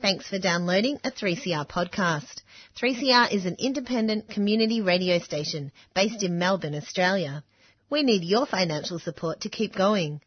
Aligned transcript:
Thanks 0.00 0.28
for 0.28 0.38
downloading 0.38 1.00
a 1.02 1.10
3CR 1.10 1.68
podcast. 1.68 2.42
3CR 2.80 3.32
is 3.32 3.46
an 3.46 3.56
independent 3.58 4.28
community 4.28 4.80
radio 4.80 5.18
station 5.18 5.72
based 5.92 6.22
in 6.22 6.38
Melbourne, 6.38 6.76
Australia. 6.76 7.42
We 7.90 8.04
need 8.04 8.22
your 8.22 8.46
financial 8.46 9.00
support 9.00 9.40
to 9.40 9.48
keep 9.48 9.74
going. 9.74 10.20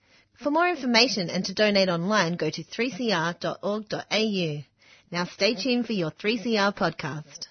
For 0.43 0.51
more 0.51 0.67
information 0.67 1.29
and 1.29 1.45
to 1.45 1.53
donate 1.53 1.87
online, 1.87 2.33
go 2.33 2.49
to 2.49 2.63
3cr.org.au. 2.65 4.63
Now 5.09 5.25
stay 5.25 5.55
tuned 5.55 5.85
for 5.85 5.93
your 5.93 6.11
3CR 6.11 6.75
podcast. 6.75 7.47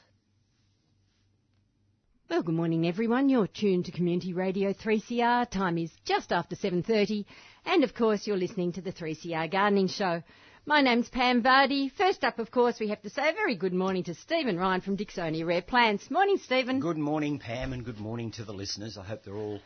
Well, 2.28 2.42
good 2.42 2.54
morning 2.54 2.86
everyone. 2.86 3.30
You're 3.30 3.46
tuned 3.46 3.86
to 3.86 3.92
Community 3.92 4.34
Radio 4.34 4.74
3CR. 4.74 5.48
Time 5.48 5.78
is 5.78 5.90
just 6.04 6.32
after 6.32 6.54
7.30 6.54 7.24
and 7.64 7.82
of 7.82 7.94
course 7.94 8.26
you're 8.26 8.36
listening 8.36 8.72
to 8.72 8.82
the 8.82 8.92
3CR 8.92 9.50
Gardening 9.50 9.88
Show. 9.88 10.22
My 10.66 10.82
name's 10.82 11.08
Pam 11.08 11.42
Vardy. 11.42 11.90
First 11.92 12.22
up, 12.22 12.38
of 12.38 12.50
course, 12.50 12.78
we 12.78 12.88
have 12.88 13.02
to 13.02 13.10
say 13.10 13.30
a 13.30 13.32
very 13.32 13.56
good 13.56 13.72
morning 13.72 14.04
to 14.04 14.14
Stephen 14.14 14.58
Ryan 14.58 14.80
from 14.82 14.96
Dicksonia 14.96 15.44
Rare 15.46 15.62
Plants. 15.62 16.10
Morning, 16.10 16.36
Stephen. 16.36 16.80
Good 16.80 16.98
morning, 16.98 17.38
Pam, 17.38 17.72
and 17.72 17.84
good 17.84 17.98
morning 17.98 18.30
to 18.32 18.44
the 18.44 18.52
listeners. 18.52 18.96
I 18.98 19.02
hope 19.02 19.24
they're 19.24 19.34
all 19.34 19.60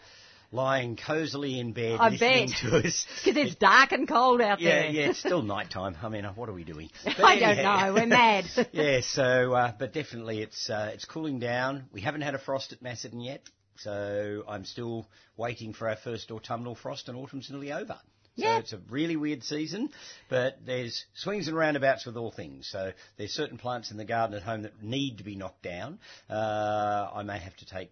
lying 0.52 0.96
cosily 0.96 1.58
in 1.58 1.72
bed 1.72 1.98
I 2.00 2.10
listening 2.10 2.46
bet. 2.46 2.56
to 2.70 2.88
us. 2.88 3.06
Because 3.24 3.36
it's 3.44 3.54
dark 3.56 3.90
and 3.92 4.06
cold 4.08 4.40
out 4.40 4.60
Yeah, 4.60 4.82
there. 4.82 4.90
yeah, 4.90 5.08
it's 5.10 5.18
still 5.18 5.42
night 5.42 5.68
time. 5.70 5.96
I 6.00 6.08
mean, 6.08 6.24
what 6.36 6.48
are 6.48 6.52
we 6.54 6.64
doing? 6.64 6.90
But 7.04 7.20
I 7.20 7.38
don't 7.40 7.56
know. 7.62 7.94
We're 7.94 8.06
mad. 8.06 8.44
yeah, 8.72 9.00
so, 9.02 9.52
uh, 9.52 9.72
but 9.76 9.92
definitely 9.92 10.40
it's, 10.42 10.70
uh, 10.70 10.90
it's 10.94 11.04
cooling 11.04 11.40
down. 11.40 11.86
We 11.92 12.02
haven't 12.02 12.20
had 12.22 12.34
a 12.34 12.38
frost 12.38 12.72
at 12.72 12.80
Macedon 12.82 13.20
yet, 13.20 13.42
so 13.76 14.44
I'm 14.48 14.64
still 14.64 15.08
waiting 15.36 15.72
for 15.74 15.88
our 15.88 15.96
first 15.96 16.30
autumnal 16.30 16.76
frost 16.76 17.08
and 17.08 17.18
autumn's 17.18 17.50
nearly 17.50 17.72
over. 17.72 17.98
So 18.36 18.44
Yeah. 18.44 18.58
it's 18.58 18.72
a 18.72 18.78
really 18.90 19.16
weird 19.16 19.44
season, 19.44 19.90
but 20.28 20.58
there's 20.66 21.04
swings 21.14 21.46
and 21.46 21.56
roundabouts 21.56 22.04
with 22.04 22.16
all 22.16 22.32
things. 22.32 22.68
So 22.68 22.92
there's 23.16 23.32
certain 23.32 23.58
plants 23.58 23.90
in 23.90 23.96
the 23.96 24.04
garden 24.04 24.36
at 24.36 24.42
home 24.42 24.62
that 24.62 24.82
need 24.82 25.18
to 25.18 25.24
be 25.24 25.36
knocked 25.36 25.62
down. 25.62 26.00
Uh, 26.28 27.10
I 27.14 27.22
may 27.22 27.38
have 27.38 27.56
to 27.58 27.66
take 27.66 27.90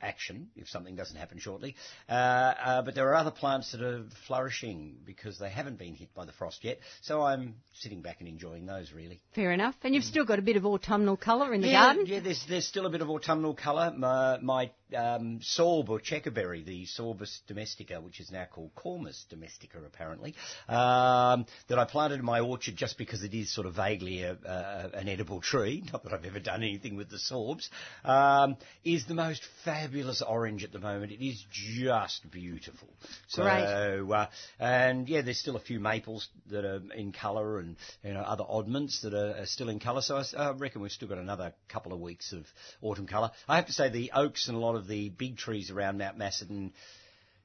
action 0.00 0.48
if 0.56 0.68
something 0.68 0.96
doesn't 0.96 1.16
happen 1.16 1.38
shortly. 1.38 1.74
Uh, 2.08 2.12
uh, 2.12 2.82
but 2.82 2.94
there 2.94 3.08
are 3.08 3.14
other 3.14 3.30
plants 3.30 3.72
that 3.72 3.82
are 3.82 4.04
flourishing 4.26 4.96
because 5.04 5.38
they 5.38 5.50
haven't 5.50 5.78
been 5.78 5.94
hit 5.94 6.12
by 6.14 6.24
the 6.24 6.32
frost 6.32 6.64
yet. 6.64 6.78
So 7.02 7.22
I'm 7.22 7.54
sitting 7.74 8.02
back 8.02 8.16
and 8.20 8.28
enjoying 8.28 8.66
those 8.66 8.92
really. 8.92 9.20
Fair 9.34 9.52
enough. 9.52 9.74
And 9.82 9.94
you've 9.94 10.04
still 10.04 10.24
got 10.24 10.38
a 10.38 10.42
bit 10.42 10.56
of 10.56 10.66
autumnal 10.66 11.16
colour 11.16 11.52
in 11.54 11.60
the 11.60 11.68
yeah, 11.68 11.86
garden. 11.86 12.06
Yeah, 12.06 12.20
there's 12.20 12.44
there's 12.48 12.66
still 12.66 12.86
a 12.86 12.90
bit 12.90 13.00
of 13.00 13.10
autumnal 13.10 13.54
colour. 13.54 13.92
My, 13.96 14.38
my 14.40 14.70
um, 14.96 15.40
sorb 15.40 15.88
or 15.88 16.00
checkerberry, 16.00 16.64
the 16.64 16.86
Sorbus 16.86 17.40
domestica, 17.46 18.00
which 18.00 18.20
is 18.20 18.30
now 18.30 18.46
called 18.50 18.74
Cormus 18.74 19.24
domestica 19.28 19.78
apparently, 19.84 20.34
um, 20.68 21.46
that 21.68 21.78
I 21.78 21.84
planted 21.84 22.20
in 22.20 22.24
my 22.24 22.40
orchard 22.40 22.76
just 22.76 22.98
because 22.98 23.22
it 23.22 23.34
is 23.34 23.54
sort 23.54 23.66
of 23.66 23.74
vaguely 23.74 24.22
a, 24.22 24.32
a, 24.32 24.90
an 24.96 25.08
edible 25.08 25.40
tree. 25.40 25.82
Not 25.92 26.04
that 26.04 26.12
I've 26.12 26.24
ever 26.24 26.40
done 26.40 26.62
anything 26.62 26.96
with 26.96 27.10
the 27.10 27.18
sorbs. 27.18 27.68
Um, 28.04 28.56
is 28.84 29.06
the 29.06 29.14
most 29.14 29.42
fabulous 29.64 30.22
orange 30.22 30.64
at 30.64 30.72
the 30.72 30.78
moment. 30.78 31.12
It 31.12 31.24
is 31.24 31.44
just 31.50 32.30
beautiful. 32.30 32.88
So, 33.28 33.42
Great. 33.42 33.64
uh, 33.64 34.26
and 34.58 35.08
yeah, 35.08 35.22
there's 35.22 35.38
still 35.38 35.56
a 35.56 35.60
few 35.60 35.80
maples 35.80 36.28
that 36.50 36.64
are 36.64 36.82
in 36.94 37.12
colour 37.12 37.58
and 37.58 37.76
you 38.02 38.12
know 38.12 38.20
other 38.20 38.44
oddments 38.44 39.02
that 39.02 39.14
are, 39.14 39.42
are 39.42 39.46
still 39.46 39.68
in 39.68 39.80
colour. 39.80 40.02
So 40.02 40.22
I 40.36 40.50
reckon 40.52 40.82
we've 40.82 40.90
still 40.90 41.08
got 41.08 41.18
another 41.18 41.52
couple 41.68 41.92
of 41.92 42.00
weeks 42.00 42.32
of 42.32 42.44
autumn 42.82 43.06
colour. 43.06 43.30
I 43.48 43.56
have 43.56 43.66
to 43.66 43.72
say 43.72 43.88
the 43.88 44.12
oaks 44.14 44.48
and 44.48 44.56
a 44.56 44.60
lot 44.60 44.76
of 44.76 44.77
the 44.86 45.08
big 45.08 45.36
trees 45.36 45.70
around 45.70 45.98
Mount 45.98 46.18
Macedon 46.18 46.72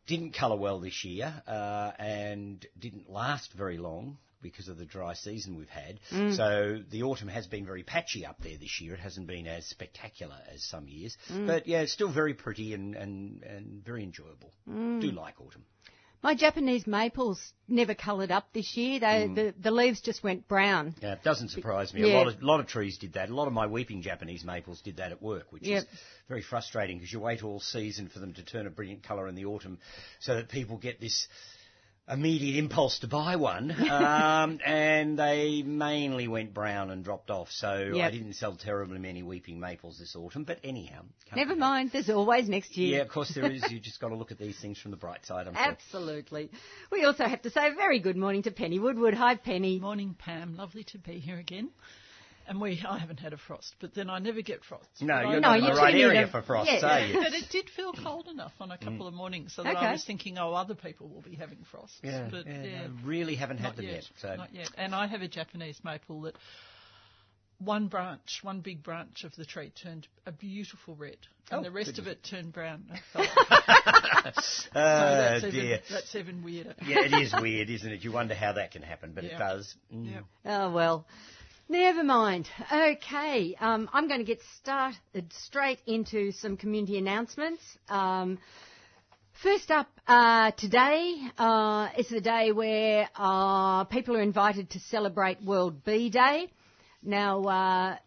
didn't 0.05 0.33
colour 0.33 0.57
well 0.57 0.79
this 0.79 1.03
year 1.03 1.33
uh, 1.47 1.91
and 1.97 2.65
didn't 2.79 3.09
last 3.09 3.53
very 3.53 3.77
long 3.77 4.17
because 4.41 4.67
of 4.67 4.77
the 4.77 4.85
dry 4.85 5.13
season 5.13 5.55
we've 5.57 5.69
had. 5.69 5.99
Mm. 6.11 6.35
So 6.35 6.83
the 6.91 7.03
autumn 7.03 7.29
has 7.29 7.47
been 7.47 7.65
very 7.65 7.83
patchy 7.83 8.25
up 8.25 8.37
there 8.43 8.57
this 8.57 8.81
year. 8.81 8.93
It 8.93 8.99
hasn't 8.99 9.25
been 9.25 9.47
as 9.47 9.65
spectacular 9.65 10.37
as 10.53 10.63
some 10.63 10.87
years. 10.87 11.17
Mm. 11.31 11.47
But 11.47 11.67
yeah, 11.67 11.79
it's 11.79 11.93
still 11.93 12.11
very 12.11 12.33
pretty 12.33 12.73
and, 12.73 12.93
and, 12.95 13.41
and 13.43 13.83
very 13.83 14.03
enjoyable. 14.03 14.51
Mm. 14.69 15.01
Do 15.01 15.11
like 15.11 15.35
autumn. 15.39 15.63
My 16.23 16.35
Japanese 16.35 16.87
maples 16.87 17.51
never 17.67 17.93
coloured 17.93 18.31
up 18.31 18.47
this 18.53 18.77
year. 18.77 19.01
They, 19.01 19.27
Mm. 19.27 19.35
the, 19.35 19.53
the 19.61 19.71
leaves 19.71 19.99
just 19.99 20.23
went 20.23 20.47
brown. 20.47 20.95
Yeah, 21.01 21.13
it 21.13 21.23
doesn't 21.23 21.49
surprise 21.49 21.93
me. 21.93 22.01
Yeah. 22.07 22.15
A 22.15 22.17
lot 22.17 22.27
of 22.27 22.41
lot 22.41 22.59
of 22.61 22.67
trees 22.67 22.97
did 22.97 23.13
that. 23.13 23.29
A 23.29 23.35
lot 23.35 23.47
of 23.47 23.53
my 23.53 23.67
weeping 23.67 24.01
Japanese 24.01 24.45
maples 24.45 24.79
did 24.81 24.97
that 24.97 25.11
at 25.11 25.21
work, 25.21 25.51
which 25.51 25.63
Yep. 25.63 25.83
is 25.83 25.89
very 26.29 26.41
frustrating 26.41 26.97
because 26.97 27.11
you 27.11 27.19
wait 27.19 27.43
all 27.43 27.59
season 27.59 28.07
for 28.07 28.19
them 28.19 28.33
to 28.35 28.43
turn 28.43 28.65
a 28.67 28.69
brilliant 28.69 29.03
colour 29.03 29.27
in 29.27 29.35
the 29.35 29.45
autumn, 29.45 29.79
so 30.21 30.35
that 30.35 30.47
people 30.47 30.77
get 30.77 31.01
this 31.01 31.27
immediate 32.09 32.57
impulse 32.57 32.99
to 32.99 33.07
buy 33.07 33.35
one, 33.37 33.71
um, 33.89 34.59
and 34.65 35.17
they 35.17 35.63
mainly 35.63 36.27
went 36.27 36.53
brown 36.53 36.89
and 36.89 37.03
dropped 37.03 37.29
off. 37.29 37.49
So 37.51 37.67
I 37.69 38.11
didn't 38.11 38.33
sell 38.33 38.55
terribly 38.55 38.99
many 38.99 39.23
weeping 39.23 39.59
maples 39.59 39.99
this 39.99 40.15
autumn. 40.15 40.43
But 40.43 40.59
anyhow, 40.63 41.03
Never 41.35 41.55
be 41.55 41.59
mind. 41.59 41.91
There's 41.91 42.09
always 42.09 42.47
next 42.49 42.77
year. 42.77 42.97
Yeah, 42.97 43.03
of 43.03 43.09
course 43.09 43.33
there 43.33 43.49
is. 43.51 43.63
You 43.73 43.79
just 43.79 43.99
got 43.99 44.09
to 44.09 44.15
look 44.15 44.31
at 44.31 44.37
these 44.37 44.59
things 44.59 44.77
from 44.77 44.91
the 44.91 44.97
bright 44.97 45.25
side. 45.25 45.47
I'm 45.47 45.55
sure. 45.55 45.63
Absolutely. 45.63 46.51
We 46.91 47.05
also 47.05 47.23
have 47.23 47.41
to 47.43 47.49
say 47.49 47.69
a 47.69 47.73
very 47.73 47.99
good 47.99 48.17
morning 48.17 48.43
to 48.43 48.51
Penny 48.51 48.77
Woodward. 48.77 49.15
Hi, 49.15 49.35
Penny. 49.35 49.79
Morning, 49.79 50.15
Pam. 50.17 50.55
Lovely 50.57 50.83
to 50.85 50.99
be 50.99 51.13
here 51.13 51.39
again. 51.39 51.69
And 52.47 52.59
we, 52.59 52.83
I 52.87 52.97
haven't 52.99 53.19
had 53.21 53.31
a 53.31 53.37
frost, 53.37 53.73
but 53.79 53.93
then 53.95 54.09
I 54.09 54.19
never 54.19 54.41
get 54.41 54.63
frosts. 54.65 55.01
No, 55.01 55.21
you're 55.21 55.39
No, 55.39 55.49
not 55.49 55.57
in 55.59 55.63
you 55.63 55.69
the 55.69 55.75
two 55.75 55.81
right 55.81 55.93
need 55.93 56.03
area 56.03 56.23
a- 56.25 56.27
for 56.27 56.41
frost, 56.41 56.69
yeah. 56.71 56.85
are 56.85 57.05
you? 57.05 57.13
But 57.13 57.33
it 57.33 57.45
did 57.49 57.69
feel 57.69 57.93
cold 57.93 58.27
enough 58.27 58.51
on 58.59 58.69
a 58.71 58.77
couple 58.77 59.07
of 59.07 59.13
mornings 59.13 59.53
so 59.55 59.63
that 59.63 59.77
Okay. 59.77 59.85
I 59.85 59.91
was 59.93 60.03
thinking, 60.03 60.37
oh, 60.37 60.53
other 60.53 60.75
people 60.75 61.07
will 61.07 61.21
be 61.21 61.35
having 61.35 61.59
frosts. 61.71 61.97
Yeah, 62.03 62.27
but 62.29 62.45
yeah, 62.45 62.63
yeah, 62.63 62.87
no, 62.87 62.93
really 63.05 63.35
haven't 63.35 63.57
had 63.59 63.67
not 63.67 63.75
them 63.77 63.85
yet. 63.85 63.93
yet. 63.93 64.03
So 64.17 64.35
Not 64.35 64.53
yet. 64.53 64.69
And 64.77 64.93
I 64.93 65.07
have 65.07 65.21
a 65.21 65.27
Japanese 65.29 65.79
maple 65.85 66.21
that 66.23 66.35
one 67.59 67.87
branch, 67.87 68.39
one 68.41 68.59
big 68.59 68.83
branch 68.83 69.23
of 69.23 69.33
the 69.37 69.45
tree 69.45 69.71
turned 69.81 70.05
a 70.25 70.31
beautiful 70.33 70.95
red, 70.95 71.15
and 71.49 71.61
Oh, 71.61 71.63
the 71.63 71.71
rest 71.71 71.97
of 71.97 72.07
it 72.07 72.23
turned 72.29 72.51
brown. 72.51 72.83
I 72.91 72.99
felt. 73.13 74.35
so 74.43 74.69
oh 74.75 75.15
that's, 75.15 75.43
even, 75.45 75.59
dear. 75.59 75.79
that's 75.89 76.15
even 76.15 76.43
weirder. 76.43 76.75
yeah, 76.85 77.01
it 77.05 77.13
is 77.13 77.33
weird, 77.41 77.69
isn't 77.69 77.89
it? 77.89 78.03
You 78.03 78.11
wonder 78.11 78.35
how 78.35 78.53
that 78.53 78.71
can 78.71 78.81
happen, 78.81 79.13
but 79.15 79.23
it 79.23 79.37
does. 79.37 79.73
Mm. 79.93 80.11
Yeah. 80.11 80.19
Oh, 80.45 80.71
well. 80.71 81.05
Never 81.73 82.03
mind. 82.03 82.47
Okay, 82.71 83.55
um, 83.59 83.89
I'm 83.91 84.07
going 84.07 84.19
to 84.19 84.23
get 84.23 84.39
started 84.61 85.33
straight 85.33 85.79
into 85.87 86.31
some 86.31 86.55
community 86.55 86.99
announcements. 86.99 87.63
Um, 87.89 88.37
first 89.41 89.71
up, 89.71 89.87
uh, 90.07 90.51
today 90.51 91.17
uh, 91.35 91.89
is 91.97 92.09
the 92.09 92.21
day 92.21 92.51
where 92.51 93.09
uh, 93.15 93.85
people 93.85 94.15
are 94.15 94.21
invited 94.21 94.69
to 94.69 94.79
celebrate 94.81 95.41
World 95.41 95.83
Bee 95.83 96.11
Day. 96.11 96.51
Now, 97.01 97.43
uh, 97.45 97.97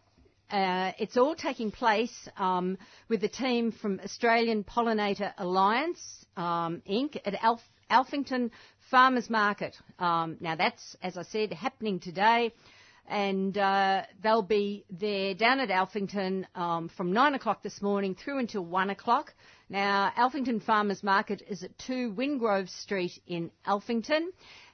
uh, 0.49 0.93
it's 0.97 1.17
all 1.17 1.35
taking 1.35 1.69
place 1.69 2.29
um, 2.37 2.77
with 3.09 3.19
the 3.19 3.27
team 3.27 3.73
from 3.73 3.99
Australian 4.01 4.63
Pollinator 4.63 5.33
Alliance 5.37 6.25
um, 6.37 6.81
Inc. 6.89 7.19
at 7.25 7.35
Alf- 7.43 7.59
Alphington 7.91 8.49
Farmers 8.89 9.29
Market. 9.29 9.75
Um, 9.99 10.37
now, 10.39 10.55
that's, 10.55 10.95
as 11.03 11.17
I 11.17 11.23
said, 11.23 11.51
happening 11.51 11.99
today. 11.99 12.53
And 13.07 13.57
uh, 13.57 14.03
they'll 14.21 14.41
be 14.41 14.83
there 14.89 15.33
down 15.33 15.59
at 15.61 15.69
Alphington 15.69 16.45
um, 16.55 16.89
from 16.89 17.13
9 17.13 17.35
o'clock 17.35 17.63
this 17.63 17.81
morning 17.81 18.15
through 18.15 18.39
until 18.39 18.65
1 18.65 18.89
o'clock. 18.89 19.33
Now, 19.69 20.11
Alphington 20.17 20.61
Farmers 20.61 21.03
Market 21.03 21.41
is 21.49 21.63
at 21.63 21.77
2 21.79 22.13
Wingrove 22.13 22.69
Street 22.69 23.17
in 23.25 23.51
Alphington. 23.65 24.27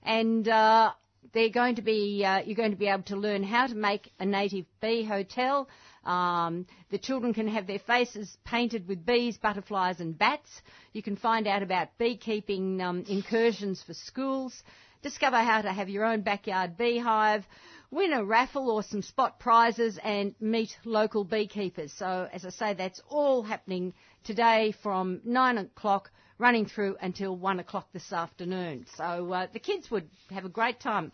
And 0.03 0.47
uh, 0.47 0.93
they're 1.33 1.49
going 1.49 1.75
to 1.75 1.81
be, 1.81 2.23
uh, 2.25 2.41
you're 2.45 2.55
going 2.55 2.71
to 2.71 2.77
be 2.77 2.87
able 2.87 3.03
to 3.03 3.15
learn 3.15 3.43
how 3.43 3.67
to 3.67 3.75
make 3.75 4.11
a 4.19 4.25
native 4.25 4.65
bee 4.81 5.03
hotel. 5.03 5.67
Um, 6.03 6.65
the 6.91 6.97
children 6.97 7.33
can 7.33 7.47
have 7.47 7.65
their 7.65 7.79
faces 7.79 8.37
painted 8.43 8.87
with 8.87 9.05
bees, 9.05 9.37
butterflies, 9.37 9.99
and 9.99 10.17
bats. 10.17 10.49
You 10.91 11.01
can 11.01 11.15
find 11.15 11.47
out 11.47 11.63
about 11.63 11.97
beekeeping 11.97 12.81
um, 12.81 13.05
incursions 13.07 13.81
for 13.81 13.93
schools. 13.93 14.63
Discover 15.03 15.37
how 15.37 15.61
to 15.61 15.71
have 15.71 15.89
your 15.89 16.05
own 16.05 16.21
backyard 16.21 16.77
beehive. 16.77 17.45
Win 17.91 18.13
a 18.13 18.23
raffle 18.23 18.71
or 18.71 18.81
some 18.81 19.03
spot 19.03 19.39
prizes 19.39 19.99
and 20.03 20.33
meet 20.39 20.75
local 20.85 21.23
beekeepers. 21.23 21.93
So, 21.93 22.27
as 22.33 22.45
I 22.45 22.49
say, 22.49 22.73
that's 22.73 23.01
all 23.09 23.43
happening 23.43 23.93
today 24.23 24.73
from 24.81 25.21
9 25.25 25.57
o'clock 25.59 26.09
running 26.39 26.65
through 26.65 26.97
until 27.01 27.35
1 27.37 27.59
o'clock 27.59 27.87
this 27.93 28.11
afternoon. 28.11 28.87
So, 28.95 29.31
uh, 29.31 29.47
the 29.53 29.59
kids 29.59 29.91
would 29.91 30.09
have 30.31 30.45
a 30.45 30.49
great 30.49 30.79
time 30.79 31.11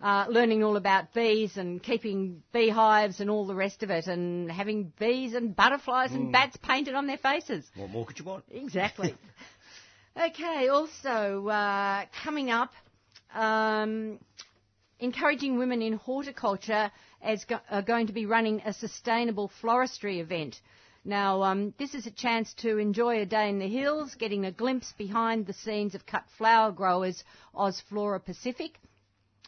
uh, 0.00 0.26
learning 0.28 0.62
all 0.62 0.76
about 0.76 1.12
bees 1.14 1.56
and 1.56 1.82
keeping 1.82 2.42
beehives 2.52 3.20
and 3.20 3.30
all 3.30 3.46
the 3.46 3.54
rest 3.54 3.82
of 3.82 3.90
it, 3.90 4.06
and 4.06 4.50
having 4.50 4.92
bees 4.98 5.34
and 5.34 5.56
butterflies 5.56 6.12
and 6.12 6.30
bats 6.32 6.56
painted 6.58 6.94
on 6.94 7.06
their 7.06 7.16
faces. 7.16 7.64
What 7.74 7.90
more 7.90 8.04
could 8.04 8.18
you 8.18 8.24
want? 8.24 8.44
Exactly. 8.50 9.14
okay, 10.20 10.68
also 10.68 11.48
uh, 11.48 12.04
coming 12.22 12.50
up, 12.50 12.72
um, 13.34 14.18
encouraging 14.98 15.58
women 15.58 15.82
in 15.82 15.94
horticulture 15.94 16.90
as 17.22 17.44
go- 17.44 17.60
are 17.70 17.82
going 17.82 18.06
to 18.06 18.12
be 18.12 18.26
running 18.26 18.62
a 18.64 18.72
sustainable 18.72 19.50
floristry 19.60 20.20
event. 20.20 20.60
Now, 21.04 21.42
um, 21.42 21.74
this 21.78 21.94
is 21.94 22.06
a 22.06 22.10
chance 22.10 22.54
to 22.58 22.78
enjoy 22.78 23.20
a 23.20 23.26
day 23.26 23.50
in 23.50 23.58
the 23.58 23.68
hills, 23.68 24.14
getting 24.14 24.46
a 24.46 24.52
glimpse 24.52 24.94
behind 24.96 25.46
the 25.46 25.52
scenes 25.52 25.94
of 25.94 26.06
cut 26.06 26.24
flower 26.38 26.72
growers 26.72 27.22
Osflora 27.54 28.24
Pacific. 28.24 28.78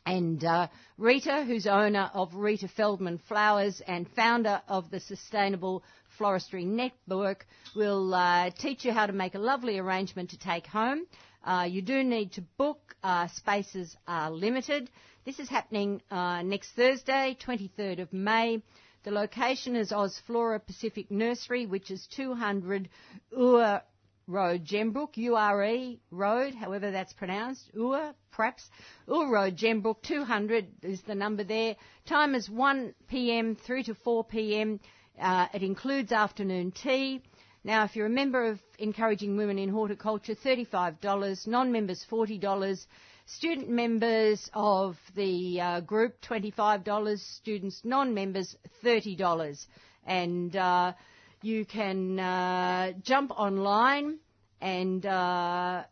And 0.05 0.45
uh, 0.45 0.69
Rita, 0.99 1.45
who's 1.45 1.67
owner 1.67 2.11
of 2.15 2.35
Rita 2.35 2.69
Feldman 2.69 3.19
Flowers 3.27 3.81
and 3.89 4.07
founder 4.11 4.63
of 4.69 4.91
the 4.91 5.01
Sustainable 5.01 5.83
Floristry 6.19 6.65
Network, 6.65 7.47
will 7.75 8.15
uh, 8.15 8.51
teach 8.51 8.85
you 8.85 8.93
how 8.93 9.07
to 9.07 9.13
make 9.13 9.35
a 9.35 9.41
lovely 9.41 9.79
arrangement 9.79 10.31
to 10.31 10.39
take 10.39 10.67
home. 10.67 11.07
Uh, 11.47 11.63
you 11.63 11.81
do 11.81 12.03
need 12.03 12.33
to 12.33 12.43
book. 12.59 12.97
Uh, 13.05 13.29
spaces 13.29 13.97
are 14.09 14.31
limited. 14.33 14.91
This 15.25 15.39
is 15.39 15.49
happening 15.49 16.03
uh, 16.11 16.43
next 16.43 16.73
Thursday, 16.73 17.37
23rd 17.41 18.01
of 18.01 18.13
May. 18.13 18.63
The 19.05 19.13
location 19.13 19.77
is 19.77 19.93
Ozflora 19.93 20.59
Pacific 20.59 21.09
Nursery, 21.09 21.67
which 21.67 21.93
is 21.93 22.05
200 22.17 22.89
Ua 23.31 23.83
Road, 24.27 24.65
Gembrook, 24.67 25.17
URE 25.17 25.99
Road, 26.11 26.55
however 26.57 26.91
that's 26.91 27.13
pronounced, 27.13 27.71
Ua, 27.75 28.13
perhaps. 28.33 28.69
Ua 29.07 29.31
Road, 29.31 29.57
Gembrook, 29.57 30.03
200 30.03 30.67
is 30.83 31.03
the 31.03 31.15
number 31.15 31.45
there. 31.45 31.77
Time 32.07 32.35
is 32.35 32.51
1 32.51 32.93
p.m. 33.07 33.55
through 33.55 33.85
to 33.85 33.95
4 33.95 34.25
p.m. 34.25 34.81
Uh, 35.21 35.47
it 35.55 35.63
includes 35.63 36.11
afternoon 36.11 36.73
tea. 36.73 37.23
Now, 37.67 37.83
if 37.83 37.97
you're 37.97 38.07
a 38.07 38.09
member 38.09 38.45
of 38.45 38.61
Encouraging 38.79 39.37
Women 39.37 39.59
in 39.59 39.71
Horticulture, 39.71 40.37
$35, 40.37 41.49
non-members 41.49 42.07
$40, 42.09 42.87
student 43.25 43.69
members 43.69 44.49
of 44.55 44.97
the 45.17 45.61
uh, 45.61 45.81
group 45.81 46.15
$25, 46.21 47.19
students 47.19 47.81
non-members 47.83 48.55
$30. 48.85 49.67
And 50.07 50.55
uh, 50.55 50.93
you 51.43 51.65
can 51.65 52.21
uh, 52.21 52.93
jump 53.03 53.33
online 53.33 54.21
and 54.61 55.05
uh, 55.05 55.83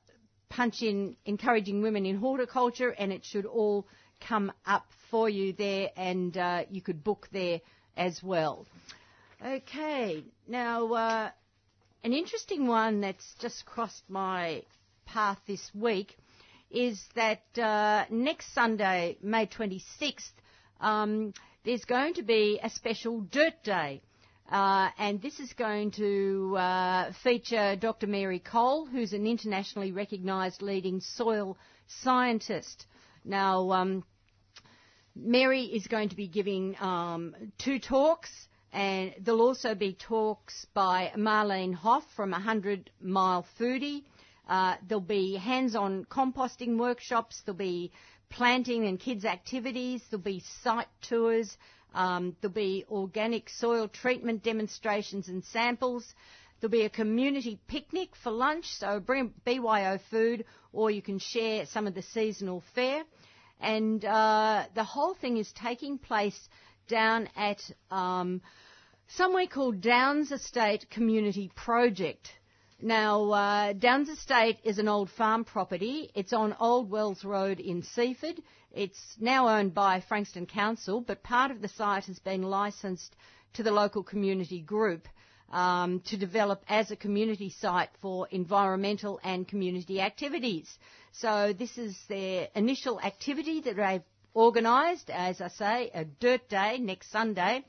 punch 0.51 0.81
in 0.81 1.17
encouraging 1.27 1.83
women 1.83 2.07
in 2.07 2.19
horticulture, 2.19 2.91
and 2.91 3.13
it 3.13 3.25
should 3.25 3.47
all 3.47 3.85
come 4.21 4.53
up 4.65 4.87
for 5.11 5.29
you 5.29 5.53
there, 5.53 5.91
and 5.97 6.39
uh, 6.39 6.63
you 6.71 6.81
could 6.81 7.03
book 7.03 7.27
there 7.33 7.61
as 7.97 8.23
well. 8.23 8.65
Okay, 9.45 10.23
now 10.47 10.93
uh, 10.93 11.31
an 12.05 12.13
interesting 12.13 12.67
one 12.67 13.01
that's 13.01 13.35
just 13.41 13.65
crossed 13.65 14.05
my 14.09 14.63
path 15.07 15.39
this 15.47 15.71
week 15.75 16.17
is 16.71 17.03
that 17.15 17.41
uh, 17.59 18.05
next 18.11 18.53
Sunday, 18.53 19.17
May 19.23 19.47
26th, 19.47 20.33
um, 20.83 21.33
there's 21.65 21.87
going 21.87 22.13
to 22.15 22.23
be 22.23 22.61
a 22.63 22.69
special 22.69 23.23
Dirt 23.23 23.55
Day. 23.65 24.03
Uh, 24.51 24.91
and 24.99 25.23
this 25.23 25.41
is 25.41 25.55
going 25.55 25.93
to 25.93 26.55
uh, 26.59 27.13
feature 27.23 27.75
Dr. 27.77 28.07
Mary 28.07 28.39
Cole, 28.39 28.85
who's 28.85 29.15
an 29.15 29.27
internationally 29.27 29.91
recognised 29.91 30.61
leading 30.61 31.01
soil 31.01 31.57
scientist. 32.03 32.85
Now, 33.25 33.71
um, 33.73 34.05
Mary 35.17 35.63
is 35.63 35.87
going 35.87 36.11
to 36.11 36.17
be 36.17 36.29
giving 36.29 36.77
um, 36.81 37.35
two 37.57 37.79
talks, 37.79 38.29
and 38.75 39.15
there'll 39.21 39.41
also 39.41 39.77
be 39.77 39.93
talks 39.93 40.67
by 40.75 41.13
Marlene 41.17 41.75
Hoff 41.75 42.03
from 42.17 42.33
100 42.33 42.91
Mile 43.01 43.47
Foodie. 43.57 44.03
Uh, 44.49 44.75
there'll 44.89 45.01
be 45.01 45.37
hands-on 45.37 46.07
composting 46.07 46.77
workshops. 46.77 47.41
There'll 47.47 47.57
be 47.57 47.93
planting 48.31 48.85
and 48.87 48.99
kids' 48.99 49.25
activities. 49.25 50.03
There'll 50.11 50.25
be 50.25 50.43
site 50.65 50.89
tours. 51.03 51.57
Um, 51.95 52.35
there'll 52.41 52.53
be 52.53 52.85
organic 52.91 53.49
soil 53.49 53.87
treatment 53.87 54.43
demonstrations 54.43 55.29
and 55.29 55.45
samples. 55.45 56.13
There'll 56.61 56.73
be 56.73 56.83
a 56.83 56.91
community 56.91 57.61
picnic 57.69 58.17
for 58.25 58.33
lunch, 58.33 58.67
so 58.67 58.99
bring 58.99 59.33
BYO 59.45 60.01
food, 60.11 60.47
or 60.73 60.91
you 60.91 61.01
can 61.01 61.21
share 61.21 61.67
some 61.67 61.87
of 61.87 61.95
the 61.95 62.03
seasonal 62.03 62.65
fare. 62.75 63.05
And 63.61 64.05
uh, 64.05 64.65
the 64.75 64.83
whole 64.83 65.15
thing 65.15 65.37
is 65.37 65.53
taking 65.53 65.97
place 65.97 66.49
down 66.89 67.29
at 67.37 67.61
um, 67.91 68.43
somewhere 69.17 69.47
called 69.47 69.81
Downs 69.81 70.33
Estate 70.33 70.91
Community 70.91 71.51
Project. 71.55 72.31
Now, 72.83 73.31
uh, 73.31 73.73
Downs 73.73 74.09
Estate 74.09 74.59
is 74.65 74.79
an 74.79 74.89
old 74.89 75.09
farm 75.09 75.45
property. 75.45 76.11
It's 76.15 76.33
on 76.33 76.57
Old 76.59 76.91
Wells 76.91 77.25
Road 77.25 77.61
in 77.61 77.83
Seaford. 77.83 78.43
It's 78.73 79.01
now 79.21 79.49
owned 79.49 79.73
by 79.73 80.01
Frankston 80.01 80.47
Council, 80.47 81.01
but 81.01 81.23
part 81.23 81.53
of 81.53 81.63
the 81.63 81.69
site 81.69 82.07
has 82.07 82.19
been 82.19 82.43
licensed 82.43 83.15
to 83.55 83.63
the 83.63 83.71
local 83.71 84.03
community 84.03 84.61
group 84.61 85.07
um, 85.53 86.01
to 86.07 86.17
develop 86.17 86.65
as 86.69 86.91
a 86.91 86.97
community 86.97 87.51
site 87.51 87.91
for 88.03 88.27
environmental 88.33 89.21
and 89.23 89.47
community 89.47 90.01
activities. 90.01 90.77
So 91.13 91.55
this 91.57 91.79
is 91.79 91.97
their 92.09 92.49
initial 92.57 93.01
activity 93.01 93.61
that 93.61 93.77
they've 93.77 94.03
organised, 94.35 95.11
as 95.11 95.41
I 95.41 95.49
say, 95.49 95.91
a 95.95 96.05
dirt 96.05 96.49
day 96.49 96.79
next 96.79 97.13
Sunday. 97.13 97.65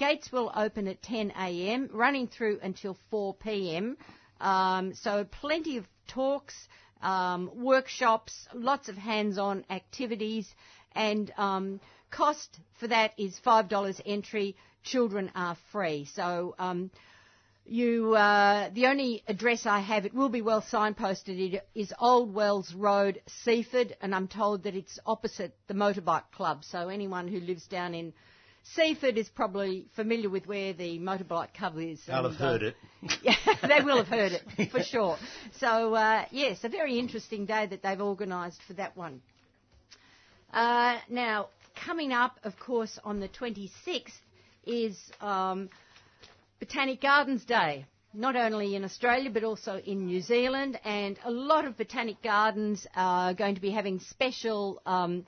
Gates 0.00 0.32
will 0.32 0.50
open 0.56 0.88
at 0.88 1.02
10am, 1.02 1.90
running 1.92 2.26
through 2.26 2.58
until 2.62 2.96
4pm. 3.12 3.96
Um, 4.40 4.94
so 4.94 5.24
plenty 5.24 5.76
of 5.76 5.86
talks, 6.08 6.54
um, 7.02 7.50
workshops, 7.54 8.48
lots 8.54 8.88
of 8.88 8.96
hands-on 8.96 9.66
activities, 9.68 10.48
and 10.92 11.30
um, 11.36 11.80
cost 12.10 12.48
for 12.78 12.86
that 12.86 13.12
is 13.18 13.38
five 13.40 13.68
dollars 13.68 14.00
entry. 14.06 14.56
Children 14.84 15.32
are 15.34 15.58
free. 15.70 16.06
So 16.14 16.54
um, 16.58 16.90
you, 17.66 18.14
uh, 18.14 18.70
the 18.72 18.86
only 18.86 19.22
address 19.28 19.66
I 19.66 19.80
have, 19.80 20.06
it 20.06 20.14
will 20.14 20.30
be 20.30 20.40
well 20.40 20.62
signposted. 20.62 21.52
It 21.52 21.68
is 21.74 21.92
Old 22.00 22.32
Wells 22.32 22.72
Road, 22.72 23.20
Seaford, 23.44 23.94
and 24.00 24.14
I'm 24.14 24.28
told 24.28 24.62
that 24.62 24.74
it's 24.74 24.98
opposite 25.04 25.54
the 25.66 25.74
motorbike 25.74 26.30
club. 26.32 26.64
So 26.64 26.88
anyone 26.88 27.28
who 27.28 27.38
lives 27.38 27.66
down 27.66 27.92
in 27.94 28.14
Seaford 28.62 29.16
is 29.16 29.28
probably 29.28 29.86
familiar 29.96 30.28
with 30.28 30.46
where 30.46 30.72
the 30.72 30.98
motorbike 30.98 31.54
club 31.54 31.78
is. 31.78 32.00
They'll 32.06 32.28
have 32.28 32.36
heard 32.36 32.62
uh, 32.62 32.66
it. 32.66 32.76
yeah, 33.22 33.34
they 33.66 33.82
will 33.82 33.96
have 33.96 34.08
heard 34.08 34.32
it 34.32 34.70
for 34.70 34.82
sure. 34.82 35.16
So 35.58 35.94
uh, 35.94 36.24
yes, 36.30 36.62
a 36.64 36.68
very 36.68 36.98
interesting 36.98 37.46
day 37.46 37.66
that 37.66 37.82
they've 37.82 38.00
organised 38.00 38.62
for 38.62 38.74
that 38.74 38.96
one. 38.96 39.22
Uh, 40.52 40.98
now, 41.08 41.48
coming 41.84 42.12
up, 42.12 42.38
of 42.44 42.58
course, 42.58 42.98
on 43.04 43.20
the 43.20 43.28
26th 43.28 44.12
is 44.66 44.98
um, 45.20 45.68
Botanic 46.58 47.00
Gardens 47.00 47.44
Day. 47.44 47.86
Not 48.12 48.34
only 48.34 48.74
in 48.74 48.82
Australia 48.82 49.30
but 49.30 49.44
also 49.44 49.78
in 49.78 50.06
New 50.06 50.20
Zealand, 50.20 50.78
and 50.84 51.16
a 51.24 51.30
lot 51.30 51.64
of 51.64 51.76
botanic 51.76 52.20
gardens 52.22 52.84
are 52.96 53.32
going 53.34 53.54
to 53.54 53.60
be 53.60 53.70
having 53.70 54.00
special 54.00 54.82
um, 54.84 55.24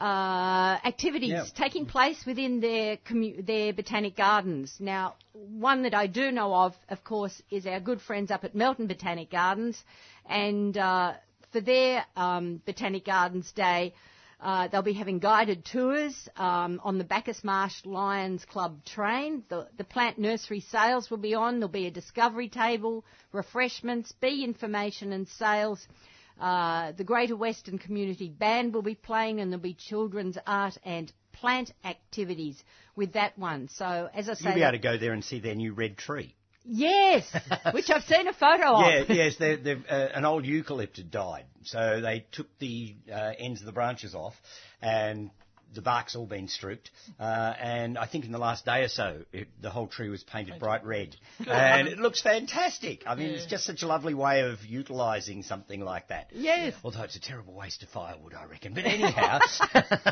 uh, 0.00 0.78
activities 0.84 1.30
Yeah. 1.30 1.44
taking 1.54 1.86
place 1.86 2.24
within 2.26 2.60
their 2.60 2.96
commu- 2.96 3.44
their 3.46 3.72
botanic 3.72 4.16
gardens. 4.16 4.74
Now, 4.80 5.14
one 5.32 5.82
that 5.82 5.94
I 5.94 6.06
do 6.06 6.32
know 6.32 6.54
of, 6.54 6.74
of 6.88 7.04
course, 7.04 7.40
is 7.50 7.66
our 7.66 7.80
good 7.80 8.00
friends 8.00 8.30
up 8.30 8.44
at 8.44 8.54
Melton 8.54 8.86
Botanic 8.86 9.30
Gardens, 9.30 9.82
and 10.28 10.76
uh, 10.76 11.14
for 11.52 11.60
their 11.60 12.04
um, 12.16 12.60
Botanic 12.66 13.04
Gardens 13.04 13.52
Day. 13.52 13.94
Uh, 14.40 14.66
they'll 14.66 14.82
be 14.82 14.92
having 14.92 15.20
guided 15.20 15.64
tours 15.64 16.28
um, 16.36 16.80
on 16.82 16.98
the 16.98 17.04
Bacchus 17.04 17.44
Marsh 17.44 17.84
Lions 17.84 18.44
Club 18.44 18.84
train. 18.84 19.44
The, 19.48 19.68
the 19.78 19.84
plant 19.84 20.18
nursery 20.18 20.58
sales 20.58 21.08
will 21.08 21.18
be 21.18 21.32
on. 21.32 21.60
There'll 21.60 21.68
be 21.68 21.86
a 21.86 21.92
discovery 21.92 22.48
table, 22.48 23.04
refreshments, 23.30 24.10
bee 24.20 24.42
information 24.42 25.12
and 25.12 25.28
sales. 25.28 25.86
Uh, 26.40 26.92
the 26.92 27.04
Greater 27.04 27.36
Western 27.36 27.78
Community 27.78 28.28
Band 28.28 28.74
will 28.74 28.82
be 28.82 28.94
playing, 28.94 29.40
and 29.40 29.52
there'll 29.52 29.62
be 29.62 29.74
children's 29.74 30.38
art 30.46 30.76
and 30.84 31.12
plant 31.32 31.72
activities 31.84 32.62
with 32.96 33.12
that 33.14 33.38
one. 33.38 33.68
So, 33.68 34.08
as 34.14 34.28
I 34.28 34.34
say, 34.34 34.44
You'll 34.46 34.54
be 34.56 34.62
able 34.62 34.72
to 34.72 34.78
go 34.78 34.96
there 34.98 35.12
and 35.12 35.24
see 35.24 35.40
their 35.40 35.54
new 35.54 35.72
red 35.72 35.96
tree. 35.96 36.34
yes, 36.64 37.24
which 37.72 37.90
I've 37.90 38.02
seen 38.04 38.26
a 38.28 38.32
photo 38.32 38.74
of. 38.76 38.86
Yeah, 38.86 39.04
yes, 39.14 39.36
they're, 39.38 39.56
they've, 39.56 39.84
uh, 39.88 40.08
an 40.14 40.24
old 40.24 40.44
eucalypt 40.44 40.96
had 40.96 41.10
died, 41.10 41.44
so 41.64 42.00
they 42.00 42.26
took 42.32 42.46
the 42.58 42.94
uh, 43.10 43.32
ends 43.38 43.60
of 43.60 43.66
the 43.66 43.72
branches 43.72 44.14
off, 44.14 44.34
and 44.80 45.30
the 45.74 45.82
bark's 45.82 46.14
all 46.16 46.26
been 46.26 46.48
stripped. 46.48 46.90
Uh, 47.18 47.54
and 47.60 47.98
I 47.98 48.06
think 48.06 48.24
in 48.24 48.32
the 48.32 48.38
last 48.38 48.64
day 48.64 48.82
or 48.84 48.88
so, 48.88 49.22
it, 49.32 49.48
the 49.60 49.70
whole 49.70 49.86
tree 49.86 50.08
was 50.08 50.22
painted 50.22 50.58
bright 50.58 50.84
red, 50.84 51.16
and 51.46 51.88
it 51.88 51.98
looks 51.98 52.20
fantastic. 52.22 53.04
I 53.06 53.14
mean, 53.14 53.30
it's 53.30 53.46
just 53.46 53.64
such 53.64 53.82
a 53.82 53.86
lovely 53.86 54.14
way 54.14 54.40
of 54.42 54.64
utilising 54.64 55.42
something 55.42 55.80
like 55.80 56.08
that. 56.08 56.28
Yes. 56.32 56.74
Although 56.84 57.02
it's 57.02 57.16
a 57.16 57.20
terrible 57.20 57.54
waste 57.54 57.82
of 57.82 57.88
firewood, 57.88 58.34
I 58.34 58.44
reckon. 58.46 58.74
But 58.74 58.84
anyhow, 58.84 59.40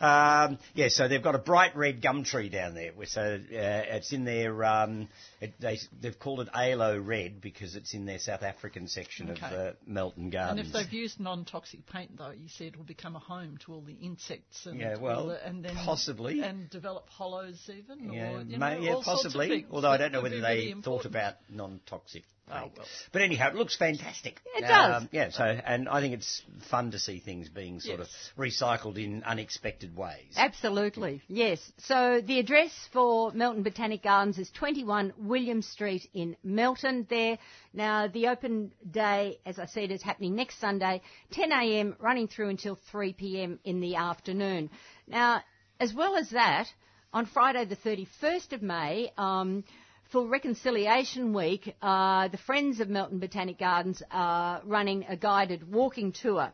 um, 0.00 0.58
yeah. 0.74 0.88
So 0.88 1.08
they've 1.08 1.22
got 1.22 1.34
a 1.34 1.38
bright 1.38 1.76
red 1.76 2.02
gum 2.02 2.24
tree 2.24 2.48
down 2.48 2.74
there. 2.74 2.92
So 3.06 3.20
uh, 3.22 3.38
it's 3.52 4.12
in 4.12 4.24
their. 4.24 4.64
Um, 4.64 5.08
it, 5.40 5.54
they, 5.60 5.78
they've 6.00 6.18
called 6.18 6.40
it 6.40 6.48
Aloe 6.54 6.98
red 6.98 7.40
because 7.40 7.76
it's 7.76 7.94
in 7.94 8.06
their 8.06 8.18
South 8.18 8.42
African 8.42 8.88
section 8.88 9.30
Okay. 9.30 9.46
of 9.46 9.52
uh, 9.52 9.72
Melton 9.86 10.30
Gardens. 10.30 10.58
And 10.58 10.66
if 10.68 10.72
they've 10.72 10.92
used 10.92 11.20
non-toxic 11.20 11.86
paint, 11.86 12.16
though, 12.16 12.30
you 12.30 12.48
see 12.48 12.66
it 12.66 12.76
will 12.76 12.84
become 12.84 13.16
a 13.16 13.20
home 13.20 13.58
to 13.64 13.72
all 13.72 13.80
the 13.80 13.94
insects 13.94 14.66
and 14.66 14.80
Yeah, 14.80 14.87
all 14.96 15.00
well, 15.00 15.30
and 15.44 15.64
then 15.64 15.74
possibly. 15.74 16.40
and 16.42 16.68
develop 16.70 17.08
hollows 17.08 17.68
even. 17.68 18.12
yeah, 18.12 18.32
or, 18.32 18.40
you 18.42 18.58
may- 18.58 18.80
yeah, 18.80 18.94
all 18.94 19.02
sorts 19.02 19.24
of 19.24 19.32
possibly. 19.32 19.66
Although 19.70 19.90
I 19.90 19.96
don't 19.96 20.12
know 20.12 20.22
whether 20.22 20.40
they 20.40 20.68
really 20.68 20.82
thought 20.82 21.04
about 21.04 21.34
non-toxic 21.48 22.24
paint. 22.48 22.72
well. 22.76 22.86
But 23.12 23.22
anyhow, 23.22 23.48
it 23.48 23.54
looks 23.54 23.76
fantastic. 23.76 24.40
It 24.56 24.62
does. 24.62 25.02
Um, 25.02 25.08
yeah. 25.12 25.30
So, 25.30 25.44
and 25.44 25.88
I 25.88 26.00
think 26.00 26.14
it's 26.14 26.42
fun 26.70 26.90
to 26.92 26.98
see 26.98 27.18
things 27.20 27.48
being 27.48 27.80
sort 27.80 28.00
Yes. 28.00 28.08
of 28.36 28.42
recycled 28.44 28.96
in 29.02 29.22
unexpected 29.24 29.96
ways. 29.96 30.34
Absolutely, 30.36 31.22
yes. 31.28 31.60
So 31.78 32.20
the 32.24 32.38
address 32.38 32.72
for 32.92 33.30
Melton 33.32 33.62
Botanic 33.62 34.02
Gardens 34.02 34.38
is 34.38 34.50
21 34.50 35.12
William 35.18 35.62
Street 35.62 36.08
in 36.14 36.36
Melton 36.42 37.06
there. 37.08 37.38
Now 37.72 38.08
the 38.08 38.28
open 38.28 38.72
day, 38.90 39.38
as 39.46 39.58
I 39.58 39.66
said, 39.66 39.90
is 39.90 40.02
happening 40.02 40.34
next 40.34 40.60
Sunday, 40.60 41.00
10am 41.32 41.96
running 42.00 42.28
through 42.28 42.48
until 42.48 42.78
3pm 42.92 43.58
in 43.64 43.80
the 43.80 43.96
afternoon. 43.96 44.70
Now, 45.06 45.42
as 45.80 45.94
well 45.94 46.16
as 46.16 46.30
that, 46.30 46.66
on 47.12 47.26
Friday 47.26 47.64
the 47.64 47.76
31st 47.76 48.52
of 48.52 48.62
May, 48.62 49.10
um, 49.16 49.64
for 50.10 50.26
Reconciliation 50.26 51.34
Week, 51.34 51.74
uh, 51.82 52.28
the 52.28 52.38
Friends 52.38 52.80
of 52.80 52.88
Melton 52.88 53.18
Botanic 53.18 53.58
Gardens 53.58 54.02
are 54.10 54.62
running 54.64 55.04
a 55.06 55.16
guided 55.16 55.70
walking 55.70 56.12
tour. 56.12 56.50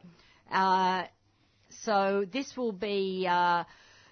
Uh, 0.50 1.04
so 1.82 2.26
this 2.32 2.56
will 2.56 2.72
be 2.72 3.28
uh, 3.30 3.62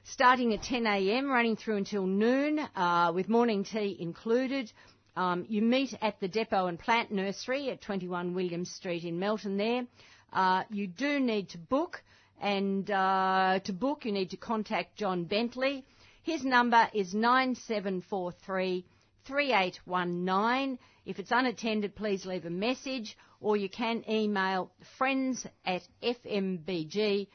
starting 0.05 0.55
at 0.55 0.63
10 0.63 0.87
a.m., 0.87 1.29
running 1.29 1.57
through 1.57 1.77
until 1.79 2.07
noon, 2.07 2.61
uh, 2.77 3.11
with 3.13 3.29
morning 3.29 3.65
tea 3.65 3.97
included. 3.99 4.73
Um, 5.17 5.45
you 5.49 5.61
meet 5.61 5.93
at 6.01 6.21
the 6.21 6.29
Depot 6.29 6.67
and 6.69 6.79
Plant 6.79 7.11
Nursery 7.11 7.69
at 7.71 7.81
21 7.81 8.35
Williams 8.35 8.71
Street 8.71 9.03
in 9.03 9.19
Melton 9.19 9.57
there. 9.57 9.87
Uh, 10.33 10.63
you 10.71 10.87
do 10.87 11.19
need 11.19 11.49
to 11.51 11.59
book, 11.59 12.01
and 12.41 12.89
uh, 12.89 13.59
to 13.65 13.73
book 13.73 14.05
you 14.05 14.13
need 14.13 14.31
to 14.31 14.37
contact 14.37 14.97
John 14.97 15.25
Bentley. 15.25 15.85
His 16.23 16.45
number 16.45 16.89
is 16.95 17.13
9743 17.13 18.85
3819. 19.27 20.79
If 21.05 21.19
it's 21.19 21.31
unattended, 21.33 21.95
please 21.95 22.25
leave 22.27 22.45
a 22.45 22.51
message, 22.51 23.17
or 23.41 23.57
you 23.57 23.69
can 23.69 24.05
email 24.09 24.71
friends 24.99 25.47
at 25.65 25.83
fmbg.org.au. 26.03 27.27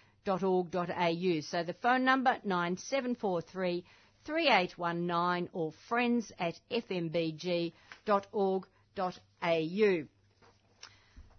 So 1.42 1.64
the 1.64 1.74
phone 1.82 2.04
number 2.06 2.38
9743 2.44 3.84
3819 4.26 5.50
or 5.54 5.72
friends 5.88 6.32
at 6.40 6.60
fmbg.org.au. 6.70 7.74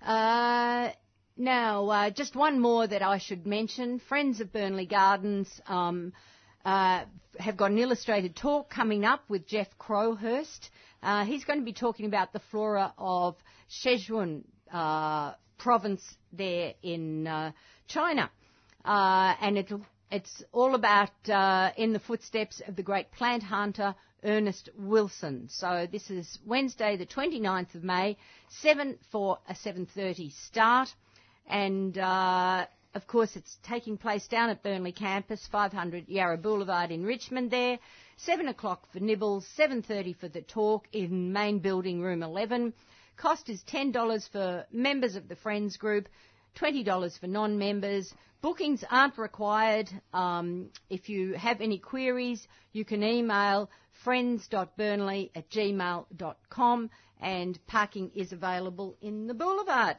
Uh, 0.01 0.91
now, 1.37 1.89
uh, 1.89 2.11
just 2.11 2.35
one 2.35 2.59
more 2.61 2.87
that 2.87 3.03
I 3.03 3.19
should 3.19 3.47
mention. 3.47 3.99
Friends 4.01 4.41
of 4.41 4.53
Burnley 4.53 4.87
Gardens 4.87 5.61
um, 5.67 6.13
uh, 6.69 7.05
have 7.39 7.57
got 7.57 7.71
an 7.71 7.79
illustrated 7.79 8.37
talk 8.37 8.69
coming 8.69 9.07
up 9.07 9.23
with 9.31 9.47
Jeff 9.47 9.69
Crowhurst. 9.79 10.69
Uh, 11.03 11.25
he's 11.25 11.45
going 11.45 11.59
to 11.59 11.65
be 11.65 11.73
talking 11.73 12.05
about 12.05 12.35
the 12.35 12.41
flora 12.51 12.93
of 12.99 13.37
Sichuan 13.71 14.43
uh, 14.71 15.33
province 15.57 16.03
there 16.31 16.75
in 16.83 17.27
uh, 17.27 17.53
China. 17.87 18.31
Uh, 18.85 19.35
and 19.41 19.57
it, 19.57 19.73
it's 20.11 20.43
all 20.53 20.75
about 20.75 21.11
uh, 21.31 21.71
in 21.79 21.95
the 21.95 22.01
footsteps 22.01 22.61
of 22.69 22.77
the 22.77 22.83
great 22.83 23.11
plant 23.13 23.43
hunter 23.43 23.95
Ernest 24.23 24.69
Wilson. 24.77 25.49
So 25.49 25.87
this 25.91 26.11
is 26.11 26.39
Wednesday, 26.45 26.99
the 26.99 27.07
29th 27.07 27.77
of 27.77 27.85
May, 27.85 28.19
7 28.61 28.99
for 29.11 29.39
a 29.49 29.55
7:30 29.55 30.33
start, 30.33 30.89
and 31.47 31.97
uh, 31.97 32.67
of 32.95 33.07
course 33.07 33.37
it's 33.37 33.59
taking 33.63 33.97
place 33.97 34.27
down 34.29 34.51
at 34.51 34.63
Burnley 34.63 34.93
campus, 34.93 35.47
500 35.51 36.09
Yarra 36.09 36.39
Boulevard 36.39 36.91
in 36.91 37.05
Richmond. 37.05 37.51
There, 37.51 37.79
7 38.17 38.49
o'clock 38.49 38.91
for 38.93 39.01
nibbles, 39.01 39.47
7:30 39.57 40.15
for 40.15 40.29
the 40.29 40.43
talk 40.43 40.87
in 40.93 41.33
main 41.33 41.59
building 41.59 42.01
room 42.01 42.23
11. 42.23 42.73
Cost 43.17 43.49
is 43.49 43.63
$10 43.65 44.29
for 44.31 44.65
members 44.73 45.17
of 45.17 45.29
the 45.29 45.37
Friends 45.37 45.77
group, 45.77 46.09
$20 46.57 47.19
for 47.19 47.27
non-members. 47.27 48.15
Bookings 48.41 48.85
aren't 48.91 49.19
required. 49.19 49.91
Um, 50.13 50.71
if 50.89 51.09
you 51.09 51.33
have 51.35 51.61
any 51.61 51.79
queries, 51.79 52.47
you 52.73 52.85
can 52.85 53.03
email 53.03 53.71
friends.burnley 54.05 55.33
at 55.35 55.51
gmail.com 55.51 56.91
and 57.21 57.67
parking 57.67 58.13
is 58.15 58.33
available 58.33 58.97
in 59.03 59.27
the 59.27 59.35
boulevard. 59.35 59.97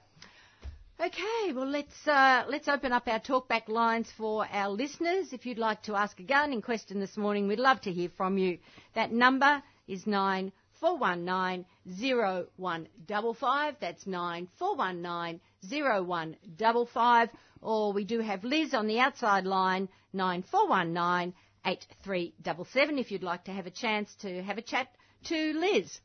Okay, 1.01 1.53
well 1.53 1.65
let's 1.65 1.95
uh, 2.09 2.43
let's 2.49 2.67
open 2.67 2.91
up 2.91 3.07
our 3.07 3.21
talkback 3.21 3.69
lines 3.69 4.11
for 4.17 4.45
our 4.51 4.67
listeners. 4.67 5.31
If 5.31 5.45
you'd 5.45 5.57
like 5.57 5.81
to 5.83 5.95
ask 5.95 6.19
a 6.19 6.23
gardening 6.23 6.61
question 6.61 6.99
this 6.99 7.15
morning, 7.15 7.47
we'd 7.47 7.57
love 7.57 7.79
to 7.83 7.91
hear 7.93 8.09
from 8.17 8.37
you. 8.37 8.57
That 8.95 9.09
number 9.09 9.63
is 9.87 10.05
nine 10.05 10.51
four 10.81 10.97
one 10.97 11.23
nine 11.23 11.63
zero 11.89 12.47
one 12.57 12.89
double 13.07 13.33
five. 13.33 13.75
That's 13.79 14.05
nine 14.07 14.49
four 14.59 14.75
one 14.75 15.01
nine 15.01 15.39
zero 15.65 16.03
one 16.03 16.35
double 16.57 16.85
five. 16.85 17.29
Or 17.61 17.93
we 17.93 18.03
do 18.03 18.19
have 18.19 18.43
Liz 18.43 18.73
on 18.73 18.87
the 18.87 18.99
outside 18.99 19.45
line 19.45 19.87
nine 20.11 20.43
four 20.51 20.67
one 20.67 20.91
nine 20.91 21.33
eight 21.65 21.85
three 22.03 22.33
double 22.41 22.65
seven. 22.65 22.99
If 22.99 23.09
you'd 23.09 23.23
like 23.23 23.45
to 23.45 23.53
have 23.53 23.67
a 23.67 23.71
chance 23.71 24.13
to 24.15 24.43
have 24.43 24.57
a 24.57 24.61
chat 24.61 24.89
to 25.27 25.53
Liz. 25.53 26.01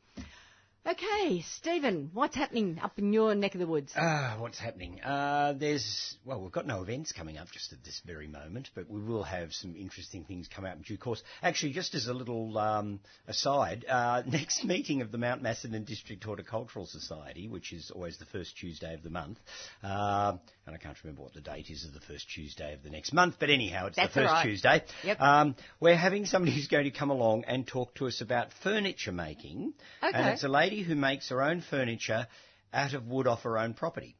Okay, 0.87 1.43
Stephen, 1.57 2.11
what's 2.13 2.37
happening 2.37 2.79
up 2.83 2.99
in 2.99 3.15
your 3.15 3.35
neck 3.35 3.55
of 3.55 3.59
the 3.59 3.67
woods? 3.67 3.95
Ah, 3.97 4.37
what's 4.39 4.59
happening? 4.59 5.01
Uh, 5.01 5.55
there's 5.55 6.19
well, 6.27 6.43
we've 6.43 6.53
got 6.53 6.67
no 6.67 6.83
events 6.83 7.11
coming 7.11 7.39
up 7.39 7.51
just 7.51 7.73
at 7.73 7.83
this 7.83 8.03
very 8.05 8.29
moment, 8.29 8.69
but 8.75 8.91
we 8.91 9.01
will 9.01 9.23
have 9.23 9.55
some 9.55 9.75
interesting 9.77 10.25
things 10.25 10.47
come 10.47 10.67
out 10.67 10.77
in 10.77 10.83
due 10.83 10.99
course. 10.99 11.23
Actually, 11.43 11.73
just 11.73 11.95
as 11.95 12.07
a 12.07 12.13
little 12.13 12.59
um, 12.59 13.01
aside, 13.27 13.87
uh, 13.89 14.25
next 14.27 14.63
meeting 14.63 15.01
of 15.01 15.11
the 15.11 15.17
Mount 15.17 15.41
Macedon 15.41 15.85
District 15.85 16.23
Horticultural 16.23 16.85
Society, 16.85 17.49
which 17.49 17.73
is 17.73 17.91
always 17.91 18.19
the 18.19 18.27
first 18.27 18.55
Tuesday 18.59 18.93
of 18.93 19.03
the 19.03 19.09
month, 19.09 19.39
uh, 19.83 20.35
and 20.67 20.75
I 20.75 20.79
can't 20.79 20.97
remember 21.05 21.23
what 21.23 21.35
the 21.35 21.41
date 21.41 21.69
is 21.71 21.85
of 21.85 21.93
the 21.93 22.01
first 22.01 22.29
Tuesday 22.31 22.73
of 22.73 22.83
the 22.83 22.91
next 22.91 23.13
month, 23.13 23.37
but 23.39 23.51
anyhow, 23.51 23.87
it's 23.87 23.97
That's 23.97 24.15
the 24.15 24.21
first 24.23 24.33
right. 24.33 24.43
Tuesday. 24.45 24.83
Yep. 25.05 25.21
Um, 25.21 25.57
we're 25.81 25.97
having 25.97 26.27
somebody 26.27 26.53
who's 26.57 26.69
going 26.69 26.85
to 26.85 26.91
come 26.91 27.11
along 27.11 27.45
and 27.45 27.67
talk 27.67 27.95
to 27.97 28.07
us 28.07 28.21
about 28.21 28.53
furniture 28.63 29.13
making, 29.13 29.75
and 30.01 30.29
it's 30.29 30.45
a 30.45 30.49
lady 30.49 30.83
who 30.83 30.95
makes 30.95 31.29
her 31.29 31.43
own 31.43 31.61
furniture 31.61 32.27
out 32.73 32.95
of 32.95 33.07
wood 33.07 33.27
off 33.27 33.43
her 33.43 33.59
own 33.59 33.75
property. 33.75 34.17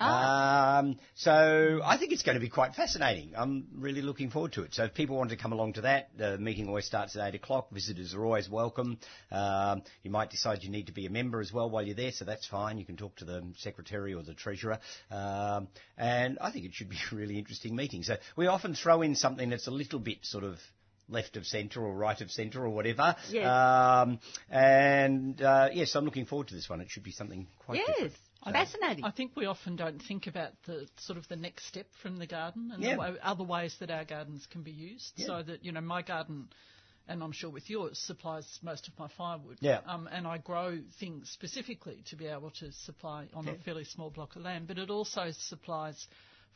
Ah. 0.00 0.78
Um, 0.78 0.96
so 1.14 1.80
I 1.84 1.96
think 1.98 2.12
it's 2.12 2.22
going 2.22 2.34
to 2.34 2.40
be 2.40 2.48
quite 2.48 2.74
fascinating. 2.74 3.32
I'm 3.36 3.68
really 3.76 4.02
looking 4.02 4.30
forward 4.30 4.52
to 4.54 4.62
it. 4.62 4.74
So 4.74 4.84
if 4.84 4.94
people 4.94 5.16
want 5.16 5.30
to 5.30 5.36
come 5.36 5.52
along 5.52 5.74
to 5.74 5.82
that, 5.82 6.10
the 6.16 6.36
meeting 6.38 6.68
always 6.68 6.84
starts 6.84 7.16
at 7.16 7.28
8 7.28 7.36
o'clock. 7.36 7.70
Visitors 7.70 8.14
are 8.14 8.24
always 8.24 8.48
welcome. 8.48 8.98
Um, 9.30 9.82
you 10.02 10.10
might 10.10 10.30
decide 10.30 10.62
you 10.62 10.70
need 10.70 10.86
to 10.86 10.92
be 10.92 11.06
a 11.06 11.10
member 11.10 11.40
as 11.40 11.52
well 11.52 11.70
while 11.70 11.82
you're 11.82 11.94
there, 11.94 12.12
so 12.12 12.24
that's 12.24 12.46
fine. 12.46 12.78
You 12.78 12.84
can 12.84 12.96
talk 12.96 13.16
to 13.16 13.24
the 13.24 13.44
secretary 13.58 14.14
or 14.14 14.22
the 14.22 14.34
treasurer. 14.34 14.78
Um, 15.10 15.68
and 15.96 16.38
I 16.40 16.50
think 16.50 16.64
it 16.64 16.74
should 16.74 16.90
be 16.90 16.96
a 17.12 17.14
really 17.14 17.38
interesting 17.38 17.76
meeting. 17.76 18.02
So 18.02 18.16
we 18.36 18.46
often 18.48 18.74
throw 18.74 19.02
in 19.02 19.14
something 19.14 19.48
that's 19.48 19.68
a 19.68 19.72
little 19.72 20.00
bit 20.00 20.18
sort 20.22 20.44
of 20.44 20.58
left 21.08 21.36
of 21.36 21.46
centre 21.46 21.84
or 21.84 21.94
right 21.94 22.20
of 22.20 22.30
centre 22.30 22.64
or 22.64 22.70
whatever. 22.70 23.16
Yes. 23.30 23.46
Um, 23.46 24.18
and 24.50 25.40
uh, 25.40 25.68
yes, 25.72 25.94
I'm 25.94 26.04
looking 26.04 26.26
forward 26.26 26.48
to 26.48 26.54
this 26.54 26.68
one. 26.68 26.80
It 26.80 26.90
should 26.90 27.04
be 27.04 27.12
something 27.12 27.46
quite 27.64 27.78
yes, 27.78 27.88
different. 27.88 28.12
Fascinating. 28.52 29.04
I 29.04 29.10
think 29.10 29.32
we 29.36 29.46
often 29.46 29.76
don't 29.76 30.00
think 30.00 30.26
about 30.26 30.52
the 30.66 30.86
sort 30.98 31.18
of 31.18 31.26
the 31.28 31.36
next 31.36 31.66
step 31.66 31.86
from 32.02 32.18
the 32.18 32.26
garden 32.26 32.70
and 32.72 32.82
Yeah. 32.82 32.94
the 32.94 33.00
way, 33.00 33.16
other 33.22 33.44
ways 33.44 33.76
that 33.80 33.90
our 33.90 34.04
gardens 34.04 34.46
can 34.46 34.62
be 34.62 34.70
used. 34.72 35.12
Yeah. 35.16 35.26
So 35.26 35.42
that 35.42 35.64
you 35.64 35.72
know 35.72 35.80
my 35.80 36.02
garden, 36.02 36.48
and 37.08 37.22
I'm 37.22 37.32
sure 37.32 37.50
with 37.50 37.68
yours, 37.68 37.98
supplies 37.98 38.58
most 38.62 38.88
of 38.88 38.98
my 38.98 39.08
firewood. 39.08 39.58
Yeah. 39.60 39.80
Um, 39.86 40.08
and 40.10 40.26
I 40.26 40.38
grow 40.38 40.78
things 41.00 41.30
specifically 41.30 42.02
to 42.06 42.16
be 42.16 42.26
able 42.26 42.50
to 42.52 42.72
supply 42.72 43.28
on 43.34 43.48
a 43.48 43.54
fairly 43.64 43.84
small 43.84 44.10
block 44.10 44.36
of 44.36 44.42
land, 44.42 44.66
but 44.68 44.78
it 44.78 44.90
also 44.90 45.30
supplies 45.32 46.06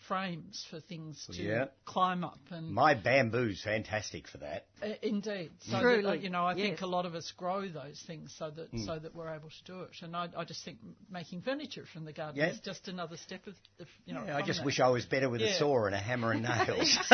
frames 0.07 0.65
for 0.71 0.81
things 0.81 1.27
to 1.33 1.43
Yeah. 1.43 1.65
climb 1.85 2.23
up 2.25 2.39
and 2.51 2.71
My 2.71 2.95
bamboo's 2.95 3.63
fantastic 3.63 4.29
for 4.29 4.39
that. 4.39 4.67
uh, 4.83 4.89
indeed. 5.03 5.51
So 5.61 5.81
Truly, 5.81 6.03
that, 6.03 6.09
uh, 6.09 6.13
you 6.15 6.31
know, 6.31 6.47
I 6.47 6.55
think 6.55 6.81
a 6.83 6.87
lot 6.87 7.05
of 7.05 7.15
us 7.15 7.33
grow 7.37 7.69
those 7.69 8.01
things 8.07 8.33
so 8.39 8.51
that 8.51 8.69
Hmm. 8.71 8.85
so 8.85 8.99
that 8.99 9.15
we're 9.15 9.35
able 9.35 9.51
to 9.51 9.65
do 9.65 9.81
it. 9.83 9.91
And 10.03 10.15
I, 10.17 10.29
I 10.37 10.45
just 10.45 10.65
think 10.65 10.79
making 11.11 11.43
furniture 11.43 11.85
from 11.93 12.05
the 12.05 12.13
garden 12.13 12.37
Yeah. 12.37 12.51
is 12.51 12.61
just 12.61 12.87
another 12.89 13.17
step 13.17 13.47
of, 13.47 13.55
of 13.81 13.89
you 14.07 14.15
know. 14.15 14.25
Yeah, 14.27 14.37
I 14.37 14.43
just 14.43 14.61
that. 14.61 14.67
wish 14.67 14.79
I 14.81 14.89
was 14.89 15.05
better 15.05 15.29
with 15.29 15.43
a 15.43 15.53
saw 15.55 15.87
and 15.87 15.95
a 15.95 15.99
hammer 15.99 16.33
and 16.33 16.43
nails. 16.69 16.97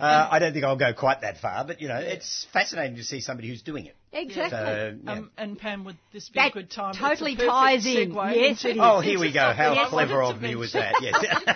uh, 0.00 0.28
I 0.30 0.38
don't 0.38 0.52
think 0.52 0.64
I'll 0.64 0.76
go 0.76 0.92
quite 0.92 1.20
that 1.22 1.38
far, 1.38 1.64
but 1.64 1.80
you 1.80 1.88
know, 1.88 1.98
it's 1.98 2.46
fascinating 2.52 2.96
to 2.96 3.04
see 3.04 3.20
somebody 3.20 3.48
who's 3.48 3.62
doing 3.62 3.86
it. 3.86 3.96
Exactly. 4.12 4.58
So, 4.58 4.98
yeah. 5.04 5.12
Um, 5.12 5.30
and 5.36 5.58
Pam, 5.58 5.84
would 5.84 5.96
this 6.12 6.28
be 6.28 6.38
That 6.40 6.50
a 6.50 6.52
good 6.52 6.70
time? 6.70 6.90
It's 6.90 6.98
a 6.98 7.02
totally 7.02 7.36
ties 7.36 7.86
in. 7.86 8.12
segue 8.12 8.34
Yes, 8.36 8.64
into- 8.64 8.68
it 8.70 8.76
is. 8.76 8.82
oh, 8.82 9.00
here 9.00 9.18
we 9.20 9.32
go. 9.32 9.52
How 9.52 9.74
something 9.74 9.84
I 9.86 9.88
clever 9.88 10.22
of 10.22 10.36
to 10.36 10.40
me 10.42 10.54
was 10.54 10.72
that? 10.72 10.94
Yes. 11.00 11.14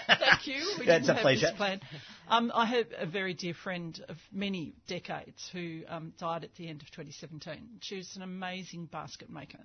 Thank 0.18 0.46
you. 0.46 0.74
We 0.78 0.86
That's 0.86 1.06
didn't 1.06 1.10
a 1.10 1.14
have 1.14 1.22
pleasure. 1.22 1.46
This 1.48 1.56
plan. 1.56 1.80
Um, 2.28 2.50
I 2.54 2.64
have 2.66 2.86
a 2.96 3.06
very 3.06 3.34
dear 3.34 3.54
friend 3.54 4.02
of 4.08 4.16
many 4.32 4.74
decades 4.88 5.48
who 5.52 5.82
um, 5.88 6.14
died 6.18 6.44
at 6.44 6.54
the 6.54 6.68
end 6.68 6.80
of 6.80 6.90
2017. 6.90 7.80
She 7.80 7.96
was 7.96 8.16
an 8.16 8.22
amazing 8.22 8.86
basket 8.86 9.28
maker. 9.30 9.58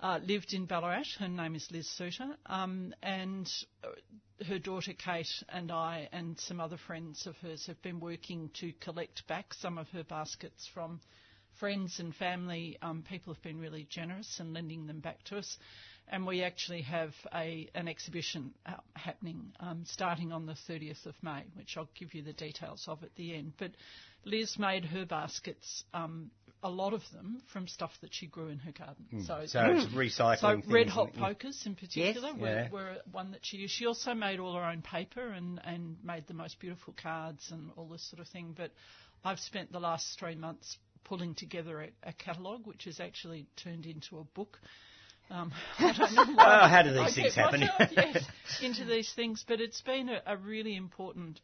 Uh, 0.00 0.20
lived 0.24 0.54
in 0.54 0.64
Ballarat. 0.64 1.04
Her 1.18 1.26
name 1.28 1.56
is 1.56 1.68
Liz 1.72 1.88
Suter. 1.88 2.36
Um, 2.46 2.94
and 3.02 3.50
uh, 3.82 3.88
her 4.46 4.58
daughter 4.60 4.92
Kate 4.92 5.26
and 5.48 5.72
I 5.72 6.08
and 6.12 6.38
some 6.38 6.60
other 6.60 6.76
friends 6.76 7.26
of 7.26 7.36
hers 7.38 7.66
have 7.66 7.82
been 7.82 7.98
working 7.98 8.48
to 8.60 8.72
collect 8.80 9.26
back 9.26 9.52
some 9.54 9.76
of 9.76 9.88
her 9.88 10.04
baskets 10.04 10.70
from 10.72 11.00
friends 11.58 11.98
and 11.98 12.14
family, 12.14 12.78
um, 12.82 13.04
people 13.08 13.32
have 13.34 13.42
been 13.42 13.58
really 13.60 13.86
generous 13.90 14.38
in 14.40 14.52
lending 14.52 14.86
them 14.86 15.00
back 15.00 15.22
to 15.24 15.38
us. 15.38 15.58
And 16.10 16.26
we 16.26 16.42
actually 16.42 16.82
have 16.82 17.10
a, 17.34 17.68
an 17.74 17.86
exhibition 17.86 18.54
uh, 18.64 18.72
happening 18.94 19.52
um, 19.60 19.84
starting 19.86 20.32
on 20.32 20.46
the 20.46 20.56
30th 20.68 21.04
of 21.04 21.14
May, 21.22 21.44
which 21.54 21.76
I'll 21.76 21.88
give 21.98 22.14
you 22.14 22.22
the 22.22 22.32
details 22.32 22.84
of 22.88 23.02
at 23.02 23.14
the 23.16 23.34
end. 23.34 23.52
But 23.58 23.72
Liz 24.24 24.58
made 24.58 24.86
her 24.86 25.04
baskets, 25.04 25.84
um, 25.92 26.30
a 26.62 26.70
lot 26.70 26.94
of 26.94 27.02
them 27.12 27.42
from 27.52 27.68
stuff 27.68 27.92
that 28.00 28.14
she 28.14 28.26
grew 28.26 28.48
in 28.48 28.58
her 28.58 28.72
garden. 28.72 29.04
So, 29.26 29.42
so 29.46 29.60
it's 29.66 29.84
recycling. 29.94 30.40
So 30.40 30.52
things, 30.54 30.66
red 30.72 30.88
hot 30.88 31.12
pokers 31.12 31.62
in 31.66 31.74
particular 31.74 32.30
Yes. 32.30 32.40
were, 32.40 32.48
Yeah. 32.48 32.70
were 32.70 32.96
one 33.12 33.30
that 33.32 33.40
she 33.44 33.58
used. 33.58 33.74
She 33.74 33.86
also 33.86 34.14
made 34.14 34.40
all 34.40 34.54
her 34.54 34.64
own 34.64 34.80
paper 34.80 35.28
and, 35.28 35.60
and 35.62 36.02
made 36.02 36.26
the 36.26 36.34
most 36.34 36.58
beautiful 36.58 36.94
cards 37.00 37.50
and 37.52 37.70
all 37.76 37.86
this 37.86 38.02
sort 38.10 38.20
of 38.20 38.28
thing. 38.28 38.54
But 38.56 38.72
I've 39.24 39.40
spent 39.40 39.72
the 39.72 39.80
last 39.80 40.18
three 40.18 40.36
months 40.36 40.78
pulling 41.04 41.34
together 41.34 41.80
a, 41.82 41.88
a 42.08 42.12
catalogue, 42.12 42.66
which 42.66 42.84
has 42.84 43.00
actually 43.00 43.46
turned 43.56 43.86
into 43.86 44.18
a 44.18 44.24
book. 44.24 44.58
Um, 45.30 45.52
I 45.78 45.92
don't 45.96 46.14
know 46.14 46.34
why. 46.34 46.60
Oh, 46.64 46.68
how 46.68 46.82
do 46.82 46.90
these 46.90 46.98
I 47.00 47.10
things 47.12 47.34
happen? 47.34 47.60
myself, 47.60 47.90
yes, 47.96 48.24
into 48.62 48.84
these 48.84 49.12
things, 49.14 49.44
but 49.46 49.60
it's 49.60 49.80
been 49.82 50.08
a, 50.08 50.22
a 50.26 50.36
really 50.36 50.74
important 50.76 51.40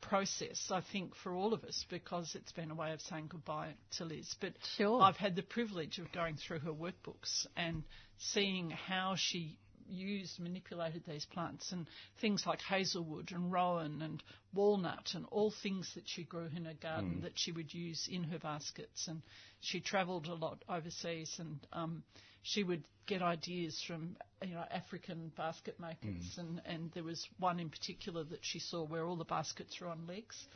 process, 0.00 0.70
I 0.70 0.82
think, 0.92 1.14
for 1.16 1.32
all 1.34 1.54
of 1.54 1.64
us 1.64 1.84
because 1.88 2.34
it's 2.34 2.52
been 2.52 2.70
a 2.70 2.74
way 2.74 2.92
of 2.92 3.00
saying 3.00 3.26
goodbye 3.28 3.74
to 3.98 4.04
Liz. 4.04 4.34
But 4.40 4.52
Sure. 4.76 5.00
I've 5.00 5.16
had 5.16 5.36
the 5.36 5.42
privilege 5.42 5.98
of 5.98 6.12
going 6.12 6.36
through 6.36 6.60
her 6.60 6.72
workbooks 6.72 7.46
and 7.56 7.82
seeing 8.18 8.70
how 8.70 9.14
she 9.16 9.58
used, 9.92 10.40
manipulated 10.40 11.02
these 11.06 11.26
plants 11.26 11.72
and 11.72 11.86
things 12.20 12.44
like 12.46 12.60
hazelwood 12.60 13.30
and 13.32 13.52
rowan 13.52 14.02
and 14.02 14.22
walnut 14.54 15.10
and 15.14 15.26
all 15.30 15.52
things 15.62 15.90
that 15.94 16.04
she 16.06 16.24
grew 16.24 16.48
in 16.56 16.64
her 16.64 16.74
garden 16.74 17.20
that 17.22 17.32
she 17.38 17.52
would 17.52 17.72
use 17.72 18.08
in 18.10 18.24
her 18.24 18.38
baskets. 18.38 19.08
And 19.08 19.22
she 19.60 19.80
travelled 19.80 20.26
a 20.26 20.34
lot 20.34 20.64
overseas 20.68 21.34
and 21.38 21.58
um, 21.72 22.02
she 22.42 22.62
would 22.64 22.84
get 23.06 23.22
ideas 23.22 23.82
from 23.86 24.16
you 24.42 24.54
know 24.54 24.64
African 24.70 25.32
basket 25.36 25.78
makers. 25.78 26.36
And, 26.38 26.60
and 26.64 26.90
there 26.92 27.04
was 27.04 27.26
one 27.38 27.60
in 27.60 27.70
particular 27.70 28.24
that 28.24 28.40
she 28.42 28.58
saw 28.58 28.84
where 28.84 29.04
all 29.04 29.16
the 29.16 29.24
baskets 29.24 29.80
were 29.80 29.88
on 29.88 30.06
legs 30.06 30.46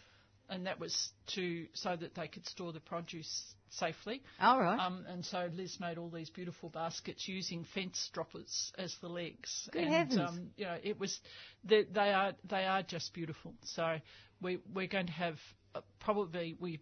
and 0.49 0.67
that 0.67 0.79
was 0.79 1.11
to 1.35 1.67
so 1.75 1.97
that 1.97 2.15
they 2.15 2.29
could 2.29 2.47
store 2.47 2.73
the 2.73 2.81
produce 2.81 3.55
safely. 3.71 4.23
All 4.41 4.61
right. 4.61 4.79
Um, 4.79 5.05
and 5.09 5.25
so 5.25 5.49
Liz 5.55 5.79
made 5.81 5.99
all 5.99 6.11
these 6.11 6.31
beautiful 6.31 6.69
baskets 6.69 7.27
using 7.29 7.65
fence 7.75 8.11
droppers 8.13 8.73
as 8.79 8.95
the 9.01 9.09
legs. 9.09 9.69
Good 9.73 9.83
and 9.83 9.93
heavens. 9.93 10.21
Um, 10.21 10.51
you 10.57 10.65
know, 10.65 10.79
it 10.83 10.99
was 10.99 11.19
they, 11.65 11.85
they 11.85 12.13
are 12.13 12.33
they 12.49 12.65
are 12.65 12.83
just 12.83 13.13
beautiful. 13.15 13.55
So 13.65 13.99
we 14.41 14.59
we're 14.73 14.87
going 14.87 15.07
to 15.07 15.13
have 15.13 15.39
uh, 15.75 15.81
probably 16.01 16.57
we 16.61 16.81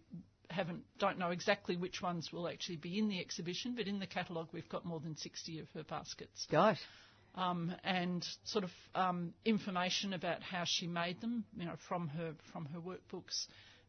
haven't 0.49 0.83
don't 0.99 1.17
know 1.17 1.31
exactly 1.31 1.75
which 1.75 2.01
ones 2.01 2.31
will 2.31 2.47
actually 2.47 2.77
be 2.77 2.97
in 2.99 3.07
the 3.07 3.19
exhibition, 3.19 3.73
but 3.75 3.87
in 3.87 3.99
the 3.99 4.07
catalogue 4.07 4.49
we've 4.51 4.69
got 4.69 4.85
more 4.85 4.99
than 4.99 5.17
60 5.17 5.59
of 5.59 5.67
her 5.73 5.83
baskets 5.83 6.47
Gosh. 6.51 6.79
Um, 7.35 7.73
and 7.83 8.25
sort 8.45 8.63
of 8.63 8.71
um, 8.95 9.33
information 9.45 10.13
about 10.13 10.41
how 10.41 10.63
she 10.65 10.87
made 10.87 11.21
them, 11.21 11.43
you 11.57 11.65
know, 11.65 11.75
from 11.87 12.07
her 12.09 12.33
from 12.51 12.65
her 12.73 12.79
workbooks. 12.79 13.47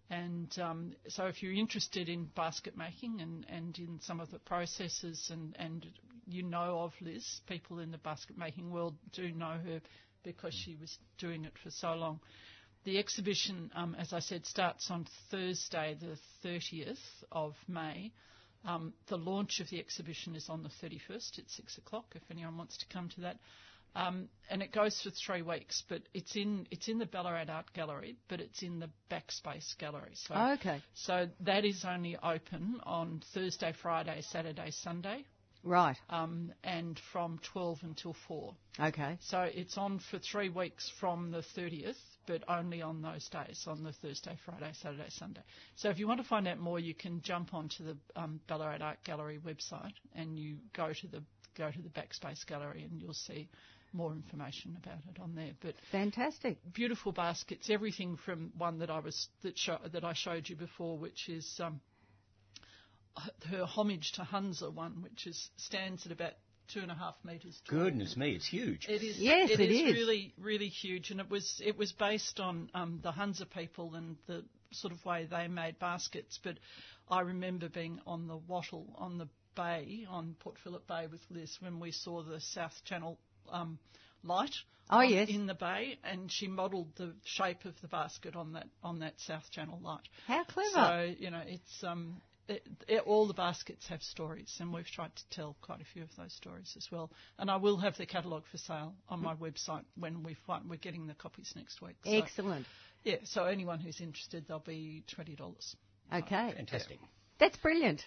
And 0.09 0.57
um, 0.61 0.93
so, 1.09 1.25
if 1.27 1.43
you're 1.43 1.53
interested 1.53 2.09
in 2.09 2.27
basket 2.37 2.77
making 2.77 3.21
and, 3.21 3.45
and 3.49 3.77
in 3.79 3.99
some 4.03 4.21
of 4.21 4.31
the 4.31 4.39
processes, 4.39 5.31
and, 5.33 5.57
and 5.59 5.85
you 6.27 6.43
know 6.45 6.81
of 6.81 6.93
Liz, 7.01 7.41
people 7.49 7.81
in 7.81 7.91
the 7.91 7.99
basket 7.99 8.39
making 8.39 8.71
world 8.71 8.95
do 9.13 9.33
know 9.33 9.57
her 9.65 9.81
because 10.23 10.55
she 10.55 10.77
was 10.81 10.97
doing 11.19 11.45
it 11.45 11.53
for 11.63 11.71
so 11.71 11.95
long. 11.95 12.21
The 12.85 12.99
exhibition, 12.99 13.73
um, 13.75 13.97
as 13.99 14.13
I 14.13 14.21
said, 14.21 14.47
starts 14.47 14.91
on 14.93 15.07
Thursday, 15.31 15.97
the 16.01 16.17
30th 16.49 16.99
of 17.33 17.55
May. 17.67 18.13
Um, 18.67 18.93
the 19.07 19.17
launch 19.17 19.61
of 19.61 19.71
the 19.71 19.79
exhibition 19.79 20.35
is 20.35 20.49
on 20.51 20.63
the 20.65 20.69
31st 20.87 21.39
at 21.39 21.49
6 21.49 21.79
o'clock, 21.79 22.07
if 22.17 22.23
anyone 22.31 22.59
wants 22.59 22.77
to 22.79 22.87
come 22.93 23.09
to 23.11 23.21
that. 23.23 23.39
Um, 23.95 24.29
and 24.51 24.61
it 24.61 24.73
goes 24.73 25.01
for 25.01 25.11
three 25.11 25.41
weeks, 25.41 25.83
but 25.89 26.03
it's 26.13 26.37
in 26.37 26.67
it's 26.71 26.87
in 26.89 26.99
the 26.99 27.07
Ballarat 27.07 27.47
Art 27.49 27.73
Gallery, 27.73 28.17
but 28.29 28.41
it's 28.43 28.63
in 28.63 28.79
the 28.79 28.91
Backspace 29.11 29.79
Gallery. 29.79 30.13
So, 30.15 30.35
Okay. 30.59 30.83
so 30.93 31.29
that 31.41 31.65
is 31.65 31.83
only 31.89 32.15
open 32.23 32.79
on 32.85 33.23
Thursday, 33.33 33.73
Friday, 33.81 34.21
Saturday, 34.21 34.71
Sunday, 34.71 35.25
Right. 35.63 35.97
um, 36.11 36.53
and 36.63 36.99
from 37.11 37.39
12 37.53 37.79
until 37.85 38.13
4. 38.29 38.55
Okay. 38.81 39.17
So 39.23 39.41
it's 39.43 39.79
on 39.79 39.99
for 40.11 40.19
three 40.19 40.51
weeks 40.51 40.91
from 41.01 41.31
the 41.31 41.41
30th, 41.57 41.97
but 42.27 42.43
only 42.49 42.83
on 42.83 43.03
those 43.03 43.29
days, 43.29 43.65
on 43.67 43.83
the 43.83 43.93
Thursday, 43.93 44.37
Friday, 44.45 44.73
Saturday, 44.81 45.09
Sunday. 45.11 45.43
So 45.77 45.91
if 45.91 45.99
you 45.99 46.09
want 46.09 46.21
to 46.21 46.27
find 46.27 46.47
out 46.49 46.59
more, 46.59 46.79
you 46.79 46.95
can 46.95 47.23
jump 47.23 47.55
onto 47.55 47.85
the 47.85 47.97
um, 48.17 48.41
Ballarat 48.49 48.79
Art 48.81 48.99
Gallery 49.05 49.39
website 49.45 49.95
and 50.15 50.39
you 50.39 50.57
go 50.75 50.93
to 50.93 51.07
the 51.09 51.23
go 51.57 51.71
to 51.71 51.83
the 51.83 51.89
Backspace 51.89 52.45
Gallery 52.47 52.83
and 52.83 53.01
you'll 53.01 53.15
see 53.15 53.49
more 53.93 54.13
information 54.13 54.77
about 54.83 54.99
it 55.11 55.21
on 55.21 55.35
there. 55.35 55.53
But 55.61 55.75
Fantastic. 55.91 56.59
beautiful 56.75 57.13
baskets, 57.13 57.71
everything 57.71 58.17
from 58.17 58.53
one 58.59 58.79
that 58.81 58.91
I 58.91 58.99
was 59.01 59.29
that 59.43 59.57
show, 59.57 59.79
that 59.93 60.05
I 60.05 60.13
showed 60.13 60.49
you 60.49 60.57
before, 60.57 60.99
which 60.99 61.29
is 61.29 61.59
um, 61.63 61.81
her 63.51 63.65
homage 63.65 64.13
to 64.13 64.23
Hunza 64.23 64.71
one, 64.71 65.03
which 65.03 65.27
is 65.27 65.51
stands 65.57 66.05
at 66.07 66.13
about 66.13 66.33
two 66.73 66.81
and 66.81 66.91
a 66.91 66.95
half 66.95 67.15
metres 67.25 67.61
tall. 67.69 67.79
Goodness 67.81 68.17
me, 68.17 68.33
it's 68.33 68.47
huge. 68.47 68.87
It 68.89 69.03
is. 69.03 69.19
Yes, 69.19 69.51
it 69.51 69.61
it 69.61 69.71
is, 69.71 69.91
is. 69.91 69.95
really, 69.95 70.35
really 70.39 70.69
huge, 70.69 71.11
and 71.11 71.21
it 71.21 71.31
was 71.31 71.61
it 71.65 71.77
was 71.77 71.93
based 71.93 72.41
on 72.41 72.71
um, 72.75 73.01
the 73.03 73.13
Hunza 73.13 73.47
people 73.47 73.95
and 73.95 74.17
the 74.27 74.45
sort 74.73 74.93
of 74.93 75.05
way 75.05 75.27
they 75.31 75.49
made 75.49 75.79
baskets. 75.79 76.39
But 76.43 76.59
I 77.09 77.21
remember 77.21 77.69
being 77.69 78.01
on 78.07 78.27
the 78.29 78.37
wattle 78.37 78.95
on 78.99 79.19
the 79.19 79.29
bay 79.55 80.07
on 80.09 80.37
Port 80.41 80.57
Phillip 80.63 80.87
Bay 80.87 81.07
with 81.11 81.21
Liz 81.31 81.57
when 81.61 81.81
we 81.81 81.91
saw 81.93 82.23
the 82.23 82.41
South 82.41 82.75
Channel 82.85 83.19
um, 83.51 83.79
light. 84.23 84.55
Oh, 84.89 84.99
on- 84.99 85.11
yes. 85.11 85.29
in 85.29 85.47
the 85.47 85.55
bay, 85.55 85.99
and 86.05 86.31
she 86.31 86.47
modelled 86.47 86.95
the 86.97 87.15
shape 87.25 87.65
of 87.65 87.75
the 87.81 87.89
basket 87.89 88.37
on 88.37 88.53
that 88.53 88.69
on 88.83 89.01
that 89.01 89.15
South 89.19 89.51
Channel 89.51 89.81
light. 89.83 90.09
How 90.27 90.45
clever. 90.45 90.71
So 90.75 91.15
you 91.19 91.31
know, 91.31 91.43
it's 91.45 91.83
um, 91.85 92.21
it, 92.49 92.67
it, 92.89 93.03
all 93.07 93.27
the 93.27 93.35
baskets 93.35 93.87
have 93.89 94.03
stories, 94.03 94.55
and 94.61 94.73
we've 94.73 94.87
tried 94.87 95.15
to 95.17 95.23
tell 95.31 95.57
quite 95.63 95.81
a 95.81 95.85
few 95.85 96.03
of 96.03 96.11
those 96.17 96.33
stories 96.33 96.75
as 96.77 96.87
well. 96.91 97.11
And 97.39 97.51
I 97.51 97.57
will 97.57 97.77
have 97.79 97.97
the 97.97 98.07
catalogue 98.07 98.45
for 98.51 98.59
sale 98.59 98.95
on 99.09 99.23
my 99.23 99.35
website 99.35 99.85
when 99.99 100.23
we 100.23 100.37
find 100.47 100.69
we're 100.69 100.77
getting 100.77 101.07
the 101.07 101.15
copies 101.15 101.53
next 101.57 101.83
week. 101.83 101.97
So, 102.05 102.11
Excellent. 102.13 102.67
yeah, 103.05 103.17
so 103.25 103.45
anyone 103.45 103.81
who's 103.81 104.01
interested, 104.01 104.45
they'll 104.49 104.59
be 104.61 105.03
twenty 105.15 105.35
dollars. 105.35 105.77
Okay. 106.13 106.53
Fantastic. 106.57 106.99
That's 107.39 107.57
brilliant. 107.59 108.03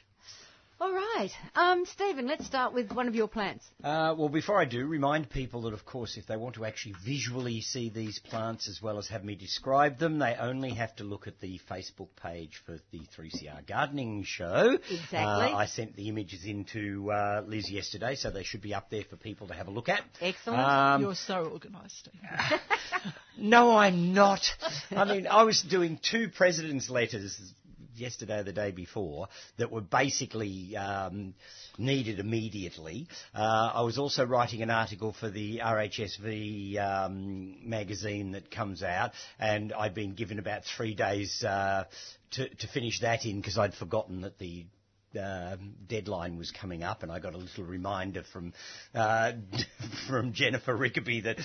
All 0.81 0.93
right. 0.93 1.29
Um, 1.55 1.85
Stephen, 1.85 2.25
let's 2.25 2.45
start 2.45 2.73
with 2.73 2.93
one 2.93 3.09
of 3.09 3.15
your 3.15 3.27
plants. 3.27 3.65
Uh, 3.83 4.15
well, 4.17 4.29
before 4.29 4.61
I 4.61 4.63
do, 4.63 4.87
remind 4.87 5.29
people 5.29 5.63
that, 5.63 5.73
of 5.73 5.83
course, 5.83 6.15
if 6.15 6.25
they 6.25 6.37
want 6.37 6.55
to 6.55 6.63
actually 6.63 6.95
visually 7.05 7.59
see 7.59 7.89
these 7.89 8.19
plants 8.19 8.69
as 8.69 8.81
well 8.81 8.97
as 8.97 9.09
have 9.09 9.25
me 9.25 9.35
describe 9.35 9.99
them, 9.99 10.19
they 10.19 10.35
only 10.39 10.69
have 10.69 10.95
to 10.95 11.03
look 11.03 11.27
at 11.27 11.41
the 11.41 11.59
Facebook 11.69 12.07
page 12.23 12.61
for 12.65 12.79
the 12.91 13.01
3CR 13.17 13.67
Gardening 13.67 14.23
Show. 14.23 14.77
Exactly. 14.89 15.17
Uh, 15.17 15.57
I 15.57 15.65
sent 15.65 15.97
the 15.97 16.07
images 16.07 16.45
into 16.45 17.11
uh, 17.11 17.43
Liz 17.45 17.69
yesterday, 17.69 18.15
so 18.15 18.31
they 18.31 18.43
should 18.43 18.61
be 18.61 18.73
up 18.73 18.89
there 18.89 19.03
for 19.03 19.17
people 19.17 19.47
to 19.47 19.53
have 19.55 19.67
a 19.67 19.71
look 19.71 19.89
at. 19.89 20.01
Excellent. 20.21 20.61
Um, 20.61 21.01
You're 21.01 21.15
so 21.15 21.49
organised, 21.51 22.07
Stephen. 22.07 22.19
no, 23.37 23.75
I'm 23.75 24.13
not. 24.13 24.41
I 24.91 25.03
mean, 25.03 25.27
I 25.27 25.43
was 25.43 25.61
doing 25.61 25.99
two 26.01 26.29
president's 26.29 26.89
letters 26.89 27.37
yesterday 27.99 28.39
or 28.39 28.43
the 28.43 28.53
day 28.53 28.71
before 28.71 29.27
that 29.57 29.71
were 29.71 29.81
basically 29.81 30.75
um, 30.77 31.33
needed 31.77 32.19
immediately. 32.19 33.07
Uh, 33.33 33.71
I 33.75 33.81
was 33.81 33.97
also 33.97 34.25
writing 34.25 34.61
an 34.61 34.69
article 34.69 35.13
for 35.19 35.29
the 35.29 35.59
RHSV 35.63 36.79
um, 36.79 37.69
magazine 37.69 38.31
that 38.31 38.51
comes 38.51 38.83
out, 38.83 39.11
and 39.39 39.73
I'd 39.73 39.93
been 39.93 40.13
given 40.13 40.39
about 40.39 40.63
three 40.77 40.95
days 40.95 41.43
uh, 41.43 41.85
to, 42.31 42.49
to 42.49 42.67
finish 42.67 42.99
that 43.01 43.25
in 43.25 43.37
because 43.37 43.57
I'd 43.57 43.73
forgotten 43.73 44.21
that 44.21 44.37
the 44.39 44.65
um 45.19 45.73
deadline 45.87 46.37
was 46.37 46.51
coming 46.51 46.83
up, 46.83 47.01
and 47.01 47.11
I 47.11 47.17
got 47.17 47.33
a 47.33 47.37
little 47.37 47.63
reminder 47.63 48.21
from 48.31 48.53
uh, 48.93 49.31
from 50.07 50.33
Jennifer 50.33 50.77
Rickaby 50.77 51.21
that, 51.21 51.37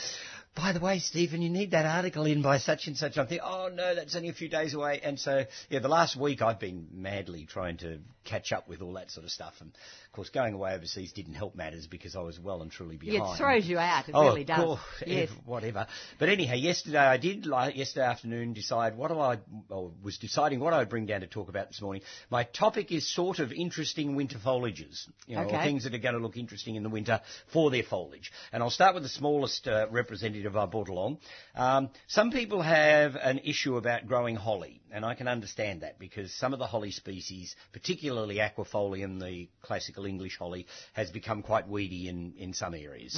by 0.57 0.73
the 0.73 0.81
way, 0.81 1.01
Stephen, 1.01 1.43
you 1.43 1.51
need 1.51 1.73
that 1.73 1.85
article 1.85 2.27
in 2.27 2.41
by 2.43 2.59
such 2.59 2.87
and 2.87 2.97
such. 2.97 3.19
I'm 3.19 3.27
thinking, 3.27 3.45
oh 3.47 3.69
no, 3.75 3.95
that's 3.95 4.15
only 4.15 4.29
a 4.29 4.33
few 4.33 4.49
days 4.49 4.73
away, 4.75 5.01
and 5.03 5.19
so 5.19 5.45
yeah, 5.69 5.81
the 5.81 5.89
last 5.89 6.17
week 6.17 6.43
I've 6.43 6.61
been 6.61 6.87
madly 6.93 7.45
trying 7.47 7.77
to 7.79 7.99
catch 8.25 8.53
up 8.53 8.69
with 8.69 8.81
all 8.81 8.93
that 8.95 9.11
sort 9.11 9.25
of 9.25 9.31
stuff, 9.33 9.55
and 9.61 9.71
of 9.71 10.13
course 10.13 10.31
going 10.31 10.55
away 10.55 10.73
overseas 10.75 11.13
didn't 11.13 11.35
help 11.35 11.55
matters 11.57 11.87
because 11.89 12.15
I 12.15 12.21
was 12.21 12.39
well 12.39 12.63
and 12.63 12.71
truly 12.71 12.99
Yeah, 13.03 13.19
behind. 13.19 13.35
it 13.35 13.39
throws 13.39 13.67
you 13.67 13.79
out. 13.79 14.09
It 14.09 14.13
oh, 14.15 14.29
really 14.29 14.45
does. 14.45 14.65
course, 14.65 14.81
Yes. 15.07 15.29
ev- 15.31 15.37
whatever. 15.45 15.87
But 16.21 16.29
anyhow, 16.29 16.55
yesterday 16.55 16.99
I 16.99 17.17
did, 17.17 17.47
like 17.47 17.77
yesterday 17.77 18.07
afternoon, 18.07 18.53
decide 18.53 18.97
what 18.97 19.11
I, 19.11 19.39
or 19.69 19.91
was 20.05 20.19
deciding 20.19 20.61
what 20.61 20.73
I'd 20.73 20.89
bring 20.89 21.07
down 21.07 21.21
to 21.23 21.27
talk 21.27 21.49
about 21.49 21.69
this 21.69 21.83
morning. 21.83 22.03
My 22.31 22.45
topic 22.45 22.93
is 22.93 23.13
sort 23.13 23.41
of 23.41 23.53
interesting 23.53 24.15
winter 24.15 24.39
foliages, 24.39 25.07
you 25.27 25.35
know, 25.35 25.43
or 25.43 25.47
Okay. 25.47 25.65
things 25.65 25.83
that 25.85 25.95
are 25.95 25.99
going 25.99 26.15
to 26.15 26.21
look 26.21 26.37
interesting 26.37 26.77
in 26.77 26.85
the 26.85 26.89
winter 26.89 27.21
for 27.53 27.71
their 27.73 27.83
foliage. 27.83 28.31
And 28.53 28.63
I'll 28.63 28.71
start 28.71 28.95
with 28.95 29.03
the 29.03 29.09
smallest 29.09 29.67
uh, 29.67 29.87
representative 29.91 30.44
brought 30.51 30.89
along. 30.89 31.19
Um, 31.55 31.91
some 32.07 32.31
people 32.31 32.63
have 32.63 33.17
an 33.17 33.41
issue 33.45 33.77
about 33.77 34.07
growing 34.07 34.37
holly, 34.37 34.81
and 34.91 35.05
I 35.05 35.15
can 35.15 35.29
understand 35.29 35.83
that 35.83 35.99
because 35.99 36.33
some 36.35 36.53
of 36.53 36.59
the 36.59 36.67
holly 36.67 36.91
species, 36.91 37.55
particularly 37.73 38.37
aquifolium, 38.37 39.21
the 39.21 39.49
classical 39.63 40.07
English 40.07 40.37
holly, 40.39 40.67
has 40.93 41.11
become 41.11 41.43
quite 41.43 41.69
weedy 41.69 42.09
in, 42.09 42.35
in 42.39 42.55
some 42.55 42.75
areas. 42.75 43.13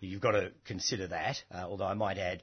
So 0.00 0.06
you've 0.06 0.20
got 0.20 0.32
to 0.32 0.52
consider 0.64 1.06
that. 1.08 1.42
Uh, 1.52 1.64
although 1.64 1.86
I 1.86 1.94
might 1.94 2.18
add, 2.18 2.42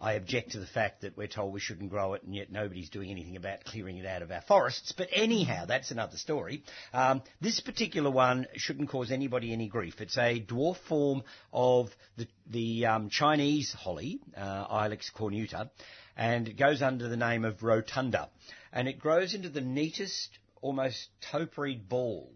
I 0.00 0.14
object 0.14 0.52
to 0.52 0.60
the 0.60 0.66
fact 0.66 1.02
that 1.02 1.16
we're 1.16 1.26
told 1.26 1.52
we 1.52 1.60
shouldn't 1.60 1.90
grow 1.90 2.14
it 2.14 2.22
and 2.22 2.34
yet 2.34 2.50
nobody's 2.50 2.88
doing 2.88 3.10
anything 3.10 3.36
about 3.36 3.64
clearing 3.64 3.98
it 3.98 4.06
out 4.06 4.22
of 4.22 4.30
our 4.30 4.40
forests. 4.40 4.92
But 4.92 5.08
anyhow, 5.12 5.66
that's 5.66 5.90
another 5.90 6.16
story. 6.16 6.62
Um, 6.94 7.22
this 7.40 7.60
particular 7.60 8.10
one 8.10 8.46
shouldn't 8.56 8.88
cause 8.88 9.10
anybody 9.10 9.52
any 9.52 9.68
grief. 9.68 10.00
It's 10.00 10.16
a 10.16 10.40
dwarf 10.40 10.78
form 10.88 11.22
of 11.52 11.90
the, 12.16 12.26
the 12.48 12.86
um, 12.86 13.10
Chinese 13.10 13.72
holly, 13.72 14.20
uh, 14.36 14.66
Ilex 14.68 15.10
cornuta, 15.14 15.70
and 16.16 16.48
it 16.48 16.56
goes 16.56 16.80
under 16.80 17.08
the 17.08 17.16
name 17.16 17.44
of 17.44 17.62
rotunda. 17.62 18.30
And 18.72 18.88
it 18.88 18.98
grows 18.98 19.34
into 19.34 19.50
the 19.50 19.60
neatest, 19.60 20.30
almost 20.62 21.08
toperied 21.30 21.88
ball 21.88 22.32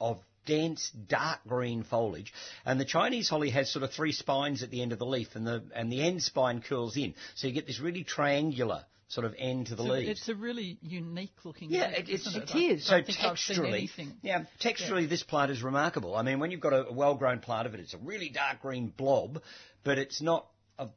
of 0.00 0.20
dense 0.46 0.90
dark 1.08 1.40
green 1.46 1.82
foliage 1.82 2.32
and 2.64 2.80
the 2.80 2.84
Chinese 2.84 3.28
holly 3.28 3.50
has 3.50 3.70
sort 3.70 3.82
of 3.82 3.90
three 3.92 4.12
spines 4.12 4.62
at 4.62 4.70
the 4.70 4.80
end 4.82 4.92
of 4.92 4.98
the 4.98 5.06
leaf 5.06 5.28
and 5.34 5.46
the 5.46 5.62
and 5.74 5.92
the 5.92 6.02
end 6.02 6.22
spine 6.22 6.62
curls 6.62 6.96
in 6.96 7.14
so 7.34 7.46
you 7.46 7.52
get 7.52 7.66
this 7.66 7.80
really 7.80 8.04
triangular 8.04 8.84
sort 9.08 9.24
of 9.24 9.34
end 9.38 9.66
to 9.68 9.76
the 9.76 9.82
It's 9.84 9.90
a, 9.90 9.92
leaves. 9.94 10.10
it's 10.20 10.28
a 10.30 10.34
really 10.34 10.78
unique 10.82 11.44
looking 11.44 11.70
Yeah, 11.70 11.88
leaf, 11.88 11.98
it- 11.98 12.08
it's- 12.08 12.26
isn't 12.26 12.42
it 12.50 12.56
I 12.56 12.58
is. 12.58 12.84
so 12.86 12.92
don't 12.96 13.06
think 13.06 13.20
I've 13.22 13.38
seen 13.38 13.56
texturally, 13.58 14.12
yeah, 14.22 14.44
texturally 14.60 15.08
this 15.08 15.22
plant 15.22 15.52
is 15.52 15.62
remarkable. 15.62 16.16
I 16.16 16.22
mean, 16.22 16.40
when 16.40 16.50
you've 16.50 16.60
got 16.60 16.72
a, 16.72 16.88
a 16.88 16.92
well-grown 16.92 17.38
plant 17.38 17.68
of 17.68 17.74
it, 17.74 17.80
it's 17.80 17.94
a 17.94 17.98
really 17.98 18.30
dark 18.30 18.62
green 18.62 18.88
blob, 18.88 19.40
but 19.84 19.98
it's 19.98 20.20
not 20.20 20.48
a 20.80 20.88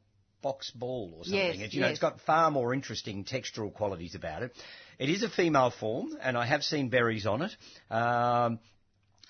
box 0.42 0.72
ball 0.72 1.14
or 1.18 1.24
something. 1.24 1.38
Yes, 1.60 1.66
It- 1.68 1.74
you 1.74 1.82
know, 1.82 1.86
it's 1.88 2.00
got 2.00 2.20
far 2.22 2.50
more 2.50 2.74
interesting 2.74 3.24
textural 3.24 3.72
qualities 3.72 4.16
about 4.16 4.42
it. 4.42 4.56
It 4.98 5.08
is 5.08 5.22
a 5.22 5.30
female 5.30 5.70
form, 5.70 6.18
and 6.20 6.36
I 6.36 6.46
have 6.46 6.64
seen 6.64 6.88
berries 6.88 7.26
on 7.26 7.42
it. 7.42 7.56
Um, 7.92 8.58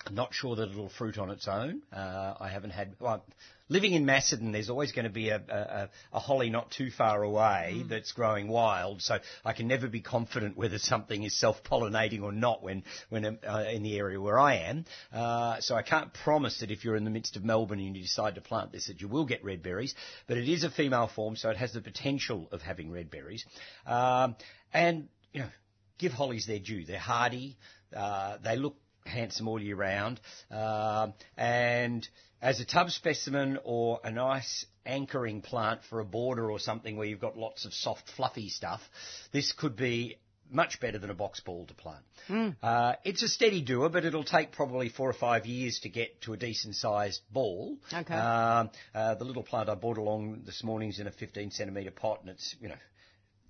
I'm 0.07 0.15
not 0.15 0.33
sure 0.33 0.55
that 0.55 0.69
it'll 0.69 0.89
fruit 0.89 1.17
on 1.17 1.29
its 1.29 1.47
own. 1.47 1.81
Uh, 1.93 2.33
I 2.39 2.49
haven't 2.49 2.71
had. 2.71 2.95
Well, 2.99 3.23
living 3.69 3.93
in 3.93 4.05
Macedon, 4.05 4.51
there's 4.51 4.69
always 4.69 4.91
going 4.91 5.05
to 5.05 5.11
be 5.11 5.29
a, 5.29 5.37
a, 5.37 5.89
a 6.13 6.19
holly 6.19 6.49
not 6.49 6.71
too 6.71 6.89
far 6.89 7.21
away 7.23 7.83
that's 7.87 8.11
growing 8.11 8.47
wild, 8.47 9.01
so 9.01 9.19
I 9.45 9.53
can 9.53 9.67
never 9.67 9.87
be 9.87 10.01
confident 10.01 10.57
whether 10.57 10.79
something 10.79 11.23
is 11.23 11.37
self-pollinating 11.39 12.23
or 12.23 12.31
not 12.31 12.63
when 12.63 12.83
when 13.09 13.25
uh, 13.25 13.65
in 13.71 13.83
the 13.83 13.97
area 13.97 14.19
where 14.19 14.39
I 14.39 14.55
am. 14.55 14.85
Uh, 15.13 15.61
so 15.61 15.75
I 15.75 15.83
can't 15.83 16.13
promise 16.13 16.59
that 16.59 16.71
if 16.71 16.83
you're 16.83 16.95
in 16.95 17.05
the 17.05 17.11
midst 17.11 17.35
of 17.35 17.43
Melbourne 17.43 17.79
and 17.79 17.95
you 17.95 18.01
decide 18.01 18.35
to 18.35 18.41
plant 18.41 18.71
this 18.71 18.87
that 18.87 19.01
you 19.01 19.07
will 19.07 19.25
get 19.25 19.43
red 19.43 19.61
berries. 19.61 19.93
But 20.27 20.37
it 20.37 20.49
is 20.49 20.63
a 20.63 20.71
female 20.71 21.07
form, 21.07 21.35
so 21.35 21.49
it 21.49 21.57
has 21.57 21.73
the 21.73 21.81
potential 21.81 22.49
of 22.51 22.61
having 22.61 22.91
red 22.91 23.11
berries. 23.11 23.45
Um, 23.85 24.35
and 24.73 25.09
you 25.31 25.41
know, 25.41 25.49
give 25.97 26.11
hollies 26.11 26.47
their 26.47 26.59
due. 26.59 26.85
They're 26.85 26.99
hardy. 26.99 27.57
Uh, 27.95 28.37
they 28.43 28.55
look 28.55 28.75
handsome 29.05 29.47
all 29.47 29.61
year 29.61 29.75
round. 29.75 30.19
Um, 30.49 31.13
and 31.37 32.07
as 32.41 32.59
a 32.59 32.65
tub 32.65 32.89
specimen 32.89 33.59
or 33.63 33.99
a 34.03 34.11
nice 34.11 34.65
anchoring 34.85 35.41
plant 35.41 35.81
for 35.89 35.99
a 35.99 36.05
border 36.05 36.49
or 36.49 36.59
something 36.59 36.97
where 36.97 37.07
you've 37.07 37.19
got 37.19 37.37
lots 37.37 37.65
of 37.65 37.73
soft, 37.73 38.09
fluffy 38.15 38.49
stuff, 38.49 38.81
this 39.31 39.51
could 39.51 39.75
be 39.75 40.17
much 40.51 40.79
better 40.79 40.99
than 40.99 41.09
a 41.09 41.13
box 41.13 41.39
ball 41.39 41.65
to 41.65 41.73
plant. 41.73 42.03
Uh, 42.61 42.93
it's 43.05 43.23
a 43.23 43.27
steady 43.27 43.61
doer, 43.61 43.89
but 43.89 44.05
it'll 44.05 44.23
take 44.23 44.51
probably 44.51 44.89
four 44.89 45.09
or 45.09 45.13
five 45.13 45.45
years 45.45 45.79
to 45.83 45.89
get 45.89 46.21
to 46.21 46.33
a 46.33 46.37
decent 46.37 46.75
sized 46.75 47.21
ball. 47.31 47.77
Okay. 47.93 48.13
Um, 48.13 48.69
uh, 48.93 49.15
the 49.15 49.23
little 49.23 49.43
plant 49.43 49.69
I 49.69 49.75
brought 49.75 49.97
along 49.97 50.41
this 50.45 50.63
morning's 50.63 50.99
in 50.99 51.07
a 51.07 51.11
15 51.11 51.51
centimetre 51.51 51.91
pot, 51.91 52.19
and 52.21 52.29
it's 52.29 52.55
you 52.59 52.67
know 52.67 52.75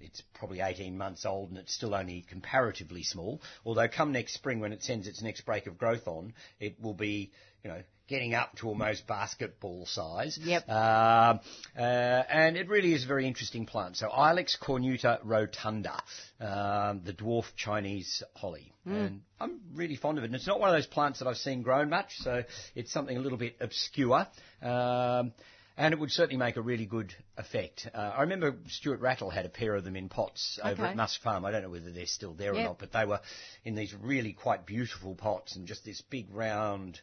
it's 0.03 0.21
probably 0.33 0.61
18 0.61 0.97
months 0.97 1.25
old 1.25 1.49
and 1.49 1.57
it's 1.57 1.73
still 1.73 1.95
only 1.95 2.25
comparatively 2.29 3.03
small. 3.03 3.41
Although 3.65 3.87
come 3.87 4.11
next 4.11 4.33
spring 4.33 4.59
when 4.59 4.73
it 4.73 4.83
sends 4.83 5.07
its 5.07 5.21
next 5.21 5.41
break 5.41 5.67
of 5.67 5.77
growth 5.77 6.07
on, 6.07 6.33
it 6.59 6.81
will 6.81 6.93
be, 6.93 7.31
you 7.63 7.69
know, 7.69 7.81
getting 8.11 8.33
up 8.33 8.53
to 8.57 8.67
almost 8.67 9.07
basketball 9.07 9.85
size. 9.85 10.37
Yep. 10.43 10.67
Um, 10.67 11.39
uh, 11.77 11.79
and 11.79 12.57
it 12.57 12.67
really 12.67 12.93
is 12.93 13.05
a 13.05 13.07
very 13.07 13.25
interesting 13.25 13.65
plant. 13.65 13.95
So 13.95 14.09
Ilex 14.09 14.57
cornuta 14.61 15.19
rotunda, 15.23 16.03
um, 16.41 17.01
the 17.05 17.13
dwarf 17.13 17.45
Chinese 17.55 18.21
holly. 18.35 18.73
And 18.85 19.21
I'm 19.39 19.61
really 19.75 19.95
fond 19.95 20.17
of 20.17 20.25
it. 20.25 20.27
And 20.27 20.35
it's 20.35 20.47
not 20.47 20.59
one 20.59 20.69
of 20.69 20.75
those 20.75 20.87
plants 20.87 21.19
that 21.19 21.27
I've 21.27 21.37
seen 21.37 21.61
grown 21.61 21.89
much, 21.89 22.17
so 22.17 22.43
it's 22.75 22.91
something 22.91 23.15
a 23.15 23.21
little 23.21 23.37
bit 23.37 23.55
obscure. 23.61 24.27
Um, 24.61 25.31
and 25.77 25.93
it 25.93 25.99
would 25.99 26.11
certainly 26.11 26.37
make 26.37 26.57
a 26.57 26.61
really 26.61 26.85
good 26.85 27.13
effect. 27.37 27.87
Uh, 27.93 27.97
I 27.97 28.21
remember 28.21 28.55
Stuart 28.67 28.99
Rattle 28.99 29.29
had 29.29 29.45
a 29.45 29.49
pair 29.49 29.75
of 29.75 29.83
them 29.83 29.95
in 29.95 30.09
pots 30.09 30.59
over 30.63 30.73
Okay. 30.81 30.91
at 30.91 30.95
Musk 30.95 31.21
Farm. 31.21 31.45
I 31.45 31.51
don't 31.51 31.63
know 31.63 31.69
whether 31.69 31.91
they're 31.91 32.05
still 32.05 32.33
there 32.33 32.53
or 32.53 32.61
not, 32.61 32.79
but 32.79 32.91
they 32.91 33.05
were 33.05 33.21
in 33.63 33.75
these 33.75 33.93
really 33.93 34.33
quite 34.33 34.65
beautiful 34.65 35.15
pots 35.15 35.55
and 35.55 35.67
just 35.67 35.85
this 35.85 36.01
big 36.01 36.27
round, 36.33 36.99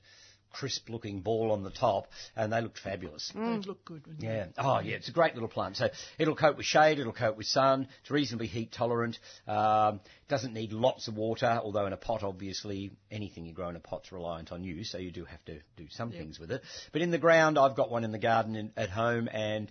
crisp 0.52 0.88
looking 0.88 1.20
ball 1.20 1.52
on 1.52 1.62
the 1.62 1.70
top, 1.70 2.06
and 2.36 2.52
they 2.52 2.60
looked 2.60 2.78
fabulous. 2.78 3.30
They'd 3.34 3.66
look 3.66 3.84
good. 3.84 4.02
they? 4.18 4.26
Yeah. 4.26 4.46
Oh, 4.56 4.80
yeah. 4.80 4.96
It's 4.96 5.08
a 5.08 5.12
great 5.12 5.34
little 5.34 5.48
plant. 5.48 5.76
So 5.76 5.88
it'll 6.18 6.36
cope 6.36 6.56
with 6.56 6.66
shade. 6.66 6.98
It'll 6.98 7.12
cope 7.12 7.36
with 7.36 7.46
sun. 7.46 7.88
It's 8.02 8.10
reasonably 8.10 8.46
heat 8.46 8.72
tolerant. 8.72 9.18
Um, 9.46 10.00
doesn't 10.28 10.52
need 10.54 10.72
lots 10.72 11.08
of 11.08 11.16
water. 11.16 11.60
Although 11.62 11.86
in 11.86 11.92
a 11.92 11.96
pot, 11.96 12.22
obviously, 12.22 12.90
anything 13.10 13.46
you 13.46 13.52
grow 13.52 13.68
in 13.68 13.76
a 13.76 13.80
pot's 13.80 14.12
reliant 14.12 14.52
on 14.52 14.64
you. 14.64 14.84
So 14.84 14.98
you 14.98 15.10
do 15.10 15.24
have 15.24 15.44
to 15.46 15.60
do 15.76 15.86
some 15.90 16.10
things 16.10 16.38
with 16.38 16.50
it. 16.50 16.62
But 16.92 17.02
in 17.02 17.10
the 17.10 17.18
ground, 17.18 17.58
I've 17.58 17.76
got 17.76 17.90
one 17.90 18.04
in 18.04 18.12
the 18.12 18.18
garden 18.18 18.56
in, 18.56 18.72
at 18.76 18.90
home, 18.90 19.28
and 19.32 19.70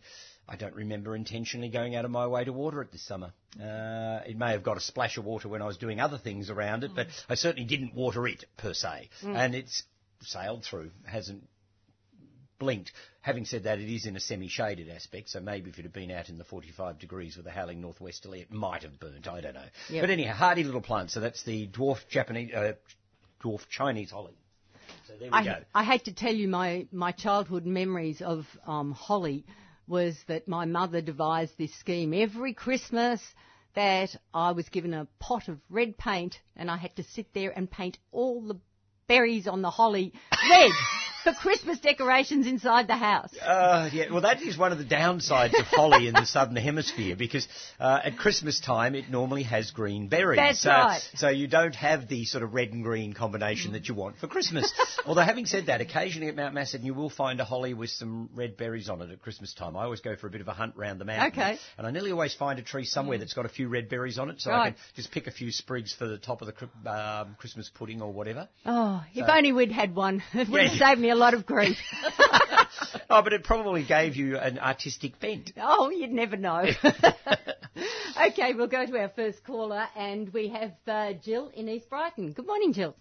I 0.49 0.55
don't 0.55 0.75
remember 0.75 1.15
intentionally 1.15 1.69
going 1.69 1.95
out 1.95 2.05
of 2.05 2.11
my 2.11 2.25
way 2.27 2.45
to 2.45 2.53
water 2.53 2.81
it 2.81 2.91
this 2.91 3.05
summer. 3.05 3.33
Uh, 3.61 4.21
it 4.25 4.37
may 4.37 4.51
have 4.51 4.63
got 4.63 4.77
a 4.77 4.79
splash 4.79 5.17
of 5.17 5.25
water 5.25 5.49
when 5.49 5.61
I 5.61 5.65
was 5.65 5.77
doing 5.77 5.99
other 5.99 6.17
things 6.17 6.49
around 6.49 6.83
it, 6.83 6.91
but 6.95 7.07
I 7.29 7.35
certainly 7.35 7.65
didn't 7.67 7.93
water 7.95 8.25
it 8.27 8.45
per 8.57 8.73
se. 8.73 9.09
And 9.23 9.55
it's 9.55 9.83
sailed 10.21 10.63
through, 10.63 10.91
hasn't 11.05 11.43
blinked. 12.59 12.91
Having 13.21 13.45
said 13.45 13.63
that, 13.63 13.79
it 13.79 13.93
is 13.93 14.05
in 14.05 14.15
a 14.15 14.19
semi-shaded 14.19 14.89
aspect, 14.89 15.29
so 15.29 15.39
maybe 15.39 15.69
if 15.69 15.77
it 15.79 15.83
had 15.83 15.93
been 15.93 16.11
out 16.11 16.29
in 16.29 16.37
the 16.37 16.43
45 16.43 16.99
degrees 16.99 17.37
with 17.37 17.45
a 17.45 17.51
howling 17.51 17.81
northwesterly, 17.81 18.41
it 18.41 18.51
might 18.51 18.83
have 18.83 18.99
burnt. 18.99 19.27
I 19.27 19.41
don't 19.41 19.53
know. 19.53 19.65
Yep. 19.89 20.01
But 20.01 20.09
anyhow, 20.09 20.33
hardy 20.33 20.63
little 20.63 20.81
plant. 20.81 21.11
So 21.11 21.19
that's 21.19 21.43
the 21.43 21.67
dwarf 21.67 22.07
Japanese, 22.09 22.53
uh, 22.53 22.73
dwarf 23.43 23.67
Chinese 23.69 24.11
holly. 24.11 24.37
So 25.07 25.13
there 25.19 25.29
we 25.31 25.43
go. 25.43 25.51
I, 25.73 25.81
I 25.81 25.83
hate 25.83 26.05
to 26.05 26.13
tell 26.13 26.33
you 26.33 26.47
my, 26.47 26.87
my 26.91 27.11
childhood 27.11 27.65
memories 27.65 28.21
of 28.21 28.45
um, 28.65 28.91
holly 28.91 29.45
was 29.87 30.17
that 30.27 30.47
my 30.47 30.65
mother 30.65 31.01
devised 31.01 31.57
this 31.57 31.73
scheme 31.75 32.13
every 32.13 32.53
Christmas 32.53 33.21
that 33.75 34.09
I 34.33 34.51
was 34.51 34.67
given 34.69 34.93
a 34.93 35.07
pot 35.19 35.47
of 35.47 35.59
red 35.69 35.97
paint 35.97 36.39
and 36.55 36.69
I 36.69 36.77
had 36.77 36.95
to 36.97 37.03
sit 37.03 37.33
there 37.33 37.51
and 37.51 37.69
paint 37.69 37.97
all 38.11 38.41
the 38.41 38.57
berries 39.07 39.47
on 39.47 39.61
the 39.61 39.69
holly. 39.69 40.13
Red 40.49 40.71
for 41.33 41.41
Christmas 41.41 41.79
decorations 41.79 42.47
inside 42.47 42.87
the 42.87 42.95
house. 42.95 43.35
Uh, 43.37 43.89
yeah, 43.91 44.05
well, 44.11 44.21
that 44.21 44.41
is 44.41 44.57
one 44.57 44.71
of 44.71 44.77
the 44.77 44.85
downsides 44.85 45.57
of 45.59 45.65
holly 45.65 46.07
in 46.07 46.13
the 46.13 46.25
southern 46.25 46.55
hemisphere 46.55 47.15
because 47.15 47.47
uh, 47.79 47.99
at 48.03 48.17
Christmas 48.17 48.59
time 48.61 48.95
it 48.95 49.09
normally 49.09 49.43
has 49.43 49.71
green 49.71 50.07
berries. 50.07 50.37
That's 50.37 50.61
so, 50.61 50.69
right. 50.69 51.01
So 51.15 51.29
you 51.29 51.47
don't 51.47 51.75
have 51.75 52.07
the 52.07 52.23
sort 52.25 52.43
of 52.43 52.53
red 52.53 52.69
and 52.71 52.83
green 52.83 53.13
combination 53.13 53.73
that 53.73 53.89
you 53.89 53.95
want 53.95 54.17
for 54.17 54.27
Christmas. 54.27 54.71
Although 55.05 55.21
having 55.21 55.45
said 55.45 55.65
that, 55.65 55.81
occasionally 55.81 56.29
at 56.29 56.35
Mount 56.35 56.53
Macedon 56.53 56.85
you 56.85 56.93
will 56.93 57.09
find 57.09 57.39
a 57.39 57.45
holly 57.45 57.73
with 57.73 57.89
some 57.89 58.29
red 58.33 58.55
berries 58.55 58.89
on 58.89 59.01
it 59.01 59.09
at 59.11 59.21
Christmas 59.21 59.53
time. 59.53 59.75
I 59.75 59.83
always 59.83 60.01
go 60.01 60.15
for 60.15 60.27
a 60.27 60.29
bit 60.29 60.41
of 60.41 60.47
a 60.47 60.53
hunt 60.53 60.75
round 60.77 61.01
the 61.01 61.05
mountain, 61.05 61.39
Okay. 61.41 61.57
and 61.77 61.85
I 61.85 61.91
nearly 61.91 62.11
always 62.11 62.33
find 62.33 62.57
a 62.59 62.63
tree 62.63 62.85
somewhere 62.85 63.17
that's 63.17 63.33
got 63.33 63.45
a 63.45 63.49
few 63.49 63.67
red 63.67 63.89
berries 63.89 64.17
on 64.17 64.29
it, 64.29 64.39
so 64.39 64.51
I 64.51 64.69
can 64.71 64.75
just 64.95 65.11
pick 65.11 65.27
a 65.27 65.31
few 65.31 65.51
sprigs 65.51 65.93
for 65.93 66.07
the 66.07 66.17
top 66.17 66.41
of 66.41 66.47
the 66.47 66.89
um, 66.91 67.35
Christmas 67.37 67.69
pudding 67.73 68.01
or 68.01 68.11
whatever. 68.13 68.47
Oh, 68.65 69.03
if 69.13 69.27
only 69.27 69.51
we'd 69.51 69.71
had 69.71 69.93
one. 69.95 70.23
It 70.33 70.49
would 70.49 70.61
have 70.61 70.73
Yeah. 70.73 70.89
saved 70.89 71.01
me 71.01 71.09
a 71.09 71.15
lot 71.17 71.33
of 71.33 71.45
grief. 71.45 71.77
oh, 73.09 73.21
but 73.21 73.33
it 73.33 73.43
probably 73.43 73.83
gave 73.83 74.15
you 74.15 74.37
an 74.37 74.59
artistic 74.59 75.19
bent. 75.19 75.51
Oh, 75.61 75.89
you'd 75.89 76.11
never 76.11 76.37
know. 76.37 76.65
okay, 78.27 78.53
we'll 78.53 78.67
go 78.67 78.85
to 78.85 78.97
our 78.99 79.09
first 79.09 79.43
caller, 79.43 79.87
and 79.95 80.31
we 80.33 80.49
have 80.49 80.73
uh, 80.87 81.13
Jill 81.13 81.51
in 81.55 81.67
East 81.69 81.89
Brighton. 81.89 82.33
Good 82.33 82.47
morning, 82.47 82.73
Jill. 82.73 82.95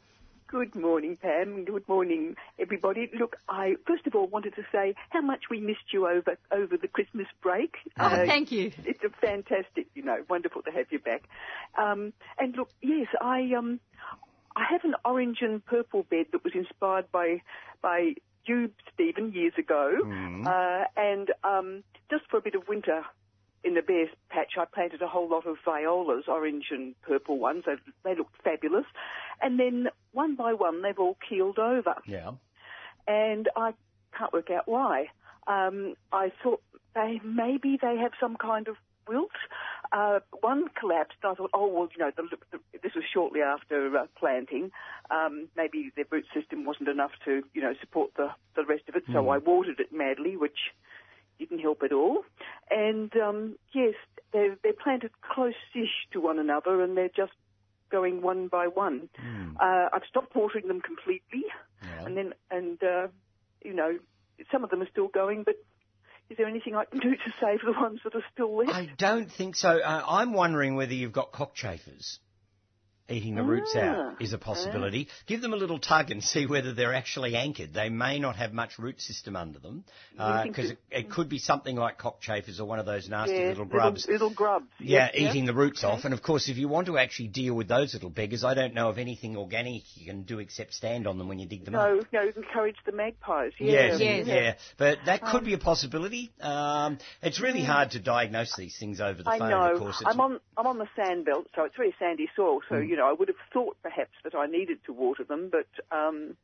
Good 0.49 0.77
morning, 0.77 1.19
Pam. 1.21 1.65
Good 1.65 1.89
morning, 1.89 2.37
everybody. 2.57 3.11
Look, 3.19 3.37
I 3.49 3.75
first 3.85 4.07
of 4.07 4.15
all 4.15 4.29
wanted 4.29 4.55
to 4.55 4.63
say 4.71 4.95
how 5.11 5.21
much 5.21 5.45
we 5.51 5.59
missed 5.59 5.93
you 5.93 6.07
over 6.07 6.37
over 6.53 6.77
the 6.77 6.87
Christmas 6.87 7.27
break. 7.43 7.75
Oh, 7.99 8.09
thank 8.09 8.53
you. 8.53 8.71
It's 8.85 9.03
a 9.03 9.11
fantastic, 9.21 9.89
you 9.97 10.05
know, 10.05 10.19
wonderful 10.31 10.63
to 10.63 10.71
have 10.71 10.87
you 10.91 11.01
back. 11.01 11.25
Um, 11.77 12.13
and 12.39 12.55
look, 12.57 12.71
yes, 12.81 13.09
I 13.21 13.55
um, 13.59 13.81
I 14.57 14.65
have 14.71 14.85
an 14.85 14.95
orange 15.05 15.39
and 15.43 15.65
purple 15.65 16.03
bed 16.05 16.27
that 16.33 16.43
was 16.43 16.55
inspired 16.55 17.13
by 17.13 17.43
by 17.83 18.15
you, 18.47 18.71
Stephen, 18.95 19.33
years 19.33 19.53
ago, 19.59 19.99
uh, 20.47 20.85
and 20.97 21.31
um, 21.45 21.83
just 22.11 22.25
for 22.31 22.39
a 22.39 22.41
bit 22.41 22.55
of 22.55 22.67
winter 22.69 23.05
in 23.65 23.75
the 23.75 23.83
bare 23.83 24.07
patch, 24.31 24.53
I 24.57 24.65
planted 24.65 25.03
a 25.03 25.09
whole 25.09 25.29
lot 25.29 25.47
of 25.47 25.57
violas, 25.65 26.25
orange 26.29 26.67
and 26.71 26.95
purple 27.03 27.39
ones. 27.39 27.65
They, 27.67 27.75
they 28.05 28.15
looked 28.15 28.41
fabulous. 28.45 28.87
And 29.43 29.59
then 29.59 29.89
one 30.13 30.37
by 30.37 30.53
one, 30.53 30.83
they've 30.83 30.99
all 30.99 31.17
keeled 31.29 31.59
over. 31.59 31.97
Yeah. 32.07 32.33
And 33.09 33.49
I 33.57 33.75
can't 34.17 34.33
work 34.33 34.51
out 34.51 34.69
why. 34.69 35.09
um, 35.49 35.95
I 36.13 36.33
thought 36.43 36.63
they 36.95 37.21
maybe 37.25 37.79
they 37.81 37.97
have 37.97 38.13
some 38.21 38.37
kind 38.37 38.69
of 38.69 38.77
wilt. 39.09 39.31
Uh, 39.93 40.19
one 40.41 40.67
collapsed. 40.79 41.17
and 41.23 41.33
I 41.33 41.35
thought, 41.35 41.51
oh 41.55 41.67
well, 41.69 41.89
you 41.97 41.99
know, 42.05 42.11
the, 42.17 42.37
the, 42.51 42.59
this 42.83 42.95
was 42.95 43.05
shortly 43.13 43.41
after 43.41 43.97
uh, 43.97 44.07
planting. 44.19 44.71
Um, 45.11 45.49
maybe 45.57 45.91
their 45.95 46.07
root 46.11 46.27
system 46.35 46.65
wasn't 46.65 46.89
enough 46.89 47.13
to, 47.25 47.43
you 47.55 47.63
know, 47.63 47.75
support 47.81 48.11
the 48.17 48.29
the 48.57 48.65
rest 48.65 48.85
of 48.89 48.97
it. 48.97 49.05
So 49.13 49.29
I 49.29 49.39
watered 49.39 49.79
it 49.81 49.93
madly, 49.93 50.37
which 50.37 50.59
didn't 51.39 51.61
help 51.61 51.83
at 51.83 51.93
all. 51.93 52.25
And 52.71 53.15
um, 53.17 53.57
yes, 53.73 53.95
they're 54.33 54.57
they're 54.63 54.73
planted 54.73 55.11
close-ish 55.23 56.09
to 56.13 56.21
one 56.21 56.39
another, 56.39 56.83
and 56.83 56.97
they're 56.97 57.09
just 57.09 57.33
going 57.91 58.21
one 58.23 58.49
by 58.49 58.67
one. 58.67 59.09
Uh, 59.61 59.89
I've 59.93 60.03
stopped 60.09 60.35
watering 60.35 60.67
them 60.67 60.81
completely, 60.81 61.45
Yeah. 61.83 62.05
and 62.07 62.17
then 62.17 62.33
and 62.51 62.83
uh, 62.83 63.07
you 63.65 63.75
know, 63.75 63.99
some 64.51 64.65
of 64.65 64.71
them 64.71 64.83
are 64.83 64.89
still 64.91 65.09
going, 65.09 65.45
but. 65.45 65.57
Is 66.29 66.37
there 66.37 66.47
anything 66.47 66.75
I 66.75 66.85
can 66.85 66.99
do 66.99 67.11
to 67.11 67.33
save 67.41 67.61
the 67.65 67.73
ones 67.81 68.01
that 68.05 68.15
are 68.15 68.25
still 68.33 68.57
left? 68.57 68.73
I 68.73 68.89
don't 68.99 69.31
think 69.31 69.55
so. 69.55 69.79
Uh, 69.79 70.05
I'm 70.09 70.33
wondering 70.33 70.75
whether 70.75 70.93
you've 70.93 71.13
got 71.13 71.33
cockchafers. 71.33 72.19
Eating 73.09 73.37
the 73.37 73.43
roots 73.45 73.73
Ah, 73.77 73.81
out 74.11 74.21
is 74.23 74.33
a 74.33 74.39
possibility. 74.39 75.07
Give 75.27 75.41
them 75.41 75.53
a 75.53 75.57
little 75.57 75.79
tug 75.79 76.11
and 76.11 76.23
see 76.25 76.45
whether 76.45 76.73
they're 76.75 76.93
actually 76.95 77.37
anchored. 77.37 77.73
They 77.73 77.89
may 77.89 78.19
not 78.19 78.35
have 78.35 78.53
much 78.53 78.81
root 78.81 79.01
system 79.01 79.37
under 79.37 79.61
them 79.61 79.85
because 80.13 80.71
that- 80.71 80.79
it, 80.91 81.05
it 81.07 81.11
could 81.11 81.29
be 81.29 81.39
something 81.39 81.77
like 81.77 81.99
cockchafers 81.99 82.59
or 82.59 82.65
one 82.65 82.81
of 82.81 82.87
those 82.87 83.09
nasty 83.09 83.37
Yeah, 83.37 83.49
little 83.51 83.65
grubs. 83.65 84.09
Little, 84.09 84.31
grubs. 84.31 84.67
Yeah, 84.81 85.05
Yep, 85.07 85.15
yep. 85.15 85.31
eating 85.31 85.47
the 85.47 85.55
roots 85.55 85.85
off. 85.85 86.05
And 86.05 86.13
of 86.15 86.23
course, 86.23 86.49
if 86.49 86.57
you 86.57 86.67
want 86.67 86.89
to 86.89 86.99
actually 86.99 87.29
deal 87.29 87.55
with 87.55 87.69
those 87.69 87.95
little 87.95 88.11
beggars, 88.11 88.43
I 88.43 88.55
don't 88.55 88.75
know 88.75 88.89
of 88.89 88.99
anything 88.99 89.37
organic 89.37 89.83
you 89.97 90.07
can 90.07 90.23
do 90.23 90.41
except 90.41 90.75
stand 90.75 91.07
on 91.07 91.17
them 91.19 91.29
when 91.29 91.39
you 91.39 91.47
dig 91.47 91.65
them 91.65 91.75
No, 91.75 92.01
up. 92.01 92.07
no, 92.13 92.23
encourage 92.37 92.77
the 92.87 92.93
magpies. 92.93 93.53
Yeah. 93.61 93.71
Yes, 93.73 94.01
Yes. 94.01 94.27
yeah. 94.27 94.55
But 94.79 94.99
that 95.07 95.23
could 95.23 95.45
be 95.45 95.53
a 95.55 95.59
possibility. 95.59 96.33
Um, 96.41 96.99
it's 97.23 97.41
really 97.41 97.63
hard 97.63 97.93
to 97.93 98.01
diagnose 98.01 98.57
these 98.57 98.77
things 98.77 99.01
over 99.01 99.23
the 99.23 99.31
I 99.31 99.39
phone, 99.39 99.51
know. 99.51 99.73
of 99.75 99.79
course. 99.79 100.01
It's, 100.01 100.11
I'm 100.11 100.21
on 100.21 100.41
I'm 100.57 100.67
on 100.67 100.79
the 100.79 100.89
sand 100.97 101.25
belt, 101.25 101.47
so 101.55 101.65
it's 101.65 101.77
very 101.77 101.95
sandy 102.01 102.29
soil. 102.35 102.61
So 102.69 102.77
Mm. 102.77 102.89
you 102.89 102.96
know, 102.97 103.09
I 103.09 103.13
would 103.13 103.29
have 103.29 103.37
thought 103.53 103.77
perhaps 103.83 104.13
that 104.25 104.35
I 104.35 104.47
needed 104.47 104.79
to 104.87 104.93
water 104.93 105.25
them, 105.25 105.51
but 105.51 105.67
um, 105.97 106.37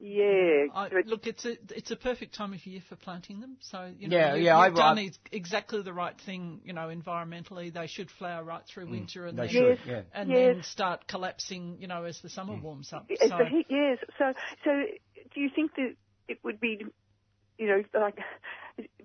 yeah. 0.00 0.66
I, 0.74 0.88
but- 0.90 1.06
look, 1.06 1.26
it's 1.26 1.44
a 1.44 1.56
it's 1.70 1.90
a 1.90 1.96
perfect 1.96 2.34
time 2.34 2.52
of 2.52 2.64
year 2.66 2.80
for 2.88 2.96
planting 2.96 3.40
them. 3.40 3.56
So 3.60 3.92
you 3.98 4.08
know, 4.08 4.16
Yeah, 4.16 4.34
you, 4.34 4.44
yeah, 4.44 4.64
you've 4.66 4.74
I- 4.76 4.80
done 4.80 4.98
I- 4.98 5.04
ex- 5.06 5.18
exactly 5.32 5.82
the 5.82 5.92
right 5.92 6.18
thing. 6.24 6.60
You 6.64 6.72
know, 6.72 6.88
environmentally, 6.88 7.72
they 7.72 7.86
should 7.88 8.10
flower 8.10 8.44
right 8.44 8.62
through 8.66 8.88
winter 8.90 9.26
and 9.26 9.36
Mm. 9.38 9.40
they 9.48 9.52
then, 9.52 9.76
should, 9.76 9.78
yeah. 9.86 10.02
and 10.14 10.30
Yes. 10.30 10.36
then 10.54 10.62
start 10.62 11.06
collapsing. 11.08 11.78
You 11.80 11.88
know, 11.88 12.04
as 12.04 12.20
the 12.20 12.28
summer 12.28 12.54
warms 12.56 12.92
up. 12.92 13.06
It's 13.08 13.20
So 13.28 13.38
the 13.38 13.46
heat, 13.46 13.66
yes. 13.68 13.98
So, 14.18 14.32
so 14.64 14.70
do 15.34 15.40
you 15.40 15.50
think 15.54 15.74
that 15.76 15.94
it 16.28 16.38
would 16.44 16.60
be, 16.60 16.84
you 17.58 17.66
know, 17.66 17.82
like 17.98 18.18
a 18.18 18.24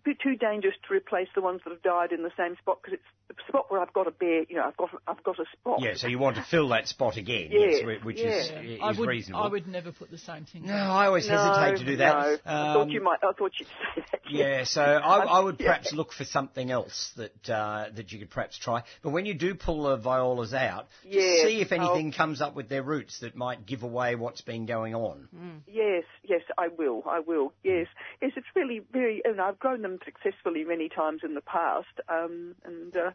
bit 0.03 0.19
too 0.19 0.35
dangerous 0.35 0.75
to 0.87 0.93
replace 0.93 1.27
the 1.35 1.41
ones 1.41 1.61
that 1.63 1.71
have 1.71 1.81
died 1.81 2.11
in 2.11 2.23
the 2.23 2.31
same 2.37 2.55
spot 2.57 2.79
because 2.83 2.99
it's 2.99 3.03
the 3.29 3.35
spot 3.47 3.65
where 3.71 3.79
I've 3.81 3.93
got 3.93 4.05
a 4.07 4.11
bare, 4.11 4.43
you 4.49 4.55
know, 4.57 4.63
I've 4.65 4.75
got 4.77 4.89
I've 5.07 5.23
got 5.23 5.39
a 5.39 5.45
spot. 5.53 5.79
Yeah, 5.81 5.93
so 5.95 6.07
you 6.07 6.19
want 6.19 6.35
to 6.35 6.43
fill 6.43 6.69
that 6.69 6.87
spot 6.87 7.17
again, 7.17 7.49
Yeah, 7.51 7.67
yes, 7.85 8.03
which 8.03 8.17
is, 8.19 8.49
yeah. 8.51 8.59
is 8.61 8.79
I 8.81 8.91
would 8.91 9.07
reasonable. 9.07 9.43
I 9.43 9.47
would 9.47 9.67
never 9.67 9.91
put 9.91 10.11
the 10.11 10.17
same 10.17 10.45
thing. 10.45 10.65
No. 10.65 10.73
I 10.73 11.07
always 11.07 11.27
No, 11.27 11.37
hesitate 11.37 11.79
to 11.79 11.85
do 11.91 11.97
that. 11.97 12.13
No. 12.45 12.51
I 12.51 12.73
thought 12.73 12.81
Um, 12.83 12.89
you 12.89 13.01
might. 13.03 13.19
I 13.23 13.31
thought 13.31 13.51
you'd 13.59 13.67
say 13.95 14.03
that. 14.11 14.19
Yeah, 14.29 14.63
so 14.65 14.81
I, 14.81 15.17
I 15.25 15.39
would 15.39 15.55
Yeah. 15.59 15.67
perhaps 15.67 15.93
look 15.93 16.11
for 16.13 16.23
something 16.25 16.69
else 16.71 17.11
that 17.17 17.49
uh, 17.49 17.85
that 17.95 18.11
you 18.11 18.19
could 18.19 18.29
perhaps 18.29 18.57
try. 18.57 18.83
But 19.01 19.09
when 19.11 19.25
you 19.25 19.33
do 19.33 19.55
pull 19.55 19.83
the 19.83 19.97
violas 19.97 20.53
out, 20.53 20.87
just 21.03 21.13
see 21.13 21.61
if 21.61 21.71
anything 21.71 22.07
I'll- 22.07 22.17
comes 22.17 22.41
up 22.41 22.55
with 22.55 22.69
their 22.69 22.83
roots 22.83 23.19
that 23.21 23.35
might 23.35 23.65
give 23.65 23.83
away 23.83 24.15
what's 24.15 24.41
been 24.41 24.65
going 24.65 24.95
on. 24.95 25.27
Yes, 25.67 26.03
yes, 26.23 26.41
I 26.57 26.67
will. 26.67 27.03
I 27.09 27.19
will. 27.21 27.53
Yes, 27.63 27.87
yes. 28.21 28.31
It's 28.35 28.47
really 28.55 28.81
very. 28.91 29.21
And 29.23 29.39
I've 29.41 29.59
grown 29.59 29.81
them 29.81 29.92
successfully 30.05 30.63
many 30.63 30.89
times 30.89 31.21
in 31.23 31.33
the 31.35 31.41
past. 31.41 31.87
Um, 32.09 32.55
and 32.65 32.95
uh, 32.95 33.11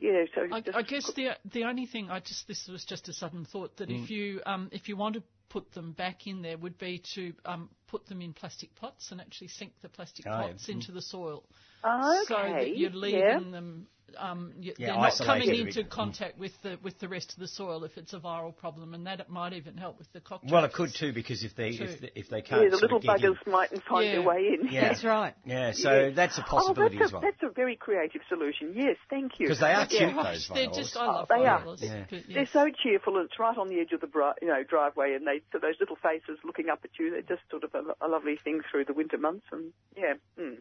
yeah, 0.00 0.24
so 0.34 0.42
I, 0.52 0.60
just- 0.60 0.76
I 0.76 0.82
guess 0.82 1.12
the 1.14 1.28
the 1.52 1.64
only 1.64 1.86
thing 1.86 2.10
I 2.10 2.20
just 2.20 2.46
this 2.48 2.68
was 2.68 2.84
just 2.84 3.08
a 3.08 3.12
sudden 3.12 3.44
thought 3.44 3.76
that 3.78 3.88
Mm. 3.88 4.02
if 4.04 4.10
you 4.10 4.40
um, 4.46 4.68
if 4.72 4.88
you 4.88 4.96
want 4.96 5.14
to 5.14 5.22
put 5.48 5.72
them 5.72 5.92
back 5.92 6.26
in 6.26 6.42
there 6.42 6.58
would 6.58 6.76
be 6.76 7.00
to 7.14 7.32
um, 7.44 7.70
put 7.86 8.04
them 8.06 8.20
in 8.20 8.32
plastic 8.32 8.74
pots 8.74 9.12
and 9.12 9.20
actually 9.20 9.48
sink 9.48 9.72
the 9.80 9.88
plastic 9.88 10.26
Oh, 10.26 10.30
yeah. 10.30 10.46
pots 10.48 10.68
into 10.68 10.90
the 10.92 11.00
soil 11.00 11.44
okay. 11.84 12.24
so 12.26 12.34
that 12.34 12.76
you're 12.76 12.90
leaving 12.90 13.20
yeah. 13.20 13.38
them. 13.38 13.86
Um, 14.18 14.52
you, 14.60 14.72
Yeah, 14.78 14.92
they're 14.92 14.96
not 14.96 15.18
coming 15.24 15.50
into 15.54 15.74
bit. 15.74 15.86
Mm. 15.86 15.90
contact 15.90 16.38
with 16.38 16.52
the 16.62 16.78
with 16.82 16.98
the 17.00 17.08
rest 17.08 17.32
of 17.32 17.38
the 17.38 17.48
soil 17.48 17.84
if 17.84 17.98
it's 17.98 18.12
a 18.14 18.18
viral 18.20 18.56
problem, 18.56 18.94
and 18.94 19.06
that 19.06 19.20
it 19.20 19.28
might 19.28 19.52
even 19.52 19.76
help 19.76 19.98
with 19.98 20.10
the 20.12 20.20
cockroaches. 20.20 20.52
Well, 20.52 20.64
it 20.64 20.72
could 20.72 20.94
too 20.94 21.12
because 21.12 21.42
if 21.44 21.54
they 21.56 21.68
if 21.70 22.00
they, 22.00 22.10
if 22.14 22.28
they 22.28 22.40
can't 22.40 22.62
Yeah, 22.62 22.68
the 22.70 22.76
little 22.76 22.98
of 22.98 23.02
get 23.02 23.22
in- 23.24 23.32
buggers 23.34 23.46
mightn't 23.46 23.82
find 23.84 24.06
Yeah. 24.06 24.12
their 24.12 24.22
way 24.22 24.38
in. 24.60 24.68
Yeah. 24.68 24.80
That's 24.88 25.04
right. 25.04 25.34
Yeah, 25.44 25.72
so 25.72 25.90
Yeah. 26.06 26.10
that's 26.14 26.38
a 26.38 26.42
possibility 26.42 26.96
oh, 26.96 26.98
that's 27.00 27.08
as 27.10 27.12
well. 27.12 27.22
A, 27.22 27.26
that's 27.26 27.42
a 27.42 27.50
very 27.50 27.76
creative 27.76 28.22
solution. 28.28 28.72
Yes, 28.74 28.96
thank 29.10 29.38
you. 29.40 29.46
Because 29.48 29.60
they 29.60 29.72
are 29.72 29.86
Yeah. 29.90 29.98
cute, 29.98 30.14
Gosh, 30.14 30.24
those 30.24 30.48
they're 30.48 30.56
violas. 30.68 30.76
just 30.78 30.96
I 30.96 31.00
Oh, 31.04 31.10
love 31.12 31.28
they 31.28 31.34
are. 31.46 31.58
violas. 31.60 31.82
Yeah. 31.82 32.04
but 32.08 32.22
They're 32.32 32.46
so 32.46 32.70
cheerful, 32.82 33.16
and 33.18 33.26
it's 33.28 33.38
right 33.38 33.56
on 33.58 33.68
the 33.68 33.80
edge 33.80 33.92
of 33.92 34.00
the 34.00 34.06
bri- 34.06 34.38
you 34.40 34.48
know 34.48 34.62
driveway, 34.62 35.14
and 35.14 35.26
they 35.26 35.42
so 35.52 35.58
those 35.58 35.76
little 35.80 35.96
faces 35.96 36.38
looking 36.44 36.68
up 36.70 36.80
at 36.84 36.90
you. 36.98 37.10
They're 37.10 37.22
just 37.36 37.42
sort 37.50 37.64
of 37.64 37.74
a, 37.74 38.06
a 38.06 38.08
lovely 38.08 38.36
thing 38.42 38.62
through 38.70 38.84
the 38.86 38.94
winter 38.94 39.18
months, 39.18 39.46
and 39.52 39.72
yeah. 39.96 40.14
Mm. 40.38 40.58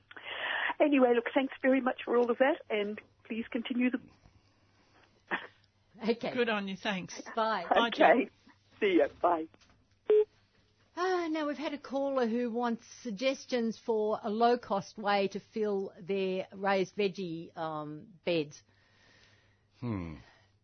Anyway, 0.79 1.13
look, 1.15 1.25
thanks 1.33 1.53
very 1.61 1.79
much 1.79 2.01
for 2.03 2.17
all 2.17 2.29
of 2.29 2.37
that, 2.39 2.57
and 2.69 2.99
please 3.27 3.45
continue 3.51 3.91
the. 3.91 3.99
Okay. 6.09 6.31
Good 6.33 6.49
on 6.49 6.67
you, 6.67 6.75
thanks. 6.75 7.19
Bye. 7.35 7.63
Bye, 7.69 7.89
Jill. 7.89 8.07
Okay, 8.07 8.29
see 8.79 8.97
ya. 8.99 9.07
Bye. 9.21 9.45
Ah, 10.97 11.27
now 11.29 11.47
we've 11.47 11.57
had 11.57 11.73
a 11.73 11.77
caller 11.77 12.25
who 12.25 12.49
wants 12.49 12.85
suggestions 13.03 13.77
for 13.85 14.19
a 14.23 14.29
low-cost 14.29 14.97
way 14.97 15.27
to 15.29 15.41
fill 15.53 15.91
their 16.07 16.47
raised 16.53 16.95
veggie 16.95 17.55
um, 17.57 18.03
beds. 18.25 18.61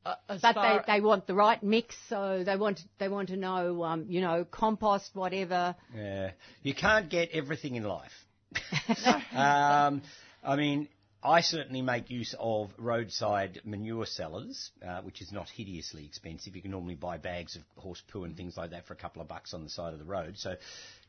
Uh, 0.06 0.15
But 0.41 0.56
they, 0.56 0.95
they 0.95 1.02
want 1.02 1.28
the 1.28 1.36
right 1.36 1.62
mix, 1.62 1.95
so 2.10 2.43
they 2.43 2.56
want 2.56 2.82
they 2.97 3.08
want 3.08 3.30
to 3.30 3.38
know, 3.38 3.84
um, 3.84 4.06
you 4.08 4.21
know, 4.21 4.45
compost, 4.50 5.12
whatever. 5.13 5.76
Yeah, 5.95 6.32
you 6.63 6.74
can't 6.74 7.10
get 7.10 7.30
everything 7.32 7.76
in 7.76 7.84
life. 7.84 8.12
um, 9.36 10.02
I 10.43 10.56
mean, 10.56 10.88
I 11.24 11.42
certainly 11.42 11.82
make 11.82 12.10
use 12.10 12.34
of 12.40 12.72
roadside 12.78 13.62
manure 13.64 14.06
sellers, 14.06 14.72
uh, 14.86 15.02
which 15.02 15.22
is 15.22 15.32
not 15.32 15.50
hideously 15.50 16.06
expensive. 16.06 16.56
You 16.56 16.62
can 16.64 16.72
normally 16.72 16.96
buy 16.96 17.18
bags 17.18 17.56
of 17.56 17.62
horse 17.78 18.02
poo 18.12 18.24
and 18.24 18.36
things 18.36 18.58
like 18.58 18.72
that 18.72 18.88
for 18.88 18.94
a 18.94 18.98
couple 18.98 19.22
of 19.22 19.28
bucks 19.28 19.54
on 19.54 19.64
the 19.64 19.70
side 19.70 19.94
of 19.94 20.00
the 20.00 20.06
road. 20.06 20.38
So 20.38 20.56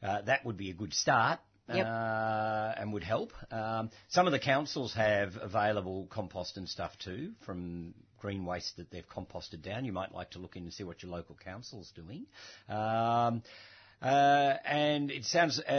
uh, 0.03 0.23
that 0.23 0.45
would 0.45 0.59
be 0.59 0.71
a 0.71 0.75
good 0.75 0.93
start. 0.93 1.41
Yep. 1.73 1.87
Uh, 1.87 2.73
and 2.77 2.93
would 2.93 3.05
help. 3.05 3.33
Um, 3.51 3.91
some 4.09 4.27
of 4.27 4.33
the 4.33 4.41
councils 4.41 4.93
have 4.95 5.39
available 5.41 6.09
compost 6.11 6.57
and 6.57 6.69
stuff 6.69 6.91
too 6.99 7.33
from 7.47 7.95
green 8.21 8.45
waste 8.45 8.77
that 8.79 8.91
they've 8.91 9.09
composted 9.09 9.63
down. 9.63 9.85
You 9.85 9.93
might 9.93 10.13
like 10.13 10.33
to 10.33 10.41
look 10.41 10.57
in 10.57 10.65
and 10.65 10.73
see 10.73 10.83
what 10.83 11.03
your 11.03 11.13
local 11.13 11.37
council's 11.43 11.91
doing. 11.95 12.27
Um, 12.69 13.43
uh, 14.03 14.55
and 14.67 15.11
it 15.11 15.25
sounds. 15.25 15.61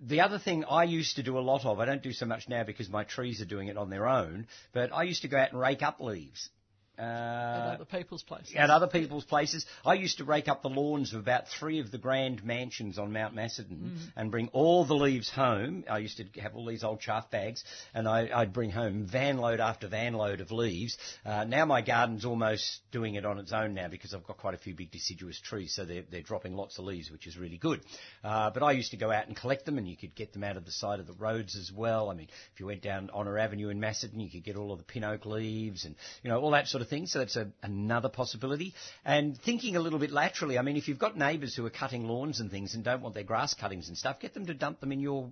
The 0.00 0.20
other 0.20 0.38
thing 0.38 0.64
I 0.64 0.84
used 0.84 1.16
to 1.16 1.24
do 1.24 1.38
a 1.38 1.40
lot 1.40 1.64
of, 1.64 1.80
I 1.80 1.84
don't 1.84 2.02
do 2.02 2.12
so 2.12 2.24
much 2.24 2.48
now 2.48 2.62
because 2.62 2.88
my 2.88 3.02
trees 3.02 3.40
are 3.40 3.46
doing 3.46 3.66
it 3.66 3.76
on 3.76 3.90
their 3.90 4.06
own, 4.06 4.46
but 4.72 4.92
I 4.92 5.02
used 5.02 5.22
to 5.22 5.28
go 5.28 5.36
out 5.36 5.50
and 5.50 5.60
rake 5.60 5.82
up 5.82 5.98
leaves. 5.98 6.50
At 6.98 7.04
Uh, 7.04 7.74
other 7.74 7.84
people's 7.84 8.22
places. 8.22 8.54
at 8.56 8.70
other 8.70 8.86
people's 8.88 9.24
places. 9.24 9.64
I 9.86 9.94
used 9.94 10.18
to 10.18 10.24
rake 10.24 10.48
up 10.48 10.62
the 10.62 10.68
lawns 10.68 11.12
of 11.14 11.20
about 11.20 11.48
three 11.48 11.78
of 11.78 11.90
the 11.90 11.98
grand 11.98 12.44
mansions 12.44 12.98
on 12.98 13.12
Mount 13.12 13.34
Macedon 13.34 13.98
and 14.16 14.30
bring 14.30 14.48
all 14.48 14.84
the 14.84 14.94
leaves 14.96 15.30
home. 15.30 15.84
I 15.88 15.98
used 15.98 16.16
to 16.16 16.40
have 16.40 16.56
all 16.56 16.66
these 16.66 16.82
old 16.82 17.00
chaff 17.00 17.30
bags 17.30 17.62
and 17.94 18.08
I, 18.08 18.28
I'd 18.34 18.52
bring 18.52 18.70
home 18.70 19.06
van 19.06 19.38
load 19.38 19.60
after 19.60 19.86
van 19.88 20.14
load 20.14 20.40
of 20.40 20.50
leaves. 20.50 20.98
Uh, 21.24 21.44
now 21.44 21.64
my 21.64 21.82
garden's 21.82 22.24
almost 22.24 22.80
doing 22.90 23.14
it 23.14 23.24
on 23.24 23.38
its 23.38 23.52
own 23.52 23.74
now 23.74 23.88
because 23.88 24.12
I've 24.12 24.26
got 24.26 24.38
quite 24.38 24.54
a 24.54 24.58
few 24.58 24.74
big 24.74 24.90
deciduous 24.90 25.38
trees, 25.40 25.74
so 25.74 25.84
they're, 25.84 26.04
they're 26.10 26.22
dropping 26.22 26.54
lots 26.56 26.78
of 26.78 26.84
leaves, 26.84 27.10
which 27.10 27.26
is 27.26 27.36
really 27.38 27.58
good. 27.58 27.80
Uh, 28.24 28.50
but 28.50 28.62
I 28.62 28.72
used 28.72 28.90
to 28.90 28.96
go 28.96 29.10
out 29.12 29.26
and 29.28 29.36
collect 29.36 29.64
them 29.66 29.78
and 29.78 29.86
you 29.88 29.96
could 29.96 30.14
get 30.16 30.32
them 30.32 30.42
out 30.42 30.56
of 30.56 30.64
the 30.64 30.72
side 30.72 30.98
of 31.00 31.06
the 31.06 31.12
roads 31.14 31.54
as 31.56 31.70
well. 31.72 32.10
I 32.10 32.14
mean, 32.14 32.28
if 32.54 32.60
you 32.60 32.66
went 32.66 32.82
down 32.82 33.10
Honour 33.10 33.38
Avenue 33.38 33.68
in 33.68 33.78
Macedon, 33.78 34.18
you 34.20 34.30
could 34.30 34.42
get 34.44 34.56
all 34.56 34.72
of 34.72 34.78
the 34.78 34.84
pin 34.84 35.04
oak 35.04 35.26
leaves 35.26 35.84
and, 35.84 35.94
you 36.22 36.30
know, 36.30 36.40
all 36.40 36.50
that 36.52 36.66
sort 36.66 36.82
of 36.82 36.87
thing. 36.88 37.06
So 37.06 37.20
that's 37.20 37.36
a, 37.36 37.50
another 37.62 38.08
possibility. 38.08 38.74
And 39.04 39.38
thinking 39.40 39.76
a 39.76 39.80
little 39.80 39.98
bit 39.98 40.10
laterally, 40.10 40.58
I 40.58 40.62
mean, 40.62 40.76
if 40.76 40.88
you've 40.88 40.98
got 40.98 41.16
neighbours 41.16 41.54
who 41.54 41.64
are 41.66 41.70
cutting 41.70 42.08
lawns 42.08 42.40
and 42.40 42.50
things 42.50 42.74
and 42.74 42.84
don't 42.84 43.02
want 43.02 43.14
their 43.14 43.24
grass 43.24 43.54
cuttings 43.54 43.88
and 43.88 43.96
stuff, 43.96 44.20
get 44.20 44.34
them 44.34 44.46
to 44.46 44.54
dump 44.54 44.80
them 44.80 44.92
in 44.92 45.00
your 45.00 45.30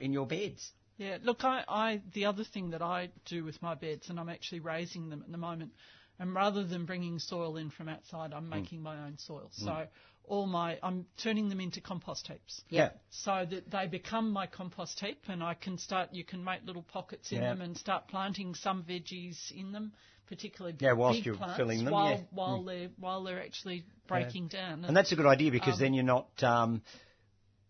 in 0.00 0.12
your 0.12 0.26
beds. 0.26 0.72
Yeah, 0.98 1.18
look, 1.22 1.44
I, 1.44 1.64
I 1.68 2.00
the 2.12 2.26
other 2.26 2.44
thing 2.44 2.70
that 2.70 2.82
I 2.82 3.10
do 3.26 3.44
with 3.44 3.60
my 3.62 3.74
beds, 3.74 4.08
and 4.10 4.20
I'm 4.20 4.28
actually 4.28 4.60
raising 4.60 5.08
them 5.08 5.22
at 5.24 5.32
the 5.32 5.38
moment, 5.38 5.72
and 6.18 6.34
rather 6.34 6.64
than 6.64 6.84
bringing 6.84 7.18
soil 7.18 7.56
in 7.56 7.70
from 7.70 7.88
outside, 7.88 8.32
I'm 8.32 8.46
mm. 8.46 8.50
making 8.50 8.82
my 8.82 9.06
own 9.06 9.18
soil. 9.18 9.50
Mm. 9.60 9.64
So 9.64 9.86
all 10.24 10.46
my, 10.46 10.78
I'm 10.82 11.06
turning 11.22 11.48
them 11.48 11.60
into 11.60 11.80
compost 11.80 12.28
heaps. 12.28 12.62
Yeah. 12.68 12.90
So 13.10 13.46
that 13.50 13.70
they 13.70 13.86
become 13.86 14.30
my 14.30 14.46
compost 14.46 15.00
heap, 15.00 15.22
and 15.28 15.42
I 15.42 15.54
can 15.54 15.78
start. 15.78 16.10
You 16.12 16.24
can 16.24 16.44
make 16.44 16.60
little 16.64 16.82
pockets 16.82 17.32
in 17.32 17.38
Yeah. 17.38 17.50
them 17.50 17.62
and 17.62 17.76
start 17.76 18.08
planting 18.08 18.54
some 18.54 18.84
veggies 18.84 19.50
in 19.50 19.72
them, 19.72 19.92
particularly 20.32 20.74
Yeah, 20.80 20.94
whilst 20.94 21.18
big 21.18 21.26
you're 21.26 21.34
plants, 21.36 21.58
filling 21.58 21.84
them, 21.84 21.92
while 21.92 22.10
yeah. 22.10 22.20
while 22.30 22.62
they're 22.64 22.88
while 22.98 23.22
they're 23.22 23.42
actually 23.42 23.84
breaking 24.08 24.48
down. 24.48 24.84
And 24.86 24.96
that's 24.96 25.12
a 25.12 25.16
good 25.16 25.26
idea 25.26 25.50
because 25.50 25.74
Um, 25.74 25.80
then 25.80 25.92
you're 25.94 26.04
not 26.04 26.28
um, 26.42 26.80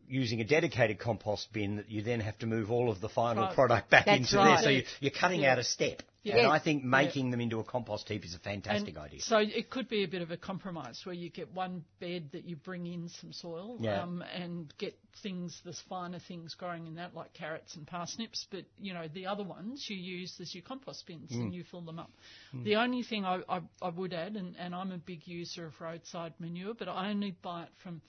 using 0.07 0.41
a 0.41 0.45
dedicated 0.45 1.01
compost 1.01 1.53
bin 1.53 1.77
that 1.79 1.91
you 1.91 2.03
then 2.03 2.21
have 2.21 2.39
to 2.39 2.47
move 2.47 2.71
all 2.71 2.89
of 2.89 3.01
the 3.01 3.09
final 3.09 3.45
Right. 3.47 3.55
product 3.55 3.91
back 3.91 4.07
into 4.07 4.37
right. 4.37 4.55
there. 4.57 4.63
So 4.63 4.71
you, 4.71 4.83
you're 5.01 5.11
cutting 5.11 5.41
Yeah. 5.41 5.53
out 5.53 5.59
a 5.59 5.65
step. 5.65 6.03
Yeah. 6.23 6.37
And. 6.39 6.47
I 6.49 6.59
think 6.61 6.85
making 6.85 7.31
them 7.31 7.41
into 7.41 7.59
a 7.59 7.65
compost 7.65 8.09
heap 8.09 8.25
is 8.25 8.35
a 8.35 8.39
fantastic 8.39 8.95
And 8.95 8.99
idea. 8.99 9.21
So 9.21 9.39
it 9.39 9.71
could 9.71 9.89
be 9.89 10.05
a 10.05 10.09
bit 10.09 10.23
of 10.23 10.31
a 10.31 10.37
compromise 10.37 11.01
where 11.05 11.15
you 11.15 11.31
get 11.31 11.53
one 11.53 11.85
bed 12.01 12.29
that 12.33 12.45
you 12.45 12.57
bring 12.57 12.87
in 12.87 13.09
some 13.09 13.33
soil 13.33 13.79
Yeah. 13.81 14.03
um, 14.03 14.23
and 14.23 14.73
get 14.79 14.97
things, 15.23 15.61
the 15.65 15.73
finer 15.89 16.19
things 16.21 16.55
growing 16.55 16.87
in 16.87 16.95
that, 16.95 17.15
like 17.15 17.33
carrots 17.33 17.75
and 17.75 17.87
parsnips. 17.87 18.47
But 18.51 18.65
you 18.79 18.95
know 18.95 19.09
the 19.13 19.27
other 19.27 19.43
ones 19.45 19.85
you 19.89 19.97
use 19.97 20.39
as 20.41 20.55
your 20.55 20.63
compost 20.63 21.07
bins 21.07 21.31
Mm. 21.33 21.41
and 21.41 21.55
you 21.55 21.65
fill 21.65 21.81
them 21.83 21.99
up. 21.99 22.11
The 22.53 22.77
only 22.77 23.03
thing 23.03 23.25
I, 23.25 23.41
I, 23.49 23.61
I 23.81 23.89
would 23.89 24.13
add, 24.13 24.37
and, 24.37 24.55
and 24.59 24.75
I'm 24.75 24.93
a 24.93 24.99
big 24.99 25.27
user 25.27 25.67
of 25.67 25.81
roadside 25.81 26.35
manure, 26.39 26.75
but 26.75 26.89
I 26.89 27.11
only 27.11 27.33
buy 27.43 27.65
it 27.65 27.71
from 27.83 28.01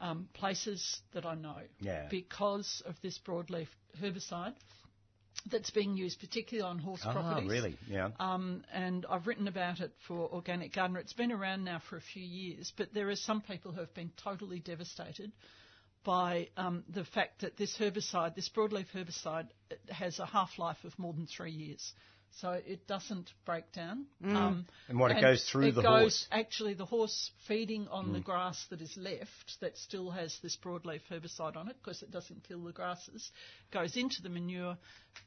um, 0.00 0.28
places 0.32 1.00
that 1.12 1.24
I 1.24 1.34
know 1.36 1.58
Yeah. 1.80 2.08
because 2.10 2.82
of 2.86 3.00
this 3.02 3.18
broadleaf 3.18 3.68
herbicide 4.00 4.54
that's 5.50 5.70
being 5.70 5.96
used 5.96 6.20
particularly 6.20 6.68
on 6.68 6.78
horse 6.78 7.02
Ah, 7.04 7.12
properties. 7.12 7.50
really? 7.50 7.76
Yeah. 7.88 8.10
Um, 8.20 8.64
and 8.72 9.04
I've 9.10 9.26
written 9.26 9.48
about 9.48 9.80
it 9.80 9.92
for 10.06 10.28
Organic 10.32 10.72
Gardener. 10.74 11.00
It's 11.00 11.12
been 11.12 11.32
around 11.32 11.64
now 11.64 11.80
for 11.88 11.96
a 11.96 12.00
few 12.00 12.22
years, 12.22 12.72
but 12.76 12.92
there 12.94 13.08
are 13.10 13.16
some 13.16 13.40
people 13.40 13.72
who 13.72 13.80
have 13.80 13.94
been 13.94 14.10
totally 14.22 14.60
devastated 14.60 15.32
by 16.04 16.48
um, 16.56 16.84
the 16.88 17.04
fact 17.04 17.42
that 17.42 17.56
this 17.56 17.76
herbicide, 17.78 18.34
this 18.34 18.48
broadleaf 18.48 18.86
herbicide, 18.94 19.48
has 19.88 20.18
a 20.18 20.26
half-life 20.26 20.78
of 20.84 20.98
more 20.98 21.12
than 21.12 21.26
three 21.26 21.52
years. 21.52 21.92
So 22.40 22.52
it 22.52 22.86
doesn't 22.86 23.30
break 23.44 23.70
down. 23.72 24.06
Um, 24.24 24.66
And 24.88 24.98
what, 24.98 25.10
it 25.10 25.20
goes 25.20 25.44
through 25.48 25.66
it 25.68 25.74
the 25.74 25.82
goes, 25.82 26.00
horse? 26.00 26.28
Actually, 26.32 26.74
the 26.74 26.86
horse 26.86 27.30
feeding 27.46 27.86
on 27.88 28.12
the 28.12 28.20
grass 28.20 28.64
that 28.70 28.80
is 28.80 28.96
left, 28.96 29.60
that 29.60 29.76
still 29.76 30.10
has 30.10 30.38
this 30.42 30.56
broadleaf 30.56 31.00
herbicide 31.10 31.56
on 31.56 31.68
it, 31.68 31.76
because 31.82 32.02
it 32.02 32.10
doesn't 32.10 32.42
kill 32.48 32.64
the 32.64 32.72
grasses, 32.72 33.30
goes 33.70 33.96
into 33.96 34.22
the 34.22 34.30
manure. 34.30 34.78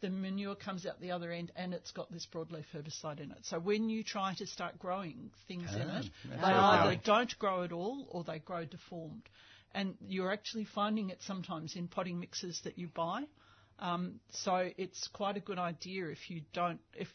The 0.02 0.10
manure 0.10 0.56
comes 0.56 0.86
out 0.86 1.00
the 1.00 1.12
other 1.12 1.32
end, 1.32 1.52
and 1.56 1.74
it's 1.74 1.92
got 1.92 2.12
this 2.12 2.26
broadleaf 2.26 2.66
herbicide 2.74 3.20
in 3.20 3.32
it. 3.32 3.46
So 3.46 3.60
when 3.60 3.90
you 3.90 4.04
try 4.04 4.34
to 4.36 4.48
start 4.48 4.80
growing 4.80 5.30
things 5.48 5.74
in 5.76 5.82
Ah, 5.90 6.00
it, 6.00 6.10
they 6.24 6.38
either 6.38 7.02
don't 7.04 7.38
grow 7.38 7.64
at 7.64 7.72
all, 7.72 8.08
or 8.10 8.24
they 8.24 8.40
grow 8.40 8.66
deformed. 8.66 9.30
And 9.74 9.96
you're 10.08 10.32
actually 10.32 10.66
finding 10.66 11.10
it 11.12 11.22
sometimes 11.22 11.76
in 11.76 11.88
potting 11.88 12.20
mixes 12.20 12.62
that 12.64 12.80
you 12.80 12.88
buy. 12.88 13.26
Um, 13.80 14.20
so 14.32 14.70
it's 14.78 15.08
quite 15.10 15.38
a 15.38 15.42
good 15.42 15.60
idea 15.60 16.08
if 16.08 16.30
you 16.30 16.42
don't 16.54 16.80
if 16.94 17.08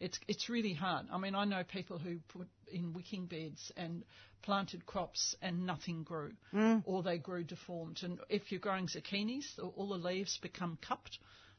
it's 0.00 0.18
it's 0.28 0.48
really 0.48 0.74
hard. 0.74 1.06
I 1.12 1.18
mean, 1.18 1.34
I 1.34 1.44
know 1.44 1.62
people 1.64 1.98
who 1.98 2.18
put 2.28 2.48
in 2.70 2.92
wicking 2.92 3.26
beds 3.26 3.72
and 3.76 4.04
planted 4.42 4.86
crops 4.86 5.34
and 5.42 5.66
nothing 5.66 6.02
grew, 6.04 6.32
or 6.84 7.02
they 7.02 7.18
grew 7.18 7.44
deformed. 7.44 8.00
And 8.02 8.18
if 8.28 8.50
you're 8.52 8.60
growing 8.60 8.86
zucchinis, 8.86 9.44
all 9.76 9.88
the 9.88 9.96
leaves 10.08 10.38
become 10.42 10.78
cupped. 10.86 11.18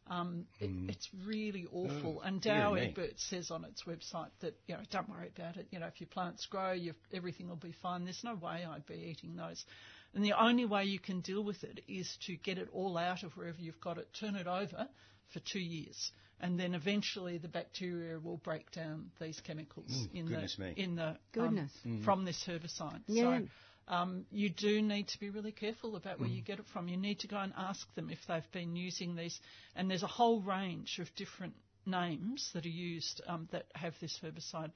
Um, 0.09 0.45
it, 0.61 0.69
It's 0.87 1.09
really 1.25 1.65
awful. 1.69 2.21
and 2.21 2.41
Dow 2.41 2.75
dear. 2.75 2.85
Egbert 2.85 3.19
says 3.19 3.51
on 3.51 3.65
its 3.65 3.83
website 3.83 4.29
that 4.39 4.55
you 4.67 4.75
know 4.75 4.81
don't 4.89 5.09
worry 5.09 5.29
about 5.35 5.57
it. 5.57 5.67
You 5.71 5.79
know 5.79 5.87
if 5.87 5.99
your 5.99 6.07
plants 6.07 6.45
grow, 6.45 6.77
everything 7.13 7.49
will 7.49 7.57
be 7.57 7.73
fine. 7.81 8.05
There's 8.05 8.23
no 8.23 8.35
way 8.35 8.65
I'd 8.65 8.85
be 8.85 9.09
eating 9.11 9.35
those. 9.35 9.65
And 10.13 10.23
the 10.23 10.33
only 10.33 10.65
way 10.65 10.85
you 10.85 10.99
can 10.99 11.21
deal 11.21 11.43
with 11.43 11.63
it 11.63 11.81
is 11.87 12.17
to 12.25 12.35
get 12.35 12.57
it 12.57 12.69
all 12.71 12.97
out 12.97 13.23
of 13.23 13.35
wherever 13.37 13.59
you've 13.59 13.81
got 13.81 13.97
it, 13.97 14.07
turn 14.19 14.35
it 14.35 14.47
over 14.47 14.87
for 15.33 15.39
two 15.39 15.59
years, 15.59 16.11
and 16.39 16.59
then 16.59 16.73
eventually 16.73 17.37
the 17.37 17.47
bacteria 17.47 18.19
will 18.19 18.37
break 18.37 18.71
down 18.71 19.11
these 19.19 19.39
chemicals 19.41 20.07
in 20.13 20.27
goodness 20.27 20.55
the 20.55 20.63
me. 20.63 20.73
in 20.77 20.95
the 20.95 21.07
um, 21.07 21.17
Goodness. 21.33 21.71
from 22.03 22.25
this 22.25 22.43
herbicide. 22.47 23.01
Yeah. 23.07 23.39
So 23.39 23.47
um, 23.87 24.25
you 24.31 24.49
do 24.49 24.81
need 24.81 25.07
to 25.09 25.19
be 25.19 25.29
really 25.29 25.51
careful 25.51 25.95
about 25.95 26.19
where 26.19 26.29
you 26.29 26.41
get 26.41 26.59
it 26.59 26.65
from. 26.73 26.87
You 26.89 26.97
need 26.97 27.19
to 27.19 27.27
go 27.27 27.37
and 27.37 27.53
ask 27.57 27.93
them 27.95 28.09
if 28.09 28.19
they've 28.27 28.51
been 28.51 28.75
using 28.75 29.15
these. 29.15 29.39
And 29.75 29.89
there's 29.89 30.03
a 30.03 30.07
whole 30.07 30.41
range 30.41 30.99
of 30.99 31.13
different 31.15 31.53
names 31.85 32.49
that 32.53 32.65
are 32.65 32.69
used 32.69 33.21
um, 33.27 33.47
that 33.51 33.65
have 33.73 33.93
this 34.01 34.19
herbicide 34.21 34.71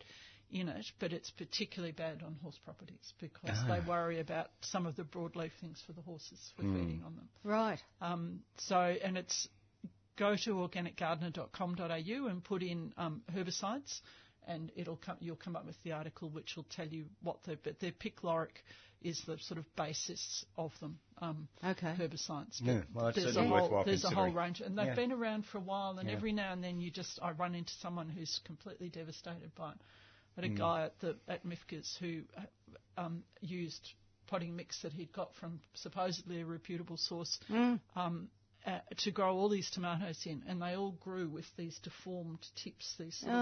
in 0.51 0.67
it, 0.69 0.85
but 0.99 1.13
it's 1.13 1.31
particularly 1.31 1.91
bad 1.91 2.21
on 2.23 2.37
horse 2.41 2.59
properties 2.63 3.13
because 3.19 3.57
they 3.67 3.79
worry 3.87 4.19
about 4.19 4.47
some 4.61 4.85
of 4.85 4.95
the 4.95 5.03
broadleaf 5.03 5.51
things 5.61 5.81
for 5.85 5.93
the 5.93 6.01
horses 6.01 6.39
for 6.55 6.63
feeding 6.63 7.03
on 7.05 7.15
them. 7.15 7.29
Right. 7.43 7.79
Um, 8.01 8.41
so, 8.57 8.77
and 8.77 9.17
it's 9.17 9.47
go 10.17 10.35
to 10.35 10.51
organicgardener.com.au 10.51 12.27
and 12.27 12.43
put 12.43 12.63
in 12.63 12.93
um, 12.97 13.21
herbicides, 13.33 14.01
and 14.47 14.71
it'll 14.75 14.97
come. 14.97 15.17
You'll 15.19 15.35
come 15.35 15.55
up 15.55 15.65
with 15.65 15.81
the 15.83 15.93
article 15.93 16.29
which 16.29 16.55
will 16.55 16.65
tell 16.75 16.87
you 16.87 17.05
what 17.21 17.37
they 17.45 17.53
the 17.53 17.59
but 17.63 17.79
their 17.79 17.91
picloram 17.91 18.47
is 19.01 19.21
the 19.25 19.37
sort 19.39 19.57
of 19.57 19.65
basis 19.75 20.45
of 20.57 20.71
them. 20.79 20.99
Um, 21.21 21.47
Okay. 21.63 21.95
herbicides. 21.97 22.59
Yeah, 22.61 22.81
well, 22.93 23.07
it's 23.07 23.15
there's 23.17 23.29
a 23.29 23.33
certainly 23.39 23.59
whole, 23.59 23.83
There's 23.83 24.03
a 24.03 24.09
whole 24.09 24.31
range, 24.31 24.61
and 24.61 24.77
they've 24.77 24.87
Yeah. 24.87 24.95
been 24.95 25.11
around 25.11 25.45
for 25.45 25.57
a 25.57 25.61
while. 25.61 25.97
And 25.97 26.07
Yeah. 26.09 26.15
every 26.15 26.33
now 26.33 26.53
and 26.53 26.63
then, 26.63 26.79
you 26.79 26.91
just 26.91 27.19
I 27.21 27.31
run 27.31 27.55
into 27.55 27.73
someone 27.75 28.09
who's 28.09 28.39
completely 28.45 28.89
devastated 28.89 29.53
by 29.55 29.71
it. 29.71 29.81
I 30.37 30.41
Mm. 30.41 30.43
had 30.43 30.51
a 30.51 30.55
guy 30.55 30.83
at 30.85 30.99
the 30.99 31.17
at 31.27 31.45
Mifka's 31.45 31.97
who 31.99 32.21
uh, 32.37 33.01
um, 33.01 33.23
used 33.41 33.93
potting 34.27 34.55
mix 34.55 34.81
that 34.81 34.93
he'd 34.93 35.11
got 35.11 35.33
from 35.35 35.59
supposedly 35.73 36.39
a 36.41 36.45
reputable 36.45 36.97
source 36.97 37.37
um, 37.95 38.29
uh, 38.65 38.79
to 38.97 39.11
grow 39.11 39.35
all 39.35 39.49
these 39.49 39.69
tomatoes 39.71 40.25
in, 40.25 40.43
and 40.47 40.61
they 40.61 40.75
all 40.75 40.91
grew 40.91 41.27
with 41.27 41.45
these 41.57 41.77
deformed 41.79 42.39
tips. 42.63 42.95
These 42.97 43.17
sort 43.19 43.33
of, 43.33 43.41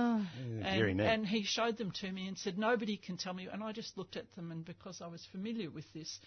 very 0.63 0.89
and, 0.91 0.97
neat. 0.97 1.05
and 1.05 1.27
he 1.27 1.43
showed 1.43 1.77
them 1.77 1.91
to 1.91 2.11
me 2.11 2.27
and 2.27 2.37
said, 2.37 2.57
"Nobody 2.57 2.97
can 2.97 3.17
tell 3.17 3.33
me." 3.33 3.47
And 3.47 3.63
I 3.63 3.71
just 3.71 3.97
looked 3.97 4.15
at 4.17 4.31
them, 4.35 4.51
and 4.51 4.65
because 4.65 5.01
I 5.01 5.07
was 5.07 5.23
familiar 5.31 5.69
with 5.69 5.91
this, 5.93 6.19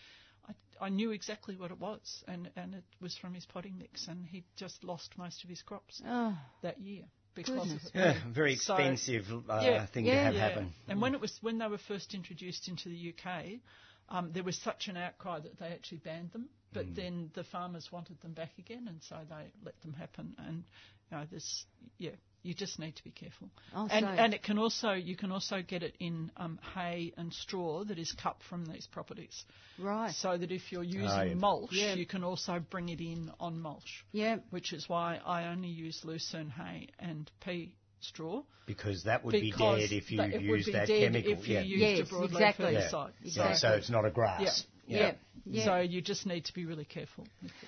I, 0.48 0.86
I 0.86 0.88
knew 0.90 1.10
exactly 1.10 1.56
what 1.56 1.70
it 1.70 1.78
was, 1.80 2.22
and 2.28 2.50
and 2.54 2.74
it 2.74 2.84
was 3.00 3.16
from 3.16 3.34
his 3.34 3.46
potting 3.46 3.78
mix, 3.78 4.06
and 4.08 4.26
he 4.26 4.44
just 4.56 4.84
lost 4.84 5.16
most 5.18 5.42
of 5.42 5.50
his 5.50 5.62
crops 5.62 6.00
Oh, 6.06 6.36
that 6.62 6.80
year 6.80 7.04
because 7.34 7.54
Goodness. 7.60 7.86
of 7.88 7.94
it. 7.96 7.98
Yeah, 7.98 8.18
very 8.32 8.56
So- 8.56 8.74
expensive 8.76 9.30
uh, 9.48 9.60
Yeah. 9.62 9.86
thing 9.86 10.06
Yeah. 10.06 10.14
to 10.14 10.24
have 10.24 10.34
yeah. 10.34 10.40
happen. 10.48 10.74
And 10.88 11.00
when 11.00 11.14
it 11.14 11.20
was 11.20 11.36
when 11.42 11.58
they 11.58 11.66
were 11.68 11.78
first 11.78 12.14
introduced 12.14 12.68
into 12.68 12.88
the 12.88 12.96
UK, 13.14 13.60
um, 14.08 14.32
there 14.32 14.42
was 14.42 14.56
such 14.58 14.88
an 14.88 14.96
outcry 14.96 15.40
that 15.40 15.58
they 15.58 15.68
actually 15.68 15.98
banned 15.98 16.32
them. 16.32 16.48
But 16.72 16.86
Mm. 16.86 16.94
then 16.94 17.30
the 17.34 17.44
farmers 17.44 17.92
wanted 17.92 18.20
them 18.22 18.32
back 18.32 18.56
again, 18.58 18.88
and 18.88 19.02
so 19.02 19.18
they 19.28 19.52
let 19.62 19.78
them 19.82 19.92
happen. 19.92 20.34
And 20.38 20.64
you 21.10 21.16
know, 21.18 21.26
this, 21.30 21.66
yeah, 21.98 22.12
you 22.42 22.54
just 22.54 22.78
need 22.78 22.96
to 22.96 23.04
be 23.04 23.10
careful. 23.10 23.48
Oh, 23.74 23.86
and 23.90 24.04
so- 24.04 24.08
and 24.10 24.34
it 24.34 24.42
can 24.42 24.58
also 24.58 24.92
you 24.92 25.16
can 25.16 25.30
also 25.32 25.62
get 25.62 25.82
it 25.82 25.94
in 26.00 26.30
um, 26.36 26.58
hay 26.74 27.12
and 27.16 27.32
straw 27.32 27.84
that 27.84 27.98
is 27.98 28.12
cut 28.12 28.36
from 28.48 28.64
these 28.66 28.86
properties. 28.86 29.44
right. 29.78 30.12
So 30.14 30.36
that 30.36 30.50
if 30.50 30.72
you're 30.72 30.82
using 30.84 31.08
Ah, 31.08 31.22
yeah. 31.22 31.34
mulch, 31.34 31.72
Yeah. 31.72 31.94
you 31.94 32.06
can 32.06 32.24
also 32.24 32.58
bring 32.58 32.88
it 32.88 33.00
in 33.00 33.30
on 33.40 33.60
mulch. 33.60 34.04
Yeah. 34.12 34.36
Which 34.50 34.72
is 34.72 34.88
why 34.88 35.20
I 35.24 35.46
only 35.48 35.68
use 35.68 36.04
lucerne 36.04 36.50
hay 36.50 36.88
and 36.98 37.30
pea 37.44 37.74
straw 38.00 38.42
Because 38.66 39.04
that 39.04 39.24
would 39.24 39.32
be 39.32 39.52
dead 39.52 39.92
if 39.92 40.10
you 40.10 40.18
that- 40.18 40.40
used 40.42 40.72
that 40.72 40.88
chemical. 40.88 41.32
if 41.32 41.46
you 41.48 41.54
yeah. 41.54 41.60
used 41.60 41.82
Yes, 41.82 41.98
a 42.10 42.14
broadleaf 42.14 42.24
exactly. 42.32 42.72
yeah. 42.72 42.80
herbicide. 42.90 43.12
Yeah, 43.22 43.54
so 43.54 43.68
it's 43.74 43.90
not 43.90 44.04
a 44.04 44.10
grass. 44.10 44.66
Yeah. 44.86 45.12
Yeah. 45.44 45.64
So 45.64 45.76
you 45.78 46.00
just 46.02 46.26
need 46.26 46.44
to 46.46 46.54
be 46.54 46.66
really 46.66 46.84
careful. 46.84 47.26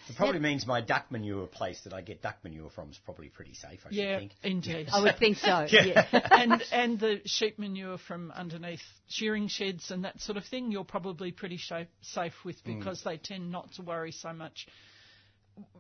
It 0.09 0.17
probably 0.17 0.39
means 0.41 0.67
my 0.67 0.81
duck 0.81 1.11
manure 1.11 1.47
place 1.47 1.81
that 1.85 1.93
I 1.93 2.03
get 2.03 2.23
duck 2.23 2.37
manure 2.45 2.71
from 2.71 2.91
is 2.91 2.99
probably 3.05 3.29
pretty 3.29 3.55
safe, 3.55 3.81
I 3.85 3.89
should 3.89 3.97
Yeah, 3.97 4.19
think. 4.19 4.33
indeed. 4.43 4.89
I 4.93 5.03
would 5.03 5.19
think 5.19 5.39
so. 5.39 5.67
yeah. 5.71 6.07
and 6.31 6.63
and 6.73 7.01
the 7.01 7.21
sheep 7.25 7.59
manure 7.59 7.99
from 7.99 8.31
underneath 8.33 8.83
shearing 9.09 9.49
sheds 9.49 9.91
and 9.91 10.05
that 10.05 10.21
sort 10.21 10.37
of 10.39 10.45
thing, 10.45 10.71
you're 10.71 10.85
probably 10.85 11.33
pretty 11.33 11.59
safe 11.59 11.89
safe 12.03 12.35
with 12.45 12.63
Mm. 12.65 12.79
because 12.79 13.03
they 13.03 13.17
tend 13.17 13.51
not 13.51 13.73
to 13.75 13.83
worry 13.83 14.13
so 14.13 14.33
much 14.33 14.67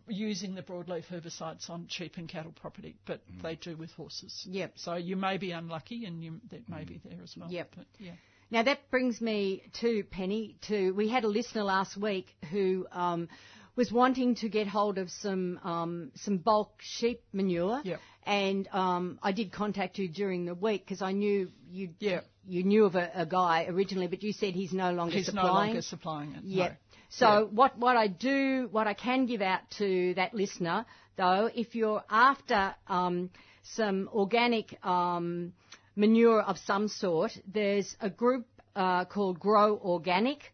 using 0.08 0.54
the 0.54 0.62
broadleaf 0.62 1.04
herbicides 1.06 1.68
on 1.70 1.86
sheep 1.88 2.16
and 2.16 2.28
cattle 2.28 2.52
property, 2.52 2.96
but 3.06 3.20
Mm. 3.30 3.42
they 3.42 3.54
do 3.56 3.76
with 3.76 3.90
horses. 3.92 4.44
Yep. 4.48 4.72
So 4.76 4.94
you 4.94 5.16
may 5.16 5.36
be 5.38 5.50
unlucky, 5.52 6.04
and 6.04 6.22
you 6.22 6.40
that 6.50 6.68
may 6.68 6.84
be 6.84 6.98
there 7.04 7.20
as 7.22 7.36
well. 7.36 7.50
Yep. 7.50 7.72
But 7.76 7.86
yeah. 7.98 8.12
Now 8.50 8.62
that 8.62 8.90
brings 8.90 9.20
me 9.20 9.62
to 9.80 10.04
Penny. 10.10 10.56
To 10.68 10.92
we 10.92 11.08
had 11.08 11.24
a 11.24 11.28
listener 11.28 11.62
last 11.64 11.96
week 11.96 12.26
who 12.50 12.86
um, 12.92 13.28
was 13.76 13.90
wanting 13.90 14.36
to 14.36 14.48
get 14.48 14.66
hold 14.66 14.98
of 14.98 15.10
some 15.10 15.58
um, 15.64 16.10
some 16.16 16.38
bulk 16.38 16.72
sheep 16.80 17.22
manure. 17.32 17.80
Yep. 17.84 18.00
And 18.26 18.68
um, 18.72 19.18
I 19.22 19.32
did 19.32 19.52
contact 19.52 19.98
you 19.98 20.08
during 20.08 20.46
the 20.46 20.54
week 20.54 20.84
because 20.84 21.02
I 21.02 21.12
knew 21.12 21.50
you 21.70 21.90
Yeah. 21.98 22.20
you 22.46 22.62
knew 22.62 22.84
of 22.86 22.94
a, 22.94 23.10
a 23.14 23.26
guy 23.26 23.66
originally, 23.68 24.06
but 24.06 24.22
you 24.22 24.32
said 24.32 24.54
he's 24.54 24.72
no 24.72 24.92
longer 24.92 25.16
He's 25.16 25.26
supplying. 25.26 25.48
no 25.48 25.52
longer 25.54 25.82
supplying 25.82 26.32
it. 26.34 26.44
Yep. 26.44 26.70
no. 26.70 26.76
So 27.10 27.26
Yeah. 27.26 27.40
what, 27.42 27.78
what 27.78 27.96
I 27.96 28.06
do, 28.08 28.68
what 28.72 28.86
I 28.86 28.94
can 28.94 29.26
give 29.26 29.42
out 29.42 29.60
to 29.78 30.14
that 30.14 30.32
listener, 30.34 30.86
though, 31.16 31.50
if 31.54 31.74
you're 31.74 32.02
after 32.10 32.74
um, 32.88 33.30
some 33.62 34.08
organic 34.12 34.82
um, 34.84 35.52
manure 35.96 36.40
of 36.42 36.58
some 36.58 36.88
sort, 36.88 37.36
there's 37.46 37.96
a 38.00 38.10
group 38.10 38.46
uh, 38.76 39.04
called 39.04 39.38
Grow 39.38 39.78
Organic. 39.78 40.52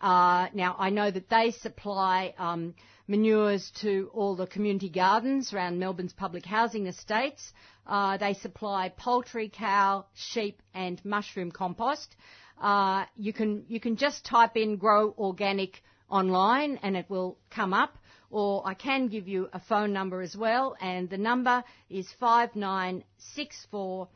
Uh, 0.00 0.48
now 0.54 0.76
I 0.78 0.90
know 0.90 1.10
that 1.10 1.28
they 1.28 1.50
supply 1.50 2.34
um, 2.38 2.74
manures 3.08 3.70
to 3.80 4.10
all 4.12 4.36
the 4.36 4.46
community 4.46 4.88
gardens 4.88 5.52
around 5.52 5.78
Melbourne's 5.78 6.12
public 6.12 6.44
housing 6.44 6.86
estates. 6.86 7.52
Uh, 7.86 8.16
they 8.16 8.34
supply 8.34 8.90
poultry, 8.90 9.48
cow, 9.48 10.06
sheep, 10.14 10.60
and 10.74 11.04
mushroom 11.04 11.50
compost. 11.50 12.14
Uh, 12.60 13.04
you 13.16 13.32
can 13.32 13.64
you 13.68 13.80
can 13.80 13.96
just 13.96 14.24
type 14.24 14.56
in 14.56 14.76
grow 14.76 15.14
organic 15.18 15.82
online 16.08 16.78
and 16.82 16.96
it 16.96 17.08
will 17.08 17.38
come 17.50 17.72
up. 17.74 17.96
Or 18.28 18.66
I 18.66 18.74
can 18.74 19.06
give 19.06 19.28
you 19.28 19.48
a 19.52 19.60
phone 19.60 19.92
number 19.92 20.20
as 20.20 20.36
well, 20.36 20.76
and 20.80 21.08
the 21.08 21.16
number 21.16 21.62
is 21.88 22.10
5964 22.18 24.08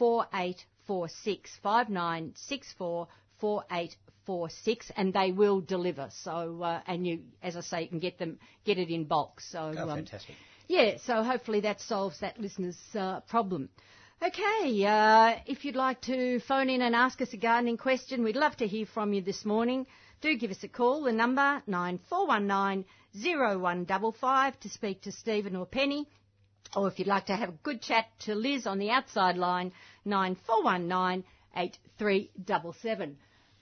4846. 0.00 1.50
5964 1.62 3.06
4846, 3.38 4.90
and 4.96 5.12
they 5.12 5.30
will 5.32 5.60
deliver. 5.60 6.08
So, 6.22 6.62
uh, 6.62 6.80
and 6.86 7.06
you, 7.06 7.20
as 7.42 7.56
I 7.56 7.60
say, 7.60 7.82
you 7.82 7.88
can 7.88 7.98
get 7.98 8.18
them, 8.18 8.38
get 8.64 8.78
it 8.78 8.88
in 8.90 9.04
bulk. 9.04 9.40
So, 9.40 9.72
Oh, 9.76 9.82
um, 9.90 9.96
fantastic. 9.96 10.34
yeah, 10.68 10.96
so 11.04 11.22
hopefully 11.22 11.60
that 11.60 11.80
solves 11.80 12.20
that 12.20 12.38
listener's 12.40 12.78
uh, 12.94 13.20
problem. 13.20 13.68
Okay, 14.22 14.84
uh, 14.84 15.36
if 15.46 15.64
you'd 15.64 15.76
like 15.76 16.00
to 16.02 16.40
phone 16.40 16.68
in 16.70 16.82
and 16.82 16.94
ask 16.94 17.20
us 17.22 17.32
a 17.32 17.38
gardening 17.38 17.76
question, 17.78 18.22
we'd 18.22 18.36
love 18.36 18.56
to 18.56 18.66
hear 18.66 18.84
from 18.86 19.12
you 19.14 19.22
this 19.22 19.44
morning. 19.46 19.86
Do 20.20 20.36
give 20.36 20.50
us 20.50 20.62
a 20.64 20.68
call. 20.68 21.02
The 21.04 21.12
number 21.12 21.62
9419 21.66 22.84
0155 23.14 24.60
to 24.60 24.68
speak 24.68 25.00
to 25.02 25.12
Stephen 25.12 25.56
or 25.56 25.64
Penny. 25.66 26.06
Or 26.76 26.88
if 26.88 26.98
you'd 26.98 27.08
like 27.08 27.26
to 27.26 27.36
have 27.36 27.48
a 27.48 27.58
good 27.62 27.82
chat 27.82 28.06
to 28.20 28.34
Liz 28.34 28.66
on 28.66 28.78
the 28.78 28.90
outside 28.90 29.36
line, 29.36 29.72
9419 30.04 31.24
8377. 31.56 33.16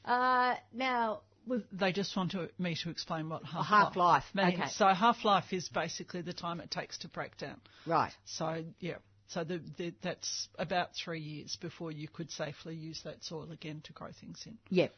Uh, 0.04 0.54
now, 0.74 1.20
we've, 1.46 1.64
They 1.72 1.92
just 1.92 2.16
want 2.16 2.32
to, 2.32 2.50
me 2.58 2.76
to 2.82 2.90
explain 2.90 3.28
what 3.28 3.44
half 3.44 3.66
half-life, 3.66 4.24
means. 4.34 4.54
okay. 4.54 4.68
So 4.70 4.86
half 4.88 5.24
life 5.24 5.52
is 5.52 5.68
basically 5.68 6.20
the 6.22 6.32
time 6.32 6.60
it 6.60 6.70
takes 6.70 6.98
to 6.98 7.08
break 7.08 7.36
down. 7.38 7.60
right. 7.86 8.12
So 8.24 8.62
yeah, 8.80 8.96
so 9.28 9.44
the, 9.44 9.60
the, 9.76 9.94
that's 10.02 10.48
about 10.58 10.90
three 10.94 11.20
years 11.20 11.56
before 11.60 11.90
you 11.92 12.08
could 12.08 12.30
safely 12.30 12.74
use 12.74 13.00
that 13.04 13.22
soil 13.24 13.48
again 13.52 13.80
to 13.84 13.92
grow 13.92 14.08
things 14.20 14.42
in. 14.46 14.56
Yep. 14.70 14.94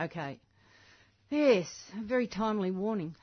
Okay. 0.00 0.38
Yes, 1.30 1.66
a 1.98 2.02
very 2.02 2.26
timely 2.26 2.70
warning. 2.70 3.14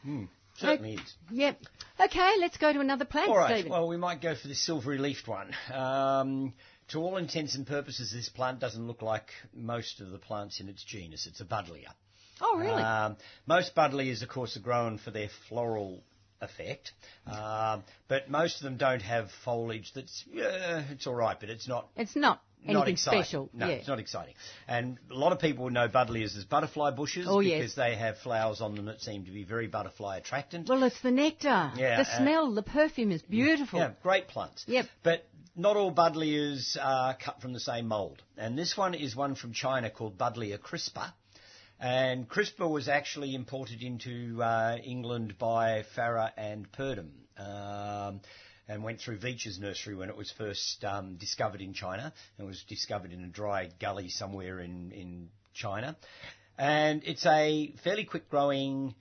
Certainly 0.59 0.93
is. 0.95 1.15
Yep. 1.31 1.61
Okay, 1.99 2.31
let's 2.39 2.57
go 2.57 2.71
to 2.71 2.79
another 2.79 3.05
plant, 3.05 3.29
All 3.29 3.37
right. 3.37 3.53
Stephen. 3.55 3.71
Well, 3.71 3.87
we 3.87 3.97
might 3.97 4.21
go 4.21 4.35
for 4.35 4.47
the 4.47 4.55
silvery 4.55 4.97
leafed 4.97 5.27
one. 5.27 5.53
Um, 5.73 6.53
to 6.89 6.99
all 6.99 7.17
intents 7.17 7.55
and 7.55 7.65
purposes, 7.67 8.11
this 8.11 8.29
plant 8.29 8.59
doesn't 8.59 8.85
look 8.87 9.01
like 9.01 9.29
most 9.53 10.01
of 10.01 10.09
the 10.09 10.17
plants 10.17 10.59
in 10.59 10.69
its 10.69 10.83
genus. 10.83 11.27
It's 11.27 11.41
a 11.41 11.45
buddleia. 11.45 11.93
oh, 12.41 12.57
really? 12.57 12.81
Um, 12.81 13.17
most 13.45 13.75
buddleias, 13.75 14.21
of 14.23 14.29
course, 14.29 14.57
are 14.57 14.61
grown 14.61 14.97
for 14.97 15.11
their 15.11 15.29
floral 15.47 16.03
effect, 16.41 16.93
um, 17.27 17.83
but 18.07 18.29
most 18.29 18.57
of 18.57 18.63
them 18.63 18.77
don't 18.77 19.01
have 19.01 19.29
foliage 19.43 19.91
that's, 19.93 20.23
yeah, 20.31 20.83
it's 20.89 21.05
all 21.05 21.15
right, 21.15 21.37
but 21.39 21.49
it's 21.49 21.67
not 21.67 21.89
it's 21.97 22.15
not 22.15 22.41
not 22.65 22.87
exciting. 22.87 23.23
special. 23.23 23.49
No, 23.53 23.67
yeah. 23.67 23.73
it's 23.73 23.87
not 23.87 23.99
exciting. 23.99 24.33
And 24.67 24.97
a 25.11 25.15
lot 25.15 25.31
of 25.31 25.39
people 25.39 25.69
know 25.69 25.87
buddleias 25.87 26.37
as 26.37 26.45
butterfly 26.45 26.91
bushes 26.91 27.25
Oh, 27.29 27.39
yes. 27.39 27.59
because 27.59 27.75
they 27.75 27.95
have 27.95 28.17
flowers 28.17 28.61
on 28.61 28.75
them 28.75 28.85
that 28.85 29.01
seem 29.01 29.25
to 29.25 29.31
be 29.31 29.43
very 29.43 29.67
butterfly 29.67 30.17
attractant. 30.17 30.67
Well, 30.69 30.83
it's 30.83 31.01
the 31.01 31.11
nectar. 31.11 31.71
Yeah, 31.75 32.03
the 32.03 32.09
uh, 32.09 32.17
smell, 32.17 32.53
the 32.53 32.63
perfume 32.63 33.11
is 33.11 33.21
beautiful. 33.21 33.79
Yeah, 33.79 33.91
great 34.03 34.27
plants. 34.27 34.65
Yep. 34.67 34.85
But 35.03 35.25
not 35.55 35.75
all 35.77 35.93
buddleias 35.93 36.77
are 36.81 37.15
cut 37.15 37.41
from 37.41 37.53
the 37.53 37.59
same 37.59 37.87
mould. 37.87 38.21
And 38.37 38.57
this 38.57 38.77
one 38.77 38.93
is 38.93 39.15
one 39.15 39.35
from 39.35 39.53
China 39.53 39.89
called 39.89 40.17
Buddleia 40.17 40.57
crispa. 40.57 41.13
And 41.79 42.27
crispa 42.27 42.69
was 42.69 42.89
actually 42.89 43.35
imported 43.35 43.81
into 43.81 44.41
uh, 44.43 44.77
England 44.83 45.35
by 45.37 45.83
Farrer 45.95 46.31
and 46.37 46.69
Purdom. 46.71 47.11
Um, 47.37 48.19
and 48.69 48.83
went 48.83 49.01
through 49.01 49.17
Veitch's 49.17 49.59
nursery 49.59 49.95
when 49.95 50.09
it 50.09 50.15
was 50.15 50.31
first 50.31 50.85
um, 50.85 51.15
discovered 51.15 51.59
in 51.59 51.73
China. 51.73 52.13
It 52.37 52.43
was 52.43 52.63
discovered 52.69 53.11
in 53.11 53.23
a 53.23 53.27
dry 53.27 53.69
gully 53.81 54.09
somewhere 54.09 54.59
in, 54.59 54.91
in 54.91 55.29
China. 55.53 55.97
And 56.57 57.01
it's 57.03 57.25
a 57.25 57.73
fairly 57.83 58.05
quick 58.05 58.29
growing 58.29 58.93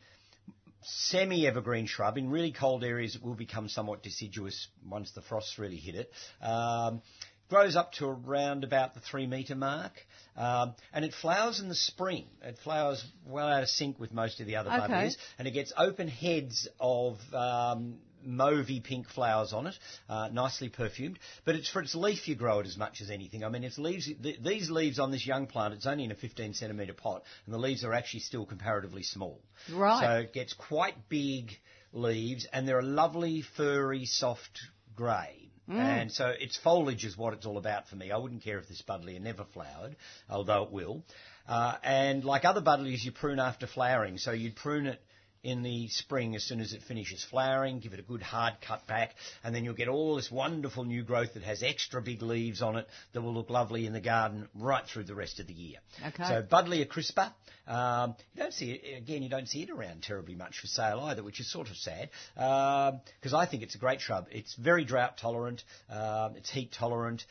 semi-evergreen 0.82 1.86
shrub. 1.86 2.16
In 2.16 2.30
really 2.30 2.52
cold 2.52 2.82
areas, 2.82 3.14
it 3.14 3.22
will 3.22 3.34
become 3.34 3.68
somewhat 3.68 4.02
deciduous 4.02 4.68
once 4.88 5.12
the 5.12 5.20
frosts 5.20 5.58
really 5.58 5.76
hit 5.76 5.94
it. 5.94 6.10
Um, 6.40 7.02
grows 7.50 7.76
up 7.76 7.92
to 7.94 8.06
around 8.06 8.64
about 8.64 8.94
the 8.94 9.00
three 9.00 9.26
metre 9.26 9.54
mark, 9.54 9.92
um, 10.36 10.74
and 10.92 11.04
it 11.04 11.12
flowers 11.14 11.60
in 11.60 11.68
the 11.68 11.74
spring. 11.74 12.26
It 12.42 12.58
flowers 12.62 13.04
well 13.26 13.48
out 13.48 13.62
of 13.62 13.68
sync 13.68 13.98
with 13.98 14.12
most 14.12 14.40
of 14.40 14.46
the 14.46 14.56
other 14.56 14.70
Okay. 14.70 15.10
and 15.38 15.48
it 15.48 15.52
gets 15.52 15.72
open 15.76 16.08
heads 16.08 16.68
of 16.78 17.18
um, 17.34 17.98
mauvey 18.28 18.82
pink 18.82 19.08
flowers 19.08 19.52
on 19.52 19.66
it, 19.66 19.78
uh, 20.08 20.28
nicely 20.32 20.68
perfumed. 20.68 21.18
But 21.44 21.54
it's 21.54 21.68
for 21.68 21.80
its 21.80 21.94
leaf 21.94 22.28
you 22.28 22.34
grow 22.34 22.60
it 22.60 22.66
as 22.66 22.76
much 22.76 23.00
as 23.00 23.10
anything. 23.10 23.44
I 23.44 23.48
mean, 23.48 23.64
its 23.64 23.78
leaves. 23.78 24.08
Th- 24.22 24.40
these 24.40 24.70
leaves 24.70 24.98
on 24.98 25.10
this 25.10 25.26
young 25.26 25.46
plant, 25.46 25.74
it's 25.74 25.86
only 25.86 26.04
in 26.04 26.12
a 26.12 26.16
15 26.16 26.54
centimetre 26.54 26.94
pot, 26.94 27.22
and 27.46 27.54
the 27.54 27.58
leaves 27.58 27.84
are 27.84 27.94
actually 27.94 28.20
still 28.20 28.46
comparatively 28.46 29.02
small. 29.02 29.40
Right. 29.72 30.00
So 30.00 30.20
it 30.20 30.32
gets 30.32 30.52
quite 30.52 31.08
big 31.08 31.52
leaves, 31.92 32.46
and 32.52 32.68
they're 32.68 32.80
a 32.80 32.84
lovely, 32.84 33.42
furry, 33.56 34.04
soft 34.04 34.60
grey. 34.94 35.48
And 35.70 36.10
so 36.10 36.28
its 36.28 36.56
foliage 36.56 37.04
is 37.04 37.16
what 37.16 37.34
it's 37.34 37.44
all 37.44 37.58
about 37.58 37.88
for 37.88 37.96
me. 37.96 38.10
I 38.10 38.16
wouldn't 38.16 38.42
care 38.42 38.58
if 38.58 38.68
this 38.68 38.82
buddleia 38.88 39.20
never 39.20 39.44
flowered, 39.44 39.96
although 40.30 40.62
it 40.62 40.72
will. 40.72 41.04
Uh, 41.46 41.74
and 41.82 42.24
like 42.24 42.46
other 42.46 42.62
buddleias, 42.62 43.04
you 43.04 43.12
prune 43.12 43.38
after 43.38 43.66
flowering. 43.66 44.16
So 44.16 44.32
you'd 44.32 44.56
prune 44.56 44.86
it 44.86 45.00
in 45.48 45.62
the 45.62 45.88
spring 45.88 46.34
as 46.34 46.44
soon 46.44 46.60
as 46.60 46.72
it 46.72 46.82
finishes 46.82 47.24
flowering, 47.24 47.80
give 47.80 47.92
it 47.92 48.00
a 48.00 48.02
good 48.02 48.22
hard 48.22 48.54
cut 48.60 48.86
back, 48.86 49.14
and 49.42 49.54
then 49.54 49.64
you'll 49.64 49.74
get 49.74 49.88
all 49.88 50.16
this 50.16 50.30
wonderful 50.30 50.84
new 50.84 51.02
growth 51.02 51.34
that 51.34 51.42
has 51.42 51.62
extra 51.62 52.00
big 52.02 52.22
leaves 52.22 52.62
on 52.62 52.76
it 52.76 52.86
that 53.12 53.22
will 53.22 53.34
look 53.34 53.50
lovely 53.50 53.86
in 53.86 53.92
the 53.92 54.00
garden 54.00 54.48
right 54.54 54.84
through 54.86 55.04
the 55.04 55.14
rest 55.14 55.40
of 55.40 55.46
the 55.46 55.52
year. 55.52 55.78
Okay. 56.06 56.24
So 56.24 56.42
Buddleia 56.42 56.86
crispa. 56.86 57.32
Um, 57.66 58.14
you 58.34 58.42
don't 58.42 58.54
see 58.54 58.70
it 58.72 58.98
again. 58.98 59.22
You 59.22 59.28
don't 59.28 59.48
see 59.48 59.62
it 59.62 59.70
around 59.70 60.02
terribly 60.02 60.34
much 60.34 60.58
for 60.58 60.66
sale 60.66 61.00
either, 61.00 61.22
which 61.22 61.38
is 61.38 61.50
sort 61.50 61.68
of 61.68 61.76
sad 61.76 62.10
because 62.34 63.34
I 63.34 63.46
think 63.46 63.62
it's 63.62 63.74
a 63.74 63.78
great 63.78 64.00
shrub. 64.00 64.26
It's 64.30 64.54
very 64.54 64.84
drought 64.84 65.18
tolerant. 65.18 65.64
Um, 65.90 66.36
it's 66.36 66.50
heat 66.50 66.72
tolerant. 66.72 67.24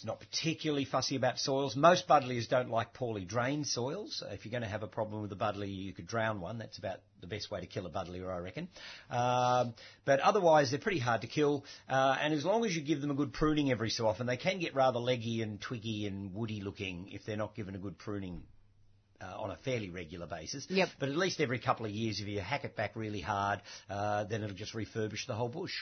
It's 0.00 0.06
not 0.06 0.18
particularly 0.18 0.86
fussy 0.86 1.14
about 1.14 1.38
soils. 1.38 1.76
Most 1.76 2.08
buddleias 2.08 2.48
don't 2.48 2.70
like 2.70 2.94
poorly 2.94 3.26
drained 3.26 3.66
soils. 3.66 4.22
If 4.30 4.46
you're 4.46 4.50
going 4.50 4.62
to 4.62 4.68
have 4.68 4.82
a 4.82 4.86
problem 4.86 5.20
with 5.20 5.30
a 5.30 5.36
buddleia, 5.36 5.68
you 5.68 5.92
could 5.92 6.06
drown 6.06 6.40
one. 6.40 6.56
That's 6.56 6.78
about 6.78 7.00
the 7.20 7.26
best 7.26 7.50
way 7.50 7.60
to 7.60 7.66
kill 7.66 7.84
a 7.84 7.90
buddleia, 7.90 8.34
I 8.34 8.38
reckon. 8.38 8.68
Um, 9.10 9.74
but 10.06 10.20
otherwise, 10.20 10.70
they're 10.70 10.80
pretty 10.80 11.00
hard 11.00 11.20
to 11.20 11.26
kill. 11.26 11.66
Uh, 11.86 12.16
and 12.18 12.32
as 12.32 12.46
long 12.46 12.64
as 12.64 12.74
you 12.74 12.80
give 12.80 13.02
them 13.02 13.10
a 13.10 13.14
good 13.14 13.34
pruning 13.34 13.70
every 13.70 13.90
so 13.90 14.06
often, 14.06 14.26
they 14.26 14.38
can 14.38 14.58
get 14.58 14.74
rather 14.74 15.00
leggy 15.00 15.42
and 15.42 15.60
twiggy 15.60 16.06
and 16.06 16.32
woody 16.32 16.62
looking 16.62 17.10
if 17.12 17.26
they're 17.26 17.36
not 17.36 17.54
given 17.54 17.74
a 17.74 17.78
good 17.78 17.98
pruning 17.98 18.44
uh, 19.20 19.40
on 19.40 19.50
a 19.50 19.56
fairly 19.56 19.90
regular 19.90 20.26
basis. 20.26 20.66
Yep. 20.68 20.88
But 20.98 21.08
at 21.08 21.16
least 21.16 21.40
every 21.40 21.58
couple 21.58 21.86
of 21.86 21.92
years, 21.92 22.20
if 22.20 22.26
you 22.26 22.40
hack 22.40 22.64
it 22.64 22.76
back 22.76 22.92
really 22.94 23.20
hard, 23.20 23.60
uh, 23.88 24.24
then 24.24 24.42
it'll 24.42 24.56
just 24.56 24.74
refurbish 24.74 25.26
the 25.26 25.34
whole 25.34 25.48
bush. 25.48 25.74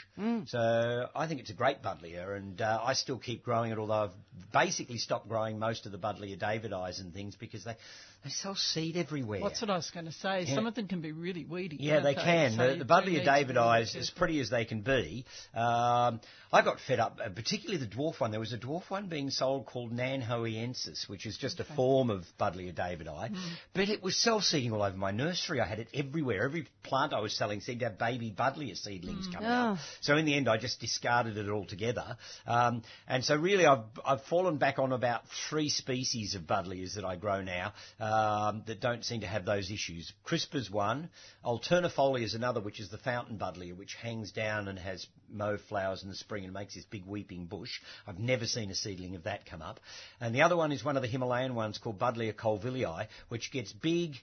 So 0.46 1.08
I 1.14 1.26
think 1.26 1.40
it's 1.40 1.50
a 1.50 1.54
great 1.54 1.82
buddleia, 1.82 2.36
and 2.36 2.60
uh, 2.60 2.80
I 2.82 2.94
still 2.94 3.18
keep 3.18 3.44
growing 3.44 3.72
it. 3.72 3.78
Although 3.78 4.04
I've 4.04 4.52
basically 4.52 4.98
stopped 4.98 5.28
growing 5.28 5.58
most 5.58 5.86
of 5.86 5.92
the 5.92 5.98
buddleia 5.98 6.38
Davidis 6.38 7.00
and 7.00 7.12
things 7.12 7.36
because 7.36 7.64
they 7.64 7.76
they 8.24 8.30
sell 8.30 8.56
seed 8.56 8.96
everywhere. 8.96 9.40
That's 9.42 9.60
what 9.60 9.70
I 9.70 9.76
was 9.76 9.90
going 9.90 10.06
to 10.06 10.12
say. 10.12 10.42
Yeah. 10.42 10.54
Some 10.56 10.66
of 10.66 10.74
them 10.74 10.88
can 10.88 11.00
be 11.00 11.12
really 11.12 11.44
weedy. 11.44 11.76
Yeah, 11.78 12.00
they 12.00 12.14
can. 12.14 12.52
So 12.52 12.56
the 12.56 12.72
you 12.72 12.78
the 12.78 12.84
do 12.84 12.92
Buddleia 12.92 13.06
need 13.06 13.18
to 13.20 13.24
David 13.24 13.56
eyes, 13.56 13.94
as 13.94 14.10
pretty 14.10 14.40
as 14.40 14.50
they 14.50 14.64
can 14.64 14.80
be. 14.80 15.24
Um, 15.54 16.20
I 16.50 16.62
got 16.64 16.80
fed 16.80 16.98
up, 16.98 17.18
uh, 17.24 17.28
particularly 17.28 17.78
the 17.78 17.90
dwarf 17.90 18.20
one. 18.20 18.30
There 18.32 18.40
was 18.40 18.52
a 18.52 18.58
dwarf 18.58 18.90
one 18.90 19.08
being 19.08 19.30
sold 19.30 19.66
called 19.66 19.92
Nanhoensis, 19.92 21.08
which 21.08 21.26
is 21.26 21.36
just 21.36 21.60
a 21.60 21.64
form 21.64 22.10
of 22.10 22.24
Buddleia 22.40 22.74
Davidii. 22.74 23.36
But 23.74 23.88
it 23.88 24.02
was 24.02 24.16
self-seeding 24.16 24.72
all 24.72 24.82
over 24.82 24.96
my 24.96 25.10
nursery. 25.12 25.60
I 25.60 25.66
had 25.66 25.78
it 25.78 25.88
everywhere. 25.94 26.44
Every 26.44 26.66
plant 26.82 27.12
I 27.12 27.20
was 27.20 27.36
selling 27.36 27.60
seemed 27.60 27.80
to 27.80 27.86
have 27.86 27.98
baby 27.98 28.34
Buddleia 28.36 28.76
seedlings 28.76 29.28
coming 29.32 29.48
up. 29.48 29.78
Oh. 29.78 29.84
So 30.00 30.16
in 30.16 30.24
the 30.24 30.34
end, 30.34 30.48
I 30.48 30.56
just 30.56 30.80
discarded 30.80 31.36
it 31.36 31.48
altogether. 31.48 32.16
Um, 32.46 32.82
and 33.06 33.24
so 33.24 33.36
really, 33.36 33.66
I've, 33.66 33.84
I've 34.04 34.22
fallen 34.24 34.56
back 34.56 34.78
on 34.78 34.92
about 34.92 35.22
three 35.48 35.68
species 35.68 36.34
of 36.34 36.42
Buddleias 36.42 36.94
that 36.96 37.04
I 37.04 37.16
grow 37.16 37.42
now 37.42 37.74
um, 38.08 38.62
that 38.66 38.80
don't 38.80 39.04
seem 39.04 39.20
to 39.20 39.26
have 39.26 39.44
those 39.44 39.70
issues. 39.70 40.12
Crispa's 40.24 40.70
one. 40.70 41.10
Alternifolia 41.44 42.22
is 42.22 42.34
another, 42.34 42.60
which 42.60 42.80
is 42.80 42.88
the 42.88 42.98
fountain 42.98 43.38
Buddleia, 43.38 43.76
which 43.76 43.94
hangs 43.94 44.32
down 44.32 44.68
and 44.68 44.78
has 44.78 45.06
mauve 45.30 45.60
flowers 45.68 46.02
in 46.02 46.08
the 46.08 46.14
spring 46.14 46.44
and 46.44 46.54
makes 46.54 46.74
this 46.74 46.84
big 46.84 47.04
weeping 47.04 47.44
bush. 47.44 47.80
I've 48.06 48.18
never 48.18 48.46
seen 48.46 48.70
a 48.70 48.74
seedling 48.74 49.14
of 49.14 49.24
that 49.24 49.44
come 49.44 49.60
up. 49.60 49.80
And 50.20 50.34
the 50.34 50.42
other 50.42 50.56
one 50.56 50.72
is 50.72 50.82
one 50.82 50.96
of 50.96 51.02
the 51.02 51.08
Himalayan 51.08 51.54
ones 51.54 51.78
called 51.78 51.98
Buddleia 51.98 52.32
colvilei, 52.32 53.08
which 53.28 53.52
gets 53.52 53.72
big 53.72 54.16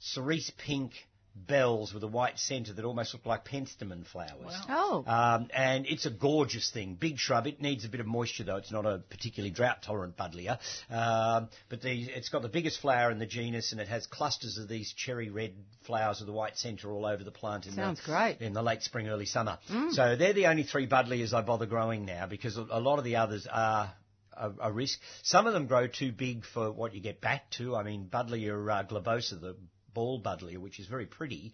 cerise 0.00 0.52
pink 0.58 0.92
bells 1.34 1.94
with 1.94 2.02
a 2.02 2.08
white 2.08 2.38
centre 2.38 2.72
that 2.72 2.84
almost 2.84 3.14
look 3.14 3.24
like 3.24 3.44
penstemon 3.44 4.06
flowers. 4.06 4.54
Oh. 4.68 5.04
Um, 5.06 5.48
and 5.54 5.86
it's 5.86 6.06
a 6.06 6.10
gorgeous 6.10 6.70
thing. 6.70 6.94
Big 6.94 7.18
shrub. 7.18 7.46
It 7.46 7.60
needs 7.60 7.84
a 7.84 7.88
bit 7.88 8.00
of 8.00 8.06
moisture 8.06 8.44
though. 8.44 8.56
It's 8.56 8.72
not 8.72 8.86
a 8.86 8.98
particularly 9.10 9.50
drought 9.50 9.82
tolerant 9.82 10.16
buddleia. 10.16 10.58
Um, 10.90 11.48
but 11.68 11.82
the, 11.82 12.02
it's 12.02 12.28
got 12.28 12.42
the 12.42 12.48
biggest 12.48 12.80
flower 12.80 13.10
in 13.10 13.18
the 13.18 13.26
genus 13.26 13.72
and 13.72 13.80
it 13.80 13.88
has 13.88 14.06
clusters 14.06 14.58
of 14.58 14.68
these 14.68 14.92
cherry 14.92 15.30
red 15.30 15.54
flowers 15.84 16.20
with 16.20 16.28
a 16.28 16.32
white 16.32 16.58
centre 16.58 16.90
all 16.90 17.06
over 17.06 17.22
the 17.22 17.30
plant 17.30 17.66
in, 17.66 17.72
Sounds 17.72 18.00
the, 18.00 18.12
great. 18.12 18.38
in 18.40 18.52
the 18.52 18.62
late 18.62 18.82
spring, 18.82 19.08
early 19.08 19.26
summer. 19.26 19.58
So 19.90 20.16
they're 20.16 20.32
the 20.32 20.46
only 20.46 20.64
three 20.64 20.86
buddleias 20.86 21.32
I 21.32 21.42
bother 21.42 21.66
growing 21.66 22.04
now 22.04 22.26
because 22.26 22.56
a, 22.56 22.66
a 22.70 22.80
lot 22.80 22.98
of 22.98 23.04
the 23.04 23.16
others 23.16 23.46
are 23.50 23.92
a, 24.38 24.52
a 24.60 24.72
risk. 24.72 24.98
Some 25.22 25.46
of 25.46 25.52
them 25.52 25.66
grow 25.66 25.86
too 25.86 26.12
big 26.12 26.44
for 26.44 26.70
what 26.70 26.94
you 26.94 27.00
get 27.00 27.20
back 27.20 27.50
to. 27.52 27.76
I 27.76 27.82
mean, 27.82 28.08
Buddleia 28.10 28.52
uh, 28.52 28.84
globosa, 28.84 29.40
the 29.40 29.56
ball 29.98 30.20
buddleia, 30.20 30.58
which 30.58 30.78
is 30.78 30.86
very 30.86 31.06
pretty, 31.06 31.52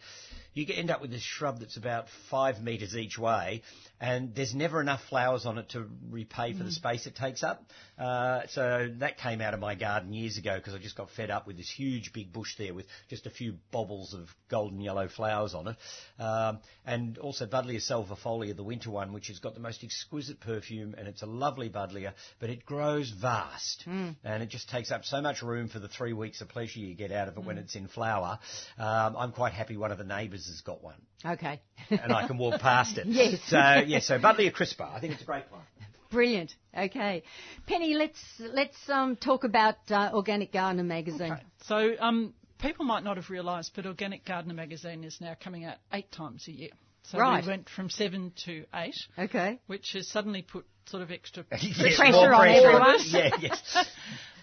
you 0.53 0.67
end 0.77 0.91
up 0.91 1.01
with 1.01 1.11
this 1.11 1.23
shrub 1.23 1.61
that's 1.61 1.79
about 1.79 2.11
five 2.31 2.63
metres 2.63 2.95
each 2.95 3.19
way, 3.19 3.63
and 4.05 4.35
there's 4.35 4.55
never 4.55 4.83
enough 4.83 5.01
flowers 5.09 5.47
on 5.47 5.57
it 5.57 5.71
to 5.71 5.87
repay 6.11 6.53
for 6.53 6.63
the 6.63 6.71
space 6.71 7.07
it 7.07 7.17
takes 7.17 7.43
up. 7.43 7.65
Uh, 7.99 8.43
so 8.51 8.89
that 8.99 9.17
came 9.17 9.41
out 9.41 9.55
of 9.55 9.61
my 9.61 9.75
garden 9.75 10.13
years 10.13 10.37
ago 10.37 10.57
because 10.57 10.75
I 10.75 10.79
just 10.79 10.95
got 10.97 11.09
fed 11.11 11.31
up 11.31 11.47
with 11.47 11.57
this 11.57 11.71
huge 11.71 12.13
big 12.13 12.31
bush 12.31 12.55
there 12.59 12.75
with 12.75 12.85
just 13.09 13.25
a 13.27 13.31
few 13.31 13.55
bobbles 13.71 14.13
of 14.13 14.29
golden 14.51 14.81
yellow 14.83 15.09
flowers 15.09 15.55
on 15.55 15.69
it. 15.69 15.77
Um, 16.23 16.59
and 16.85 17.17
also 17.17 17.47
Buddleia 17.47 17.81
salviifolia, 17.81 18.55
the 18.55 18.63
winter 18.63 18.91
one, 18.91 19.15
which 19.15 19.29
has 19.29 19.39
got 19.39 19.55
the 19.55 19.61
most 19.61 19.83
exquisite 19.83 20.39
perfume, 20.39 20.95
and 20.99 21.09
it's 21.09 21.23
a 21.23 21.27
lovely 21.27 21.71
Buddleia, 21.71 22.13
but 22.41 22.51
it 22.51 22.67
grows 22.67 23.09
vast, 23.09 23.85
and 23.87 24.43
it 24.43 24.51
just 24.51 24.69
takes 24.69 24.91
up 24.93 25.05
so 25.07 25.23
much 25.23 25.41
room 25.41 25.69
for 25.69 25.79
the 25.79 25.89
three 25.89 26.13
weeks 26.13 26.43
of 26.43 26.49
pleasure 26.51 26.79
you 26.81 26.95
get 26.95 27.11
out 27.11 27.29
of 27.29 27.39
it 27.39 27.45
when 27.45 27.57
it's 27.57 27.75
in 27.75 27.89
flower. 27.89 28.39
Um, 28.79 29.17
I'm 29.17 29.33
quite 29.33 29.55
happy 29.55 29.79
one 29.79 29.93
of 29.93 29.99
the 29.99 30.05
neighbours 30.05 30.47
has 30.49 30.61
got 30.61 30.83
one, 30.85 31.01
Okay. 31.25 31.61
and 31.89 32.13
I 32.13 32.27
can 32.27 32.37
walk 32.37 32.61
past 32.61 32.99
it. 32.99 33.07
Yes. 33.15 33.39
So 33.49 33.57
yeah, 33.87 33.94
so 34.01 34.19
Buddleia 34.19 34.53
crispa, 34.53 34.93
I 34.95 35.01
think 35.01 35.15
it's 35.15 35.23
a 35.23 35.27
great 35.27 35.45
one. 35.51 35.63
Brilliant. 36.11 36.55
Okay, 36.77 37.23
Penny, 37.67 37.95
let's 37.95 38.21
let's 38.39 38.77
um, 38.89 39.17
talk 39.17 39.45
about 39.45 39.77
uh, 39.91 40.11
Organic 40.15 40.53
Gardener 40.53 40.85
magazine. 40.85 41.33
Okay. 41.33 41.43
So 41.65 41.95
um, 41.99 42.35
people 42.59 42.85
might 42.85 43.03
not 43.03 43.17
have 43.17 43.31
realised, 43.31 43.73
but 43.75 43.87
Organic 43.87 44.25
Gardener 44.25 44.55
magazine 44.55 45.03
is 45.05 45.21
now 45.21 45.37
coming 45.43 45.65
out 45.65 45.77
eight 45.93 46.11
times 46.13 46.47
a 46.49 46.53
year. 46.53 46.71
So 47.05 47.19
Right. 47.19 47.43
we 47.45 47.49
went 47.49 47.69
from 47.69 47.91
seven 47.91 48.33
to 48.47 48.65
eight, 48.75 48.95
Okay. 49.19 49.61
which 49.67 49.93
has 49.93 50.09
suddenly 50.09 50.43
put 50.43 50.65
sort 50.87 51.03
of 51.03 51.11
extra 51.11 51.45
Yes, 51.61 51.97
pressure 51.97 52.13
more 52.13 52.33
on 52.33 52.49
everyone. 52.49 52.97
Yeah, 53.05 53.31
yes. 53.41 53.87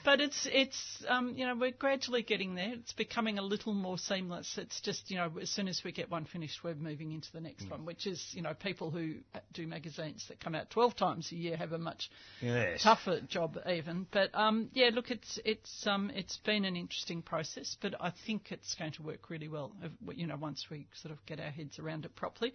But 0.03 0.19
it's 0.21 0.47
it's 0.51 1.03
um, 1.07 1.35
you 1.35 1.45
know 1.45 1.55
we're 1.55 1.71
gradually 1.71 2.23
getting 2.23 2.55
there. 2.55 2.73
It's 2.73 2.93
becoming 2.93 3.37
a 3.37 3.41
little 3.41 3.73
more 3.73 3.97
seamless. 3.97 4.57
It's 4.57 4.81
just 4.81 5.11
you 5.11 5.17
know 5.17 5.31
as 5.41 5.49
soon 5.49 5.67
as 5.67 5.83
we 5.83 5.91
get 5.91 6.09
one 6.09 6.25
finished, 6.25 6.63
we're 6.63 6.75
moving 6.75 7.11
into 7.11 7.31
the 7.31 7.41
next 7.41 7.69
one, 7.69 7.85
which 7.85 8.07
is 8.07 8.25
you 8.33 8.41
know 8.41 8.53
people 8.53 8.89
who 8.91 9.15
do 9.53 9.67
magazines 9.67 10.25
that 10.29 10.39
come 10.39 10.55
out 10.55 10.69
12 10.71 10.95
times 10.95 11.31
a 11.31 11.35
year 11.35 11.55
have 11.57 11.71
a 11.73 11.77
much 11.77 12.09
Yes. 12.41 12.83
tougher 12.83 13.21
job 13.21 13.57
even. 13.69 14.07
But 14.11 14.31
um, 14.33 14.69
yeah, 14.73 14.89
look, 14.93 15.11
it's 15.11 15.39
it's 15.45 15.85
um, 15.85 16.11
it's 16.15 16.37
been 16.37 16.65
an 16.65 16.75
interesting 16.75 17.21
process, 17.21 17.77
but 17.81 17.93
I 17.99 18.11
think 18.25 18.51
it's 18.51 18.73
going 18.75 18.93
to 18.93 19.03
work 19.03 19.29
really 19.29 19.47
well. 19.49 19.71
uh, 19.83 19.89
You 20.13 20.27
know, 20.27 20.37
once 20.37 20.65
we 20.69 20.87
sort 21.01 21.11
of 21.11 21.23
get 21.25 21.39
our 21.39 21.51
heads 21.51 21.77
around 21.79 22.05
it 22.05 22.15
properly. 22.15 22.53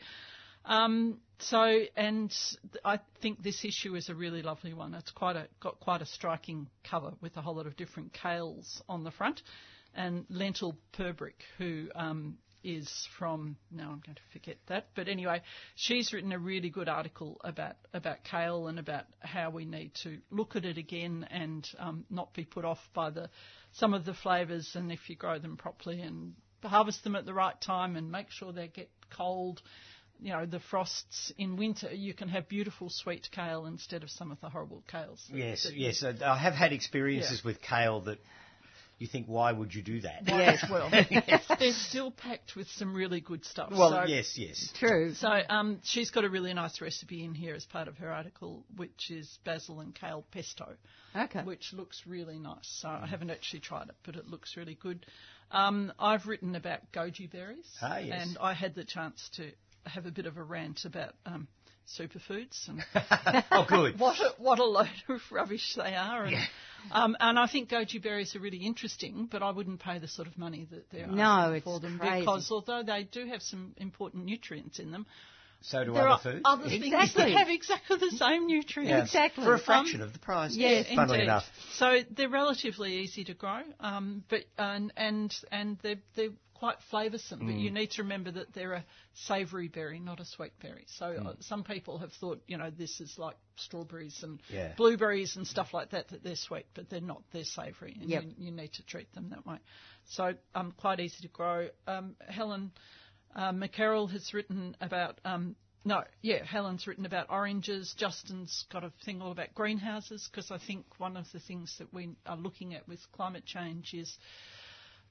Um, 0.67 1.21
so, 1.39 1.81
and 1.97 2.35
I 2.85 2.99
think 3.23 3.43
this 3.43 3.64
issue 3.64 3.95
is 3.95 4.09
a 4.09 4.14
really 4.14 4.43
lovely 4.43 4.75
one. 4.75 4.95
It's 4.95 5.11
quite 5.11 5.37
a 5.37 5.49
got 5.61 5.79
quite 5.81 6.03
a 6.03 6.07
striking 6.07 6.69
cover 6.89 7.12
with 7.21 7.37
a 7.37 7.43
whole 7.43 7.55
lot 7.55 7.67
of 7.67 7.77
different 7.77 8.12
kales 8.12 8.81
on 8.89 9.05
the 9.05 9.11
front, 9.11 9.43
and 9.95 10.25
Lentil 10.29 10.77
Purbrick, 10.93 11.43
who 11.59 11.89
um, 11.95 12.39
is 12.64 12.91
from 13.19 13.57
now 13.71 13.91
I'm 13.93 14.03
going 14.05 14.17
to 14.17 14.33
forget 14.33 14.57
that, 14.67 14.89
but 14.97 15.09
anyway, 15.09 15.43
she's 15.77 16.12
written 16.12 16.33
a 16.33 16.39
really 16.39 16.71
good 16.71 16.89
article 16.89 17.41
about 17.45 17.77
about 17.95 18.25
kale 18.25 18.67
and 18.67 18.79
about 18.79 19.05
how 19.21 19.51
we 19.51 19.67
need 19.67 19.93
to 20.03 20.19
look 20.31 20.57
at 20.57 20.64
it 20.64 20.79
again 20.79 21.27
and 21.31 21.69
um, 21.79 22.07
not 22.11 22.35
be 22.35 22.45
put 22.45 22.64
off 22.64 22.81
by 22.93 23.11
the 23.11 23.29
some 23.73 23.95
of 23.95 24.05
the 24.05 24.14
flavours, 24.14 24.73
and 24.75 24.91
if 24.91 25.09
you 25.09 25.17
grow 25.17 25.39
them 25.39 25.57
properly 25.57 26.01
and 26.01 26.33
harvest 26.62 27.05
them 27.05 27.14
at 27.14 27.27
the 27.27 27.35
right 27.35 27.61
time 27.61 27.95
and 27.95 28.11
make 28.11 28.31
sure 28.31 28.53
they 28.53 28.69
get 28.69 28.91
cold 29.17 29.62
you 30.21 30.33
know, 30.33 30.47
the 30.47 30.61
frosts 30.61 31.33
in 31.39 31.57
winter, 31.57 31.93
you 31.93 32.14
can 32.14 32.29
have 32.29 32.49
beautiful 32.49 32.89
sweet 32.91 33.29
kale 33.33 33.67
instead 33.67 34.03
of 34.03 34.11
some 34.11 34.31
of 34.33 34.41
the 34.41 34.49
horrible 34.49 34.83
kales. 34.93 35.27
that- 35.29 35.37
Yes, 35.37 35.62
that- 35.64 35.77
yes. 35.77 36.03
I 36.05 36.37
have 36.39 36.55
had 36.55 36.73
experiences 36.73 37.41
Yeah. 37.43 37.49
with 37.49 37.61
kale 37.62 38.01
that 38.03 38.19
you 38.99 39.07
think, 39.07 39.27
why 39.27 39.53
would 39.53 39.75
you 39.75 39.83
do 39.83 40.01
that? 40.01 40.23
Yes, 40.27 40.64
well, 40.71 40.89
they're 41.59 41.73
still 41.73 42.11
packed 42.11 42.57
with 42.57 42.67
some 42.69 42.95
really 42.95 43.21
good 43.21 43.45
stuff. 43.45 43.71
Well, 43.71 43.91
so, 43.91 44.05
yes, 44.07 44.39
yes. 44.39 44.73
True. 44.79 45.12
So 45.12 45.29
um, 45.51 45.81
she's 45.85 46.11
got 46.11 46.25
a 46.25 46.31
really 46.31 46.55
nice 46.55 46.81
recipe 46.81 47.23
in 47.23 47.35
here 47.35 47.55
as 47.55 47.67
part 47.67 47.89
of 47.89 47.99
her 47.99 48.11
article, 48.11 48.64
which 48.77 49.11
is 49.11 49.39
basil 49.45 49.81
and 49.81 49.95
kale 49.95 50.25
pesto, 50.31 50.77
Okay. 51.14 51.43
which 51.43 51.75
looks 51.75 52.03
really 52.07 52.39
nice. 52.39 52.67
So 52.81 52.89
I 52.89 53.07
haven't 53.07 53.31
actually 53.31 53.61
tried 53.61 53.89
it, 53.91 53.97
but 54.05 54.17
it 54.17 54.29
looks 54.29 54.57
really 54.57 54.77
good. 54.81 55.05
Um, 55.51 55.93
I've 55.99 56.27
written 56.27 56.57
about 56.57 56.91
goji 56.93 57.31
berries, 57.31 57.69
Ah, 57.83 57.99
yes. 57.99 58.27
and 58.29 58.39
I 58.39 58.55
had 58.55 58.75
the 58.75 58.85
chance 58.85 59.29
to 59.35 59.51
have 59.87 60.07
a 60.07 60.11
bit 60.11 60.26
of 60.26 60.37
a 60.37 60.43
rant 60.43 60.84
about 60.84 61.14
um, 61.24 61.49
superfoods 61.99 62.68
and 62.68 62.82
oh, 63.53 63.64
good. 63.68 63.97
what 63.99 64.18
a, 64.20 64.34
what 64.39 64.59
a 64.59 64.64
load 64.64 64.89
of 65.09 65.20
rubbish 65.30 65.74
they 65.76 65.95
are. 65.95 66.24
And, 66.24 66.37
um, 66.91 67.16
and 67.20 67.39
I 67.39 67.47
think 67.47 67.70
goji 67.70 68.03
berries 68.03 68.34
are 68.37 68.41
really 68.41 68.59
interesting, 68.59 69.28
but 69.30 69.43
I 69.43 69.51
wouldn't 69.51 69.80
pay 69.80 69.99
the 69.99 70.09
sort 70.09 70.28
of 70.28 70.37
money 70.37 70.66
that 70.70 70.91
they're 70.91 71.07
No, 71.07 71.22
asking 71.22 71.62
for 71.62 71.80
them 71.80 71.99
crazy. 71.99 72.20
because 72.20 72.51
although 72.51 72.82
they 72.82 73.05
do 73.05 73.26
have 73.26 73.43
some 73.43 73.74
important 73.76 74.24
nutrients 74.24 74.78
in 74.78 74.91
them, 74.91 75.07
So 75.62 75.84
do 75.84 75.93
there 75.93 76.09
other 76.09 76.22
foods. 76.32 76.43
other 76.45 76.68
things 76.68 76.84
Exactly. 76.87 77.32
that 77.32 77.39
have 77.39 77.49
exactly 77.49 77.97
the 77.99 78.11
same 78.16 78.47
nutrients. 78.47 78.91
Yeah. 78.91 79.03
Exactly. 79.03 79.45
For 79.45 79.55
a 79.55 79.59
fraction 79.59 80.01
of 80.03 80.12
the 80.12 80.18
price. 80.18 80.55
Yeah, 80.55 80.82
Funnily 80.95 81.18
indeed. 81.20 81.24
enough. 81.24 81.45
So 81.74 82.01
they're 82.11 82.28
relatively 82.28 82.99
easy 82.99 83.24
to 83.24 83.34
grow, 83.34 83.61
um, 83.80 84.24
but 84.28 84.41
and 84.59 84.93
and 84.97 85.34
and 85.51 85.78
they're 85.82 86.01
they're 86.14 86.30
quite 86.59 86.77
flavoursome. 86.91 87.41
But 87.41 87.55
Mm. 87.57 87.61
you 87.61 87.71
need 87.71 87.91
to 87.93 88.03
remember 88.03 88.31
that 88.33 88.53
they're 88.55 88.73
a 88.75 88.85
savoury 89.15 89.69
berry, 89.69 89.99
not 90.01 90.21
a 90.21 90.25
sweet 90.25 90.53
berry. 90.61 90.85
So 90.89 91.07
uh, 91.07 91.35
some 91.41 91.65
people 91.65 91.99
have 91.99 92.13
thought, 92.15 92.43
you 92.47 92.57
know, 92.57 92.71
this 92.71 93.01
is 93.01 93.19
like 93.19 93.37
strawberries 93.57 94.23
and 94.23 94.41
Yeah. 94.49 94.75
blueberries 94.77 95.37
and 95.37 95.47
stuff 95.47 95.73
like 95.75 95.91
that, 95.91 96.09
that 96.09 96.23
they're 96.23 96.37
sweet, 96.37 96.67
but 96.75 96.89
they're 96.89 97.01
not. 97.01 97.23
They're 97.33 97.45
savoury, 97.45 97.97
and 98.01 98.09
Yep. 98.11 98.23
you, 98.23 98.35
you 98.39 98.51
need 98.51 98.73
to 98.75 98.83
treat 98.87 99.13
them 99.15 99.31
that 99.31 99.45
way. 99.47 99.59
So 100.11 100.35
um, 100.55 100.73
quite 100.73 101.01
easy 101.01 101.23
to 101.23 101.29
grow. 101.29 101.69
Um, 101.87 102.17
Helen 102.29 102.73
uh, 103.35 103.53
McCarroll 103.53 104.11
has 104.11 104.33
written 104.33 104.77
about. 104.81 105.21
Um, 105.25 105.57
no, 105.85 106.03
yeah, 106.21 106.43
Helen's 106.45 106.89
written 106.89 107.07
about 107.07 107.27
oranges. 107.31 107.95
Justin's 107.97 108.65
got 108.73 108.83
a 108.83 108.91
thing 109.05 109.23
all 109.23 109.31
about 109.31 109.55
greenhouses 109.55 110.29
because 110.29 110.51
I 110.51 110.59
think 110.59 110.85
one 110.99 111.17
of 111.17 111.27
the 111.33 111.39
things 111.39 111.77
that 111.79 111.95
we 111.95 112.17
are 112.27 112.37
looking 112.37 112.75
at 112.75 112.89
with 112.89 112.99
climate 113.13 113.45
change 113.47 113.95
is 113.95 114.13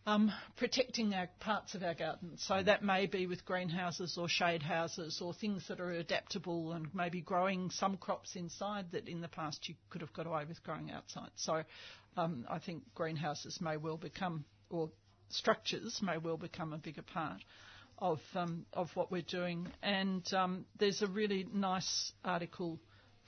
um, 0.06 0.32
protecting 0.58 1.14
our 1.14 1.28
parts 1.40 1.74
of 1.74 1.84
our 1.84 1.96
garden. 1.96 2.34
So 2.38 2.62
that 2.62 2.84
may 2.84 3.08
be 3.08 3.26
with 3.26 3.46
greenhouses 3.46 4.18
or 4.20 4.30
shade 4.30 4.62
houses 4.62 5.20
or 5.22 5.34
things 5.34 5.68
that 5.68 5.80
are 5.80 5.92
adaptable 5.92 6.74
and 6.74 6.94
maybe 6.94 7.22
growing 7.22 7.72
some 7.72 7.98
crops 7.98 8.36
inside 8.36 8.92
that 8.92 9.08
in 9.08 9.22
the 9.22 9.28
past 9.28 9.68
you 9.68 9.76
could 9.90 10.02
have 10.02 10.14
got 10.14 10.28
away 10.28 10.44
with 10.48 10.62
growing 10.64 10.92
outside. 10.92 11.30
So 11.36 11.64
um, 12.18 12.46
I 12.50 12.60
think 12.60 12.84
greenhouses 12.94 13.60
may 13.60 13.78
well 13.78 13.98
become, 13.98 14.46
or 14.70 14.90
structures 15.30 16.00
may 16.04 16.18
well 16.18 16.38
become 16.38 16.74
a 16.74 16.78
bigger 16.78 17.02
part 17.02 17.42
of 17.98 18.20
um, 18.36 18.66
of 18.74 18.90
what 18.96 19.12
we're 19.12 19.22
doing. 19.22 19.68
And 19.82 20.26
um, 20.34 20.66
there's 20.80 21.02
a 21.02 21.08
really 21.08 21.48
nice 21.52 22.12
article 22.24 22.80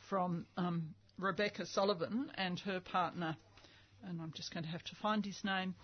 from 0.10 0.46
um, 0.58 0.94
Rebecca 1.18 1.66
Sullivan 1.66 2.32
and 2.36 2.60
her 2.62 2.80
partner, 2.80 3.36
and 4.08 4.22
I'm 4.22 4.32
just 4.36 4.54
going 4.54 4.64
to 4.64 4.70
have 4.70 4.84
to 4.84 4.96
find 5.02 5.26
his 5.26 5.40
name, 5.44 5.76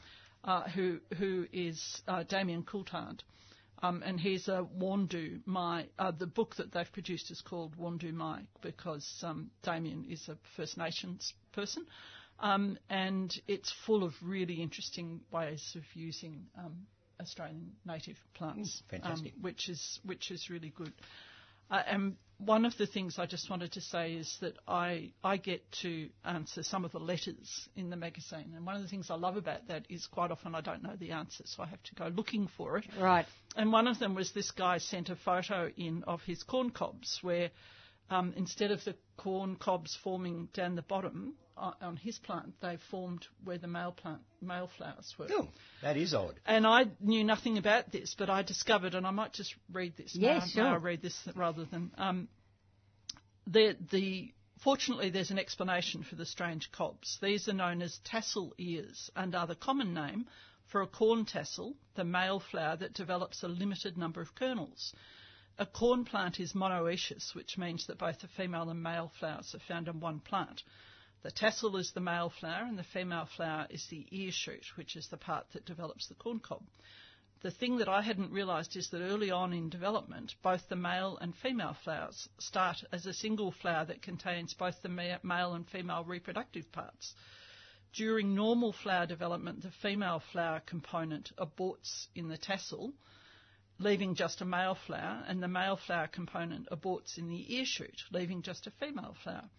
uh, 0.44 0.64
who 0.70 1.00
who 1.18 1.48
is 1.52 2.02
uh, 2.08 2.24
Damien 2.24 2.64
Coulthard. 2.64 3.22
Um, 3.82 4.02
and 4.06 4.18
he's 4.18 4.48
a 4.48 4.66
Warndu 4.80 5.42
Mai. 5.46 5.88
Uh, 6.00 6.12
the 6.12 6.26
book 6.26 6.56
that 6.56 6.72
they've 6.72 6.92
produced 6.94 7.32
is 7.32 7.42
called 7.42 7.76
Warndu 7.78 8.14
Mai 8.14 8.44
because 8.62 9.06
um, 9.24 9.52
Damien 9.62 10.06
is 10.10 10.30
a 10.30 10.38
First 10.56 10.78
Nations 10.78 11.34
person. 11.52 11.86
Um, 12.40 12.78
and 12.90 13.34
it's 13.48 13.74
full 13.86 14.04
of 14.06 14.14
really 14.24 14.56
interesting 14.62 15.20
ways 15.32 15.76
of 15.76 15.84
using 15.96 16.46
um, 16.58 16.88
Australian 17.22 17.74
native 17.86 18.18
plants, 18.34 18.82
Mm, 18.92 19.06
um, 19.06 19.32
which 19.42 19.70
is 19.70 20.00
which 20.06 20.32
is 20.32 20.50
really 20.50 20.70
good. 20.76 20.94
Uh, 21.70 21.82
and 21.88 22.16
one 22.38 22.66
of 22.66 22.76
the 22.78 22.86
things 22.86 23.20
I 23.20 23.26
just 23.26 23.50
wanted 23.50 23.72
to 23.74 23.82
say 23.82 24.14
is 24.14 24.38
that 24.42 24.58
I 24.68 25.12
I 25.24 25.38
get 25.38 25.64
to 25.84 26.10
answer 26.26 26.64
some 26.64 26.84
of 26.84 26.92
the 26.92 27.00
letters 27.00 27.70
in 27.76 27.90
the 27.90 27.96
magazine, 27.96 28.54
and 28.56 28.66
one 28.66 28.76
of 28.76 28.82
the 28.82 28.88
things 28.88 29.10
I 29.10 29.16
love 29.16 29.38
about 29.38 29.68
that 29.68 29.86
is 29.90 30.08
quite 30.08 30.32
often 30.32 30.56
I 30.56 30.62
don't 30.62 30.84
know 30.84 30.96
the 30.98 31.12
answer, 31.12 31.44
so 31.46 31.64
I 31.64 31.68
have 31.68 31.82
to 31.84 31.96
go 31.96 32.08
looking 32.08 32.50
for 32.58 32.78
it. 32.78 32.86
Right. 33.00 33.26
And 33.56 33.72
one 33.72 33.88
of 33.88 34.00
them 34.00 34.16
was 34.16 34.32
this 34.32 34.52
guy 34.52 34.78
sent 34.78 35.10
a 35.10 35.16
photo 35.16 35.72
in 35.78 36.04
of 36.04 36.22
his 36.24 36.44
corn 36.44 36.72
cobs 36.72 37.20
where 37.22 37.52
um, 38.10 38.34
instead 38.36 38.72
of 38.72 38.84
the 38.84 38.96
corn 39.18 39.56
cobs 39.56 39.98
forming 40.04 40.50
down 40.54 40.76
the 40.76 40.82
bottom 40.82 41.36
on 41.58 41.98
his 41.98 42.18
plant, 42.20 42.54
they 42.62 42.78
formed 42.90 43.26
where 43.44 43.58
the 43.58 43.68
male 43.68 43.92
plant 43.92 44.22
male 44.42 44.70
flowers 44.78 45.14
were. 45.18 45.28
Oh, 45.32 45.48
that 45.82 45.98
is 45.98 46.14
odd. 46.14 46.40
And 46.46 46.66
I 46.66 46.86
knew 47.00 47.24
nothing 47.24 47.58
about 47.58 47.92
this, 47.92 48.16
but 48.18 48.30
I 48.30 48.42
discovered, 48.42 48.96
and 48.96 49.06
I 49.06 49.12
might 49.12 49.34
just 49.34 49.56
read 49.72 49.94
this. 49.98 50.16
May 50.16 50.28
Yeah, 50.28 50.46
sure. 50.46 50.64
May 50.64 50.70
I 50.70 50.76
read 50.78 51.02
this 51.02 51.28
rather 51.36 51.66
than 51.66 51.92
um, 51.98 52.28
the 53.48 53.76
the. 53.92 54.34
Fortunately, 54.64 55.10
there's 55.10 55.32
an 55.32 55.40
explanation 55.40 56.04
for 56.04 56.16
the 56.16 56.26
strange 56.26 56.72
cobs. 56.72 57.18
These 57.22 57.50
are 57.50 57.54
known 57.54 57.82
as 57.82 58.00
tassel 58.06 58.54
ears 58.58 59.12
and 59.14 59.36
are 59.36 59.46
the 59.46 59.56
common 59.56 59.94
name 59.94 60.26
for 60.68 60.82
a 60.82 60.88
corn 60.88 61.26
tassel, 61.26 61.76
the 61.96 62.06
male 62.06 62.40
flower 62.40 62.78
that 62.78 62.94
develops 62.94 63.44
a 63.44 63.48
limited 63.48 63.98
number 63.98 64.22
of 64.22 64.34
kernels. 64.36 64.94
A 65.60 65.66
corn 65.66 66.04
plant 66.04 66.40
is 66.40 66.54
monoecious, 66.54 67.36
which 67.36 67.58
means 67.60 67.86
that 67.88 68.00
both 68.00 68.22
the 68.22 68.28
female 68.28 68.70
and 68.70 68.82
male 68.82 69.12
flowers 69.20 69.54
are 69.54 69.60
found 69.68 69.88
on 69.88 70.00
one 70.00 70.20
plant. 70.20 70.64
The 71.24 71.32
tassel 71.32 71.78
is 71.78 71.94
the 71.94 72.02
male 72.02 72.30
flower, 72.30 72.66
and 72.66 72.78
the 72.78 72.84
female 72.84 73.26
flower 73.26 73.66
is 73.70 73.86
the 73.88 74.06
ear 74.12 74.30
shoot, 74.34 74.76
which 74.76 74.98
is 74.98 75.08
the 75.08 75.16
part 75.16 75.50
that 75.54 75.66
develops 75.66 76.08
the 76.08 76.16
corn 76.16 76.42
cob. 76.42 76.64
the 77.44 77.52
thing 77.52 77.78
that 77.78 77.88
I 77.88 78.02
hadn't 78.02 78.32
realised 78.32 78.76
is 78.76 78.90
that 78.90 79.02
early 79.02 79.32
on 79.32 79.54
in 79.54 79.70
development, 79.70 80.36
both 80.42 80.68
the 80.68 80.76
male 80.76 81.18
and 81.22 81.34
female 81.34 81.76
flowers 81.82 82.28
start 82.40 82.84
as 82.92 83.06
a 83.06 83.14
single 83.14 83.52
flower 83.52 83.86
that 83.86 84.02
contains 84.02 84.54
both 84.54 84.82
the 84.82 84.90
male 84.90 85.54
and 85.54 85.66
female 85.70 86.04
reproductive 86.04 86.70
parts. 86.74 87.16
During 87.94 88.36
normal 88.36 88.74
flower 88.74 89.06
development, 89.06 89.62
the 89.62 89.72
female 89.72 90.20
flower 90.20 90.60
component 90.60 91.32
aborts 91.38 92.08
in 92.16 92.28
the 92.28 92.38
tassel, 92.38 92.94
leaving 93.80 94.16
just 94.16 94.42
a 94.42 94.46
male 94.46 94.76
flower, 94.76 95.24
and 95.26 95.42
the 95.42 95.48
male 95.48 95.78
flower 95.78 96.08
component 96.08 96.68
aborts 96.70 97.18
in 97.18 97.30
the 97.30 97.56
ear 97.56 97.66
shoot, 97.66 98.04
leaving 98.12 98.42
just 98.42 98.68
a 98.68 98.72
female 98.72 99.16
flower. 99.24 99.50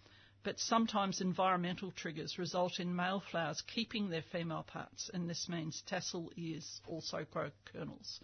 But 0.44 0.60
sometimes 0.60 1.20
environmental 1.20 1.90
triggers 1.92 2.38
result 2.38 2.78
in 2.78 2.94
male 2.94 3.22
flowers 3.30 3.62
keeping 3.62 4.10
their 4.10 4.22
female 4.30 4.62
parts, 4.62 5.10
and 5.12 5.28
this 5.28 5.48
means 5.48 5.82
tassel 5.86 6.30
ears 6.36 6.80
also 6.86 7.24
grow 7.30 7.50
kernels. 7.72 8.20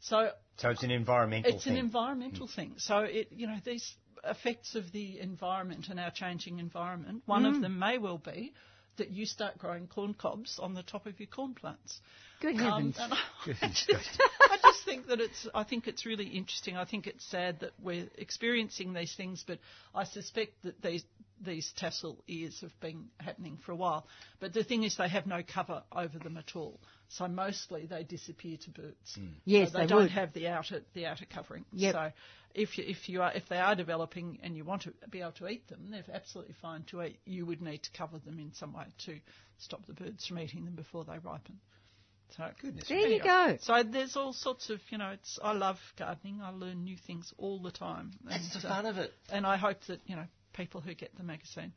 So 0.00 0.30
So 0.56 0.70
it's 0.70 0.82
an 0.82 0.90
environmental 0.90 1.52
it's 1.52 1.64
thing. 1.64 1.74
an 1.74 1.78
environmental 1.78 2.48
thing. 2.48 2.74
So 2.78 3.00
it, 3.00 3.28
you 3.30 3.46
know, 3.46 3.58
these 3.64 3.94
effects 4.24 4.74
of 4.74 4.90
the 4.92 5.18
environment 5.20 5.88
and 5.88 6.00
our 6.00 6.10
changing 6.10 6.58
environment. 6.58 7.22
One 7.26 7.44
Mm. 7.44 7.54
of 7.56 7.60
them 7.62 7.78
may 7.78 7.98
well 7.98 8.18
be 8.18 8.52
that 8.96 9.10
you 9.10 9.24
start 9.26 9.56
growing 9.58 9.86
corn 9.86 10.14
cobs 10.14 10.58
on 10.58 10.74
the 10.74 10.82
top 10.82 11.06
of 11.06 11.18
your 11.20 11.26
corn 11.28 11.54
plants. 11.54 12.00
Good 12.40 12.56
Um, 12.56 12.92
heavens. 12.92 12.96
and 12.98 13.12
I, 13.14 13.18
I 13.62 13.68
just, 13.68 13.90
I 14.50 14.56
just 14.62 14.84
think 14.84 15.06
that 15.06 15.20
it's. 15.20 15.46
I 15.54 15.62
think 15.64 15.86
it's 15.86 16.04
really 16.04 16.26
interesting. 16.26 16.76
I 16.76 16.84
think 16.84 17.06
it's 17.06 17.24
sad 17.30 17.60
that 17.60 17.72
we're 17.82 18.08
experiencing 18.16 18.92
these 18.92 19.14
things, 19.14 19.44
but 19.46 19.58
I 19.94 20.04
suspect 20.04 20.62
that 20.64 20.82
these 20.82 21.04
these 21.40 21.72
tassel 21.76 22.22
ears 22.28 22.60
have 22.60 22.78
been 22.80 23.06
happening 23.18 23.58
for 23.64 23.72
a 23.72 23.76
while. 23.76 24.06
But 24.40 24.52
the 24.52 24.62
thing 24.64 24.82
is, 24.82 24.96
they 24.96 25.08
have 25.08 25.26
no 25.26 25.42
cover 25.42 25.82
over 25.92 26.18
them 26.18 26.36
at 26.36 26.54
all. 26.54 26.80
So 27.08 27.26
mostly 27.28 27.86
they 27.86 28.04
disappear 28.04 28.56
to 28.64 28.70
birds. 28.70 29.18
Yes, 29.44 29.72
So 29.72 29.78
they 29.78 29.86
don't 29.86 30.02
would. 30.02 30.10
have 30.10 30.32
the 30.32 30.48
outer 30.48 30.82
the 30.94 31.06
outer 31.06 31.24
covering. 31.26 31.64
Yep. 31.72 31.94
So 31.94 32.12
if 32.54 32.78
you, 32.78 32.84
if 32.86 33.08
you 33.08 33.22
are 33.22 33.32
if 33.32 33.48
they 33.48 33.58
are 33.58 33.74
developing 33.74 34.38
and 34.42 34.56
you 34.56 34.64
want 34.64 34.82
to 34.82 34.92
be 35.10 35.20
able 35.20 35.32
to 35.32 35.48
eat 35.48 35.66
them, 35.68 35.88
they're 35.90 36.04
absolutely 36.12 36.54
fine 36.60 36.84
to 36.90 37.02
eat. 37.02 37.18
You 37.24 37.46
would 37.46 37.62
need 37.62 37.82
to 37.82 37.90
cover 37.96 38.18
them 38.18 38.38
in 38.38 38.52
some 38.54 38.72
way 38.74 38.84
to 39.06 39.18
stop 39.58 39.86
the 39.86 39.94
birds 39.94 40.26
from 40.26 40.38
eating 40.38 40.64
them 40.64 40.74
before 40.74 41.04
they 41.04 41.18
ripen. 41.18 41.58
So 42.36 42.48
Goodness 42.62 42.86
There 42.88 43.08
you 43.08 43.20
go. 43.20 43.56
So 43.60 43.82
there's 43.82 44.16
all 44.16 44.32
sorts 44.32 44.70
of 44.70 44.78
you 44.90 44.98
know. 44.98 45.10
It's 45.10 45.38
I 45.42 45.52
love 45.52 45.78
gardening. 45.98 46.40
I 46.42 46.50
learn 46.50 46.84
new 46.84 46.96
things 47.06 47.32
all 47.38 47.58
the 47.60 47.72
time. 47.72 48.12
That's 48.24 48.54
And, 48.54 48.62
the 48.62 48.68
uh, 48.68 48.74
fun 48.76 48.86
of 48.86 48.98
it. 48.98 49.12
and 49.32 49.44
I 49.44 49.56
hope 49.56 49.78
that 49.88 49.98
you 50.06 50.14
know 50.14 50.26
people 50.52 50.80
who 50.80 50.94
get 50.94 51.16
the 51.16 51.22
magazine 51.22 51.72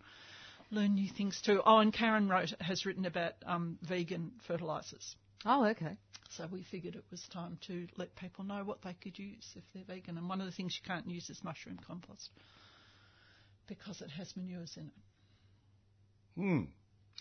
learn 0.74 0.96
new 0.96 1.10
things 1.10 1.42
too. 1.42 1.62
Oh, 1.66 1.80
and 1.80 1.94
Karen 1.94 2.28
wrote 2.28 2.54
has 2.60 2.86
written 2.86 3.06
about 3.06 3.34
um, 3.46 3.78
vegan 3.82 4.32
fertilisers. 4.48 5.16
Oh, 5.46 5.66
okay. 5.68 5.98
So 6.30 6.48
we 6.52 6.64
figured 6.64 6.96
it 6.96 7.04
was 7.12 7.22
time 7.32 7.60
to 7.68 7.88
let 7.98 8.16
people 8.16 8.44
know 8.44 8.64
what 8.64 8.82
they 8.82 8.94
could 8.94 9.20
use 9.20 9.46
if 9.56 9.64
they're 9.74 9.96
vegan. 9.96 10.18
And 10.18 10.28
one 10.28 10.40
of 10.42 10.48
the 10.48 10.52
things 10.52 10.78
you 10.82 10.88
can't 10.88 11.08
use 11.08 11.30
is 11.30 11.44
mushroom 11.44 11.80
compost 11.86 12.32
because 13.68 14.02
it 14.02 14.10
has 14.10 14.36
manures 14.36 14.76
in 14.78 14.88
it. 14.88 16.42
Hmm. 16.42 16.64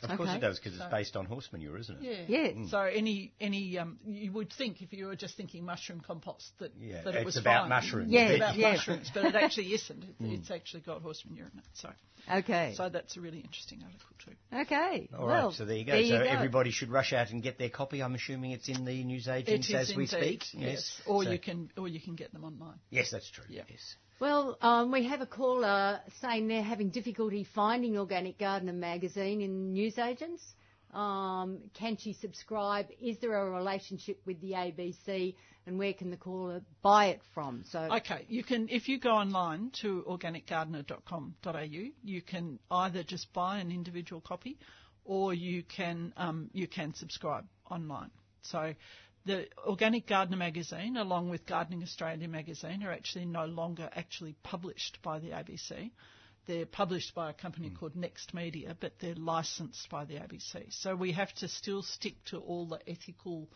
Of 0.02 0.16
course 0.16 0.30
it 0.34 0.40
does, 0.40 0.58
because 0.58 0.74
it's 0.78 0.90
based 0.90 1.14
on 1.16 1.26
horse 1.26 1.48
manure, 1.52 1.78
isn't 1.78 2.02
it? 2.02 2.28
Yeah. 2.28 2.52
Yes. 2.54 2.70
So 2.70 2.80
any 2.80 3.32
any 3.40 3.78
um, 3.78 3.98
you 4.04 4.32
would 4.32 4.52
think 4.52 4.82
if 4.82 4.92
you 4.92 5.06
were 5.06 5.14
just 5.16 5.36
thinking 5.36 5.64
mushroom 5.64 6.00
compost 6.04 6.50
that 6.58 6.72
Yeah, 6.80 7.02
that 7.02 7.14
it 7.14 7.18
it's 7.18 7.24
was 7.24 7.36
about 7.36 7.62
fine. 7.62 7.68
mushrooms. 7.68 8.10
Yeah, 8.10 8.28
It's 8.28 8.36
about 8.36 8.56
yeah. 8.56 8.72
mushrooms, 8.72 9.10
but 9.14 9.24
it 9.26 9.34
actually 9.36 9.72
isn't. 9.74 10.02
It, 10.02 10.14
It's 10.20 10.50
actually 10.50 10.80
got 10.80 11.02
horse 11.02 11.22
manure 11.28 11.46
in 11.52 11.58
it. 11.58 11.64
So 11.74 11.90
Okay. 12.32 12.74
so 12.76 12.88
that's 12.88 13.16
a 13.16 13.20
really 13.20 13.40
interesting 13.40 13.82
article 13.84 14.16
too. 14.24 14.32
okay. 14.62 15.08
All 15.16 15.26
right, 15.26 15.38
well, 15.42 15.52
so 15.52 15.64
there 15.64 15.76
you 15.76 15.84
go. 15.84 15.92
There 15.92 16.04
so 16.04 16.18
go. 16.18 16.30
everybody 16.30 16.70
should 16.72 16.90
rush 16.90 17.12
out 17.12 17.30
and 17.30 17.42
get 17.42 17.58
their 17.58 17.70
copy. 17.70 18.02
I'm 18.02 18.14
assuming 18.14 18.52
it's 18.52 18.68
in 18.68 18.84
the 18.84 19.04
newsagents 19.04 19.68
It 19.70 19.74
is 19.74 19.90
as 19.90 19.96
we 19.96 20.04
indeed, 20.04 20.42
speak. 20.42 20.60
Yes. 20.60 21.00
Or 21.06 21.22
So- 21.24 21.30
you 21.30 21.38
can 21.38 21.70
or 21.76 21.86
you 21.86 22.00
can 22.00 22.14
get 22.16 22.32
them 22.32 22.44
online. 22.44 22.78
Yes, 22.90 23.10
that's 23.12 23.30
true. 23.30 23.44
Yeah. 23.48 23.62
Yes. 23.68 23.96
Well, 24.22 24.56
um, 24.60 24.92
we 24.92 25.04
have 25.06 25.20
a 25.20 25.26
caller 25.26 25.98
saying 26.20 26.46
they're 26.46 26.62
having 26.62 26.90
difficulty 26.90 27.42
finding 27.42 27.98
Organic 27.98 28.38
Gardener 28.38 28.72
magazine 28.72 29.40
in 29.40 29.72
newsagents. 29.72 30.54
Um, 30.94 31.58
can 31.74 31.96
she 31.96 32.12
subscribe? 32.12 32.86
Is 33.00 33.18
there 33.18 33.34
a 33.34 33.50
relationship 33.50 34.20
with 34.24 34.40
the 34.40 34.52
ABC? 34.52 35.34
And 35.66 35.76
where 35.76 35.92
can 35.92 36.12
the 36.12 36.16
caller 36.16 36.62
buy 36.82 37.06
it 37.06 37.20
from? 37.34 37.64
So, 37.68 37.80
Okay, 37.80 38.24
you 38.28 38.44
can 38.44 38.68
if 38.70 38.88
you 38.88 39.00
go 39.00 39.10
online 39.10 39.72
to 39.80 40.04
organicgardener.com.au, 40.08 41.90
you 42.04 42.22
can 42.22 42.60
either 42.70 43.02
just 43.02 43.32
buy 43.32 43.58
an 43.58 43.72
individual 43.72 44.20
copy, 44.20 44.56
or 45.04 45.34
you 45.34 45.64
can 45.64 46.12
um, 46.16 46.48
you 46.52 46.68
can 46.68 46.94
subscribe 46.94 47.44
online. 47.68 48.12
So. 48.42 48.72
The 49.24 49.48
Organic 49.64 50.06
Gardener 50.06 50.36
magazine, 50.36 50.96
along 50.96 51.30
with 51.30 51.46
Gardening 51.46 51.82
Australia 51.82 52.28
magazine, 52.28 52.82
are 52.82 52.90
actually 52.90 53.24
no 53.24 53.46
longer 53.46 53.88
actually 53.94 54.34
published 54.42 54.98
by 55.02 55.20
the 55.20 55.28
ABC. 55.28 55.92
They're 56.46 56.66
published 56.66 57.14
by 57.14 57.30
a 57.30 57.34
company 57.34 57.68
hmm. 57.68 57.76
called 57.76 57.94
Next 57.94 58.34
Media, 58.34 58.76
but 58.78 58.98
they're 58.98 59.14
licensed 59.14 59.88
by 59.90 60.04
the 60.04 60.14
ABC. 60.14 60.72
So 60.72 60.96
we 60.96 61.12
have 61.12 61.32
to 61.34 61.48
still 61.48 61.82
stick 61.82 62.14
to 62.26 62.38
all 62.38 62.66
the 62.66 62.80
ethical 62.88 63.48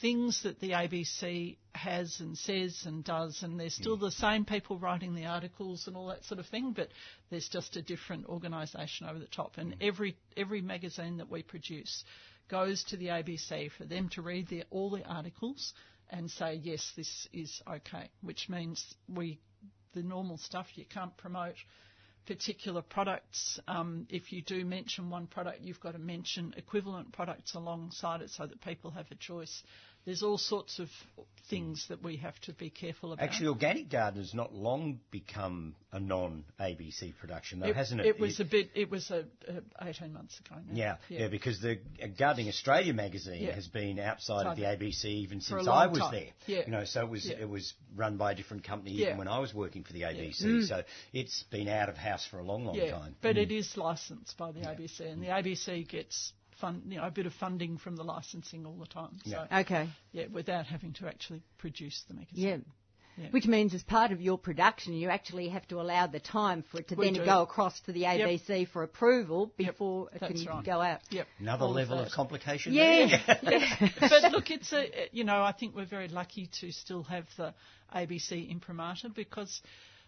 things 0.00 0.42
that 0.42 0.58
the 0.58 0.70
ABC 0.70 1.58
has 1.76 2.18
and 2.18 2.36
says 2.36 2.82
and 2.84 3.04
does, 3.04 3.44
and 3.44 3.60
there's 3.60 3.74
still 3.74 3.96
hmm. 3.96 4.06
the 4.06 4.10
same 4.10 4.44
people 4.44 4.78
writing 4.80 5.14
the 5.14 5.26
articles 5.26 5.86
and 5.86 5.96
all 5.96 6.08
that 6.08 6.24
sort 6.24 6.40
of 6.40 6.46
thing, 6.46 6.72
but 6.72 6.88
there's 7.30 7.48
just 7.48 7.76
a 7.76 7.82
different 7.82 8.26
organisation 8.26 9.06
over 9.06 9.20
the 9.20 9.26
top. 9.26 9.58
And 9.58 9.74
hmm. 9.74 9.78
every 9.80 10.16
every 10.36 10.60
magazine 10.60 11.18
that 11.18 11.30
we 11.30 11.44
produce 11.44 12.04
goes 12.48 12.84
to 12.84 12.96
the 12.96 13.06
ABC 13.08 13.70
for 13.72 13.84
them 13.84 14.08
to 14.10 14.22
read 14.22 14.48
the, 14.48 14.64
all 14.70 14.90
the 14.90 15.04
articles 15.04 15.72
and 16.10 16.30
say 16.30 16.54
yes, 16.62 16.92
this 16.96 17.28
is 17.32 17.62
okay, 17.68 18.08
which 18.22 18.48
means 18.48 18.94
we 19.08 19.38
the 19.94 20.02
normal 20.02 20.36
stuff 20.38 20.66
you 20.74 20.84
can't 20.84 21.16
promote 21.16 21.54
particular 22.26 22.82
products. 22.82 23.60
Um, 23.68 24.06
if 24.10 24.32
you 24.32 24.42
do 24.42 24.64
mention 24.64 25.10
one 25.10 25.26
product, 25.26 25.60
you've 25.62 25.80
got 25.80 25.92
to 25.92 25.98
mention 25.98 26.54
equivalent 26.56 27.12
products 27.12 27.54
alongside 27.54 28.22
it 28.22 28.30
so 28.30 28.46
that 28.46 28.60
people 28.62 28.90
have 28.90 29.06
a 29.10 29.14
choice. 29.14 29.62
There's 30.04 30.22
all 30.22 30.38
sorts 30.38 30.78
of 30.78 30.88
things 31.48 31.86
that 31.88 32.02
we 32.02 32.16
have 32.16 32.38
to 32.40 32.52
be 32.52 32.70
careful 32.70 33.12
about. 33.12 33.22
Actually, 33.22 33.48
Organic 33.48 33.90
Gardener's 33.90 34.32
not 34.34 34.54
long 34.54 35.00
become 35.10 35.74
a 35.92 36.00
non-ABC 36.00 37.16
production, 37.18 37.60
though, 37.60 37.72
hasn't 37.72 38.00
it? 38.00 38.06
It 38.06 38.20
was 38.20 38.40
a 38.40 38.44
bit. 38.44 38.70
It 38.74 38.90
was 38.90 39.10
a, 39.10 39.24
a 39.48 39.88
18 39.88 40.12
months 40.12 40.38
ago. 40.40 40.56
Now. 40.68 40.74
yeah, 40.74 40.96
yeah, 41.08 41.28
because 41.28 41.60
the 41.60 41.78
Gardening 42.18 42.48
Australia 42.48 42.94
magazine 42.94 43.42
Yeah. 43.44 43.54
has 43.54 43.66
been 43.66 43.98
outside 43.98 44.46
of 44.46 44.56
the 44.56 44.64
ABC 44.64 45.04
even 45.06 45.40
since 45.40 45.66
I 45.66 45.86
was 45.86 45.98
time. 45.98 46.12
there. 46.12 46.28
Yeah. 46.46 46.62
You 46.66 46.72
know, 46.72 46.84
so 46.84 47.02
it 47.02 47.10
was 47.10 47.26
Yeah. 47.26 47.36
it 47.40 47.48
was 47.48 47.74
run 47.94 48.16
by 48.16 48.32
a 48.32 48.34
different 48.34 48.64
company 48.64 48.92
Yeah. 48.92 49.06
even 49.06 49.18
when 49.18 49.28
I 49.28 49.38
was 49.38 49.54
working 49.54 49.84
for 49.84 49.92
the 49.92 50.02
ABC. 50.02 50.42
Mm. 50.44 50.66
So 50.68 50.82
it's 51.12 51.44
been 51.44 51.68
out 51.68 51.88
of 51.88 51.96
house 51.96 52.26
for 52.26 52.38
a 52.38 52.44
long, 52.44 52.64
long 52.64 52.74
yeah, 52.74 52.90
time. 52.90 53.16
but 53.20 53.36
it 53.36 53.52
is 53.52 53.76
licensed 53.76 54.36
by 54.36 54.52
the 54.52 54.60
ABC, 54.60 55.00
and 55.00 55.22
the 55.22 55.28
ABC 55.28 55.86
gets 55.88 56.32
fun, 56.64 56.82
you 56.88 56.96
know, 56.98 57.04
a 57.06 57.10
bit 57.10 57.26
of 57.26 57.32
funding 57.34 57.78
from 57.78 57.96
the 57.96 58.04
licensing 58.04 58.64
all 58.66 58.76
the 58.78 58.86
time. 58.86 59.18
So 59.24 59.30
Yeah. 59.50 59.60
okay. 59.60 59.88
yeah, 60.12 60.24
without 60.32 60.66
having 60.66 60.92
to 60.94 61.06
actually 61.06 61.42
produce 61.58 62.02
the 62.08 62.14
magazine. 62.14 62.44
Yeah. 62.48 62.56
Yeah. 63.16 63.28
Which 63.30 63.46
means, 63.46 63.74
as 63.74 63.82
part 63.84 64.10
of 64.10 64.20
your 64.20 64.36
production, 64.38 64.92
you 64.94 65.08
actually 65.08 65.48
have 65.50 65.64
to 65.68 65.80
allow 65.80 66.08
the 66.08 66.18
time 66.18 66.64
for 66.68 66.80
it 66.80 66.88
to 66.88 66.96
We 66.96 67.04
then 67.04 67.14
do. 67.14 67.24
go 67.24 67.42
across 67.42 67.78
to 67.82 67.92
the 67.92 68.02
ABC 68.02 68.66
for 68.72 68.82
approval 68.82 69.52
Yep, 69.56 69.68
before 69.68 70.08
it 70.12 70.18
that's 70.20 70.42
can 70.42 70.46
right. 70.46 70.64
go 70.64 70.80
out. 70.80 71.00
Yep. 71.10 71.26
Another 71.38 71.64
all 71.66 71.72
level 71.72 71.98
of 72.00 72.06
that. 72.06 72.12
complication. 72.12 72.72
Yeah. 72.72 73.06
there. 73.26 73.38
yeah. 73.52 73.88
but 74.00 74.32
look, 74.32 74.50
it's 74.50 74.72
a 74.72 75.08
you 75.12 75.22
know 75.22 75.40
I 75.44 75.52
think 75.52 75.76
we're 75.76 75.84
very 75.98 76.08
lucky 76.08 76.50
to 76.60 76.72
still 76.72 77.04
have 77.04 77.26
the 77.36 77.54
ABC 77.94 78.50
imprimatur 78.50 79.10
because 79.14 79.62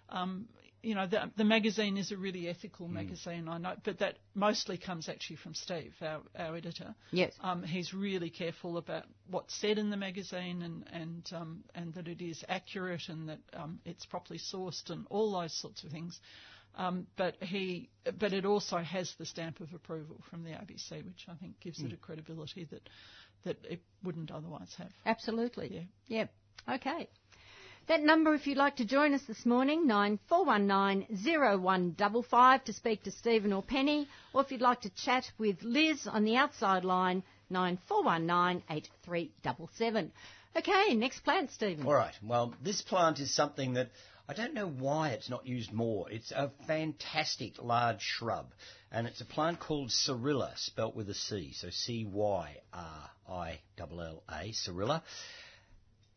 um, 0.09 0.47
you 0.87 0.95
know 0.95 1.07
the, 1.07 1.31
the 1.37 1.45
magazine 1.45 1.97
is 1.97 2.13
a 2.13 2.17
really 2.17 2.49
ethical 2.49 2.87
magazine 2.87 3.49
I 3.49 3.59
know, 3.59 3.75
but 3.85 3.99
that 3.99 4.19
mostly 4.35 4.79
comes 4.79 5.09
actually 5.09 5.37
from 5.37 5.55
Steve, 5.55 5.93
our, 6.01 6.21
our 6.39 6.57
editor. 6.57 6.95
Yes. 7.11 7.33
Um, 7.41 7.65
he's 7.65 7.93
really 7.93 8.31
careful 8.31 8.79
about 8.79 9.05
what's 9.29 9.55
said 9.55 9.79
in 9.79 9.91
the 9.91 9.97
magazine 9.97 10.63
and 10.63 10.85
and 10.93 11.29
um, 11.35 11.65
and 11.75 11.93
that 11.95 12.07
it 12.07 12.23
is 12.23 12.45
accurate 12.49 13.09
and 13.09 13.29
that 13.29 13.41
um, 13.53 13.81
it's 13.85 14.07
properly 14.07 14.39
sourced 14.39 14.89
and 14.91 15.07
all 15.11 15.33
those 15.33 15.53
sorts 15.53 15.83
of 15.83 15.91
things. 15.91 16.21
Um, 16.79 17.07
but 17.17 17.37
he, 17.41 17.89
but 18.19 18.33
it 18.35 18.45
also 18.45 18.77
has 18.77 19.13
the 19.19 19.25
stamp 19.25 19.61
of 19.61 19.73
approval 19.73 20.21
from 20.29 20.45
the 20.45 20.51
ABC, 20.51 21.05
which 21.05 21.25
I 21.27 21.35
think 21.35 21.59
gives 21.59 21.81
it 21.81 21.93
a 21.93 21.97
credibility 21.97 22.65
that 22.71 22.89
that 23.45 23.57
it 23.69 23.81
wouldn't 24.05 24.31
otherwise 24.31 24.75
have. 24.79 24.91
Absolutely. 25.05 25.89
Yeah. 26.09 26.19
Yep. 26.19 26.31
Okay. 26.81 27.09
That 27.89 28.03
number, 28.03 28.35
if 28.35 28.49
you'd 28.49 28.59
like 28.59 28.77
to 28.77 28.85
join 28.85 29.15
us 29.15 29.23
this 29.29 29.47
morning, 29.47 29.87
nine 29.87 30.19
four 30.29 30.45
one 30.45 30.67
nine 30.67 31.07
zero 31.23 31.57
one 31.57 31.95
double 31.97 32.25
five 32.25 32.65
to 32.65 32.73
speak 32.73 33.05
to 33.05 33.13
Stephen 33.13 33.53
or 33.53 33.63
Penny, 33.63 34.09
or 34.35 34.43
if 34.43 34.51
you'd 34.51 34.61
like 34.61 34.81
to 34.81 34.91
chat 34.91 35.31
with 35.39 35.63
Liz 35.63 36.09
on 36.09 36.25
the 36.25 36.35
outside 36.35 36.85
line, 36.85 37.23
nine 37.49 37.79
four 37.87 38.03
one 38.03 38.27
nine 38.27 38.65
eight 38.71 38.89
three 39.05 39.31
double 39.45 39.71
seven. 39.77 40.11
Okay, 40.57 40.95
next 40.95 41.21
plant, 41.21 41.53
Stephen. 41.53 41.87
All 41.87 41.95
right. 41.95 42.15
Well, 42.25 42.55
this 42.61 42.83
plant 42.83 43.21
is 43.21 43.33
something 43.33 43.75
that 43.75 43.91
I 44.29 44.35
don't 44.35 44.55
know 44.55 44.67
why 44.69 45.11
it's 45.11 45.31
not 45.31 45.47
used 45.47 45.73
more. 45.73 46.11
It's 46.11 46.33
a 46.33 46.51
fantastic 46.67 47.63
large 47.63 48.03
shrub, 48.03 48.47
and 48.91 49.07
it's 49.07 49.21
a 49.21 49.25
plant 49.25 49.61
called 49.61 49.93
Cyrilla, 49.93 50.55
spelt 50.57 50.97
with 50.97 51.09
a 51.09 51.15
C, 51.15 51.53
so 51.53 51.71
C 51.71 52.05
Y 52.05 52.57
R 52.73 53.11
I 53.31 53.61
L 53.79 54.01
L 54.01 54.23
A, 54.29 54.51
Cyrilla. 54.51 55.05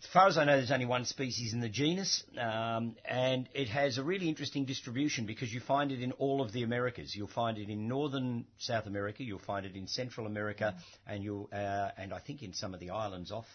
As 0.01 0.09
far 0.11 0.27
as 0.27 0.37
I 0.37 0.45
know, 0.45 0.55
there's 0.55 0.71
only 0.71 0.85
one 0.85 1.03
species 1.03 1.53
in 1.53 1.59
the 1.59 1.67
genus, 1.67 2.23
um, 2.39 2.95
and 3.03 3.49
it 3.53 3.67
has 3.67 3.97
a 3.97 4.03
really 4.03 4.29
interesting 4.29 4.63
distribution 4.63 5.25
because 5.25 5.53
you 5.53 5.59
find 5.59 5.91
it 5.91 6.01
in 6.01 6.13
all 6.13 6.41
of 6.41 6.53
the 6.53 6.63
Americas. 6.63 7.13
You'll 7.13 7.27
find 7.27 7.57
it 7.57 7.69
in 7.69 7.89
northern 7.89 8.45
South 8.59 8.85
America, 8.85 9.23
you'll 9.23 9.39
find 9.39 9.65
it 9.65 9.75
in 9.75 9.87
Central 9.87 10.25
America, 10.25 10.75
and 11.05 11.21
you'll 11.21 11.49
uh, 11.51 11.89
and 11.97 12.13
I 12.13 12.19
think 12.19 12.43
in 12.43 12.53
some 12.53 12.73
of 12.73 12.79
the 12.79 12.91
islands 12.91 13.31
off 13.31 13.45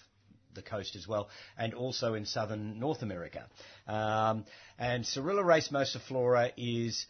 the 0.55 0.63
coast 0.63 0.97
as 0.97 1.09
well, 1.09 1.29
and 1.57 1.73
also 1.73 2.13
in 2.13 2.27
southern 2.27 2.79
North 2.79 3.01
America. 3.01 3.47
Um, 3.89 4.45
and 4.79 5.07
Cyrilla 5.07 5.43
racemosiflora 5.43 6.53
is 6.59 7.07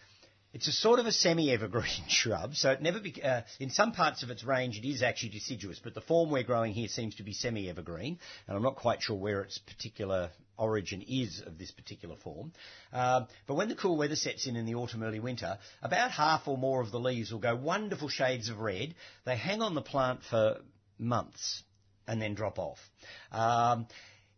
it's 0.55 0.69
a 0.69 0.73
sort 0.73 1.01
of 1.01 1.07
a 1.07 1.13
semi-evergreen 1.13 2.05
shrub, 2.09 2.55
so 2.55 2.71
it 2.71 2.81
never. 2.81 3.01
Be, 3.01 3.21
uh, 3.23 3.43
in 3.59 3.71
some 3.71 3.93
parts 3.93 4.23
of 4.23 4.31
its 4.31 4.45
range, 4.45 4.79
it 4.79 4.87
is 4.89 5.03
actually 5.03 5.31
deciduous, 5.31 5.81
but 5.83 5.95
the 5.95 6.01
form 6.01 6.31
we're 6.31 6.45
growing 6.45 6.73
here 6.73 6.87
seems 6.87 7.17
to 7.17 7.25
be 7.25 7.33
semi-evergreen, 7.33 8.19
and 8.47 8.57
I'm 8.57 8.63
not 8.63 8.77
quite 8.77 9.03
sure 9.03 9.17
where 9.17 9.43
its 9.43 9.59
particular 9.59 10.31
origin 10.57 11.03
is 11.03 11.43
of 11.45 11.59
this 11.59 11.73
particular 11.73 12.15
form. 12.15 12.53
Um, 12.93 13.27
but 13.49 13.55
when 13.55 13.69
the 13.69 13.75
cool 13.75 13.97
weather 13.97 14.15
sets 14.15 14.47
in 14.47 14.55
in 14.55 14.65
the 14.65 14.77
autumn, 14.77 15.03
early 15.03 15.19
winter, 15.19 15.59
about 15.83 16.13
half 16.13 16.47
or 16.47 16.57
more 16.57 16.81
of 16.81 16.93
the 16.93 17.01
leaves 17.01 17.33
will 17.33 17.41
go 17.41 17.57
wonderful 17.57 18.09
shades 18.09 18.49
of 18.49 18.61
red. 18.61 18.95
They 19.27 19.37
hang 19.37 19.61
on 19.61 19.75
the 19.75 19.83
plant 19.83 20.21
for 20.31 20.61
months 21.01 21.65
and 22.07 22.23
then 22.23 22.35
drop 22.35 22.61
off. 22.61 22.79
Um, 23.33 23.89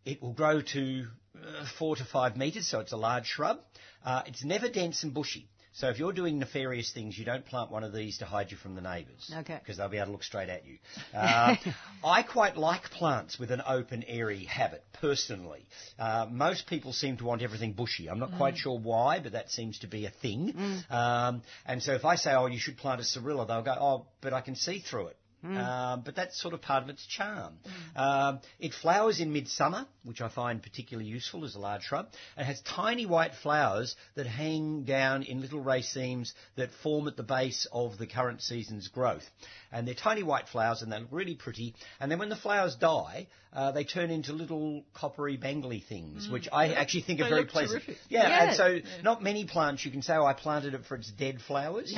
it 0.06 0.22
will 0.22 0.32
grow 0.32 0.62
to 0.62 1.06
uh, 1.36 1.66
four 1.78 1.96
to 1.96 2.04
five 2.04 2.38
metres, 2.38 2.66
so 2.66 2.80
it's 2.80 2.92
a 2.92 2.96
large 2.96 3.26
shrub. 3.26 3.58
Uh, 4.02 4.22
it's 4.24 4.42
never 4.42 4.70
dense 4.70 5.02
and 5.02 5.12
bushy. 5.12 5.48
So 5.76 5.90
if 5.90 5.98
you're 5.98 6.14
doing 6.14 6.38
nefarious 6.38 6.90
things, 6.90 7.18
you 7.18 7.26
don't 7.26 7.44
plant 7.44 7.70
one 7.70 7.84
of 7.84 7.92
these 7.92 8.16
to 8.18 8.24
hide 8.24 8.50
you 8.50 8.56
from 8.56 8.74
the 8.76 8.80
neighbours. 8.80 9.30
Okay. 9.40 9.58
Because 9.58 9.76
they'll 9.76 9.90
be 9.90 9.98
able 9.98 10.06
to 10.06 10.12
look 10.12 10.22
straight 10.22 10.48
at 10.48 10.64
you. 10.66 10.78
Uh, 11.14 11.56
I 12.04 12.22
quite 12.22 12.56
like 12.56 12.84
plants 12.84 13.38
with 13.38 13.50
an 13.50 13.60
open, 13.66 14.02
airy 14.08 14.44
habit, 14.44 14.82
personally. 14.94 15.66
Uh, 15.98 16.28
most 16.30 16.66
people 16.66 16.94
seem 16.94 17.18
to 17.18 17.24
want 17.24 17.42
everything 17.42 17.74
bushy. 17.74 18.08
I'm 18.08 18.18
not 18.18 18.38
quite 18.38 18.56
sure 18.56 18.78
why, 18.78 19.20
but 19.20 19.32
that 19.32 19.50
seems 19.50 19.80
to 19.80 19.86
be 19.86 20.06
a 20.06 20.10
thing. 20.10 20.54
Um, 20.88 21.42
and 21.66 21.82
so 21.82 21.92
if 21.92 22.06
I 22.06 22.16
say, 22.16 22.32
oh, 22.32 22.46
you 22.46 22.58
should 22.58 22.78
plant 22.78 23.02
a 23.02 23.04
Cyrilla, 23.04 23.46
they'll 23.46 23.60
go, 23.60 23.76
oh, 23.78 24.06
but 24.22 24.32
I 24.32 24.40
can 24.40 24.56
see 24.56 24.78
through 24.78 25.08
it. 25.08 25.16
Um, 25.54 26.02
but 26.04 26.16
that's 26.16 26.40
sort 26.40 26.54
of 26.54 26.62
part 26.62 26.82
of 26.82 26.88
its 26.88 27.04
charm. 27.06 27.54
Um, 27.94 28.40
it 28.58 28.72
flowers 28.74 29.20
in 29.20 29.32
midsummer, 29.32 29.86
which 30.04 30.20
I 30.20 30.28
find 30.28 30.62
particularly 30.62 31.08
useful 31.08 31.44
as 31.44 31.54
a 31.54 31.58
large 31.58 31.82
shrub. 31.84 32.08
It 32.36 32.44
has 32.44 32.60
tiny 32.62 33.06
white 33.06 33.34
flowers 33.42 33.96
that 34.14 34.26
hang 34.26 34.84
down 34.84 35.22
in 35.22 35.40
little 35.40 35.62
racemes 35.62 36.32
that 36.56 36.70
form 36.82 37.08
at 37.08 37.16
the 37.16 37.22
base 37.22 37.66
of 37.72 37.98
the 37.98 38.06
current 38.06 38.42
season's 38.42 38.88
growth. 38.88 39.24
And 39.72 39.86
they're 39.86 39.94
tiny 39.94 40.22
white 40.22 40.48
flowers 40.48 40.82
and 40.82 40.90
they 40.92 40.98
look 40.98 41.08
really 41.10 41.34
pretty. 41.34 41.74
And 42.00 42.10
then 42.10 42.18
when 42.18 42.28
the 42.28 42.36
flowers 42.36 42.76
die, 42.76 43.26
uh, 43.52 43.72
they 43.72 43.84
turn 43.84 44.10
into 44.10 44.32
little 44.32 44.84
coppery 44.94 45.36
bangly 45.38 45.82
things, 45.84 46.28
which 46.28 46.48
I 46.52 46.74
actually 46.74 47.02
think 47.02 47.20
are 47.20 47.28
very 47.28 47.46
pleasant. 47.46 47.84
terrific. 47.84 47.96
Yeah, 48.08 48.28
Yeah. 48.28 48.44
and 48.48 48.56
so 48.56 48.78
not 49.02 49.22
many 49.22 49.44
plants 49.46 49.84
you 49.84 49.90
can 49.90 50.02
say, 50.02 50.14
oh, 50.14 50.24
I 50.24 50.34
planted 50.34 50.74
it 50.74 50.84
for 50.86 50.94
its 50.94 51.10
dead 51.10 51.40
flowers. 51.40 51.94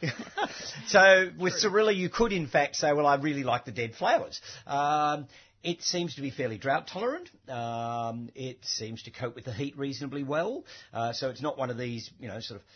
so 0.86 1.30
with 1.38 1.54
Cyrilla, 1.54 1.92
you 1.92 2.08
could 2.08 2.32
in 2.32 2.46
fact 2.46 2.76
say, 2.82 2.92
well, 2.92 3.06
I 3.06 3.16
really 3.16 3.44
like 3.44 3.64
the 3.64 3.72
dead 3.72 3.94
flowers. 3.94 4.40
Um, 4.66 5.26
it 5.62 5.82
seems 5.82 6.16
to 6.16 6.22
be 6.22 6.30
fairly 6.30 6.58
drought 6.58 6.88
tolerant. 6.88 7.30
Um, 7.48 8.30
it 8.34 8.64
seems 8.64 9.04
to 9.04 9.10
cope 9.10 9.34
with 9.36 9.44
the 9.44 9.52
heat 9.52 9.78
reasonably 9.78 10.24
well. 10.24 10.64
Uh, 10.92 11.12
so 11.12 11.30
it's 11.30 11.40
not 11.40 11.56
one 11.56 11.70
of 11.70 11.78
these, 11.78 12.10
you 12.18 12.28
know, 12.28 12.40
sort 12.40 12.60
of 12.60 12.66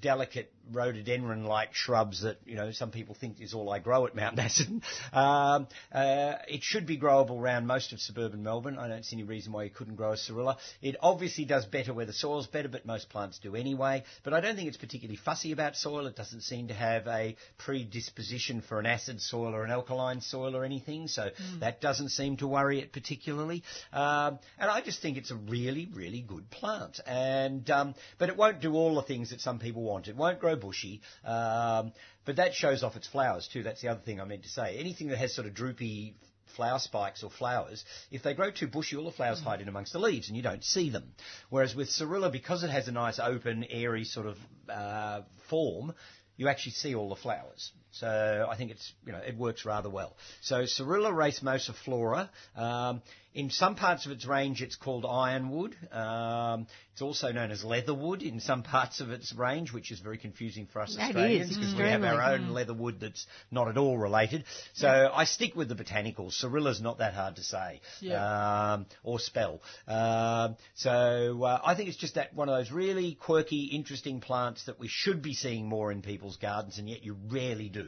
delicate 0.00 0.52
rhododendron-like 0.72 1.74
shrubs 1.74 2.22
that 2.22 2.38
you 2.46 2.56
know 2.56 2.70
some 2.72 2.90
people 2.90 3.14
think 3.14 3.40
is 3.40 3.54
all 3.54 3.70
I 3.70 3.78
grow 3.78 4.06
at 4.06 4.14
Mount 4.14 4.36
Macedon. 4.36 4.82
Um, 5.12 5.68
uh, 5.92 6.34
it 6.48 6.62
should 6.62 6.86
be 6.86 6.98
growable 6.98 7.38
around 7.38 7.66
most 7.66 7.92
of 7.92 8.00
suburban 8.00 8.42
Melbourne. 8.42 8.78
I 8.78 8.88
don't 8.88 9.04
see 9.04 9.16
any 9.16 9.24
reason 9.24 9.52
why 9.52 9.64
you 9.64 9.70
couldn't 9.70 9.96
grow 9.96 10.12
a 10.12 10.16
Cyrilla. 10.16 10.56
It 10.82 10.96
obviously 11.00 11.44
does 11.44 11.66
better 11.66 11.92
where 11.92 12.06
the 12.06 12.12
soil's 12.12 12.46
better, 12.46 12.68
but 12.68 12.86
most 12.86 13.08
plants 13.08 13.38
do 13.38 13.54
anyway. 13.54 14.04
But 14.22 14.34
I 14.34 14.40
don't 14.40 14.56
think 14.56 14.68
it's 14.68 14.76
particularly 14.76 15.16
fussy 15.16 15.52
about 15.52 15.76
soil. 15.76 16.06
It 16.06 16.16
doesn't 16.16 16.42
seem 16.42 16.68
to 16.68 16.74
have 16.74 17.06
a 17.06 17.36
predisposition 17.58 18.60
for 18.60 18.78
an 18.78 18.86
acid 18.86 19.20
soil 19.20 19.54
or 19.54 19.64
an 19.64 19.70
alkaline 19.70 20.20
soil 20.20 20.56
or 20.56 20.64
anything, 20.64 21.08
so 21.08 21.30
that 21.60 21.80
doesn't 21.80 22.10
seem 22.10 22.36
to 22.38 22.46
worry 22.46 22.80
it 22.80 22.92
particularly. 22.92 23.62
Um, 23.92 24.38
and 24.58 24.70
I 24.70 24.80
just 24.80 25.02
think 25.02 25.16
it's 25.16 25.30
a 25.30 25.36
really, 25.36 25.88
really 25.92 26.20
good 26.20 26.50
plant. 26.50 27.00
And 27.06 27.68
um, 27.70 27.94
but 28.18 28.28
it 28.28 28.36
won't 28.36 28.60
do 28.60 28.74
all 28.74 28.94
the 28.94 29.02
things 29.02 29.30
that 29.30 29.40
some 29.40 29.58
people 29.58 29.82
want. 29.82 30.08
It 30.08 30.16
won't 30.16 30.38
grow 30.38 30.56
bushy, 30.60 31.00
um, 31.24 31.92
but 32.24 32.36
that 32.36 32.54
shows 32.54 32.82
off 32.82 32.96
its 32.96 33.08
flowers 33.08 33.48
too. 33.52 33.62
That's 33.62 33.82
the 33.82 33.88
other 33.88 34.00
thing 34.00 34.20
I 34.20 34.24
meant 34.24 34.44
to 34.44 34.48
say. 34.48 34.78
Anything 34.78 35.08
that 35.08 35.18
has 35.18 35.34
sort 35.34 35.46
of 35.46 35.54
droopy 35.54 36.14
flower 36.56 36.78
spikes 36.78 37.22
or 37.22 37.30
flowers, 37.30 37.84
if 38.10 38.22
they 38.22 38.34
grow 38.34 38.50
too 38.50 38.68
bushy, 38.68 38.96
all 38.96 39.04
the 39.04 39.12
flowers 39.12 39.40
hide 39.40 39.60
in 39.60 39.68
amongst 39.68 39.92
the 39.92 39.98
leaves 39.98 40.28
and 40.28 40.36
you 40.36 40.42
don't 40.42 40.64
see 40.64 40.90
them. 40.90 41.12
Whereas 41.48 41.74
with 41.74 41.88
Cyrilla, 41.88 42.30
because 42.30 42.62
it 42.62 42.70
has 42.70 42.88
a 42.88 42.92
nice 42.92 43.18
open, 43.18 43.64
airy 43.70 44.04
sort 44.04 44.26
of 44.26 44.38
uh, 44.68 45.22
form, 45.48 45.94
you 46.36 46.48
actually 46.48 46.72
see 46.72 46.94
all 46.94 47.08
the 47.08 47.16
flowers. 47.16 47.72
So 47.92 48.46
I 48.48 48.56
think 48.56 48.70
it's 48.70 48.92
you 49.06 49.12
know 49.12 49.18
it 49.18 49.36
works 49.36 49.64
rather 49.64 49.90
well. 49.90 50.16
So 50.42 50.64
Cyrilla 50.66 51.10
racemosiflora. 51.10 52.28
Um, 52.56 53.02
in 53.32 53.50
some 53.50 53.76
parts 53.76 54.06
of 54.06 54.12
its 54.12 54.26
range, 54.26 54.60
it's 54.60 54.74
called 54.74 55.06
ironwood. 55.06 55.76
Um, 55.92 56.66
it's 56.92 57.00
also 57.00 57.30
known 57.30 57.52
as 57.52 57.62
leatherwood 57.64 58.22
in 58.22 58.40
some 58.40 58.64
parts 58.64 59.00
of 59.00 59.10
its 59.10 59.32
range, 59.32 59.72
which 59.72 59.92
is 59.92 60.00
very 60.00 60.18
confusing 60.18 60.66
for 60.66 60.80
us 60.80 60.96
That 60.96 61.10
Australians 61.10 61.56
because 61.56 61.74
we 61.74 61.82
have 61.84 62.02
our 62.02 62.20
own 62.20 62.50
leatherwood 62.50 62.98
that's 63.00 63.26
not 63.50 63.68
at 63.68 63.78
all 63.78 63.96
related. 63.96 64.44
So 64.74 65.10
I 65.14 65.24
stick 65.24 65.54
with 65.54 65.68
the 65.68 65.76
botanicals. 65.76 66.42
Cyrilla's 66.42 66.80
not 66.80 66.98
that 66.98 67.14
hard 67.14 67.36
to 67.36 67.42
say 67.44 67.80
um, 68.12 68.86
or 69.04 69.20
spell. 69.20 69.62
Um, 69.86 70.56
so 70.74 71.44
uh, 71.44 71.60
I 71.64 71.74
think 71.74 71.88
it's 71.88 71.98
just 71.98 72.16
that 72.16 72.34
one 72.34 72.48
of 72.48 72.58
those 72.58 72.72
really 72.72 73.14
quirky, 73.14 73.66
interesting 73.66 74.20
plants 74.20 74.64
that 74.66 74.80
we 74.80 74.88
should 74.88 75.22
be 75.22 75.34
seeing 75.34 75.66
more 75.66 75.92
in 75.92 76.02
people's 76.02 76.36
gardens, 76.36 76.78
and 76.78 76.88
yet 76.88 77.04
you 77.04 77.16
rarely 77.30 77.68
do. 77.68 77.79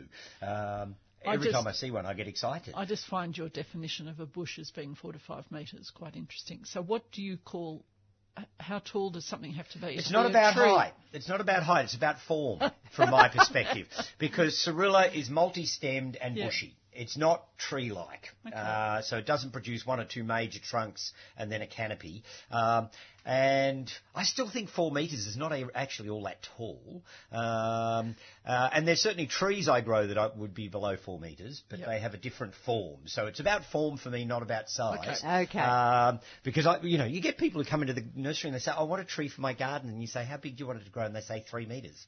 Um, 0.42 0.96
I 1.24 1.34
every 1.34 1.46
just- 1.46 1.54
time 1.56 1.66
I 1.66 1.72
see 1.72 1.90
one, 1.90 2.04
I 2.06 2.14
get 2.14 2.26
excited. 2.28 2.74
I 2.76 2.84
just 2.84 3.06
find 3.06 3.36
your 3.36 3.48
definition 3.48 4.08
of 4.08 4.18
a 4.20 4.26
bush 4.26 4.58
as 4.58 4.70
being 4.70 4.94
four 4.94 5.12
to 5.12 5.18
five 5.20 5.44
metres 5.50 5.90
quite 5.94 6.16
interesting. 6.16 6.64
So, 6.64 6.82
what 6.82 7.10
do 7.12 7.22
you 7.22 7.36
call? 7.36 7.84
How 8.58 8.78
tall 8.78 9.10
does 9.10 9.26
something 9.26 9.52
have 9.52 9.68
to 9.70 9.78
be? 9.78 9.88
It's 9.88 10.06
To 10.08 10.12
not 10.14 10.22
be 10.24 10.30
about 10.30 10.54
height. 10.54 10.94
It's 11.12 11.28
not 11.28 11.40
about 11.42 11.62
height. 11.64 11.84
It's 11.84 11.94
about 11.94 12.18
form, 12.26 12.60
from 12.96 13.10
my 13.10 13.28
perspective, 13.36 13.86
because 14.18 14.58
Cyrilla 14.58 15.06
is 15.08 15.28
multi-stemmed 15.28 16.16
and 16.16 16.36
Yeah. 16.36 16.46
bushy. 16.46 16.74
It's 16.94 17.16
not 17.16 17.44
tree-like, 17.56 18.28
uh, 18.54 19.00
so 19.02 19.16
it 19.16 19.26
doesn't 19.26 19.52
produce 19.52 19.86
one 19.86 19.98
or 19.98 20.04
two 20.04 20.24
major 20.24 20.58
trunks 20.58 21.12
and 21.38 21.50
then 21.50 21.62
a 21.62 21.66
canopy. 21.66 22.22
Um, 22.50 22.90
and 23.24 23.90
I 24.14 24.24
still 24.24 24.50
think 24.50 24.68
four 24.68 24.90
metres 24.90 25.26
is 25.26 25.36
not 25.36 25.52
a, 25.52 25.68
actually 25.74 26.08
all 26.08 26.24
that 26.24 26.46
tall. 26.56 27.02
Um, 27.30 28.16
uh, 28.44 28.68
and 28.72 28.86
there's 28.86 29.00
certainly 29.00 29.26
trees 29.26 29.68
I 29.68 29.80
grow 29.80 30.08
that 30.08 30.18
I, 30.18 30.30
would 30.36 30.54
be 30.54 30.68
below 30.68 30.96
four 30.96 31.20
metres, 31.20 31.62
but 31.70 31.78
Yep. 31.78 31.88
they 31.88 32.00
have 32.00 32.14
a 32.14 32.18
different 32.18 32.54
form. 32.66 33.00
So 33.06 33.26
it's 33.26 33.40
about 33.40 33.64
form 33.66 33.96
for 33.96 34.10
me, 34.10 34.24
not 34.24 34.42
about 34.42 34.68
size. 34.68 35.22
Okay. 35.22 35.42
Okay. 35.44 35.58
Um, 35.60 36.20
because 36.42 36.66
I, 36.66 36.80
you 36.82 36.98
know, 36.98 37.04
you 37.06 37.20
get 37.20 37.38
people 37.38 37.62
who 37.62 37.68
come 37.68 37.82
into 37.82 37.94
the 37.94 38.04
nursery 38.14 38.48
and 38.48 38.54
they 38.54 38.60
say, 38.60 38.72
"I 38.72 38.82
want 38.82 39.00
a 39.00 39.04
tree 39.04 39.28
for 39.28 39.40
my 39.40 39.54
garden," 39.54 39.88
and 39.88 40.00
you 40.00 40.08
say, 40.08 40.24
"How 40.24 40.36
big 40.36 40.56
do 40.56 40.60
you 40.62 40.66
want 40.66 40.80
it 40.80 40.84
to 40.84 40.90
grow?" 40.90 41.04
And 41.04 41.14
they 41.14 41.20
say 41.20 41.44
three 41.48 41.66
meters. 41.66 42.06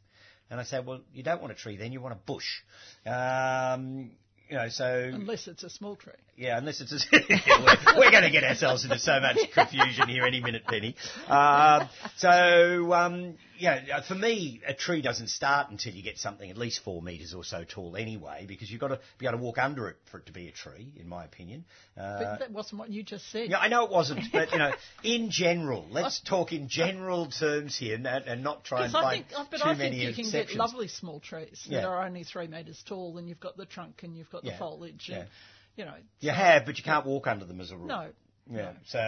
And 0.51 0.61
I 0.61 0.65
say, 0.65 0.81
"Well, 0.81 1.01
you 1.13 1.23
don't 1.23 1.41
want 1.41 1.53
a 1.53 1.57
tree, 1.57 1.77
then 1.77 1.93
you 1.93 2.01
want 2.01 2.13
a 2.13 2.19
bush." 2.19 2.63
Um, 3.07 4.11
you 4.49 4.57
know, 4.57 4.69
so 4.69 5.11
Unless 5.13 5.49
it's 5.49 5.63
a 5.65 5.71
small 5.71 5.97
tree. 5.97 6.13
yeah, 6.37 6.59
unless 6.59 6.81
it's 6.81 6.93
a, 6.93 6.99
we're, 7.13 7.99
we're 7.99 8.11
going 8.11 8.25
to 8.25 8.31
get 8.31 8.45
ourselves 8.45 8.85
into 8.85 8.99
so 8.99 9.19
much 9.21 9.39
confusion 9.53 10.09
here 10.09 10.25
any 10.25 10.41
minute, 10.41 10.65
Penny. 10.67 10.95
Um, 11.29 11.89
so 12.17 12.93
um, 12.93 13.35
yeah, 13.59 14.01
for 14.03 14.15
me, 14.15 14.61
a 14.67 14.75
tree 14.75 15.03
doesn't 15.03 15.29
start 15.29 15.71
until 15.71 15.93
you 15.93 16.03
get 16.03 16.19
something 16.19 16.49
at 16.51 16.57
least 16.57 16.81
four 16.85 17.01
metres 17.03 17.35
or 17.35 17.45
so 17.45 17.65
tall 17.65 17.97
anyway, 17.97 18.45
because 18.47 18.71
you've 18.71 18.81
got 18.81 18.89
to 18.89 19.01
be 19.19 19.27
able 19.27 19.39
to 19.39 19.43
walk 19.45 19.59
under 19.59 19.89
it 19.89 19.97
for 20.11 20.19
it 20.19 20.27
to 20.27 20.33
be 20.33 20.49
a 20.49 20.53
tree, 20.53 20.93
in 20.99 21.09
my 21.09 21.25
opinion. 21.25 21.65
Uh, 21.97 22.19
But 22.19 22.39
that 22.41 22.51
wasn't 22.53 22.81
what 22.81 22.91
you 22.91 23.03
just 23.03 23.31
said. 23.31 23.51
yeah, 23.51 23.59
I 23.59 23.69
know 23.69 23.85
it 23.85 23.91
wasn't, 23.91 24.21
but 24.33 24.53
you 24.53 24.59
know, 24.59 24.73
in 25.03 25.31
general, 25.31 25.87
let's 25.91 26.21
talk 26.21 26.53
in 26.53 26.69
general 26.69 27.27
terms 27.27 27.77
here, 27.77 27.95
and, 27.97 28.07
and 28.07 28.43
not 28.43 28.65
try 28.65 28.85
and 28.85 28.93
find 28.93 29.25
think, 29.27 29.49
but 29.51 29.59
too 29.59 29.65
I 29.65 29.77
think 29.77 29.95
you 29.97 30.15
can 30.15 30.31
get 30.31 30.55
lovely 30.55 30.89
small 30.89 31.21
trees 31.21 31.65
Yeah. 31.67 31.81
that 31.83 31.87
are 31.89 32.05
only 32.07 32.25
three 32.25 32.47
metres 32.49 32.83
tall, 32.87 33.17
and 33.19 33.29
you've 33.29 33.41
got 33.41 33.57
the 33.57 33.67
trunk 33.67 34.03
and 34.03 34.17
you've 34.17 34.31
got 34.31 34.43
the 34.43 34.51
Yeah. 34.51 34.59
foliage, 34.59 35.11
and 35.11 35.29
you 35.77 35.85
know. 35.85 35.95
You 36.21 36.31
have, 36.31 36.67
but 36.67 36.79
you 36.79 36.85
can't 36.85 37.05
walk 37.07 37.27
under 37.27 37.45
them 37.45 37.61
as 37.61 37.71
a 37.71 37.77
rule. 37.77 37.87
No. 37.89 38.11
Yeah, 38.51 38.73
so 38.87 38.99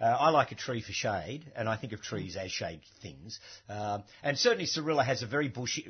uh, 0.00 0.04
I 0.04 0.30
like 0.30 0.50
a 0.50 0.56
tree 0.56 0.82
for 0.82 0.92
shade, 0.92 1.44
and 1.54 1.68
I 1.68 1.76
think 1.76 1.92
of 1.92 2.02
trees 2.02 2.36
as 2.36 2.50
shade 2.50 2.80
things. 3.00 3.38
Um, 3.68 4.02
and 4.24 4.36
certainly 4.36 4.66
Cyrilla 4.66 5.04
has 5.04 5.22
a 5.22 5.26
very 5.26 5.48
bushy, 5.48 5.88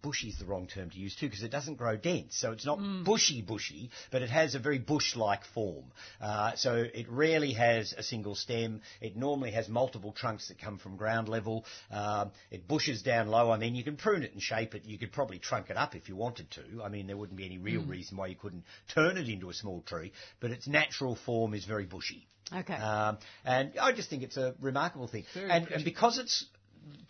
bushy 0.00 0.28
is 0.28 0.38
the 0.38 0.44
wrong 0.44 0.66
term 0.66 0.90
to 0.90 0.98
use 0.98 1.14
too 1.14 1.26
because 1.26 1.42
it 1.42 1.50
doesn't 1.50 1.76
grow 1.76 1.96
dense. 1.96 2.36
So 2.36 2.52
it's 2.52 2.64
not 2.64 2.78
bushy 3.04 3.42
bushy, 3.42 3.90
but 4.10 4.22
it 4.22 4.30
has 4.30 4.54
a 4.54 4.58
very 4.58 4.78
bush-like 4.78 5.44
form. 5.54 5.84
Uh, 6.20 6.52
so 6.56 6.84
it 6.94 7.06
rarely 7.08 7.52
has 7.52 7.92
a 7.96 8.02
single 8.02 8.34
stem. 8.34 8.80
It 9.00 9.16
normally 9.16 9.52
has 9.52 9.68
multiple 9.68 10.12
trunks 10.12 10.48
that 10.48 10.58
come 10.58 10.78
from 10.78 10.96
ground 10.96 11.28
level. 11.28 11.64
Um, 11.90 12.32
it 12.50 12.66
bushes 12.66 13.02
down 13.02 13.28
low. 13.28 13.50
I 13.50 13.58
mean, 13.58 13.74
you 13.74 13.84
can 13.84 13.96
prune 13.96 14.22
it 14.22 14.32
and 14.32 14.42
shape 14.42 14.74
it. 14.74 14.84
You 14.86 14.98
could 14.98 15.12
probably 15.12 15.38
trunk 15.38 15.70
it 15.70 15.76
up 15.76 15.94
if 15.94 16.08
you 16.08 16.16
wanted 16.16 16.50
to. 16.52 16.82
I 16.82 16.88
mean, 16.88 17.06
there 17.06 17.16
wouldn't 17.16 17.36
be 17.36 17.44
any 17.44 17.58
real 17.58 17.84
reason 17.84 18.16
why 18.16 18.28
you 18.28 18.36
couldn't 18.36 18.64
turn 18.94 19.18
it 19.18 19.28
into 19.28 19.50
a 19.50 19.54
small 19.54 19.82
tree. 19.82 20.12
But 20.40 20.50
its 20.52 20.66
natural 20.66 21.16
form 21.16 21.54
is 21.54 21.64
very 21.64 21.84
bushy. 21.84 22.26
Okay. 22.54 22.74
Um, 22.74 23.18
and 23.44 23.72
I 23.80 23.92
just 23.92 24.10
think 24.10 24.22
it's 24.22 24.36
a 24.36 24.54
remarkable 24.60 25.08
thing. 25.08 25.24
And, 25.34 25.68
and 25.68 25.84
because 25.84 26.18
its 26.18 26.46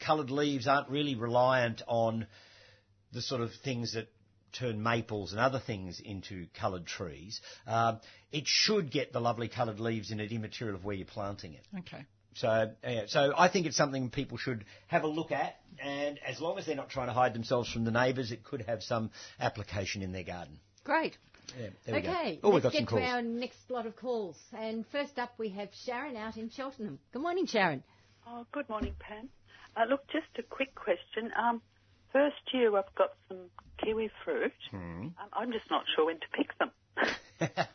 coloured 0.01 0.31
leaves 0.31 0.67
aren't 0.67 0.89
really 0.89 1.15
reliant 1.15 1.83
on 1.87 2.27
the 3.13 3.23
sort 3.23 3.41
of 3.41 3.51
things 3.65 3.95
that 3.95 4.09
turn 4.53 4.83
maples 4.83 5.33
and 5.33 5.41
other 5.41 5.59
things 5.59 6.01
into 6.01 6.47
coloured 6.59 6.87
trees, 6.87 7.41
um, 7.67 8.01
it 8.31 8.45
should 8.47 8.91
get 8.91 9.13
the 9.13 9.21
lovely 9.21 9.49
coloured 9.49 9.81
leaves 9.81 10.11
in 10.11 10.21
it 10.21 10.33
immaterial 10.33 10.77
of 10.77 10.85
where 10.85 10.95
you're 10.95 11.07
planting 11.07 11.55
it. 11.55 11.67
Okay. 11.81 12.05
So, 12.35 12.71
yeah, 12.83 13.03
so 13.09 13.35
I 13.37 13.49
think 13.49 13.67
it's 13.67 13.77
something 13.77 14.09
people 14.09 14.39
should 14.39 14.65
have 14.87 15.05
a 15.05 15.07
look 15.07 15.33
at, 15.33 15.57
and 15.83 16.19
as 16.27 16.41
long 16.41 16.59
as 16.59 16.65
they're 16.65 16.77
not 16.77 16.89
trying 16.89 17.09
to 17.09 17.13
hide 17.13 17.35
themselves 17.35 17.71
from 17.71 17.85
the 17.85 17.91
neighbours, 17.91 18.33
it 18.33 18.43
could 18.43 18.63
have 18.63 18.83
some 18.83 19.11
application 19.39 20.01
in 20.03 20.13
their 20.13 20.23
garden. 20.25 20.59
Great. 20.85 21.19
Yeah, 21.61 21.69
there 21.85 21.95
we 21.95 22.01
Okay, 22.01 22.39
go. 22.41 22.49
Oh, 22.49 22.55
we've 22.55 22.65
let's 22.65 22.75
some 22.75 22.85
get 22.85 22.89
calls. 22.89 23.03
to 23.03 23.07
our 23.09 23.23
next 23.23 23.59
lot 23.69 23.85
of 23.87 23.97
calls. 23.97 24.37
And 24.57 24.87
first 24.91 25.19
up, 25.19 25.35
we 25.39 25.51
have 25.51 25.69
Sharon 25.85 26.17
out 26.17 26.39
in 26.39 26.49
Cheltenham. 26.49 26.99
Good 27.13 27.21
morning, 27.21 27.47
Sharon. 27.47 27.83
Oh, 28.27 28.47
good 28.53 28.69
morning, 28.69 28.95
Pam. 28.99 29.29
Uh, 29.77 29.85
look, 29.91 30.07
just 30.11 30.27
a 30.39 30.43
quick 30.43 30.75
question. 30.75 31.31
Um, 31.39 31.61
first 32.13 32.37
year 32.53 32.77
I've 32.77 32.95
got 32.97 33.11
some 33.29 33.39
kiwi 33.83 34.11
fruit. 34.25 34.53
Um, 34.73 35.15
I'm 35.33 35.53
just 35.53 35.71
not 35.71 35.85
sure 35.97 36.07
when 36.07 36.17
to 36.17 36.27
pick 36.37 36.57
them. 36.59 36.71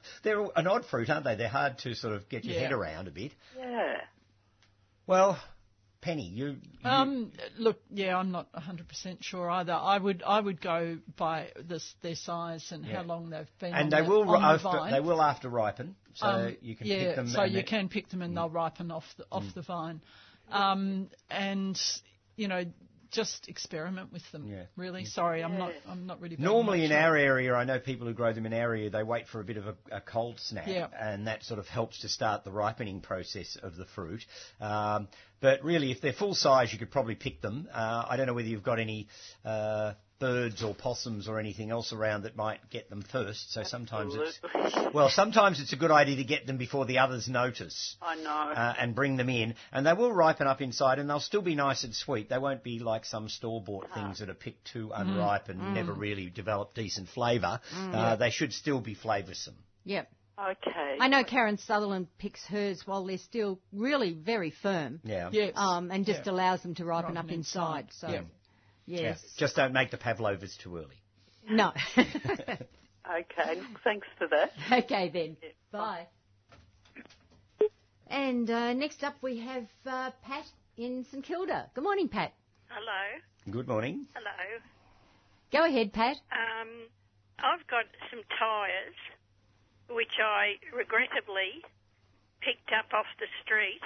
they're 0.24 0.42
an 0.56 0.68
odd 0.68 0.86
fruit, 0.86 1.10
aren't 1.10 1.26
they? 1.26 1.36
They're 1.36 1.48
hard 1.50 1.80
to 1.80 1.94
sort 1.96 2.14
of 2.14 2.30
get 2.30 2.46
your 2.46 2.56
Yeah. 2.56 2.62
head 2.62 2.72
around 2.74 3.08
a 3.08 3.12
bit. 3.12 3.34
yeah. 3.58 3.96
Well, 5.06 5.40
Penny, 6.02 6.28
you, 6.28 6.58
you 6.84 6.90
Um, 6.90 7.32
look, 7.58 7.80
yeah, 7.90 8.18
I'm 8.18 8.32
not 8.32 8.52
100% 8.54 9.18
sure 9.22 9.50
either. 9.50 9.74
I 9.74 9.98
would 9.98 10.22
I 10.26 10.40
would 10.40 10.62
go 10.62 11.00
by 11.18 11.50
this, 11.60 11.96
their 12.02 12.16
size 12.16 12.72
and 12.72 12.86
Yeah. 12.86 12.98
how 12.98 13.04
long 13.04 13.30
they've 13.30 13.48
been 13.60 13.74
and 13.74 13.86
on 13.86 13.90
they 13.90 14.06
the, 14.06 14.10
will 14.10 14.30
on 14.30 14.42
the 14.42 14.48
after 14.48 14.64
vine. 14.78 14.92
they 14.92 15.00
will 15.00 15.22
after 15.22 15.50
ripen, 15.50 15.96
so 16.14 16.28
Um, 16.28 16.58
you 16.62 16.76
can 16.76 16.88
yeah, 16.88 17.08
pick 17.08 17.16
them. 17.16 17.28
so 17.30 17.42
and 17.42 17.52
you 17.52 17.58
they- 17.60 17.64
Mm. 17.64 17.68
can 17.68 17.90
pick 17.90 18.10
them 18.10 18.22
and 18.22 18.36
they'll 18.38 18.50
ripen 18.50 18.92
off 18.92 19.06
the, 19.18 19.26
off 19.32 19.44
the 19.56 19.62
vine. 19.64 20.02
Um, 20.52 21.10
and, 21.30 21.78
you 22.38 22.48
know, 22.48 22.64
just 23.12 23.48
experiment 23.48 24.12
with 24.12 24.30
them. 24.32 24.48
Yeah. 24.48 24.64
Really, 24.76 25.06
sorry, 25.06 25.44
I'm 25.44 25.58
not 25.58 25.74
I'm 25.88 26.06
not 26.08 26.22
really. 26.22 26.36
Normally 26.38 26.86
in 26.86 26.92
on- 26.92 26.98
our 26.98 27.16
area, 27.16 27.54
I 27.54 27.64
know 27.64 27.80
people 27.80 28.08
who 28.08 28.14
grow 28.14 28.34
them 28.34 28.46
in 28.46 28.54
our 28.54 28.60
area, 28.60 28.90
they 28.90 29.04
wait 29.04 29.28
for 29.28 29.40
a 29.40 29.44
bit 29.44 29.58
of 29.58 29.68
a, 29.68 29.76
a 29.92 30.02
cold 30.02 30.40
snap, 30.40 30.68
Yeah. 30.68 30.88
and 31.00 31.28
that 31.28 31.44
sort 31.44 31.60
of 31.60 31.68
helps 31.68 32.00
to 32.02 32.10
start 32.10 32.44
the 32.44 32.52
ripening 32.52 33.02
process 33.02 33.58
of 33.62 33.76
the 33.76 33.86
fruit. 33.86 34.26
Um, 34.60 35.08
but 35.40 35.64
really, 35.64 35.92
if 35.92 36.02
they're 36.02 36.14
full 36.14 36.36
size, 36.36 36.74
you 36.74 36.80
could 36.80 36.92
probably 36.92 37.16
pick 37.16 37.42
them. 37.42 37.68
Uh, 37.74 38.06
I 38.10 38.18
don't 38.18 38.28
know 38.28 38.34
whether 38.34 38.48
you've 38.48 38.64
got 38.64 38.80
any 38.80 39.08
uh, 39.46 39.94
birds 40.20 40.64
or 40.64 40.74
possums 40.74 41.28
or 41.28 41.40
anything 41.40 41.70
else 41.72 41.94
around 41.94 42.24
that 42.24 42.36
might 42.36 42.60
get 42.70 42.90
them 42.90 43.02
first. 43.02 43.52
So 43.54 43.64
sometimes 43.64 44.14
it's 44.16 44.40
well, 44.94 45.10
sometimes 45.10 45.60
it's 45.60 45.74
a 45.74 45.76
good 45.76 45.92
idea 45.92 46.18
to 46.18 46.24
get 46.24 46.48
them 46.48 46.58
before 46.58 46.86
the 46.86 47.00
others 47.00 47.28
notice. 47.28 47.96
I 48.02 48.16
know. 48.16 48.30
uh, 48.30 48.74
and 48.80 48.96
bring 48.96 49.18
them 49.18 49.30
in, 49.30 49.56
and 49.72 49.86
they 49.86 49.94
will 49.94 50.12
ripen 50.12 50.48
up 50.48 50.62
inside, 50.62 51.00
and 51.00 51.10
they'll 51.10 51.20
still 51.20 51.42
be 51.42 51.56
nice 51.56 51.84
and 51.84 51.94
sweet. 51.94 52.30
They 52.30 52.38
won't 52.38 52.64
be 52.64 52.80
like 52.80 53.06
some 53.06 53.30
store-bought 53.30 53.88
things 53.94 54.20
that 54.20 54.30
are 54.30 54.34
picked 54.34 54.66
too 54.72 54.92
unripe 54.94 55.50
and 55.50 55.74
never 55.74 55.94
really 55.94 56.30
develop 56.30 56.74
decent 56.74 57.10
flavour. 57.10 57.60
Uh, 57.76 58.16
they 58.16 58.30
should 58.30 58.54
still 58.54 58.80
be 58.80 58.96
flavoursome. 58.96 59.56
Yep. 59.86 60.10
okay. 60.40 60.98
I 61.00 61.08
know 61.08 61.24
Karen 61.24 61.58
Sutherland 61.58 62.08
picks 62.18 62.44
hers 62.46 62.84
while 62.86 63.06
they're 63.06 63.18
still 63.18 63.60
really 63.72 64.14
very 64.14 64.52
firm. 64.52 65.00
Yeah. 65.04 65.30
Yes. 65.32 65.54
Um, 65.56 65.90
and 65.92 66.06
just 66.06 66.26
Yeah. 66.26 66.32
allows 66.34 66.62
them 66.62 66.76
to 66.76 66.86
ripen 66.86 67.16
Ripen 67.16 67.18
up 67.30 67.32
inside. 67.32 67.86
inside. 67.86 67.94
So, 67.94 68.10
Yeah. 68.10 68.22
Yes. 68.88 69.20
Yeah. 69.24 69.30
Just 69.38 69.56
don't 69.56 69.74
make 69.74 69.92
the 69.92 69.98
pavlovas 69.98 70.58
too 70.58 70.78
early. 70.78 71.02
No. 71.50 71.72
Okay. 73.10 73.62
Thanks 73.86 74.06
for 74.18 74.28
that. 74.28 74.52
okay 74.84 75.08
then. 75.08 75.38
Bye. 75.72 76.08
And 78.10 78.50
uh, 78.50 78.74
next 78.74 79.04
up 79.04 79.16
we 79.22 79.40
have 79.40 79.68
uh, 79.86 80.12
Pat 80.24 80.46
in 80.78 81.06
St 81.12 81.24
Kilda. 81.24 81.70
Good 81.74 81.84
morning, 81.84 82.10
Pat. 82.10 82.34
Hello, 82.68 83.22
Good 83.50 83.68
morning. 83.68 84.08
hello. 84.14 84.60
Go 85.54 85.66
ahead, 85.66 85.94
Pat. 85.94 86.18
Um, 86.32 86.68
I've 87.40 87.66
got 87.68 87.86
some 88.12 88.20
tyres 88.38 89.00
which 89.90 90.20
I 90.20 90.60
regrettably 90.76 91.64
picked 92.44 92.72
up 92.78 92.92
off 92.94 93.08
the 93.20 93.28
street 93.44 93.80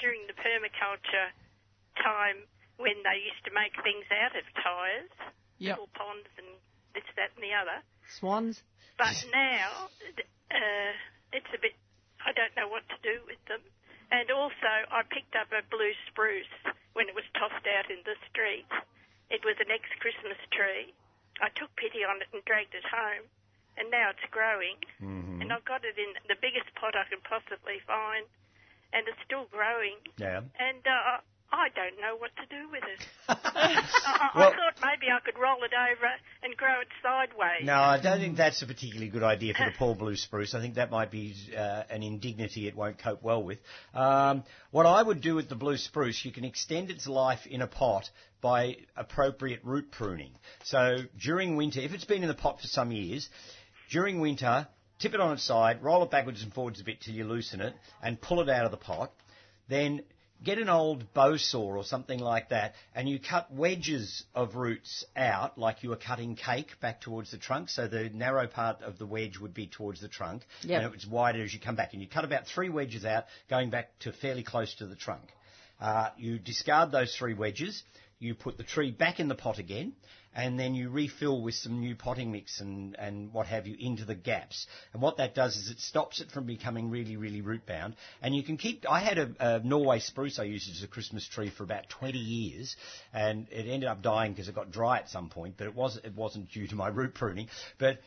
during 0.00 0.26
the 0.26 0.34
permaculture 0.34 1.30
time 2.02 2.42
when 2.76 2.98
they 3.06 3.18
used 3.22 3.42
to 3.46 3.52
make 3.54 3.74
things 3.82 4.04
out 4.10 4.34
of 4.34 4.44
tyres, 4.58 5.12
Yep. 5.58 5.78
little 5.78 5.92
ponds 5.94 6.28
and 6.36 6.50
this, 6.94 7.06
that, 7.14 7.30
and 7.38 7.42
the 7.42 7.54
other. 7.54 7.78
Swans. 8.18 8.62
But 8.98 9.14
now 9.32 9.90
uh, 10.50 10.92
it's 11.32 11.50
a 11.54 11.60
bit. 11.62 11.74
I 12.22 12.32
don't 12.34 12.54
know 12.58 12.66
what 12.68 12.86
to 12.90 12.98
do 13.02 13.22
with 13.26 13.38
them. 13.46 13.62
And 14.10 14.30
also, 14.30 14.72
I 14.90 15.02
picked 15.08 15.34
up 15.34 15.50
a 15.50 15.62
blue 15.70 15.94
spruce 16.10 16.50
when 16.94 17.08
it 17.10 17.14
was 17.14 17.26
tossed 17.34 17.66
out 17.66 17.90
in 17.90 18.02
the 18.06 18.14
street. 18.30 18.68
It 19.30 19.42
was 19.42 19.58
an 19.58 19.70
ex-Christmas 19.72 20.38
tree. 20.54 20.94
I 21.42 21.50
took 21.58 21.74
pity 21.74 22.06
on 22.06 22.22
it 22.22 22.30
and 22.30 22.44
dragged 22.46 22.74
it 22.78 22.86
home, 22.86 23.26
and 23.74 23.90
now 23.90 24.14
it's 24.14 24.22
growing. 24.30 24.78
Mm-hmm. 25.02 25.42
And 25.42 25.50
I've 25.50 25.66
got 25.66 25.82
it 25.82 25.98
in 25.98 26.14
the 26.30 26.38
biggest 26.38 26.70
pot 26.78 26.94
I 26.94 27.08
can 27.10 27.18
possibly 27.26 27.82
find, 27.82 28.26
and 28.94 29.02
it's 29.10 29.18
still 29.26 29.50
growing. 29.50 29.98
Yeah. 30.14 30.46
And 30.62 30.82
uh, 30.86 31.18
I 31.54 31.68
don't 31.68 32.00
know 32.00 32.16
what 32.18 32.32
to 32.36 32.46
do 32.50 32.68
with 32.68 32.82
it. 32.82 33.06
I, 33.28 33.80
I, 34.34 34.38
Well- 34.38 34.50
thought 34.50 34.74
maybe 34.82 35.06
I 35.12 35.20
could 35.24 35.40
roll 35.40 35.62
it 35.62 35.70
over 35.72 36.10
and 36.42 36.56
grow 36.56 36.80
it 36.80 36.88
sideways. 37.00 37.64
No, 37.64 37.74
I 37.74 38.00
don't 38.00 38.18
think 38.18 38.36
that's 38.36 38.60
a 38.62 38.66
particularly 38.66 39.08
good 39.08 39.22
idea 39.22 39.54
for 39.54 39.64
the 39.64 39.72
poor 39.78 39.94
blue 39.94 40.16
spruce. 40.16 40.54
I 40.54 40.60
think 40.60 40.74
that 40.74 40.90
might 40.90 41.12
be 41.12 41.34
uh, 41.56 41.84
an 41.90 42.02
indignity 42.02 42.66
it 42.66 42.74
won't 42.74 42.98
cope 42.98 43.22
well 43.22 43.42
with. 43.42 43.58
Um, 43.94 44.42
what 44.72 44.84
I 44.86 45.00
would 45.00 45.20
do 45.20 45.36
with 45.36 45.48
the 45.48 45.54
blue 45.54 45.76
spruce, 45.76 46.24
you 46.24 46.32
can 46.32 46.44
extend 46.44 46.90
its 46.90 47.06
life 47.06 47.46
in 47.46 47.62
a 47.62 47.68
pot 47.68 48.10
by 48.40 48.78
appropriate 48.96 49.60
root 49.62 49.92
pruning. 49.92 50.32
So 50.64 50.96
during 51.22 51.56
winter, 51.56 51.80
if 51.80 51.92
it's 51.92 52.04
been 52.04 52.22
in 52.22 52.28
the 52.28 52.34
pot 52.34 52.60
for 52.60 52.66
some 52.66 52.90
years, 52.90 53.28
during 53.90 54.20
winter, 54.20 54.66
tip 54.98 55.14
it 55.14 55.20
on 55.20 55.32
its 55.34 55.44
side, 55.44 55.84
roll 55.84 56.02
it 56.02 56.10
backwards 56.10 56.42
and 56.42 56.52
forwards 56.52 56.80
a 56.80 56.84
bit 56.84 57.00
till 57.00 57.14
you 57.14 57.24
loosen 57.24 57.60
it, 57.60 57.74
and 58.02 58.20
pull 58.20 58.40
it 58.40 58.48
out 58.48 58.64
of 58.64 58.72
the 58.72 58.76
pot. 58.76 59.12
Then 59.68 60.02
get 60.42 60.58
an 60.58 60.68
old 60.68 61.12
bow 61.14 61.36
saw 61.36 61.62
or 61.76 61.84
something 61.84 62.18
like 62.18 62.50
that, 62.50 62.74
and 62.94 63.08
you 63.08 63.18
cut 63.18 63.52
wedges 63.52 64.24
of 64.34 64.56
roots 64.56 65.04
out, 65.16 65.56
like 65.58 65.82
you 65.82 65.90
were 65.90 65.96
cutting 65.96 66.36
cake 66.36 66.72
back 66.80 67.00
towards 67.00 67.30
the 67.30 67.38
trunk. 67.38 67.68
So 67.70 67.86
the 67.88 68.10
narrow 68.10 68.46
part 68.46 68.82
of 68.82 68.98
the 68.98 69.06
wedge 69.06 69.38
would 69.38 69.54
be 69.54 69.66
towards 69.66 70.00
the 70.00 70.08
trunk, 70.08 70.42
Yep. 70.62 70.82
and 70.82 70.94
it's 70.94 71.06
wider 71.06 71.42
as 71.42 71.54
you 71.54 71.60
come 71.60 71.76
back. 71.76 71.92
And 71.92 72.02
you 72.02 72.08
cut 72.08 72.24
about 72.24 72.46
three 72.46 72.68
wedges 72.68 73.04
out, 73.04 73.24
going 73.48 73.70
back 73.70 73.98
to 74.00 74.12
fairly 74.12 74.42
close 74.42 74.74
to 74.76 74.86
the 74.86 74.96
trunk. 74.96 75.22
Uh, 75.80 76.10
you 76.16 76.38
discard 76.38 76.92
those 76.92 77.14
three 77.16 77.34
wedges. 77.34 77.82
You 78.18 78.34
put 78.34 78.56
the 78.56 78.62
tree 78.62 78.90
back 78.90 79.20
in 79.20 79.28
the 79.28 79.34
pot 79.34 79.58
again, 79.58 79.92
and 80.34 80.58
then 80.58 80.74
you 80.74 80.90
refill 80.90 81.40
with 81.40 81.54
some 81.54 81.80
new 81.80 81.94
potting 81.94 82.32
mix 82.32 82.60
and, 82.60 82.96
and 82.98 83.32
what 83.32 83.46
have 83.46 83.66
you 83.66 83.76
into 83.78 84.04
the 84.04 84.14
gaps. 84.14 84.66
And 84.92 85.00
what 85.00 85.18
that 85.18 85.34
does 85.34 85.56
is 85.56 85.70
it 85.70 85.78
stops 85.78 86.20
it 86.20 86.30
from 86.30 86.44
becoming 86.44 86.90
really, 86.90 87.16
really 87.16 87.40
root 87.40 87.66
bound. 87.66 87.96
And 88.22 88.34
you 88.34 88.42
can 88.42 88.56
keep. 88.56 88.84
I 88.90 89.00
had 89.00 89.18
a, 89.18 89.30
a 89.38 89.58
Norway 89.60 90.00
spruce 90.00 90.38
I 90.38 90.44
used 90.44 90.70
as 90.70 90.82
a 90.82 90.88
Christmas 90.88 91.26
tree 91.28 91.50
for 91.50 91.64
about 91.64 91.88
20 91.88 92.18
years, 92.18 92.76
and 93.12 93.46
it 93.50 93.68
ended 93.68 93.88
up 93.88 94.02
dying 94.02 94.32
because 94.32 94.48
it 94.48 94.54
got 94.54 94.70
dry 94.70 94.98
at 94.98 95.08
some 95.08 95.28
point. 95.28 95.54
But 95.56 95.66
it 95.68 95.74
was 95.74 95.98
it 96.02 96.14
wasn't 96.14 96.50
due 96.50 96.66
to 96.68 96.74
my 96.74 96.88
root 96.88 97.14
pruning. 97.14 97.48
But 97.78 97.98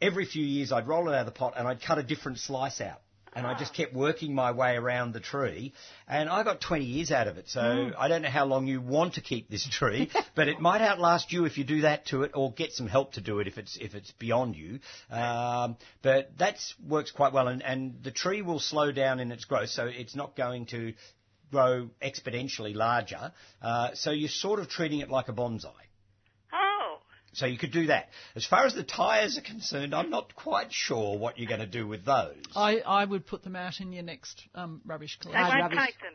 every 0.00 0.26
few 0.26 0.44
years 0.44 0.72
I'd 0.72 0.88
roll 0.88 1.08
it 1.08 1.14
out 1.14 1.20
of 1.20 1.26
the 1.26 1.32
pot 1.32 1.54
and 1.56 1.66
I'd 1.66 1.82
cut 1.82 1.98
a 1.98 2.02
different 2.02 2.38
slice 2.38 2.80
out. 2.80 3.00
And 3.34 3.46
I 3.46 3.56
just 3.58 3.74
kept 3.74 3.94
working 3.94 4.34
my 4.34 4.52
way 4.52 4.76
around 4.76 5.12
the 5.12 5.20
tree, 5.20 5.72
and 6.06 6.28
I 6.28 6.42
got 6.42 6.60
20 6.60 6.84
years 6.84 7.10
out 7.10 7.28
of 7.28 7.36
it. 7.36 7.48
So 7.48 7.92
I 7.96 8.08
don't 8.08 8.22
know 8.22 8.30
how 8.30 8.46
long 8.46 8.66
you 8.66 8.80
want 8.80 9.14
to 9.14 9.20
keep 9.20 9.50
this 9.50 9.66
tree, 9.68 10.10
but 10.34 10.48
it 10.48 10.60
might 10.60 10.80
outlast 10.80 11.32
you 11.32 11.44
if 11.44 11.58
you 11.58 11.64
do 11.64 11.82
that 11.82 12.06
to 12.06 12.22
it, 12.22 12.32
or 12.34 12.52
get 12.52 12.72
some 12.72 12.86
help 12.86 13.12
to 13.12 13.20
do 13.20 13.40
it 13.40 13.46
if 13.46 13.58
it's 13.58 13.76
if 13.80 13.94
it's 13.94 14.12
beyond 14.12 14.56
you. 14.56 14.80
Um, 15.10 15.76
but 16.02 16.36
that 16.38 16.56
works 16.86 17.10
quite 17.10 17.32
well, 17.32 17.48
and, 17.48 17.62
and 17.62 18.02
the 18.02 18.10
tree 18.10 18.42
will 18.42 18.60
slow 18.60 18.92
down 18.92 19.20
in 19.20 19.32
its 19.32 19.44
growth, 19.44 19.70
so 19.70 19.86
it's 19.86 20.16
not 20.16 20.36
going 20.36 20.66
to 20.66 20.94
grow 21.50 21.88
exponentially 22.02 22.74
larger. 22.74 23.32
Uh, 23.62 23.90
so 23.94 24.10
you're 24.10 24.28
sort 24.28 24.60
of 24.60 24.68
treating 24.68 25.00
it 25.00 25.10
like 25.10 25.28
a 25.28 25.32
bonsai. 25.32 25.72
So 27.32 27.46
you 27.46 27.58
could 27.58 27.72
do 27.72 27.86
that. 27.86 28.08
As 28.34 28.44
far 28.44 28.66
as 28.66 28.74
the 28.74 28.82
tyres 28.82 29.38
are 29.38 29.42
concerned, 29.42 29.94
I'm 29.94 30.10
not 30.10 30.34
quite 30.34 30.72
sure 30.72 31.18
what 31.18 31.38
you're 31.38 31.48
going 31.48 31.60
to 31.60 31.66
do 31.66 31.86
with 31.86 32.04
those. 32.04 32.42
I, 32.56 32.78
I 32.80 33.04
would 33.04 33.26
put 33.26 33.44
them 33.44 33.54
out 33.54 33.80
in 33.80 33.92
your 33.92 34.02
next 34.02 34.42
um, 34.54 34.80
rubbish 34.86 35.18
collection. 35.20 35.44
They 35.44 35.60
won't 35.60 35.72
rubbish. 35.74 35.86
take 35.86 36.00
them. 36.00 36.14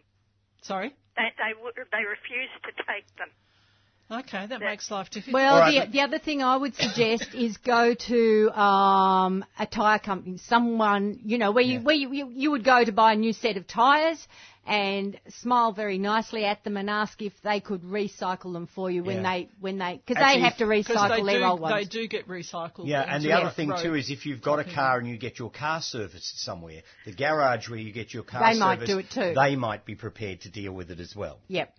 Sorry. 0.64 0.96
They 1.16 1.30
they 1.38 1.54
w- 1.54 1.74
they 1.76 2.04
refuse 2.04 2.50
to 2.64 2.72
take 2.88 3.06
them. 3.18 3.30
Okay, 4.12 4.46
that 4.46 4.60
makes 4.60 4.92
life 4.92 5.10
difficult. 5.10 5.34
Well, 5.34 5.56
All 5.56 5.60
right. 5.62 5.86
the, 5.88 5.92
the 5.92 6.02
other 6.02 6.20
thing 6.20 6.44
I 6.44 6.58
would 6.58 6.76
suggest 6.76 7.28
is 7.34 7.58
go 7.58 7.94
to 7.94 8.60
um, 8.60 9.46
a 9.58 9.66
tyre 9.66 10.00
company, 10.00 10.38
someone 10.38 11.20
you 11.26 11.38
know 11.38 11.52
where 11.52 11.64
you 11.64 11.80
where 11.80 11.96
you, 11.96 12.12
you 12.14 12.30
you 12.34 12.52
would 12.52 12.64
go 12.64 12.84
to 12.84 12.92
buy 12.92 13.14
a 13.14 13.16
new 13.16 13.34
set 13.34 13.58
of 13.58 13.66
tyres 13.66 14.28
and 14.66 15.20
smile 15.42 15.74
very 15.74 15.98
nicely 15.98 16.46
at 16.46 16.64
them 16.64 16.78
and 16.78 16.90
ask 16.90 17.22
if 17.22 17.34
they 17.44 17.60
could 17.60 17.82
recycle 17.82 18.54
them 18.54 18.68
for 18.68 18.90
you 18.90 19.04
when 19.04 19.18
Yeah. 19.18 19.24
they 19.24 19.50
when 19.60 19.78
they 19.78 20.02
because 20.06 20.22
they 20.22 20.40
have 20.40 20.58
to 20.58 20.66
recycle 20.66 21.26
they 21.26 21.34
their 21.34 21.40
do, 21.42 21.46
old 21.46 21.60
ones. 21.60 21.76
they 21.76 21.86
do 21.86 22.08
get 22.08 22.28
recycled. 22.28 22.88
Yeah, 22.88 23.02
and 23.02 23.24
the 23.24 23.32
other 23.34 23.52
thing 23.52 23.70
road. 23.70 23.82
too 23.82 23.96
is 23.96 24.10
if 24.10 24.26
you've 24.26 24.42
got 24.42 24.60
a 24.60 24.64
car 24.64 25.00
and 25.00 25.08
you 25.08 25.18
get 25.18 25.40
your 25.40 25.50
car 25.50 25.82
serviced 25.82 26.40
somewhere, 26.44 26.82
the 27.06 27.14
garage 27.14 27.70
where 27.70 27.80
you 27.80 27.92
get 27.92 28.14
your 28.14 28.24
car 28.24 28.42
serviced, 28.42 28.60
They 28.60 28.66
might 28.66 28.86
do 28.86 29.00
it 29.00 29.10
too. 29.10 29.34
They 29.36 29.56
might 29.56 29.86
be 29.86 29.96
prepared 29.96 30.42
to 30.42 30.50
deal 30.50 30.74
with 30.74 30.92
it 30.92 31.00
as 31.00 31.16
well. 31.16 31.40
Yep. 31.48 31.76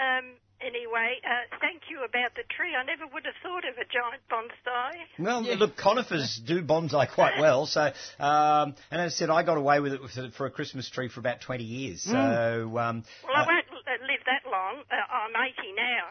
Um, 0.00 0.24
anyway, 0.60 1.20
uh, 1.24 1.56
thank 1.60 1.82
you 1.90 2.04
about 2.04 2.34
the 2.34 2.42
tree. 2.56 2.74
I 2.78 2.84
never 2.84 3.06
would 3.12 3.24
have 3.24 3.34
thought 3.42 3.64
of 3.64 3.76
a 3.78 3.84
giant 3.86 4.22
bonsai. 4.30 4.92
Well, 5.18 5.42
Yeah. 5.42 5.54
look, 5.58 5.76
conifers 5.76 6.40
do 6.44 6.62
bonsai 6.62 7.10
quite 7.12 7.38
well. 7.40 7.66
So, 7.66 7.92
um, 8.18 8.74
and 8.90 9.00
as 9.02 9.14
I 9.14 9.16
said, 9.16 9.30
I 9.30 9.42
got 9.42 9.56
away 9.58 9.80
with 9.80 9.92
it 9.94 10.02
with- 10.02 10.34
for 10.34 10.46
a 10.46 10.50
Christmas 10.50 10.88
tree 10.90 11.08
for 11.08 11.20
about 11.20 11.40
20 11.40 11.64
years. 11.64 12.02
So, 12.02 12.12
um, 12.12 13.04
Well, 13.24 13.36
I 13.36 13.42
uh, 13.42 13.46
won't 13.46 13.66
uh, 13.68 14.06
live 14.06 14.20
that 14.26 14.42
long. 14.50 14.82
Uh, 14.90 14.94
I'm 14.96 15.30
80 15.36 15.72
now. 15.76 16.04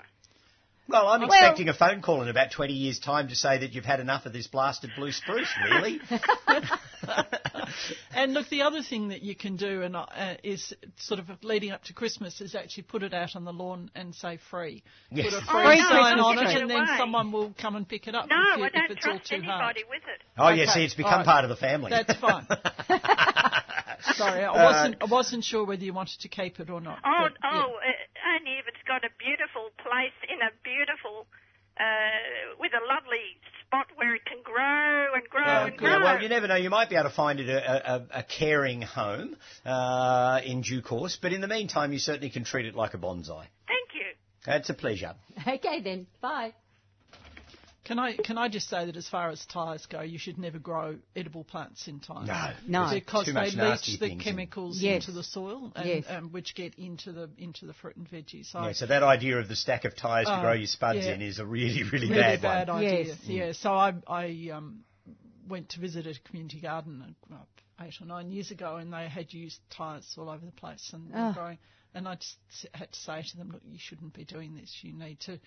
well, 0.90 1.08
I'm 1.10 1.22
Well- 1.22 1.30
expecting 1.30 1.70
a 1.70 1.74
phone 1.74 2.02
call 2.02 2.22
in 2.22 2.30
about 2.30 2.52
20 2.52 2.74
years' 2.74 3.00
time 3.00 3.28
to 3.30 3.36
say 3.36 3.58
that 3.60 3.74
you've 3.74 3.86
had 3.86 4.00
enough 4.00 4.26
of 4.26 4.34
this 4.34 4.48
blasted 4.48 4.92
blue 4.96 5.12
spruce, 5.12 5.54
really. 5.70 6.00
And 8.16 8.34
look, 8.34 8.50
the 8.50 8.62
other 8.64 8.82
thing 8.82 9.10
that 9.10 9.22
you 9.22 9.36
can 9.36 9.56
do 9.56 9.82
and 9.84 9.96
uh, 9.96 10.06
is 10.44 10.74
sort 10.98 11.20
of 11.20 11.26
leading 11.44 11.72
up 11.72 11.84
to 11.86 11.94
Christmas 11.94 12.42
is 12.42 12.56
actually 12.56 12.84
put 12.84 13.04
it 13.04 13.14
out 13.14 13.36
on 13.36 13.44
the 13.46 13.54
lawn 13.54 13.92
and 13.96 14.14
say 14.16 14.40
free. 14.50 14.84
Yes. 15.12 15.34
Put 15.34 15.34
a 15.34 15.46
Oh, 15.50 15.64
free 15.64 15.80
no, 15.82 15.90
sign 15.90 16.20
on 16.20 16.38
it, 16.40 16.50
it 16.56 16.62
and 16.62 16.70
then 16.70 16.86
someone 16.98 17.32
will 17.32 17.54
come 17.60 17.76
and 17.76 17.88
pick 17.88 18.08
it 18.08 18.16
up 18.16 18.28
No, 18.30 18.36
if, 18.54 18.58
you, 18.60 18.66
I 18.66 18.70
don't 18.70 18.92
it's 18.92 19.06
all 19.06 19.14
trust 19.14 19.30
too 19.30 19.42
hard. 19.42 19.76
anybody 19.78 19.84
with 19.90 20.04
it. 20.08 20.22
oh, 20.38 20.50
yeah, 20.50 20.66
see, 20.74 20.84
it's 20.84 20.94
become 20.96 21.12
all 21.12 21.18
right. 21.20 21.26
part 21.26 21.44
of 21.46 21.50
the 21.50 21.56
family. 21.56 21.90
That's 21.92 22.20
fine. 22.20 22.48
Sorry, 24.16 24.44
I 24.46 24.48
Uh, 24.54 24.64
wasn't. 24.64 24.96
I 25.02 25.06
wasn't 25.06 25.44
sure 25.44 25.66
whether 25.66 25.84
you 25.84 25.94
wanted 25.94 26.20
to 26.22 26.28
keep 26.30 26.60
it 26.60 26.70
or 26.70 26.80
not. 26.82 27.00
Oh, 27.04 27.28
but, 27.30 27.34
yeah. 27.44 27.64
oh, 27.66 27.74
uh, 27.76 28.38
only 28.38 28.58
if 28.60 28.68
it's 28.68 28.84
got 28.88 29.04
a 29.04 29.10
beautiful 29.20 29.70
place 29.82 30.16
in 30.30 30.38
a 30.42 30.52
beautiful, 30.64 31.26
uh, 31.80 32.56
with 32.60 32.72
a 32.74 32.84
lovely 32.88 33.38
spot 33.66 33.88
where 33.96 34.16
it 34.16 34.26
can 34.26 34.38
grow 34.44 35.14
and 35.14 35.24
grow 35.30 35.44
Yeah, 35.46 35.66
and 35.68 35.74
yeah, 35.82 35.98
grow. 35.98 36.04
well, 36.04 36.22
you 36.22 36.30
never 36.30 36.48
know. 36.48 36.56
You 36.56 36.70
might 36.70 36.90
be 36.90 36.96
able 36.96 37.10
to 37.10 37.16
find 37.16 37.40
it 37.40 37.50
a, 37.50 37.96
a, 37.96 38.08
a 38.20 38.24
caring 38.24 38.82
home 38.82 39.36
uh, 39.66 40.40
in 40.46 40.62
due 40.62 40.82
course, 40.82 41.18
but 41.22 41.34
in 41.34 41.42
the 41.42 41.48
meantime, 41.48 41.94
you 41.94 42.00
certainly 42.00 42.30
can 42.30 42.44
treat 42.44 42.66
it 42.66 42.76
like 42.76 42.94
a 42.94 42.98
bonsai. 42.98 43.46
Thank 43.68 43.90
you. 43.94 44.08
It's 44.48 44.70
a 44.70 44.74
pleasure. 44.74 45.16
Okay 45.48 45.82
then. 45.82 46.08
Bye. 46.22 46.54
Can 47.88 48.00
I 48.00 48.18
can 48.18 48.38
I 48.38 48.50
just 48.50 48.68
say 48.70 48.86
that 48.86 48.98
as 48.98 49.08
far 49.08 49.30
as 49.30 49.46
tyres 49.46 49.86
go, 49.86 50.02
you 50.02 50.20
should 50.20 50.38
never 50.38 50.60
grow 50.60 50.98
edible 51.16 51.46
plants 51.46 51.88
in 51.88 52.02
tyres. 52.02 52.28
No. 52.28 52.52
No. 52.86 52.94
because 52.94 53.26
Too 53.28 53.32
they 53.32 53.40
much 53.40 53.56
nasty 53.56 53.92
leach 53.94 54.00
the 54.02 54.08
things 54.10 54.20
in- 54.20 54.24
chemicals 54.34 54.82
Yes. 54.82 55.04
into 55.08 55.14
the 55.14 55.24
soil, 55.24 55.72
and, 55.74 55.88
Yes. 55.88 56.04
um, 56.10 56.32
which 56.34 56.54
get 56.54 56.76
into 56.76 57.14
the 57.14 57.30
into 57.38 57.66
the 57.66 57.74
fruit 57.74 57.96
and 57.96 58.06
veggies. 58.10 58.48
So 58.52 58.62
Yeah, 58.62 58.74
so 58.74 58.88
that 58.88 59.04
idea 59.04 59.40
of 59.40 59.48
the 59.48 59.56
stack 59.56 59.86
of 59.86 59.96
tyres 59.96 60.28
to 60.28 60.38
Oh, 60.38 60.42
grow 60.42 60.52
your 60.52 60.68
spuds 60.68 61.06
yeah. 61.06 61.14
in 61.14 61.22
is 61.22 61.40
a 61.40 61.46
really, 61.46 61.84
really, 61.84 62.10
really 62.10 62.22
bad, 62.22 62.42
bad, 62.42 62.68
one. 62.68 62.84
idea. 62.84 63.06
Yes. 63.06 63.18
Yeah. 63.26 63.52
So 63.54 63.74
I 63.74 63.94
I 64.06 64.50
um, 64.54 64.84
went 65.48 65.70
to 65.70 65.80
visit 65.80 66.06
a 66.08 66.14
community 66.28 66.60
garden 66.60 67.16
uh, 67.32 67.36
eight 67.86 67.94
or 68.02 68.06
nine 68.06 68.32
years 68.32 68.52
ago, 68.52 68.76
and 68.76 68.92
they 68.92 69.08
had 69.08 69.34
used 69.34 69.60
tyres 69.70 70.14
all 70.18 70.30
over 70.30 70.46
the 70.46 70.52
place 70.52 70.92
and 70.94 71.10
they 71.10 71.18
were 71.18 71.28
Oh. 71.30 71.34
growing. 71.34 71.58
And 71.94 72.06
I 72.08 72.16
just 72.16 72.38
had 72.74 72.92
to 72.92 73.00
say 73.00 73.24
to 73.24 73.38
them, 73.38 73.50
look, 73.52 73.62
you 73.66 73.80
shouldn't 73.80 74.14
be 74.14 74.26
doing 74.26 74.56
this. 74.56 74.78
You 74.82 74.92
need 74.94 75.20
to 75.22 75.40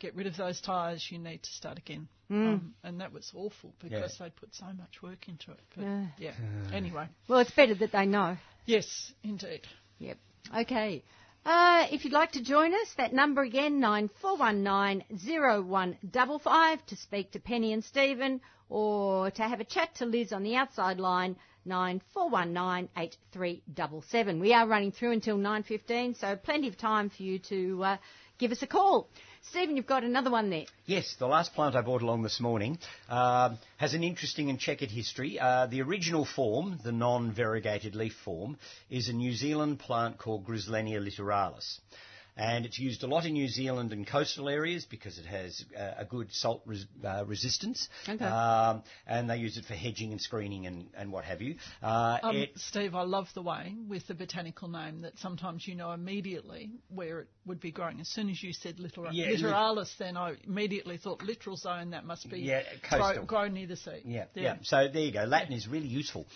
get 0.00 0.16
rid 0.16 0.26
of 0.26 0.36
those 0.36 0.60
tyres. 0.60 1.06
You 1.10 1.18
need 1.18 1.42
to 1.44 1.50
start 1.50 1.78
again. 1.78 2.08
Um, 2.30 2.74
and 2.84 3.00
that 3.00 3.12
was 3.12 3.30
awful 3.34 3.72
because 3.82 4.16
they'd 4.18 4.34
put 4.36 4.54
so 4.54 4.66
much 4.66 5.02
work 5.02 5.28
into 5.28 5.50
it. 5.50 5.60
But 5.74 5.82
Yeah. 5.84 6.06
yeah. 6.18 6.32
Anyway, 6.72 7.08
Well, 7.28 7.40
it's 7.40 7.50
better 7.50 7.74
that 7.74 7.90
they 7.92 8.06
know. 8.06 8.36
yes, 8.66 9.12
indeed. 9.24 9.62
Yep. 9.98 10.16
Okay. 10.56 11.02
Uh, 11.44 11.86
if 11.90 12.04
you'd 12.04 12.12
like 12.12 12.32
to 12.32 12.42
join 12.42 12.72
us, 12.72 12.92
that 12.98 13.12
number 13.12 13.42
again, 13.42 13.80
nine 13.80 14.10
four 14.20 14.36
one 14.36 14.62
nine 14.62 15.02
zero 15.16 15.60
one 15.62 15.96
double 16.08 16.38
five, 16.38 16.84
to 16.86 16.96
speak 16.96 17.32
to 17.32 17.40
Penny 17.40 17.72
and 17.72 17.82
Stephen, 17.82 18.40
or 18.68 19.30
to 19.32 19.42
have 19.42 19.58
a 19.60 19.64
chat 19.64 19.94
to 19.96 20.06
Liz 20.06 20.32
on 20.32 20.42
the 20.44 20.54
outside 20.54 20.98
line, 21.00 21.34
nine 21.64 22.00
four 22.14 22.28
one 22.30 22.52
nine 22.52 22.88
eight 22.96 23.16
three 23.32 23.62
double 23.74 24.02
seven. 24.02 24.38
We 24.38 24.52
are 24.52 24.68
running 24.68 24.92
through 24.92 25.12
until 25.12 25.36
nine 25.36 25.62
fifteen, 25.64 26.14
so 26.14 26.36
plenty 26.36 26.68
of 26.68 26.76
time 26.76 27.10
for 27.10 27.22
you 27.24 27.38
to 27.48 27.82
uh, 27.84 27.96
give 28.38 28.52
us 28.52 28.62
a 28.62 28.66
call. 28.68 29.08
Stephen, 29.42 29.76
you've 29.76 29.86
got 29.86 30.04
another 30.04 30.30
one 30.30 30.50
there. 30.50 30.66
Yes, 30.86 31.16
the 31.18 31.26
last 31.26 31.54
plant 31.54 31.74
I 31.74 31.80
brought 31.80 32.02
along 32.02 32.22
this 32.22 32.40
morning 32.40 32.78
um, 33.08 33.58
has 33.78 33.94
an 33.94 34.04
interesting 34.04 34.50
and 34.50 34.60
checkered 34.60 34.90
history. 34.90 35.40
Uh, 35.40 35.66
the 35.66 35.80
original 35.82 36.24
form, 36.24 36.78
the 36.84 36.92
non-variegated 36.92 37.94
leaf 37.94 38.14
form, 38.24 38.58
is 38.90 39.08
a 39.08 39.12
New 39.12 39.32
Zealand 39.32 39.78
plant 39.78 40.18
called 40.18 40.46
Griselinia 40.46 41.00
littoralis. 41.00 41.78
And 42.40 42.64
it's 42.64 42.78
used 42.78 43.02
a 43.02 43.06
lot 43.06 43.26
in 43.26 43.34
New 43.34 43.48
Zealand 43.48 43.92
and 43.92 44.06
coastal 44.06 44.48
areas 44.48 44.86
because 44.86 45.18
it 45.18 45.26
has 45.26 45.62
uh, 45.78 45.90
a 45.98 46.04
good 46.06 46.32
salt 46.32 46.62
res- 46.64 46.86
uh, 47.04 47.24
resistance. 47.26 47.88
Okay. 48.08 48.24
Um, 48.24 48.82
and 49.06 49.28
they 49.28 49.36
use 49.36 49.58
it 49.58 49.66
for 49.66 49.74
hedging 49.74 50.12
and 50.12 50.20
screening 50.20 50.66
and, 50.66 50.86
and 50.96 51.12
what 51.12 51.24
have 51.24 51.42
you. 51.42 51.56
Uh, 51.82 52.18
Um, 52.22 52.36
it, 52.36 52.52
Steve, 52.56 52.94
I 52.94 53.02
love 53.02 53.28
the 53.34 53.42
way 53.42 53.74
with 53.88 54.06
the 54.06 54.14
botanical 54.14 54.68
name 54.68 55.02
that 55.02 55.18
sometimes 55.18 55.68
you 55.68 55.74
know 55.74 55.92
immediately 55.92 56.70
where 56.88 57.20
it 57.20 57.28
would 57.44 57.60
be 57.60 57.72
growing. 57.72 58.00
As 58.00 58.08
soon 58.08 58.30
as 58.30 58.42
you 58.42 58.52
said 58.54 58.78
littora- 58.78 59.10
Yeah, 59.12 59.26
lit- 59.26 59.40
littoralis, 59.42 59.96
then 59.98 60.16
I 60.16 60.36
immediately 60.44 60.96
thought 60.96 61.22
littoral 61.22 61.56
zone. 61.56 61.90
That 61.90 62.06
must 62.06 62.30
be 62.30 62.38
Yeah, 62.40 62.62
grow, 62.88 62.98
coastal. 63.00 63.24
grow 63.26 63.48
near 63.48 63.66
the 63.66 63.76
sea. 63.76 64.00
Yeah, 64.06 64.24
yeah. 64.34 64.56
So 64.62 64.88
there 64.88 65.02
you 65.02 65.12
go. 65.12 65.24
Latin 65.24 65.52
is 65.52 65.68
really 65.68 65.88
useful 65.88 66.26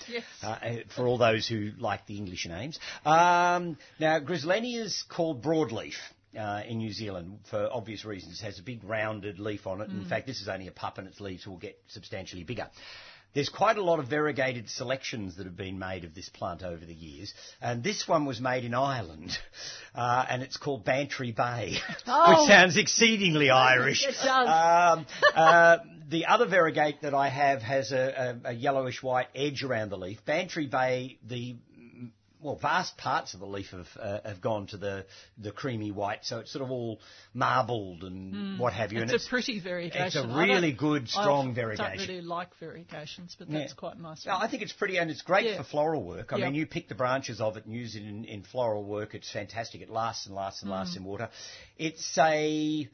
uh, 0.43 0.47
uh, 0.49 0.75
for 0.95 1.07
all 1.07 1.17
those 1.17 1.49
who 1.49 1.71
like 1.79 2.07
the 2.07 2.19
English 2.19 2.47
names. 2.47 2.79
Um, 3.07 3.79
now, 3.99 4.19
Griselinia 4.21 4.83
is 4.83 5.03
called 5.09 5.43
broadleaf. 5.43 5.93
Uh, 6.38 6.62
in 6.66 6.78
New 6.78 6.92
Zealand, 6.92 7.38
for 7.49 7.68
obvious 7.72 8.05
reasons, 8.05 8.40
it 8.40 8.45
has 8.45 8.59
a 8.59 8.62
big 8.62 8.82
rounded 8.82 9.38
leaf 9.38 9.68
on 9.68 9.80
it. 9.80 9.88
In 9.88 10.05
fact, 10.05 10.26
this 10.26 10.40
is 10.40 10.49
only 10.49 10.66
a 10.66 10.72
pup, 10.72 10.99
and 10.99 11.07
its 11.07 11.20
leaves 11.20 11.47
will 11.47 11.59
get 11.59 11.78
substantially 11.86 12.42
bigger. 12.42 12.66
There's 13.34 13.49
quite 13.49 13.76
a 13.78 13.82
lot 13.82 13.99
of 13.99 14.07
variegated 14.09 14.68
selections 14.68 15.36
that 15.36 15.45
have 15.47 15.57
been 15.57 15.78
made 15.78 16.05
of 16.05 16.14
this 16.14 16.28
plant 16.28 16.62
over 16.62 16.84
the 16.84 16.95
years, 16.95 17.34
and 17.61 17.82
this 17.82 18.07
one 18.07 18.26
was 18.26 18.40
made 18.40 18.64
in 18.64 18.74
Ireland, 18.74 19.36
uh, 19.95 20.24
and 20.28 20.42
it's 20.42 20.57
called 20.57 20.84
Bantry 20.84 21.32
Bay, 21.32 21.76
Oh. 22.07 22.30
which 22.30 22.49
sounds 22.49 22.76
exceedingly 22.76 23.51
Irish. 23.74 24.05
It 24.07 24.14
does. 24.22 24.99
Um, 24.99 25.07
uh, 25.34 25.78
the 26.09 26.26
other 26.26 26.47
variegate 26.47 27.03
that 27.03 27.14
I 27.14 27.28
have 27.28 27.61
has 27.62 27.90
a, 27.90 28.38
a, 28.45 28.51
a 28.51 28.53
yellowish 28.53 29.03
white 29.03 29.28
edge 29.34 29.64
around 29.64 29.88
the 29.90 29.99
leaf. 29.99 30.24
Bantry 30.24 30.66
Bay, 30.66 31.18
the 31.26 31.55
mm, 31.55 31.59
well, 32.45 32.57
vast 32.57 32.97
parts 32.99 33.32
of 33.32 33.40
the 33.40 33.47
leaf 33.47 33.70
have 33.70 33.88
uh, 33.99 34.20
have 34.24 34.40
gone 34.40 34.66
to 34.68 34.76
the 34.76 35.07
the 35.38 35.51
creamy 35.51 35.90
white, 35.90 36.24
so 36.24 36.40
it's 36.40 36.53
sort 36.53 36.62
of 36.62 36.70
all 36.70 37.01
marbled 37.32 38.05
and 38.05 38.59
what 38.59 38.74
have 38.74 38.92
you. 38.92 39.01
It's 39.03 39.12
and 39.12 39.20
a 39.20 39.28
pretty 39.28 39.61
variegation. 39.61 40.07
it's 40.07 40.16
a 40.16 40.20
I 40.28 40.45
really 40.47 40.72
good, 40.72 41.09
strong 41.09 41.51
I 41.53 41.55
variegation. 41.55 41.97
don't 41.97 42.09
really 42.09 42.20
like 42.20 42.51
variegations, 42.61 43.34
but 43.38 43.49
Yeah. 43.49 43.61
that's 43.61 43.72
quite 43.72 43.99
nice. 43.99 44.26
No, 44.26 44.36
I 44.36 44.47
think 44.47 44.62
it's 44.62 44.74
pretty, 44.74 44.99
and 44.99 45.11
it's 45.11 45.22
great 45.22 45.47
Yeah. 45.47 45.57
for 45.57 45.64
floral 45.64 46.05
work. 46.05 46.32
I 46.34 46.36
Yeah. 46.36 46.45
mean, 46.45 46.55
you 46.55 46.66
pick 46.66 46.88
the 46.88 46.95
branches 46.95 47.40
of 47.40 47.57
it 47.57 47.64
and 47.64 47.74
use 47.74 47.97
it 47.97 48.03
in, 48.03 48.26
in 48.26 48.42
floral 48.42 48.84
work. 48.84 49.14
It's 49.14 49.30
fantastic. 49.32 49.80
It 49.80 49.88
lasts 49.90 50.26
and 50.26 50.34
lasts 50.34 50.61
and 50.62 50.70
Mm. 50.70 50.74
lasts 50.74 50.97
in 50.97 51.05
water. 51.05 51.30
It's 51.78 52.18
a 52.18 52.88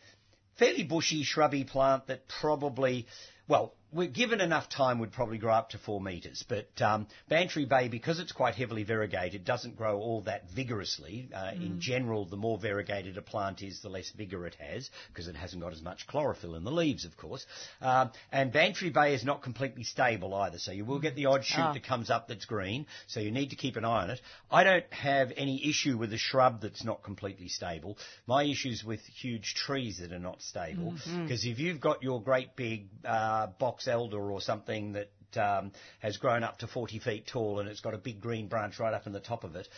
fairly 0.59 0.85
bushy, 0.85 1.25
shrubby 1.25 1.65
plant 1.65 2.07
that 2.07 2.29
probably, 2.29 3.07
well, 3.49 3.75
we're 3.93 4.09
given 4.09 4.41
enough 4.41 4.69
time, 4.69 4.99
would 5.01 5.13
probably 5.13 5.39
grow 5.39 5.53
up 5.55 5.71
to 5.71 5.79
four 5.79 6.01
metres. 6.01 6.45
But 6.49 6.69
um, 6.81 7.07
Bantry 7.29 7.65
Bay, 7.65 7.89
because 7.89 8.21
it's 8.21 8.33
quite 8.33 8.55
heavily 8.55 8.85
variegated, 8.85 9.45
doesn't 9.45 9.77
grow 9.77 9.99
all 9.99 10.23
that 10.23 10.49
vigorously. 10.51 11.29
Uh, 11.35 11.39
Mm. 11.51 11.67
In 11.67 11.81
general, 11.81 12.25
the 12.27 12.37
more 12.37 12.59
variegated 12.59 13.17
a 13.19 13.23
plant 13.23 13.63
is, 13.63 13.81
the 13.81 13.89
less 13.89 14.11
vigour 14.11 14.47
it 14.47 14.55
has, 14.57 14.89
because 15.09 15.27
it 15.27 15.35
hasn't 15.37 15.61
got 15.63 15.73
as 15.73 15.83
much 15.83 16.07
chlorophyll 16.07 16.55
in 16.55 16.65
the 16.65 16.71
leaves, 16.71 17.05
of 17.05 17.17
course. 17.17 17.45
Um, 17.81 18.11
and 18.31 18.53
Bantry 18.53 18.91
Bay 18.91 19.15
is 19.15 19.25
not 19.25 19.43
completely 19.43 19.83
stable 19.85 20.33
either, 20.35 20.59
so 20.59 20.71
you 20.71 20.85
will 20.85 21.01
get 21.01 21.17
the 21.17 21.27
odd 21.27 21.45
shoot 21.45 21.61
Ah. 21.61 21.73
that 21.73 21.83
comes 21.83 22.09
up 22.11 22.29
that's 22.29 22.45
green, 22.45 22.87
so 23.09 23.19
you 23.21 23.31
need 23.31 23.51
to 23.51 23.57
keep 23.57 23.77
an 23.77 23.85
eye 23.85 24.03
on 24.05 24.11
it. 24.11 24.21
I 24.51 24.63
don't 24.65 24.91
have 24.93 25.33
any 25.37 25.69
issue 25.69 25.97
with 25.99 26.13
a 26.13 26.19
shrub 26.19 26.61
that's 26.61 26.85
not 26.85 27.03
completely 27.03 27.49
stable. 27.49 27.99
My 28.27 28.45
issue's 28.45 28.85
with 28.85 29.01
huge 29.01 29.55
trees 29.55 29.99
that 29.99 30.13
are 30.13 30.19
not 30.19 30.41
stable, 30.43 30.93
Mm-hmm. 30.93 31.23
because 31.25 31.45
if 31.45 31.59
you've 31.59 31.81
got 31.81 32.03
your 32.03 32.23
great 32.23 32.55
big 32.57 32.87
uh, 33.05 33.49
box 33.59 33.80
elder 33.89 34.31
or 34.31 34.41
something 34.41 34.93
that 34.95 35.11
um, 35.37 35.73
has 36.01 36.17
grown 36.17 36.43
up 36.43 36.59
to 36.59 36.67
40 36.67 36.99
feet 36.99 37.27
tall 37.27 37.61
and 37.61 37.69
it's 37.69 37.81
got 37.81 37.95
a 37.95 37.99
big 37.99 38.21
green 38.21 38.49
branch 38.49 38.79
right 38.81 38.93
up 38.95 39.07
in 39.07 39.13
the 39.13 39.21
top 39.21 39.45
of 39.45 39.55
it. 39.57 39.69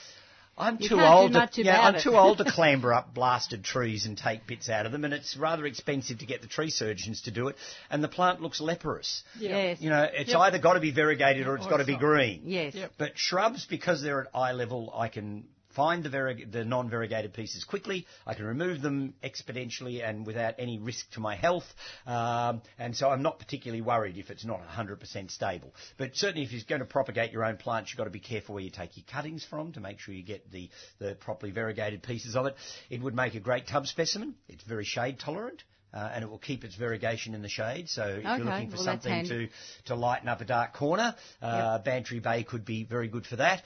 I'm 0.57 0.77
You 0.81 0.91
too 0.91 0.97
can't 0.97 1.07
do 1.09 1.23
old. 1.23 1.33
much 1.33 1.53
to, 1.55 1.65
yeah, 1.65 1.81
I'm 1.81 1.95
it. 1.95 2.03
too 2.03 2.15
old 2.15 2.37
to 2.37 2.45
clamber 2.51 2.93
up 2.93 3.15
blasted 3.15 3.65
trees 3.65 4.05
and 4.05 4.19
take 4.19 4.47
bits 4.47 4.69
out 4.69 4.85
of 4.85 4.93
them, 4.93 5.03
and 5.07 5.15
it's 5.15 5.35
rather 5.35 5.65
expensive 5.65 6.19
to 6.19 6.27
get 6.27 6.43
the 6.43 6.47
tree 6.47 6.69
surgeons 6.69 7.23
to 7.23 7.31
do 7.31 7.49
it. 7.49 7.57
And 7.91 8.05
the 8.05 8.09
plant 8.09 8.43
looks 8.43 8.61
leprous. 8.61 9.23
Yes. 9.39 9.81
You 9.81 9.89
know, 9.89 10.03
it's 10.13 10.29
Yep. 10.29 10.39
either 10.41 10.59
got 10.59 10.75
to 10.75 10.81
be 10.81 10.91
variegated 10.91 11.47
or 11.47 11.57
it's 11.57 11.65
Or 11.67 11.71
got 11.71 11.77
to 11.79 11.87
be 11.87 11.97
green. 11.97 12.43
Yes. 12.45 12.75
Yep. 12.75 12.93
But 12.99 13.17
shrubs, 13.19 13.65
because 13.65 14.03
they're 14.03 14.21
at 14.25 14.27
eye 14.35 14.53
level, 14.53 14.93
I 14.95 15.09
can 15.09 15.45
find 15.75 16.05
the, 16.05 16.45
the 16.51 16.65
non-variegated 16.65 17.33
pieces 17.35 17.65
quickly. 17.65 18.07
I 18.27 18.35
can 18.35 18.45
remove 18.45 18.83
them 18.83 19.15
exponentially 19.23 20.07
and 20.07 20.27
without 20.27 20.55
any 20.59 20.79
risk 20.79 21.11
to 21.13 21.21
my 21.21 21.35
health. 21.35 21.65
Um, 22.07 22.63
and 22.79 22.97
so 22.97 23.11
I'm 23.11 23.23
not 23.23 23.39
particularly 23.39 23.83
worried 23.83 24.19
if 24.19 24.31
it's 24.31 24.45
not 24.45 24.61
100% 24.67 25.31
stable. 25.31 25.75
But 25.97 26.17
certainly 26.17 26.43
if 26.43 26.53
you're 26.53 26.63
going 26.69 26.81
to 26.81 26.87
propagate 26.87 27.33
your 27.33 27.45
own 27.45 27.57
plants, 27.57 27.91
you've 27.91 27.99
got 27.99 28.05
to 28.05 28.11
be 28.11 28.21
careful 28.21 28.55
where 28.55 28.65
you 28.65 28.71
take 28.71 28.97
your 28.97 29.05
cuttings 29.11 29.45
from 29.45 29.73
to 29.73 29.81
make 29.81 29.99
sure 30.01 30.15
you 30.15 30.23
get 30.23 30.51
the, 30.51 30.71
the 30.99 31.15
properly 31.15 31.53
variegated 31.53 32.03
pieces 32.03 32.37
of 32.37 32.47
it. 32.47 32.55
It 32.91 33.03
would 33.03 33.15
make 33.15 33.35
a 33.35 33.41
great 33.41 33.67
tub 33.67 33.87
specimen. 33.87 34.35
It's 34.49 34.65
very 34.65 34.85
shade 34.85 35.19
tolerant. 35.19 35.63
Uh, 35.95 36.11
and 36.15 36.25
it 36.25 36.31
will 36.31 36.39
keep 36.39 36.65
its 36.65 36.75
variegation 36.75 37.35
in 37.35 37.43
the 37.43 37.51
shade. 37.51 37.87
So 37.87 38.03
if 38.03 38.25
Okay, 38.25 38.37
you're 38.39 38.47
looking 38.47 38.71
for 38.71 38.77
well, 38.77 38.85
something 38.85 39.27
to, 39.27 39.49
to 39.87 39.95
lighten 39.95 40.27
up 40.27 40.41
a 40.41 40.47
dark 40.47 40.73
corner, 40.73 41.15
uh, 41.43 41.81
Bantry 41.81 42.19
Bay 42.19 42.45
could 42.45 42.65
be 42.65 42.85
very 42.85 43.09
good 43.09 43.27
for 43.27 43.37
that. 43.37 43.63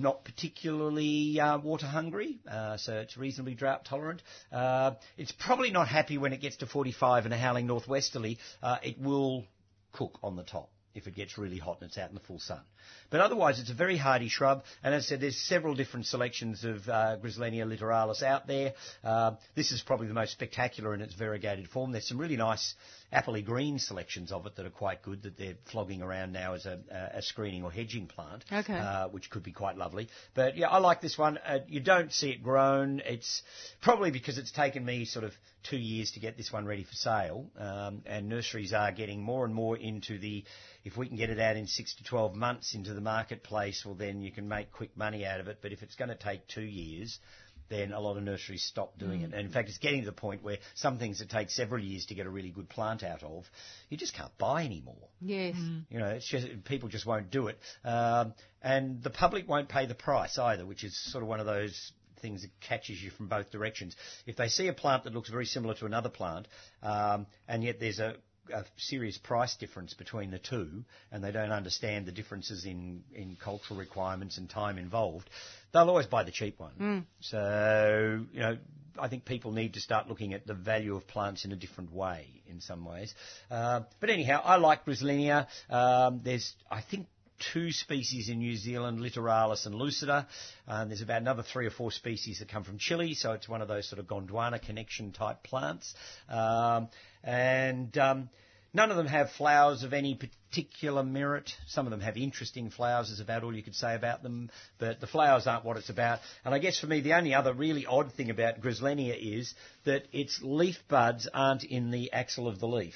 Not 0.00 0.24
particularly 0.24 1.38
uh, 1.38 1.58
water 1.58 1.84
hungry, 1.84 2.38
uh, 2.50 2.78
so 2.78 2.94
it's 3.00 3.18
reasonably 3.18 3.54
drought 3.54 3.84
tolerant. 3.84 4.22
Uh, 4.50 4.92
it's 5.18 5.32
probably 5.32 5.70
not 5.70 5.88
happy 5.88 6.16
when 6.16 6.32
it 6.32 6.40
gets 6.40 6.56
to 6.58 6.66
45 6.66 7.26
and 7.26 7.34
a 7.34 7.36
howling 7.36 7.66
northwesterly. 7.66 8.38
Uh, 8.62 8.78
it 8.82 8.98
will 8.98 9.44
cook 9.92 10.18
on 10.22 10.36
the 10.36 10.42
top 10.42 10.70
if 10.94 11.06
it 11.06 11.14
gets 11.14 11.38
really 11.38 11.58
hot 11.58 11.78
and 11.80 11.88
it's 11.88 11.98
out 11.98 12.08
in 12.08 12.14
the 12.14 12.20
full 12.22 12.40
sun. 12.40 12.60
But 13.10 13.20
otherwise, 13.20 13.60
it's 13.60 13.70
a 13.70 13.74
very 13.74 13.96
hardy 13.96 14.28
shrub. 14.28 14.64
And 14.82 14.94
as 14.94 15.04
I 15.04 15.08
said, 15.10 15.20
there's 15.20 15.36
several 15.36 15.74
different 15.74 16.06
selections 16.06 16.64
of 16.64 16.88
uh, 16.88 17.16
Griselinia 17.22 17.66
littoralis 17.66 18.22
out 18.22 18.46
there. 18.46 18.72
Uh, 19.04 19.32
this 19.54 19.70
is 19.70 19.82
probably 19.82 20.08
the 20.08 20.14
most 20.14 20.32
spectacular 20.32 20.94
in 20.94 21.00
its 21.00 21.14
variegated 21.14 21.68
form. 21.68 21.92
There's 21.92 22.08
some 22.08 22.18
really 22.18 22.36
nice 22.36 22.74
appley 23.12 23.44
green 23.44 23.78
selections 23.78 24.30
of 24.30 24.46
it 24.46 24.56
that 24.56 24.66
are 24.66 24.70
quite 24.70 25.02
good 25.02 25.22
that 25.22 25.36
they're 25.36 25.56
flogging 25.70 26.02
around 26.02 26.32
now 26.32 26.54
as 26.54 26.66
a, 26.66 26.78
a 27.14 27.22
screening 27.22 27.64
or 27.64 27.70
hedging 27.72 28.06
plant, 28.06 28.44
Okay. 28.52 28.74
uh, 28.74 29.08
which 29.08 29.30
could 29.30 29.42
be 29.42 29.52
quite 29.52 29.76
lovely. 29.76 30.08
But 30.34 30.56
yeah, 30.56 30.68
I 30.68 30.78
like 30.78 31.00
this 31.00 31.18
one. 31.18 31.38
Uh, 31.38 31.58
you 31.68 31.80
don't 31.80 32.12
see 32.12 32.30
it 32.30 32.42
grown. 32.42 33.02
It's 33.04 33.42
probably 33.82 34.10
because 34.10 34.38
it's 34.38 34.52
taken 34.52 34.84
me 34.84 35.04
sort 35.04 35.24
of 35.24 35.32
two 35.62 35.78
years 35.78 36.12
to 36.12 36.20
get 36.20 36.36
this 36.36 36.52
one 36.52 36.64
ready 36.66 36.84
for 36.84 36.94
sale, 36.94 37.50
um, 37.58 38.02
and 38.06 38.28
nurseries 38.28 38.72
are 38.72 38.92
getting 38.92 39.22
more 39.22 39.44
and 39.44 39.54
more 39.54 39.76
into 39.76 40.18
the 40.18 40.44
if 40.84 40.96
we 40.96 41.06
can 41.06 41.16
get 41.16 41.28
it 41.30 41.38
out 41.38 41.56
in 41.56 41.66
six 41.66 41.94
to 41.96 42.04
12 42.04 42.34
months 42.34 42.74
into 42.74 42.94
the 42.94 43.02
marketplace, 43.02 43.82
well, 43.84 43.94
then 43.94 44.22
you 44.22 44.32
can 44.32 44.48
make 44.48 44.72
quick 44.72 44.96
money 44.96 45.26
out 45.26 45.38
of 45.40 45.48
it. 45.48 45.58
But 45.60 45.72
if 45.72 45.82
it's 45.82 45.94
going 45.94 46.08
to 46.08 46.14
take 46.14 46.46
two 46.46 46.62
years, 46.62 47.18
then 47.70 47.92
a 47.92 48.00
lot 48.00 48.16
of 48.16 48.22
nurseries 48.22 48.62
stop 48.62 48.98
doing 48.98 49.22
it. 49.22 49.32
And 49.32 49.46
in 49.46 49.50
fact, 49.50 49.68
it's 49.68 49.78
getting 49.78 50.00
to 50.00 50.06
the 50.06 50.12
point 50.12 50.42
where 50.42 50.58
some 50.74 50.98
things 50.98 51.20
that 51.20 51.30
take 51.30 51.50
several 51.50 51.82
years 51.82 52.04
to 52.06 52.14
get 52.14 52.26
a 52.26 52.30
really 52.30 52.50
good 52.50 52.68
plant 52.68 53.02
out 53.02 53.22
of, 53.22 53.44
you 53.88 53.96
just 53.96 54.14
can't 54.14 54.36
buy 54.36 54.64
anymore. 54.64 55.08
Yes. 55.20 55.54
You 55.88 55.98
know, 55.98 56.08
it's 56.08 56.28
just 56.28 56.46
people 56.64 56.88
just 56.88 57.06
won't 57.06 57.30
do 57.30 57.46
it, 57.46 57.58
um, 57.84 58.34
and 58.60 59.02
the 59.02 59.10
public 59.10 59.48
won't 59.48 59.68
pay 59.68 59.86
the 59.86 59.94
price 59.94 60.36
either, 60.36 60.66
which 60.66 60.84
is 60.84 60.98
sort 61.10 61.22
of 61.22 61.28
one 61.28 61.40
of 61.40 61.46
those 61.46 61.92
things 62.20 62.42
that 62.42 62.50
catches 62.60 63.02
you 63.02 63.10
from 63.10 63.28
both 63.28 63.50
directions. 63.50 63.96
If 64.26 64.36
they 64.36 64.48
see 64.48 64.68
a 64.68 64.72
plant 64.72 65.04
that 65.04 65.14
looks 65.14 65.30
very 65.30 65.46
similar 65.46 65.74
to 65.74 65.86
another 65.86 66.10
plant, 66.10 66.48
um, 66.82 67.26
and 67.48 67.64
yet 67.64 67.80
there's 67.80 67.98
a 67.98 68.16
a 68.52 68.64
serious 68.76 69.18
price 69.18 69.56
difference 69.56 69.94
between 69.94 70.30
the 70.30 70.38
two, 70.38 70.84
and 71.10 71.22
they 71.22 71.32
don't 71.32 71.52
understand 71.52 72.06
the 72.06 72.12
differences 72.12 72.64
in, 72.64 73.02
in 73.14 73.36
cultural 73.42 73.78
requirements 73.78 74.38
and 74.38 74.48
time 74.48 74.78
involved, 74.78 75.28
they'll 75.72 75.88
always 75.88 76.06
buy 76.06 76.22
the 76.24 76.30
cheap 76.32 76.58
one. 76.58 76.72
So, 77.20 78.24
you 78.32 78.40
know, 78.40 78.58
I 78.98 79.08
think 79.08 79.24
people 79.24 79.52
need 79.52 79.74
to 79.74 79.80
start 79.80 80.08
looking 80.08 80.34
at 80.34 80.46
the 80.46 80.54
value 80.54 80.96
of 80.96 81.06
plants 81.06 81.44
in 81.44 81.52
a 81.52 81.56
different 81.56 81.92
way 81.92 82.42
in 82.48 82.60
some 82.60 82.84
ways. 82.84 83.14
Uh, 83.50 83.80
but 84.00 84.10
anyhow, 84.10 84.42
I 84.44 84.56
like 84.56 84.84
Griselinia. 84.84 85.46
Um, 85.70 86.20
there's, 86.24 86.52
I 86.70 86.82
think, 86.82 87.06
two 87.52 87.72
species 87.72 88.28
in 88.28 88.38
New 88.38 88.56
Zealand, 88.56 89.00
Littoralis 89.00 89.66
and 89.66 89.74
Lucida. 89.74 90.26
Um, 90.68 90.88
there's 90.88 91.02
about 91.02 91.20
another 91.20 91.42
three 91.42 91.66
or 91.66 91.70
four 91.70 91.90
species 91.90 92.38
that 92.38 92.48
come 92.48 92.64
from 92.64 92.78
Chile, 92.78 93.14
so 93.14 93.32
it's 93.32 93.48
one 93.48 93.62
of 93.62 93.68
those 93.68 93.88
sort 93.88 93.98
of 93.98 94.06
Gondwana 94.06 94.60
connection 94.60 95.12
type 95.12 95.42
plants. 95.42 95.94
Um, 96.28 96.88
and 97.24 97.96
um, 97.98 98.28
none 98.72 98.90
of 98.90 98.96
them 98.96 99.06
have 99.06 99.30
flowers 99.32 99.82
of 99.82 99.92
any 99.92 100.14
particular 100.14 101.02
merit. 101.02 101.50
Some 101.68 101.86
of 101.86 101.90
them 101.90 102.00
have 102.00 102.16
interesting 102.16 102.70
flowers, 102.70 103.10
is 103.10 103.20
about 103.20 103.44
all 103.44 103.54
you 103.54 103.62
could 103.62 103.74
say 103.74 103.94
about 103.94 104.22
them, 104.22 104.50
but 104.78 105.00
the 105.00 105.06
flowers 105.06 105.46
aren't 105.46 105.64
what 105.64 105.76
it's 105.76 105.90
about. 105.90 106.20
And 106.44 106.54
I 106.54 106.58
guess 106.58 106.78
for 106.78 106.86
me, 106.86 107.00
the 107.00 107.14
only 107.14 107.34
other 107.34 107.52
really 107.52 107.86
odd 107.86 108.12
thing 108.12 108.30
about 108.30 108.60
Griselinia 108.60 109.16
is 109.18 109.54
that 109.84 110.04
its 110.12 110.40
leaf 110.42 110.76
buds 110.88 111.28
aren't 111.32 111.64
in 111.64 111.90
the 111.90 112.10
axil 112.14 112.48
of 112.48 112.60
the 112.60 112.68
leaf. 112.68 112.94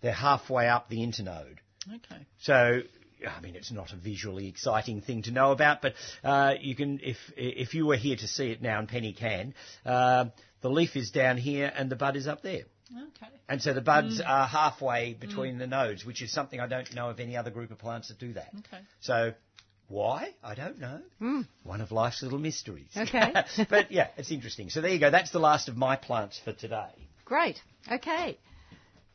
They're 0.00 0.12
halfway 0.12 0.68
up 0.68 0.88
the 0.88 0.98
internode. 0.98 1.58
Okay. 1.88 2.26
So, 2.40 2.80
I 3.26 3.40
mean, 3.40 3.56
it's 3.56 3.70
not 3.72 3.92
a 3.92 3.96
visually 3.96 4.48
exciting 4.48 5.00
thing 5.00 5.22
to 5.22 5.30
know 5.30 5.52
about, 5.52 5.82
but 5.82 5.94
uh, 6.24 6.54
you 6.60 6.74
can, 6.74 7.00
if 7.02 7.16
if 7.36 7.74
you 7.74 7.86
were 7.86 7.96
here 7.96 8.16
to 8.16 8.26
see 8.26 8.50
it 8.50 8.62
now, 8.62 8.78
and 8.78 8.88
Penny 8.88 9.12
can, 9.12 9.54
uh, 9.84 10.26
the 10.60 10.70
leaf 10.70 10.96
is 10.96 11.10
down 11.10 11.36
here 11.36 11.72
and 11.74 11.90
the 11.90 11.96
bud 11.96 12.16
is 12.16 12.26
up 12.26 12.42
there. 12.42 12.62
Okay. 12.92 13.32
And 13.48 13.62
so 13.62 13.72
the 13.72 13.80
buds 13.80 14.20
are 14.20 14.46
halfway 14.46 15.14
between 15.14 15.58
the 15.58 15.66
nodes, 15.66 16.04
which 16.04 16.22
is 16.22 16.30
something 16.32 16.60
I 16.60 16.66
don't 16.66 16.94
know 16.94 17.08
of 17.08 17.20
any 17.20 17.36
other 17.36 17.50
group 17.50 17.70
of 17.70 17.78
plants 17.78 18.08
that 18.08 18.18
do 18.18 18.34
that. 18.34 18.50
Okay. 18.58 18.82
So 19.00 19.32
why? 19.88 20.34
I 20.42 20.54
don't 20.54 20.78
know. 20.78 21.00
One 21.64 21.80
of 21.80 21.92
life's 21.92 22.22
little 22.22 22.38
mysteries. 22.38 22.88
Okay. 22.96 23.32
but 23.70 23.92
yeah, 23.92 24.08
it's 24.16 24.30
interesting. 24.30 24.70
So 24.70 24.80
there 24.80 24.90
you 24.90 24.98
go. 24.98 25.10
That's 25.10 25.30
the 25.30 25.38
last 25.38 25.68
of 25.68 25.76
my 25.76 25.96
plants 25.96 26.40
for 26.42 26.52
today. 26.52 26.90
Great. 27.24 27.60
Okay. 27.90 28.38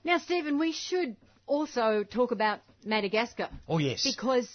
Now, 0.03 0.19
Stephen, 0.19 0.59
we 0.59 0.71
should 0.71 1.15
also 1.47 2.03
talk 2.03 2.31
about 2.31 2.59
Madagascar 2.87 3.49
Oh 3.67 3.77
yes. 3.77 4.03
because 4.03 4.47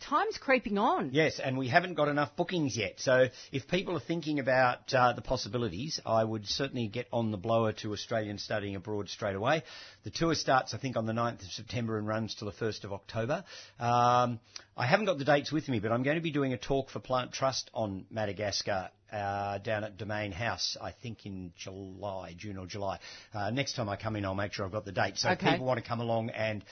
time's 0.00 0.38
creeping 0.38 0.78
on. 0.78 1.10
Yes, 1.12 1.40
and 1.42 1.56
we 1.58 1.68
haven't 1.68 1.94
got 1.94 2.08
enough 2.08 2.36
bookings 2.36 2.76
yet. 2.76 3.00
So 3.00 3.26
if 3.52 3.66
people 3.68 3.96
are 3.96 4.00
thinking 4.00 4.38
about 4.38 4.92
uh, 4.94 5.12
the 5.12 5.22
possibilities, 5.22 6.00
I 6.04 6.22
would 6.22 6.46
certainly 6.46 6.86
get 6.88 7.06
on 7.12 7.30
the 7.30 7.36
blower 7.36 7.72
to 7.80 7.92
Australian 7.92 8.38
Studying 8.38 8.76
Abroad 8.76 9.08
straight 9.08 9.36
away. 9.36 9.62
The 10.04 10.10
tour 10.10 10.34
starts, 10.34 10.74
I 10.74 10.78
think, 10.78 10.96
on 10.96 11.06
the 11.06 11.12
9th 11.12 11.42
of 11.44 11.50
September 11.50 11.98
and 11.98 12.06
runs 12.06 12.34
till 12.34 12.50
the 12.50 12.56
1st 12.56 12.84
of 12.84 12.92
October. 12.92 13.44
Um, 13.80 14.40
I 14.76 14.86
haven't 14.86 15.06
got 15.06 15.18
the 15.18 15.24
dates 15.24 15.50
with 15.50 15.68
me, 15.68 15.80
but 15.80 15.92
I'm 15.92 16.02
going 16.02 16.16
to 16.16 16.22
be 16.22 16.30
doing 16.32 16.52
a 16.52 16.58
talk 16.58 16.90
for 16.90 17.00
Plant 17.00 17.32
Trust 17.32 17.70
on 17.74 18.06
Madagascar 18.10 18.90
uh, 19.12 19.58
down 19.58 19.84
at 19.84 19.96
Domain 19.96 20.32
House, 20.32 20.76
I 20.80 20.92
think 20.92 21.26
in 21.26 21.52
July, 21.56 22.34
June 22.36 22.58
or 22.58 22.66
July. 22.66 22.98
Uh, 23.32 23.50
next 23.50 23.74
time 23.74 23.88
I 23.88 23.96
come 23.96 24.16
in, 24.16 24.24
I'll 24.24 24.34
make 24.34 24.52
sure 24.52 24.66
I've 24.66 24.72
got 24.72 24.84
the 24.84 24.92
date. 24.92 25.16
So 25.16 25.30
if 25.30 25.38
people 25.38 25.64
want 25.64 25.82
to 25.82 25.88
come 25.88 26.00
along 26.00 26.30
and 26.30 26.64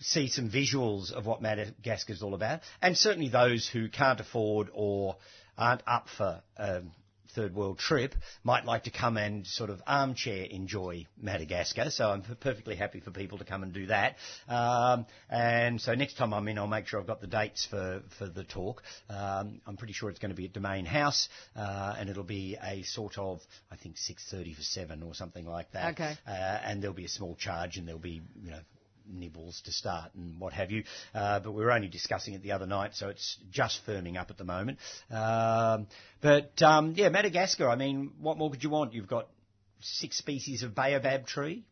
see 0.00 0.28
some 0.28 0.50
visuals 0.50 1.12
of 1.12 1.26
what 1.26 1.42
Madagascar 1.42 2.12
is 2.12 2.22
all 2.22 2.34
about, 2.34 2.60
and 2.80 2.96
certainly 2.96 3.28
those 3.28 3.68
who 3.68 3.88
can't 3.88 4.20
afford 4.20 4.68
or 4.72 5.16
aren't 5.56 5.82
up 5.86 6.08
for 6.16 6.42
a 6.56 6.82
third 7.34 7.54
world 7.54 7.78
trip 7.78 8.14
might 8.44 8.64
like 8.64 8.84
to 8.84 8.90
come 8.90 9.16
and 9.16 9.46
sort 9.46 9.70
of 9.70 9.80
armchair 9.86 10.44
enjoy 10.44 11.06
Madagascar. 11.20 11.90
So 11.90 12.10
I'm 12.10 12.22
perfectly 12.22 12.76
happy 12.76 13.00
for 13.00 13.10
people 13.10 13.38
to 13.38 13.44
come 13.44 13.62
and 13.62 13.72
do 13.72 13.86
that. 13.86 14.16
Um, 14.48 15.06
and 15.30 15.80
so 15.80 15.94
next 15.94 16.16
time 16.16 16.32
I'm 16.32 16.46
in, 16.48 16.58
I'll 16.58 16.66
make 16.66 16.86
sure 16.86 17.00
I've 17.00 17.06
got 17.06 17.20
the 17.20 17.26
dates 17.26 17.66
for, 17.66 18.02
for 18.18 18.26
the 18.28 18.44
talk. 18.44 18.82
Um, 19.08 19.60
I'm 19.66 19.76
pretty 19.76 19.94
sure 19.94 20.10
it's 20.10 20.18
going 20.18 20.30
to 20.30 20.36
be 20.36 20.46
at 20.46 20.52
Domain 20.52 20.84
House, 20.84 21.28
uh, 21.56 21.94
and 21.98 22.08
it'll 22.08 22.22
be 22.22 22.56
a 22.62 22.82
sort 22.82 23.18
of, 23.18 23.40
I 23.70 23.76
think, 23.76 23.96
6.30 23.96 24.56
for 24.56 24.62
7 24.62 25.02
or 25.02 25.14
something 25.14 25.46
like 25.46 25.72
that. 25.72 25.92
Okay. 25.92 26.14
Uh, 26.26 26.30
and 26.30 26.82
there'll 26.82 26.94
be 26.94 27.04
a 27.04 27.10
small 27.10 27.34
charge, 27.36 27.76
and 27.76 27.86
there'll 27.86 28.00
be, 28.00 28.22
you 28.42 28.50
know, 28.50 28.60
nibbles 29.06 29.60
to 29.64 29.72
start 29.72 30.14
and 30.14 30.40
what 30.40 30.52
have 30.52 30.70
you. 30.70 30.84
Uh, 31.14 31.40
but 31.40 31.52
we 31.52 31.62
were 31.62 31.72
only 31.72 31.88
discussing 31.88 32.34
it 32.34 32.42
the 32.42 32.52
other 32.52 32.66
night, 32.66 32.94
so 32.94 33.08
it's 33.08 33.38
just 33.50 33.84
firming 33.86 34.16
up 34.16 34.30
at 34.30 34.38
the 34.38 34.44
moment. 34.44 34.78
Um, 35.10 35.86
but 36.20 36.60
um, 36.62 36.94
yeah, 36.96 37.08
Madagascar. 37.08 37.68
I 37.68 37.76
mean, 37.76 38.12
what 38.20 38.38
more 38.38 38.50
could 38.50 38.62
you 38.62 38.70
want? 38.70 38.94
You've 38.94 39.08
got 39.08 39.28
six 39.80 40.16
species 40.16 40.62
of 40.62 40.74
baobab 40.74 41.26
tree. 41.26 41.64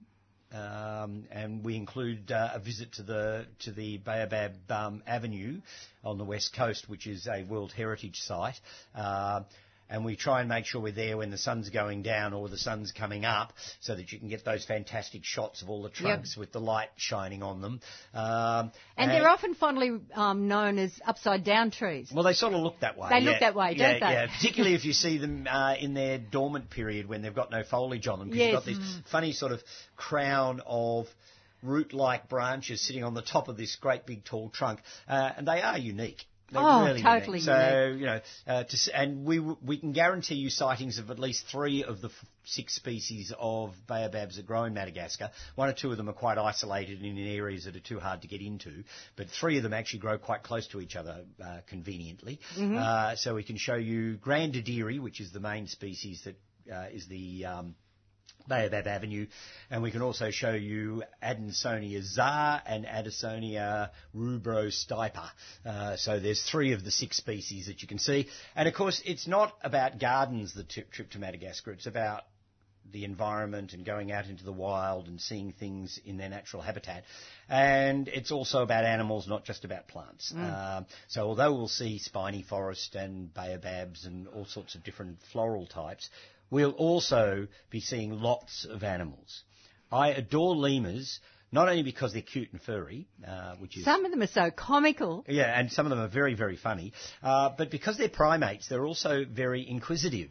Um, 0.53 1.26
and 1.31 1.64
we 1.64 1.76
include 1.76 2.33
uh, 2.33 2.51
a 2.55 2.59
visit 2.59 2.95
to 2.95 3.05
the 3.05 3.47
to 3.61 3.70
the 3.70 3.99
Baobab 3.99 4.55
um, 4.68 5.03
Avenue 5.07 5.61
on 6.02 6.19
the 6.19 6.24
west 6.24 6.57
coast, 6.57 6.89
which 6.89 7.07
is 7.07 7.28
a 7.28 7.44
World 7.44 7.70
Heritage 7.70 8.20
Site. 8.20 8.59
Uh, 8.93 9.43
and 9.91 10.05
we 10.05 10.17
try 10.17 10.41
and 10.41 10.49
make 10.49 10.65
sure 10.65 10.81
we're 10.81 10.93
there 10.93 11.17
when 11.17 11.31
the 11.31 11.39
sun's 11.39 11.69
going 11.69 12.03
down 12.03 12.33
or 12.33 12.49
the 12.49 12.57
sun's 12.59 12.93
coming 12.93 13.25
up, 13.25 13.53
so 13.81 13.95
that 13.95 14.12
you 14.12 14.19
can 14.19 14.29
get 14.29 14.45
those 14.45 14.65
fantastic 14.65 15.25
shots 15.25 15.62
of 15.62 15.69
all 15.69 15.83
the 15.83 15.91
trunks 15.91 16.37
with 16.37 16.53
the 16.53 16.61
light 16.61 16.91
shining 16.97 17.43
on 17.43 17.61
them. 17.61 17.81
Um, 18.15 18.73
And 18.97 19.11
they're 19.11 19.29
often 19.29 19.55
fondly 19.55 19.99
um, 20.15 20.49
known 20.49 20.79
as 20.79 20.93
upside 21.05 21.45
down 21.45 21.71
trees. 21.71 22.11
well, 22.15 22.25
they 22.25 22.33
sort 22.33 22.55
of 22.55 22.61
look 22.61 22.81
that 22.81 22.97
way. 22.97 23.09
They 23.11 23.19
yeah. 23.19 23.31
look 23.31 23.41
that 23.41 23.55
way, 23.55 23.75
yeah, 23.77 23.91
don't 23.93 24.01
they? 24.01 24.12
Yeah, 24.15 24.27
particularly 24.37 24.75
if 24.77 24.85
you 24.85 24.93
see 24.93 25.19
them 25.19 25.47
uh, 25.51 25.75
in 25.79 25.95
their 25.95 26.19
dormant 26.19 26.71
period 26.71 27.09
when 27.09 27.23
they've 27.23 27.35
got 27.35 27.51
no 27.51 27.65
foliage 27.65 28.07
on 28.07 28.21
them, 28.21 28.29
because 28.29 28.41
Yes. 28.41 28.67
you've 28.67 28.79
got 28.79 28.85
this 28.85 29.11
funny 29.11 29.33
sort 29.33 29.53
of 29.53 29.61
crown 29.97 30.61
of 30.67 31.07
root-like 31.62 32.29
branches 32.29 32.81
sitting 32.81 33.05
on 33.05 33.15
the 33.15 33.23
top 33.23 33.49
of 33.49 33.57
this 33.57 33.77
great 33.77 34.07
big 34.07 34.25
tall 34.25 34.49
trunk, 34.51 34.81
uh, 35.09 35.31
and 35.37 35.47
they 35.47 35.61
are 35.61 35.79
unique. 35.79 36.25
They're 36.52 36.62
Oh, 36.62 36.85
really 36.85 37.02
totally 37.02 37.39
unique. 37.39 37.44
So 37.44 37.94
you 37.97 38.06
know, 38.06 38.20
uh, 38.47 38.64
to, 38.64 38.77
and 38.98 39.24
we 39.24 39.39
we 39.39 39.78
can 39.78 39.93
guarantee 39.93 40.35
you 40.36 40.51
sightings 40.51 40.98
of 40.98 41.10
at 41.10 41.18
least 41.18 41.47
three 41.47 41.85
of 41.85 42.01
the 42.01 42.09
f- 42.09 42.24
six 42.44 42.74
species 42.74 43.32
of 43.39 43.74
baobabs 43.86 44.36
that 44.36 44.47
grow 44.47 44.64
in 44.64 44.74
Madagascar. 44.74 45.31
One 45.55 45.68
or 45.68 45.72
two 45.72 45.90
of 45.90 45.97
them 45.97 46.09
are 46.09 46.12
quite 46.14 46.39
isolated 46.39 47.02
in 47.02 47.16
areas 47.18 47.64
that 47.64 47.77
are 47.77 47.81
too 47.81 48.01
hard 48.01 48.22
to 48.22 48.28
get 48.28 48.40
into, 48.40 48.85
but 49.16 49.28
three 49.28 49.56
of 49.59 49.62
them 49.62 49.72
actually 49.72 50.01
grow 50.01 50.18
quite 50.18 50.43
close 50.43 50.66
to 50.68 50.81
each 50.81 50.97
other 50.97 51.24
uh, 51.43 51.59
conveniently. 51.68 52.40
Uh, 52.78 53.14
so 53.16 53.35
we 53.35 53.44
can 53.44 53.56
show 53.56 53.77
you 53.77 54.16
Grandidieri, 54.18 54.98
which 55.01 55.20
is 55.20 55.32
the 55.32 55.40
main 55.40 55.66
species 55.68 56.22
that 56.24 56.36
uh, 56.72 56.86
is 56.93 57.06
the 57.06 57.44
um, 57.47 57.74
Baobab 58.49 58.87
Avenue, 58.87 59.27
and 59.71 59.83
we 59.83 59.91
can 59.91 60.03
also 60.03 60.31
show 60.31 60.53
you 60.53 61.03
Adansonia 61.23 62.03
za 62.03 62.62
and 62.67 62.85
Adansonia 62.85 63.91
rubrostipa. 64.15 65.31
Uh, 65.65 65.97
so 65.97 66.21
there's 66.21 66.43
three 66.43 66.73
of 66.73 66.85
the 66.85 66.91
six 66.91 67.17
species 67.17 67.67
that 67.67 67.83
you 67.83 67.89
can 67.89 67.99
see. 67.99 68.29
And 68.57 68.69
of 68.69 68.75
course, 68.75 69.03
it's 69.05 69.27
not 69.27 69.53
about 69.62 69.99
gardens, 69.99 70.55
the 70.55 70.65
trip, 70.65 70.91
trip 70.91 71.11
to 71.11 71.19
Madagascar. 71.19 71.73
It's 71.73 71.87
about 71.87 72.25
the 72.93 73.05
environment 73.05 73.73
and 73.73 73.85
going 73.85 74.11
out 74.11 74.27
into 74.27 74.45
the 74.45 74.53
wild 74.53 75.07
and 75.07 75.21
seeing 75.21 75.53
things 75.53 76.01
in 76.05 76.17
their 76.17 76.29
natural 76.29 76.62
habitat. 76.62 77.05
And 77.49 78.09
it's 78.09 78.33
also 78.33 78.62
about 78.62 78.85
animals, 78.85 79.29
not 79.29 79.45
just 79.45 79.65
about 79.65 79.89
plants. 79.89 80.33
Um, 80.37 80.87
so 81.09 81.23
although 81.23 81.53
we'll 81.53 81.69
see 81.69 81.99
spiny 81.99 82.43
forest 82.43 82.95
and 82.95 83.33
baobabs 83.33 84.07
and 84.07 84.27
all 84.29 84.45
sorts 84.45 84.75
of 84.75 84.83
different 84.83 85.19
floral 85.33 85.67
types, 85.67 86.09
we'll 86.51 86.72
also 86.72 87.47
be 87.70 87.81
seeing 87.81 88.10
lots 88.20 88.66
of 88.68 88.82
animals. 88.82 89.43
I 89.93 90.10
adore 90.10 90.55
lemurs, 90.56 91.20
not 91.52 91.68
only 91.68 91.82
because 91.82 92.12
they're 92.12 92.22
cute 92.22 92.52
and 92.52 92.60
furry, 92.62 93.09
uh, 93.27 93.56
which 93.56 93.77
is 93.77 93.85
Some 93.85 94.05
of 94.05 94.10
them 94.12 94.22
are 94.22 94.27
so 94.28 94.51
comical. 94.51 95.24
yeah, 95.28 95.59
and 95.59 95.70
some 95.70 95.86
of 95.86 95.90
them 95.90 95.98
are 95.98 96.09
very, 96.09 96.35
very 96.35 96.56
funny. 96.56 96.93
Uh, 97.22 97.51
but 97.56 97.70
because 97.70 97.97
they're 97.98 98.09
primates, 98.09 98.68
they're 98.68 98.86
also 98.86 99.24
very 99.24 99.68
inquisitive. 99.68 100.31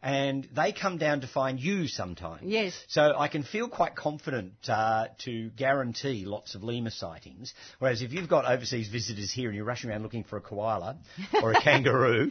And 0.00 0.48
they 0.54 0.72
come 0.72 0.96
down 0.98 1.22
to 1.22 1.26
find 1.26 1.58
you 1.58 1.88
sometimes. 1.88 2.42
Yes. 2.44 2.72
So 2.88 3.14
I 3.18 3.26
can 3.26 3.42
feel 3.42 3.68
quite 3.68 3.96
confident 3.96 4.52
uh, 4.68 5.08
to 5.24 5.50
guarantee 5.50 6.24
lots 6.24 6.54
of 6.54 6.62
lemur 6.62 6.90
sightings. 6.90 7.52
Whereas 7.80 8.00
if 8.00 8.12
you've 8.12 8.28
got 8.28 8.44
overseas 8.44 8.88
visitors 8.88 9.32
here 9.32 9.48
and 9.48 9.56
you're 9.56 9.64
rushing 9.64 9.90
around 9.90 10.04
looking 10.04 10.22
for 10.22 10.36
a 10.36 10.40
koala 10.40 10.98
or 11.42 11.50
a 11.52 11.60
kangaroo 11.60 12.30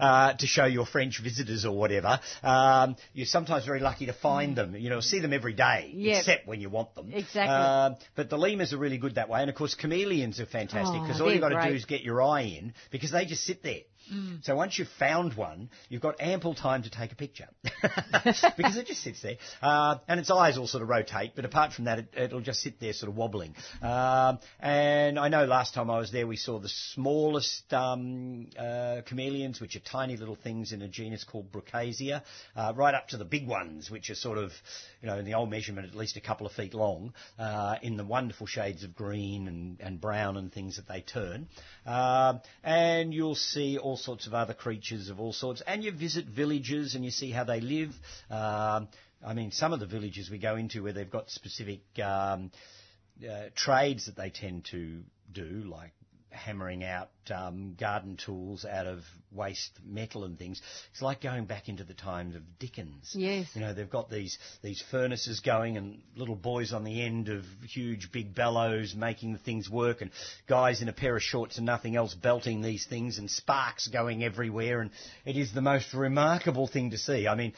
uh, 0.00 0.32
to 0.34 0.46
show 0.46 0.64
your 0.64 0.86
French 0.86 1.20
visitors 1.22 1.64
or 1.64 1.76
whatever, 1.76 2.18
um, 2.42 2.96
you're 3.12 3.26
sometimes 3.26 3.64
very 3.64 3.80
lucky 3.80 4.06
to 4.06 4.12
find 4.12 4.56
them. 4.56 4.74
You 4.74 4.90
know, 4.90 5.00
see 5.00 5.20
them 5.20 5.32
every 5.32 5.52
day, 5.54 5.92
Yep. 5.94 6.18
except 6.18 6.46
when 6.48 6.60
you 6.60 6.68
want 6.68 6.96
them. 6.96 7.12
Exactly. 7.12 7.42
Um, 7.54 7.96
but 8.16 8.28
the 8.28 8.38
lemurs 8.38 8.72
are 8.72 8.78
really 8.78 8.98
good 8.98 9.14
that 9.14 9.28
way. 9.28 9.40
And 9.40 9.48
of 9.50 9.54
course, 9.54 9.76
chameleons 9.76 10.40
are 10.40 10.46
fantastic 10.46 11.00
Oh, 11.00 11.02
because 11.06 11.20
all 11.20 11.30
you've 11.32 11.40
got 11.40 11.50
to 11.50 11.68
do 11.68 11.74
is 11.76 11.84
get 11.84 12.02
your 12.02 12.20
eye 12.22 12.42
in 12.42 12.74
because 12.90 13.12
they 13.12 13.24
just 13.24 13.44
sit 13.44 13.62
there. 13.62 13.82
So 14.42 14.56
once 14.56 14.78
you've 14.78 14.88
found 14.98 15.34
one, 15.34 15.70
you've 15.88 16.02
got 16.02 16.20
ample 16.20 16.54
time 16.54 16.82
to 16.82 16.90
take 16.90 17.12
a 17.12 17.16
picture 17.16 17.48
because 18.56 18.76
it 18.76 18.86
just 18.86 19.02
sits 19.02 19.22
there, 19.22 19.36
uh, 19.62 19.96
and 20.08 20.20
its 20.20 20.30
eyes 20.30 20.58
all 20.58 20.66
sort 20.66 20.82
of 20.82 20.88
rotate. 20.88 21.32
But 21.34 21.44
apart 21.44 21.72
from 21.72 21.86
that, 21.86 21.98
it, 21.98 22.08
it'll 22.16 22.40
just 22.40 22.60
sit 22.60 22.80
there, 22.80 22.92
sort 22.92 23.10
of 23.10 23.16
wobbling. 23.16 23.54
Um, 23.82 24.38
and 24.60 25.18
I 25.18 25.28
know 25.28 25.44
last 25.44 25.74
time 25.74 25.90
I 25.90 25.98
was 25.98 26.12
there, 26.12 26.26
we 26.26 26.36
saw 26.36 26.58
the 26.58 26.68
smallest 26.68 27.72
um, 27.72 28.48
uh, 28.58 29.02
chameleons, 29.06 29.60
which 29.60 29.76
are 29.76 29.80
tiny 29.80 30.16
little 30.16 30.36
things 30.36 30.72
in 30.72 30.82
a 30.82 30.88
genus 30.88 31.24
called 31.24 31.50
Brookesia, 31.50 32.22
uh, 32.56 32.72
right 32.76 32.94
up 32.94 33.08
to 33.08 33.16
the 33.16 33.24
big 33.24 33.46
ones, 33.46 33.90
which 33.90 34.10
are 34.10 34.14
sort 34.14 34.38
of, 34.38 34.52
you 35.00 35.08
know, 35.08 35.18
in 35.18 35.24
the 35.24 35.34
old 35.34 35.50
measurement, 35.50 35.88
at 35.88 35.94
least 35.94 36.16
a 36.16 36.20
couple 36.20 36.46
of 36.46 36.52
feet 36.52 36.74
long, 36.74 37.12
uh, 37.38 37.76
in 37.82 37.96
the 37.96 38.04
wonderful 38.04 38.46
shades 38.46 38.84
of 38.84 38.94
green 38.94 39.48
and, 39.48 39.80
and 39.80 40.00
brown 40.00 40.36
and 40.36 40.52
things 40.52 40.76
that 40.76 40.88
they 40.88 41.00
turn. 41.00 41.48
Um, 41.86 42.40
and 42.62 43.12
you'll 43.12 43.34
see 43.34 43.78
all 43.78 43.93
sorts 43.96 44.26
of 44.26 44.34
other 44.34 44.54
creatures 44.54 45.08
of 45.08 45.20
all 45.20 45.32
sorts. 45.32 45.62
And 45.66 45.82
you 45.82 45.92
visit 45.92 46.26
villages 46.26 46.94
and 46.94 47.04
you 47.04 47.10
see 47.10 47.30
how 47.30 47.44
they 47.44 47.60
live. 47.60 47.90
Um, 48.30 48.88
I 49.26 49.32
mean, 49.34 49.50
some 49.52 49.72
of 49.72 49.80
the 49.80 49.86
villages 49.86 50.30
we 50.30 50.38
go 50.38 50.56
into 50.56 50.82
where 50.82 50.92
they've 50.92 51.10
got 51.10 51.30
specific 51.30 51.80
um, 52.02 52.50
uh, 53.28 53.44
trades 53.54 54.06
that 54.06 54.16
they 54.16 54.30
tend 54.30 54.66
to 54.72 55.00
do, 55.32 55.64
like 55.66 55.92
hammering 56.34 56.84
out 56.84 57.10
um, 57.34 57.74
garden 57.78 58.16
tools 58.16 58.64
out 58.64 58.86
of 58.86 59.00
waste 59.32 59.72
metal 59.84 60.24
and 60.24 60.38
things. 60.38 60.60
It's 60.92 61.02
like 61.02 61.20
going 61.22 61.46
back 61.46 61.68
into 61.68 61.84
the 61.84 61.94
times 61.94 62.34
of 62.34 62.42
Dickens. 62.58 63.12
Yes. 63.14 63.48
You 63.54 63.60
know, 63.60 63.72
they've 63.72 63.88
got 63.88 64.10
these 64.10 64.38
these 64.62 64.82
furnaces 64.90 65.40
going 65.40 65.76
and 65.76 66.02
little 66.16 66.36
boys 66.36 66.72
on 66.72 66.84
the 66.84 67.02
end 67.02 67.28
of 67.28 67.44
huge 67.66 68.10
big 68.12 68.34
bellows 68.34 68.94
making 68.94 69.32
the 69.32 69.38
things 69.38 69.70
work 69.70 70.00
and 70.00 70.10
guys 70.48 70.82
in 70.82 70.88
a 70.88 70.92
pair 70.92 71.16
of 71.16 71.22
shorts 71.22 71.56
and 71.56 71.66
nothing 71.66 71.96
else 71.96 72.14
belting 72.14 72.62
these 72.62 72.86
things 72.86 73.18
and 73.18 73.30
sparks 73.30 73.88
going 73.88 74.22
everywhere 74.22 74.80
and 74.80 74.90
it 75.24 75.36
is 75.36 75.52
the 75.52 75.62
most 75.62 75.94
remarkable 75.94 76.66
thing 76.66 76.90
to 76.90 76.98
see. 76.98 77.26
I 77.26 77.34
mean, 77.34 77.52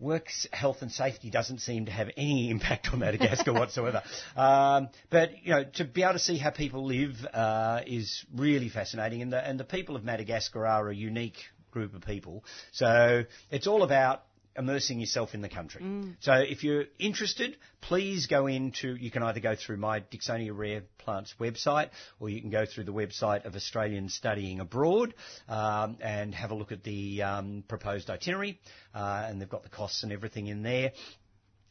works 0.00 0.46
health 0.52 0.78
and 0.82 0.90
safety 0.90 1.30
doesn't 1.30 1.60
seem 1.60 1.86
to 1.86 1.92
have 1.92 2.10
any 2.16 2.50
impact 2.54 2.88
on 2.92 2.98
Madagascar 2.98 3.52
whatsoever. 3.52 4.02
Um, 4.36 4.88
but 5.10 5.44
you 5.44 5.52
know, 5.52 5.64
to 5.74 5.84
be 5.84 6.02
able 6.02 6.14
to 6.14 6.18
see 6.18 6.38
how 6.38 6.50
people 6.50 6.86
live 6.86 7.24
uh, 7.32 7.80
is 7.86 8.24
really 8.34 8.68
fascinating, 8.68 9.22
and 9.22 9.32
the 9.32 9.46
and 9.46 9.60
the 9.60 9.64
people 9.64 9.96
of 9.96 10.04
Madagascar 10.04 10.66
are 10.66 10.88
a 10.88 10.94
unique 10.94 11.38
group 11.70 11.94
of 11.94 12.02
people. 12.02 12.44
So 12.72 13.24
it's 13.50 13.66
all 13.66 13.82
about 13.82 14.22
immersing 14.56 15.00
yourself 15.00 15.34
in 15.34 15.42
the 15.42 15.48
country. 15.48 15.80
So 16.20 16.34
if 16.34 16.64
you're 16.64 16.84
interested, 16.98 17.56
please 17.80 18.26
go 18.26 18.46
into, 18.46 18.94
you 18.94 19.10
can 19.10 19.22
either 19.22 19.40
go 19.40 19.54
through 19.54 19.76
my 19.76 20.00
Dicksonia 20.00 20.56
Rare 20.56 20.82
Plants 20.98 21.34
website 21.40 21.90
or 22.18 22.28
you 22.28 22.40
can 22.40 22.50
go 22.50 22.64
through 22.66 22.84
the 22.84 22.92
website 22.92 23.44
of 23.44 23.54
Australians 23.54 24.14
Studying 24.14 24.60
Abroad 24.60 25.14
um, 25.48 25.98
and 26.00 26.34
have 26.34 26.50
a 26.50 26.54
look 26.54 26.72
at 26.72 26.82
the 26.82 27.22
um, 27.22 27.64
proposed 27.68 28.10
itinerary 28.10 28.58
uh, 28.94 29.26
and 29.26 29.40
they've 29.40 29.48
got 29.48 29.62
the 29.62 29.68
costs 29.68 30.02
and 30.02 30.12
everything 30.12 30.48
in 30.48 30.62
there. 30.62 30.92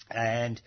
And 0.10 0.60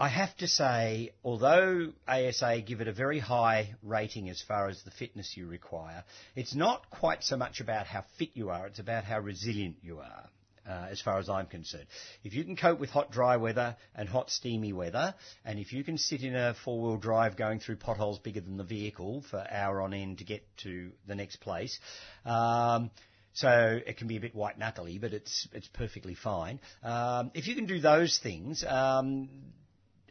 I 0.00 0.08
have 0.08 0.36
to 0.38 0.48
say, 0.48 1.12
although 1.22 1.92
ASA 2.08 2.62
give 2.66 2.80
it 2.80 2.88
a 2.88 2.92
very 2.92 3.20
high 3.20 3.74
rating 3.82 4.28
as 4.28 4.42
far 4.42 4.68
as 4.68 4.82
the 4.82 4.90
fitness 4.90 5.36
you 5.36 5.46
require, 5.46 6.04
it's 6.34 6.54
not 6.54 6.90
quite 6.90 7.22
so 7.22 7.36
much 7.36 7.60
about 7.60 7.86
how 7.86 8.04
fit 8.18 8.30
you 8.34 8.50
are, 8.50 8.66
it's 8.66 8.80
about 8.80 9.04
how 9.04 9.20
resilient 9.20 9.76
you 9.82 10.00
are. 10.00 10.28
Uh, 10.66 10.86
as 10.90 10.98
far 10.98 11.18
as 11.18 11.28
I'm 11.28 11.44
concerned. 11.44 11.84
If 12.22 12.32
you 12.32 12.42
can 12.42 12.56
cope 12.56 12.80
with 12.80 12.88
hot, 12.88 13.10
dry 13.10 13.36
weather 13.36 13.76
and 13.94 14.08
hot, 14.08 14.30
steamy 14.30 14.72
weather, 14.72 15.14
and 15.44 15.58
if 15.58 15.74
you 15.74 15.84
can 15.84 15.98
sit 15.98 16.22
in 16.22 16.34
a 16.34 16.54
four-wheel 16.64 16.96
drive 16.96 17.36
going 17.36 17.60
through 17.60 17.76
potholes 17.76 18.18
bigger 18.18 18.40
than 18.40 18.56
the 18.56 18.64
vehicle 18.64 19.22
for 19.30 19.46
hour 19.50 19.82
on 19.82 19.92
end 19.92 20.18
to 20.18 20.24
get 20.24 20.42
to 20.62 20.92
the 21.06 21.14
next 21.14 21.36
place, 21.36 21.78
um, 22.24 22.90
so 23.34 23.78
it 23.86 23.98
can 23.98 24.08
be 24.08 24.16
a 24.16 24.20
bit 24.20 24.34
white 24.34 24.58
knuckly, 24.58 24.96
but 24.98 25.12
it's 25.12 25.46
it's 25.52 25.68
perfectly 25.68 26.14
fine. 26.14 26.60
Um, 26.82 27.30
if 27.34 27.46
you 27.46 27.54
can 27.54 27.66
do 27.66 27.80
those 27.80 28.18
things, 28.22 28.64
um, 28.66 29.28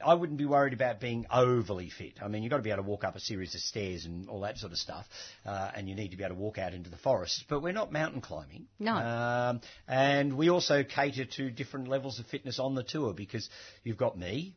I 0.05 0.13
wouldn't 0.13 0.37
be 0.37 0.45
worried 0.45 0.73
about 0.73 0.99
being 0.99 1.25
overly 1.31 1.89
fit. 1.89 2.19
I 2.21 2.27
mean, 2.27 2.43
you've 2.43 2.49
got 2.49 2.57
to 2.57 2.63
be 2.63 2.71
able 2.71 2.83
to 2.83 2.89
walk 2.89 3.03
up 3.03 3.15
a 3.15 3.19
series 3.19 3.55
of 3.55 3.61
stairs 3.61 4.05
and 4.05 4.29
all 4.29 4.41
that 4.41 4.57
sort 4.57 4.71
of 4.71 4.77
stuff, 4.77 5.05
uh, 5.45 5.71
and 5.75 5.87
you 5.87 5.95
need 5.95 6.11
to 6.11 6.17
be 6.17 6.23
able 6.23 6.35
to 6.35 6.41
walk 6.41 6.57
out 6.57 6.73
into 6.73 6.89
the 6.89 6.97
forest. 6.97 7.45
But 7.49 7.61
we're 7.61 7.73
not 7.73 7.91
mountain 7.91 8.21
climbing. 8.21 8.67
No. 8.79 8.93
Um, 8.95 9.61
and 9.87 10.37
we 10.37 10.49
also 10.49 10.83
cater 10.83 11.25
to 11.25 11.49
different 11.49 11.87
levels 11.87 12.19
of 12.19 12.25
fitness 12.27 12.59
on 12.59 12.75
the 12.75 12.83
tour 12.83 13.13
because 13.13 13.49
you've 13.83 13.97
got 13.97 14.17
me. 14.17 14.55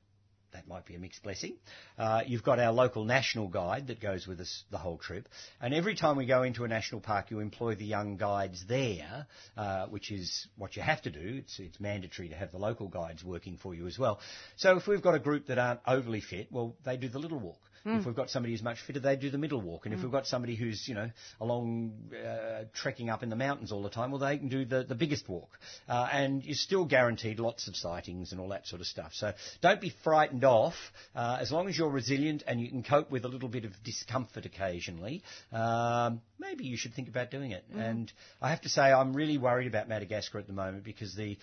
That 0.57 0.67
might 0.67 0.87
be 0.87 0.95
a 0.95 0.99
mixed 0.99 1.23
blessing. 1.23 1.57
Uh, 1.99 2.23
you've 2.27 2.43
got 2.43 2.59
our 2.59 2.73
local 2.73 3.05
national 3.05 3.49
guide 3.49 3.89
that 3.89 4.01
goes 4.01 4.27
with 4.27 4.41
us 4.41 4.65
the 4.71 4.79
whole 4.79 4.97
trip. 4.97 5.29
And 5.61 5.75
every 5.75 5.95
time 5.95 6.17
we 6.17 6.25
go 6.25 6.45
into 6.45 6.65
a 6.65 6.69
national 6.69 7.03
park, 7.03 7.31
you 7.31 7.41
employ 7.41 7.75
the 7.75 7.85
young 7.85 8.17
guides 8.17 8.65
there, 8.67 9.27
uh, 9.59 9.85
which 9.89 10.11
is 10.11 10.49
what 10.57 10.75
you 10.75 10.81
have 10.81 11.03
to 11.03 11.11
do. 11.11 11.43
It's, 11.43 11.59
it's 11.59 11.79
mandatory 11.79 12.31
to 12.31 12.35
have 12.35 12.53
the 12.53 12.59
local 12.59 12.89
guides 12.89 13.23
working 13.23 13.59
for 13.59 13.75
you 13.75 13.87
as 13.87 13.99
well. 13.99 14.19
So 14.57 14.79
if 14.79 14.87
we've 14.87 15.03
got 15.03 15.15
a 15.15 15.19
group 15.19 15.49
that 15.49 15.59
aren't 15.59 15.81
overly 15.87 16.23
fit, 16.23 16.51
well, 16.51 16.75
they 16.87 16.97
do 16.97 17.11
the 17.11 17.19
little 17.19 17.39
walk. 17.39 17.61
If 17.87 18.07
we've 18.07 18.17
got 18.17 18.31
somebody 18.31 18.53
who's 18.53 18.63
much 18.63 18.81
fitter, 18.81 19.01
they 19.01 19.17
do 19.17 19.31
the 19.31 19.39
middle 19.39 19.61
walk. 19.61 19.87
And 19.87 19.95
if 19.95 20.03
we've 20.03 20.11
got 20.11 20.27
somebody 20.27 20.57
who's, 20.57 20.87
you 20.89 20.95
know, 20.95 21.11
along 21.41 21.93
uh, 22.13 22.65
trekking 22.75 23.11
up 23.11 23.23
in 23.23 23.31
the 23.31 23.37
mountains 23.37 23.71
all 23.73 23.83
the 23.83 23.91
time, 23.91 24.11
well, 24.11 24.21
they 24.21 24.39
can 24.39 24.49
do 24.49 24.65
the, 24.65 24.83
the 24.83 24.95
biggest 24.95 25.29
walk. 25.29 25.51
Uh, 25.89 26.09
and 26.13 26.43
you're 26.43 26.55
still 26.55 26.85
guaranteed 26.85 27.39
lots 27.39 27.69
of 27.69 27.77
sightings 27.77 28.33
and 28.33 28.41
all 28.41 28.49
that 28.49 28.67
sort 28.67 28.81
of 28.81 28.87
stuff. 28.87 29.13
So 29.15 29.33
don't 29.61 29.81
be 29.81 29.93
frightened 30.03 30.45
off. 30.45 30.75
Uh, 31.15 31.39
as 31.41 31.53
long 31.53 31.69
as 31.69 31.79
you're 31.79 31.91
resilient 31.91 32.43
and 32.47 32.61
you 32.61 32.69
can 32.69 32.83
cope 32.83 33.11
with 33.11 33.25
a 33.25 33.29
little 33.29 33.49
bit 33.49 33.65
of 33.65 33.73
discomfort 33.85 34.47
occasionally, 34.47 35.23
um, 35.53 36.21
maybe 36.39 36.65
you 36.65 36.77
should 36.77 36.95
think 36.95 37.09
about 37.09 37.31
doing 37.31 37.53
it. 37.53 37.65
And 37.77 38.13
I 38.43 38.51
have 38.51 38.63
to 38.63 38.69
say, 38.69 38.83
I'm 38.83 39.15
really 39.15 39.39
worried 39.39 39.69
about 39.69 39.89
Madagascar 39.89 40.39
at 40.39 40.47
the 40.47 40.53
moment 40.53 40.85
because 40.85 41.15
the 41.15 41.37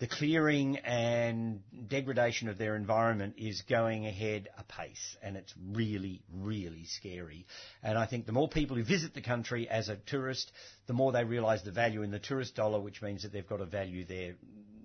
the 0.00 0.06
clearing 0.06 0.78
and 0.78 1.60
degradation 1.88 2.48
of 2.48 2.56
their 2.56 2.74
environment 2.74 3.34
is 3.36 3.62
going 3.68 4.06
ahead 4.06 4.48
apace, 4.58 5.16
and 5.22 5.36
it's 5.36 5.52
really, 5.72 6.22
really 6.34 6.84
scary. 6.86 7.46
And 7.82 7.98
I 7.98 8.06
think 8.06 8.24
the 8.24 8.32
more 8.32 8.48
people 8.48 8.76
who 8.76 8.82
visit 8.82 9.12
the 9.12 9.20
country 9.20 9.68
as 9.68 9.90
a 9.90 9.96
tourist, 9.96 10.50
the 10.86 10.94
more 10.94 11.12
they 11.12 11.24
realise 11.24 11.62
the 11.62 11.70
value 11.70 12.02
in 12.02 12.10
the 12.10 12.18
tourist 12.18 12.56
dollar, 12.56 12.80
which 12.80 13.02
means 13.02 13.22
that 13.22 13.32
they've 13.32 13.46
got 13.46 13.58
to 13.58 13.66
value 13.66 14.06
their 14.06 14.36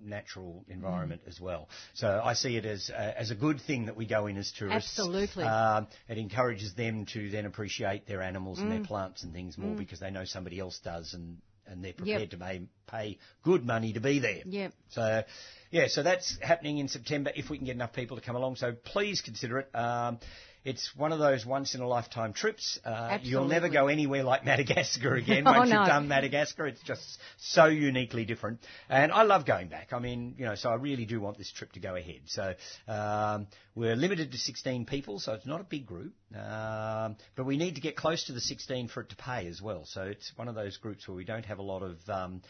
natural 0.04 0.64
mm. 0.68 0.74
environment 0.74 1.22
as 1.26 1.40
well. 1.40 1.68
So 1.94 2.20
I 2.22 2.34
see 2.34 2.56
it 2.58 2.66
as 2.66 2.90
a, 2.90 3.18
as 3.18 3.30
a 3.30 3.34
good 3.34 3.60
thing 3.62 3.86
that 3.86 3.96
we 3.96 4.06
go 4.06 4.26
in 4.26 4.36
as 4.36 4.52
tourists. 4.52 4.98
Absolutely. 4.98 5.44
Um, 5.44 5.88
it 6.08 6.18
encourages 6.18 6.74
them 6.74 7.06
to 7.14 7.30
then 7.30 7.46
appreciate 7.46 8.06
their 8.06 8.20
animals 8.20 8.58
and 8.58 8.70
their 8.70 8.80
mm. 8.80 8.86
plants 8.86 9.22
and 9.22 9.32
things 9.32 9.56
more 9.56 9.74
mm. 9.74 9.78
because 9.78 9.98
they 10.00 10.10
know 10.10 10.24
somebody 10.24 10.60
else 10.60 10.78
does 10.84 11.14
and. 11.14 11.38
And 11.68 11.84
they're 11.84 11.92
prepared 11.92 12.30
to 12.30 12.36
pay, 12.36 12.62
pay 12.86 13.18
good 13.42 13.64
money 13.64 13.92
to 13.94 14.00
be 14.00 14.18
there. 14.18 14.42
Yep. 14.44 14.72
So, 14.90 15.22
yeah, 15.70 15.88
so 15.88 16.02
that's 16.02 16.38
happening 16.40 16.78
in 16.78 16.88
September 16.88 17.32
if 17.34 17.50
we 17.50 17.58
can 17.58 17.66
get 17.66 17.74
enough 17.74 17.92
people 17.92 18.16
to 18.16 18.22
come 18.22 18.36
along. 18.36 18.56
So 18.56 18.72
please 18.72 19.20
consider 19.20 19.58
it. 19.58 19.70
Um, 19.74 20.18
it's 20.66 20.90
one 20.96 21.12
of 21.12 21.20
those 21.20 21.46
once 21.46 21.76
in 21.76 21.80
a 21.80 21.86
lifetime 21.86 22.32
trips. 22.32 22.80
Uh, 22.84 23.18
you'll 23.22 23.46
never 23.46 23.68
go 23.68 23.86
anywhere 23.86 24.24
like 24.24 24.44
Madagascar 24.44 25.14
again 25.22 25.44
Oh, 25.46 25.52
once 25.52 25.70
no. 25.70 25.78
you've 25.78 25.86
done 25.88 26.08
Madagascar. 26.08 26.66
It's 26.66 26.82
just 26.82 27.18
so 27.38 27.66
uniquely 27.66 28.24
different. 28.24 28.58
And 28.88 29.12
I 29.12 29.22
love 29.22 29.46
going 29.46 29.68
back. 29.68 29.92
I 29.92 30.00
mean, 30.00 30.34
you 30.36 30.44
know, 30.44 30.56
so 30.56 30.68
I 30.70 30.74
really 30.74 31.04
do 31.04 31.20
want 31.20 31.38
this 31.38 31.52
trip 31.52 31.70
to 31.72 31.80
go 31.80 31.94
ahead. 31.94 32.22
So 32.26 32.54
um, 32.88 33.46
we're 33.76 33.94
limited 33.94 34.32
to 34.32 34.38
16 34.38 34.86
people, 34.86 35.20
so 35.20 35.34
it's 35.34 35.46
not 35.46 35.60
a 35.60 35.64
big 35.64 35.86
group. 35.86 36.12
Um, 36.34 37.14
but 37.36 37.46
we 37.46 37.56
need 37.56 37.76
to 37.76 37.80
get 37.80 37.94
close 37.94 38.24
to 38.24 38.32
the 38.32 38.40
16 38.40 38.88
for 38.88 39.02
it 39.02 39.10
to 39.10 39.16
pay 39.16 39.46
as 39.46 39.62
well. 39.62 39.84
So 39.86 40.02
it's 40.02 40.32
one 40.34 40.48
of 40.48 40.56
those 40.56 40.78
groups 40.78 41.06
where 41.06 41.16
we 41.16 41.24
don't 41.24 41.46
have 41.46 41.60
a 41.60 41.62
lot 41.62 41.84
of 41.84 41.96
um, 42.08 42.42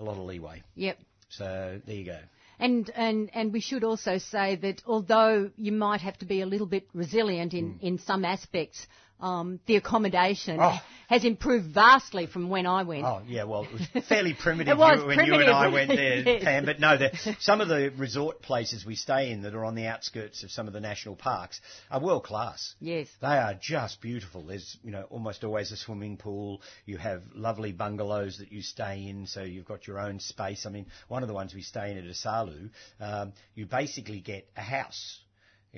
a 0.00 0.04
lot 0.04 0.12
of 0.16 0.24
leeway. 0.24 0.62
Yep. 0.74 0.98
So 1.28 1.80
there 1.84 1.94
you 1.94 2.06
go. 2.06 2.18
And, 2.60 2.90
and, 2.96 3.30
and 3.34 3.52
we 3.52 3.60
should 3.60 3.84
also 3.84 4.18
say 4.18 4.56
that 4.56 4.82
although 4.86 5.50
you 5.56 5.72
might 5.72 6.00
have 6.00 6.18
to 6.18 6.24
be 6.26 6.40
a 6.40 6.46
little 6.46 6.66
bit 6.66 6.88
resilient 6.92 7.54
in, 7.54 7.74
mm. 7.74 7.80
in 7.80 7.98
some 7.98 8.24
aspects, 8.24 8.86
um, 9.20 9.60
the 9.66 9.76
accommodation 9.76 10.58
Oh. 10.60 10.78
has 11.08 11.24
improved 11.24 11.66
vastly 11.72 12.26
from 12.26 12.48
when 12.50 12.66
I 12.66 12.82
went. 12.82 13.04
Oh 13.04 13.22
yeah, 13.26 13.44
well 13.44 13.64
it 13.64 13.72
was 13.72 14.04
fairly 14.06 14.34
primitive 14.40 14.72
It 14.72 14.78
was 14.78 15.04
when 15.04 15.24
you 15.26 15.34
and 15.34 15.50
I 15.50 15.68
went 15.68 15.88
there, 15.88 16.16
yes. 16.26 16.44
Pam. 16.44 16.64
But 16.64 16.80
no, 16.80 16.96
the, 16.96 17.36
some 17.40 17.60
of 17.60 17.68
the 17.68 17.92
resort 17.96 18.42
places 18.42 18.84
we 18.86 18.94
stay 18.94 19.30
in 19.30 19.42
that 19.42 19.54
are 19.54 19.64
on 19.64 19.74
the 19.74 19.86
outskirts 19.86 20.42
of 20.44 20.50
some 20.50 20.66
of 20.66 20.72
the 20.72 20.80
national 20.80 21.16
parks 21.16 21.60
are 21.90 22.00
world 22.00 22.24
class. 22.24 22.74
Yes. 22.80 23.08
They 23.20 23.26
are 23.26 23.54
just 23.60 24.00
beautiful. 24.00 24.42
There's, 24.42 24.76
you 24.84 24.90
know, 24.90 25.02
almost 25.10 25.44
always 25.44 25.72
a 25.72 25.76
swimming 25.76 26.16
pool. 26.16 26.62
You 26.86 26.98
have 26.98 27.22
lovely 27.34 27.72
bungalows 27.72 28.38
that 28.38 28.52
you 28.52 28.62
stay 28.62 29.06
in, 29.08 29.26
so 29.26 29.42
you've 29.42 29.66
got 29.66 29.86
your 29.86 29.98
own 29.98 30.20
space. 30.20 30.66
I 30.66 30.70
mean, 30.70 30.86
one 31.08 31.22
of 31.22 31.28
the 31.28 31.34
ones 31.34 31.54
we 31.54 31.62
stay 31.62 31.90
in 31.90 31.98
at 31.98 32.04
Isalo, 32.04 32.70
um, 33.00 33.32
you 33.54 33.66
basically 33.66 34.20
get 34.20 34.46
a 34.56 34.60
house. 34.62 35.20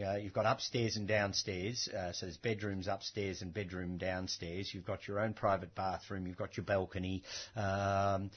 You 0.01 0.07
know, 0.07 0.17
you've 0.17 0.33
got 0.33 0.47
upstairs 0.47 0.97
and 0.97 1.07
downstairs, 1.07 1.87
uh, 1.87 2.13
so 2.13 2.25
there's 2.25 2.39
bedrooms 2.39 2.89
upstairs 2.89 3.43
and 3.43 3.53
bedroom 3.53 3.99
downstairs. 3.99 4.73
You've 4.73 4.87
got 4.87 5.07
your 5.07 5.21
own 5.21 5.35
private 5.35 5.75
bathroom. 5.75 6.27
You've 6.27 6.39
got 6.39 6.57
your 6.57 6.65
balcony. 6.65 7.23
Um, 7.55 8.31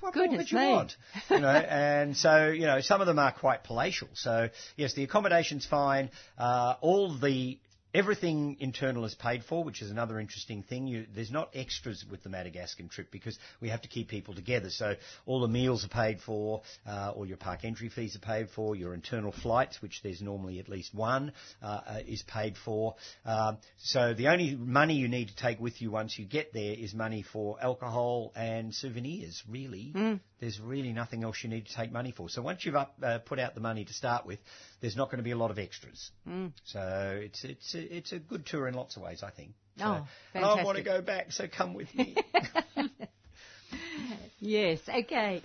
what 0.00 0.14
more 0.14 0.26
Goodness 0.26 0.50
could 0.50 0.52
you 0.52 0.58
me. 0.58 0.68
want? 0.72 0.96
You 1.30 1.38
know, 1.38 1.48
and 1.48 2.14
so 2.14 2.48
you 2.50 2.66
know, 2.66 2.82
some 2.82 3.00
of 3.00 3.06
them 3.06 3.18
are 3.18 3.32
quite 3.32 3.64
palatial. 3.64 4.08
So 4.12 4.50
yes, 4.76 4.92
the 4.92 5.02
accommodation's 5.02 5.64
fine. 5.64 6.10
Uh, 6.36 6.74
all 6.82 7.16
the 7.16 7.58
Everything 7.92 8.56
internal 8.60 9.04
is 9.04 9.14
paid 9.14 9.44
for, 9.44 9.64
which 9.64 9.82
is 9.82 9.90
another 9.90 10.20
interesting 10.20 10.62
thing. 10.62 10.86
You, 10.86 11.06
there's 11.12 11.30
not 11.30 11.50
extras 11.54 12.04
with 12.08 12.22
the 12.22 12.28
Madagascar 12.28 12.84
trip 12.84 13.10
because 13.10 13.38
we 13.60 13.68
have 13.68 13.82
to 13.82 13.88
keep 13.88 14.08
people 14.08 14.34
together. 14.34 14.70
So 14.70 14.94
all 15.26 15.40
the 15.40 15.48
meals 15.48 15.84
are 15.84 15.88
paid 15.88 16.20
for, 16.20 16.62
uh, 16.86 17.12
all 17.14 17.26
your 17.26 17.36
park 17.36 17.64
entry 17.64 17.88
fees 17.88 18.14
are 18.14 18.20
paid 18.20 18.50
for, 18.50 18.76
your 18.76 18.94
internal 18.94 19.32
flights, 19.32 19.82
which 19.82 20.02
there's 20.02 20.22
normally 20.22 20.60
at 20.60 20.68
least 20.68 20.94
one, 20.94 21.32
uh, 21.62 21.80
uh, 21.86 21.98
is 22.06 22.22
paid 22.22 22.56
for. 22.56 22.94
Um, 23.24 23.58
so 23.78 24.14
the 24.14 24.28
only 24.28 24.54
money 24.54 24.94
you 24.94 25.08
need 25.08 25.28
to 25.28 25.36
take 25.36 25.60
with 25.60 25.82
you 25.82 25.90
once 25.90 26.18
you 26.18 26.26
get 26.26 26.52
there 26.52 26.74
is 26.74 26.94
money 26.94 27.22
for 27.22 27.56
alcohol 27.60 28.32
and 28.36 28.74
souvenirs. 28.74 29.42
Really, 29.48 29.92
there's 30.40 30.58
really 30.60 30.92
nothing 30.92 31.22
else 31.24 31.36
you 31.42 31.50
need 31.50 31.66
to 31.66 31.74
take 31.74 31.92
money 31.92 32.12
for. 32.12 32.28
So 32.28 32.42
once 32.42 32.64
you've 32.64 32.74
up, 32.76 32.94
uh, 33.02 33.18
put 33.18 33.38
out 33.38 33.54
the 33.54 33.60
money 33.60 33.84
to 33.84 33.92
start 33.92 34.24
with, 34.26 34.38
there's 34.80 34.96
not 34.96 35.06
going 35.10 35.18
to 35.18 35.22
be 35.24 35.32
a 35.32 35.36
lot 35.36 35.50
of 35.50 35.58
extras. 35.58 36.10
So 36.64 37.20
it's 37.22 37.44
it's 37.44 37.74
a, 37.74 37.96
it's 37.96 38.12
a 38.12 38.18
good 38.18 38.46
tour 38.46 38.66
in 38.68 38.74
lots 38.74 38.96
of 38.96 39.02
ways, 39.02 39.22
I 39.22 39.30
think. 39.30 39.52
So, 39.78 39.84
Oh, 39.84 40.06
and 40.34 40.44
I 40.44 40.64
want 40.64 40.78
to 40.78 40.84
go 40.84 41.00
back, 41.02 41.32
so 41.32 41.46
come 41.46 41.74
with 41.74 41.94
me. 41.94 42.16
Yes, 44.42 44.80
okay. 44.88 45.42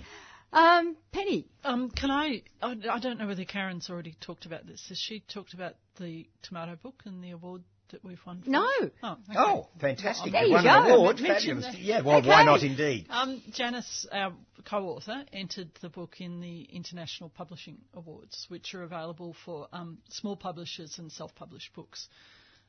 Um, 0.53 0.95
Penny, 1.11 1.47
Um, 1.65 1.89
can 1.89 2.09
I, 2.11 2.43
I? 2.61 2.75
I 2.89 2.99
don't 2.99 3.19
know 3.19 3.27
whether 3.27 3.43
Karen's 3.43 3.89
already 3.89 4.15
talked 4.21 4.45
about 4.45 4.65
this. 4.65 4.85
Has 4.87 4.97
she 4.97 5.19
talked 5.19 5.53
about 5.53 5.75
the 5.99 6.27
tomato 6.43 6.77
book 6.81 7.01
and 7.05 7.21
the 7.21 7.31
award 7.31 7.63
that 7.89 8.03
we've 8.03 8.19
won? 8.25 8.41
For 8.41 8.49
No. 8.49 8.67
Oh, 9.03 9.11
okay. 9.29 9.37
oh, 9.37 9.67
fantastic! 9.79 10.31
There 10.31 10.41
You 10.43 10.47
you 10.49 10.53
won 10.53 10.67
an 10.67 10.87
go. 10.87 10.95
award. 10.95 11.19
Fabulous. 11.19 11.65
that. 11.65 11.79
Yeah, 11.79 12.01
well, 12.01 12.21
why 12.23 12.43
not 12.43 12.63
indeed? 12.63 13.05
Um, 13.09 13.41
Janice, 13.51 14.05
our 14.11 14.33
co-author, 14.65 15.23
entered 15.33 15.69
the 15.81 15.89
book 15.89 16.19
in 16.19 16.41
the 16.41 16.61
International 16.63 17.29
Publishing 17.29 17.77
Awards, 17.93 18.45
which 18.49 18.73
are 18.73 18.83
available 18.83 19.35
for 19.45 19.67
um, 19.73 19.99
small 20.09 20.35
publishers 20.35 20.97
and 20.97 21.11
self-published 21.11 21.73
books, 21.75 22.07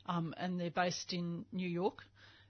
um, 0.06 0.34
and 0.36 0.60
they're 0.60 0.70
based 0.70 1.12
in 1.12 1.44
New 1.52 1.68
York. 1.68 2.02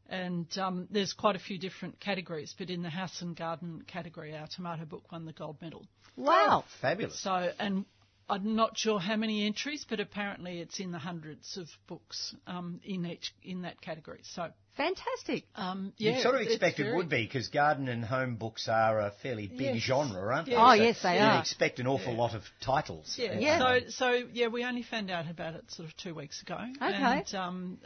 And 0.09 0.47
um, 0.59 0.87
there's 0.91 1.13
quite 1.13 1.35
a 1.35 1.41
few 1.41 1.59
different 1.59 1.99
categories, 1.99 2.55
but 2.57 2.71
in 2.71 2.83
the 2.83 2.91
house 2.91 3.23
and 3.23 3.35
garden 3.37 3.83
category, 3.89 4.37
our 4.37 4.47
tomato 4.47 4.85
book 4.85 5.11
won 5.11 5.25
the 5.25 5.33
gold 5.33 5.57
medal. 5.61 5.85
wow. 6.17 6.63
Fabulous. 6.81 7.21
So, 7.21 7.51
and 7.59 7.85
I'm 8.29 8.57
not 8.57 8.77
sure 8.77 8.99
how 8.99 9.15
many 9.17 9.47
entries, 9.47 9.87
but 9.89 10.01
apparently 10.01 10.61
it's 10.61 10.81
in 10.81 10.91
the 10.91 10.99
hundreds 10.99 11.57
of 11.57 11.69
books 11.87 12.35
um, 12.49 12.81
in 12.85 13.07
each 13.07 13.33
in 13.45 13.63
that 13.63 13.81
category. 13.81 14.21
So, 14.25 14.49
Fantastic. 14.77 15.45
um, 15.55 15.93
yeah, 15.97 16.15
You'd 16.17 16.23
sort 16.23 16.35
of 16.35 16.41
expect 16.41 16.81
it 16.81 16.85
very- 16.85 16.97
would 16.97 17.09
be 17.09 17.25
because 17.25 17.49
garden 17.49 17.87
and 17.89 18.05
home 18.05 18.35
books 18.35 18.69
are 18.69 18.99
a 18.99 19.13
fairly 19.23 19.47
big 19.47 19.77
Yes. 19.77 19.83
genre, 19.85 20.35
aren't 20.35 20.47
they? 20.47 20.53
Yes. 20.53 20.61
Oh, 20.65 20.73
yes, 20.73 21.03
they 21.03 21.15
you'd 21.15 21.21
are. 21.23 21.41
expect 21.41 21.79
an 21.79 21.87
awful 21.87 22.15
lot 22.15 22.35
of 22.35 22.43
titles. 22.61 23.15
Yeah. 23.17 23.39
Yeah. 23.39 23.59
So, 23.59 23.89
so 23.91 24.13
yeah, 24.33 24.49
we 24.49 24.65
only 24.65 24.83
found 24.83 25.09
out 25.11 25.31
about 25.31 25.55
it 25.55 25.71
sort 25.71 25.89
of 25.89 25.97
two 25.97 26.15
weeks 26.15 26.43
ago. 26.43 26.59
Okay. 26.59 26.93
And, 26.93 27.35
um, 27.37 27.79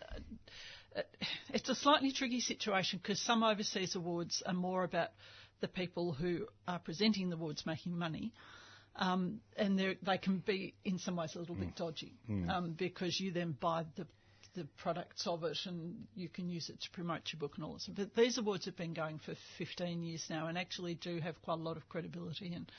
uh, 0.96 1.02
it's 1.52 1.68
a 1.68 1.74
slightly 1.74 2.12
tricky 2.12 2.40
situation 2.40 2.98
because 3.02 3.20
some 3.20 3.42
overseas 3.42 3.94
awards 3.94 4.42
are 4.46 4.54
more 4.54 4.84
about 4.84 5.10
the 5.60 5.68
people 5.68 6.12
who 6.12 6.46
are 6.66 6.78
presenting 6.78 7.28
the 7.28 7.36
awards 7.36 7.66
making 7.66 7.96
money. 7.98 8.32
Um, 8.96 9.40
and 9.56 9.78
they're- 9.78 9.96
can 10.18 10.38
be, 10.38 10.74
in 10.84 10.98
some 10.98 11.16
ways, 11.16 11.34
a 11.36 11.38
little 11.38 11.54
bit 11.54 11.74
dodgy 11.76 12.12
um, 12.50 12.72
because 12.72 13.18
you 13.20 13.30
then 13.32 13.52
buy 13.60 13.84
the 13.96 14.06
the 14.54 14.64
products 14.78 15.28
of 15.28 15.44
it 15.44 15.56
and 15.66 16.08
you 16.16 16.28
can 16.28 16.48
use 16.50 16.68
it 16.70 16.80
to 16.80 16.90
promote 16.90 17.32
your 17.32 17.38
book 17.38 17.52
and 17.54 17.64
all 17.64 17.74
this. 17.74 17.86
But 17.86 18.16
these 18.16 18.36
awards 18.36 18.64
have 18.64 18.76
been 18.76 18.94
going 18.94 19.20
for 19.20 19.34
15 19.58 20.02
years 20.02 20.26
now 20.28 20.48
and 20.48 20.58
actually 20.58 20.96
do 20.96 21.20
have 21.20 21.40
quite 21.42 21.60
a 21.60 21.62
lot 21.62 21.76
of 21.76 21.88
credibility 21.88 22.52
and 22.54 22.70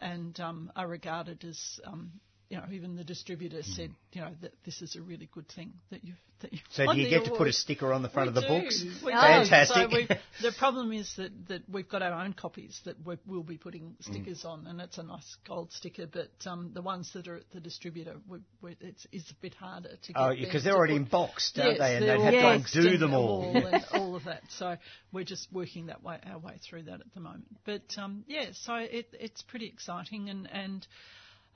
and 0.00 0.38
um, 0.38 0.70
are 0.76 0.86
regarded 0.86 1.44
as 1.44 1.80
um, 1.84 2.12
you 2.48 2.56
know 2.56 2.64
even 2.72 2.96
the 2.96 3.04
distributor 3.04 3.62
said 3.62 3.90
you 4.12 4.20
know 4.20 4.30
that 4.40 4.52
this 4.64 4.80
is 4.82 4.96
a 4.96 5.02
really 5.02 5.28
good 5.32 5.48
thing 5.48 5.72
that 5.90 6.04
you've 6.04 6.16
that 6.40 6.52
you've 6.52 6.62
So 6.70 6.86
do 6.92 6.98
you 7.00 7.08
get 7.10 7.24
to 7.24 7.32
put 7.32 7.48
a 7.48 7.52
sticker 7.52 7.92
on 7.92 8.02
the 8.02 8.08
front 8.08 8.26
We 8.26 8.28
of 8.28 8.34
the 8.36 8.40
do. 8.42 8.48
books? 8.62 8.84
We. 9.04 9.10
Fantastic. 9.12 10.08
So 10.40 10.48
the 10.50 10.54
problem 10.56 10.92
is 10.92 11.12
that, 11.16 11.32
that 11.48 11.62
we've 11.68 11.88
got 11.88 12.00
our 12.00 12.12
own 12.12 12.32
copies 12.32 12.80
that 12.84 12.94
we 13.04 13.16
will 13.26 13.42
be 13.42 13.58
putting 13.58 13.96
stickers 14.00 14.44
on, 14.44 14.66
and 14.68 14.80
it's 14.80 14.98
a 14.98 15.02
nice 15.02 15.36
gold 15.48 15.72
sticker. 15.72 16.06
But 16.06 16.30
um, 16.46 16.70
the 16.74 16.80
ones 16.80 17.10
that 17.14 17.26
are 17.26 17.38
at 17.38 17.50
the 17.52 17.58
distributor, 17.58 18.14
we, 18.28 18.38
we, 18.62 18.76
it's, 18.80 19.04
it's 19.10 19.28
a 19.32 19.34
bit 19.42 19.54
harder 19.54 19.90
to 20.00 20.12
get. 20.12 20.16
Oh, 20.16 20.32
because 20.38 20.62
they're 20.62 20.76
already 20.76 20.94
put- 20.94 21.02
emboxed, 21.06 21.58
aren't 21.58 21.70
Yes, 21.72 21.78
they? 21.80 21.96
And 21.96 22.04
they'd 22.04 22.20
have 22.20 22.44
all 22.44 22.60
to 22.62 22.78
undo 22.78 22.98
them 22.98 23.14
all. 23.14 23.56
and 23.56 23.84
all 23.94 24.14
of 24.14 24.24
that. 24.26 24.42
So 24.50 24.76
we're 25.12 25.24
just 25.24 25.48
working 25.52 25.86
that 25.86 26.04
way 26.04 26.18
our 26.24 26.38
way 26.38 26.60
through 26.70 26.84
that 26.84 27.00
at 27.00 27.14
the 27.14 27.20
moment. 27.20 27.46
But 27.66 27.82
um, 28.00 28.22
yeah, 28.28 28.50
so 28.52 28.76
it, 28.76 29.08
it's 29.18 29.42
pretty 29.42 29.66
exciting, 29.66 30.30
and 30.30 30.48
and 30.52 30.86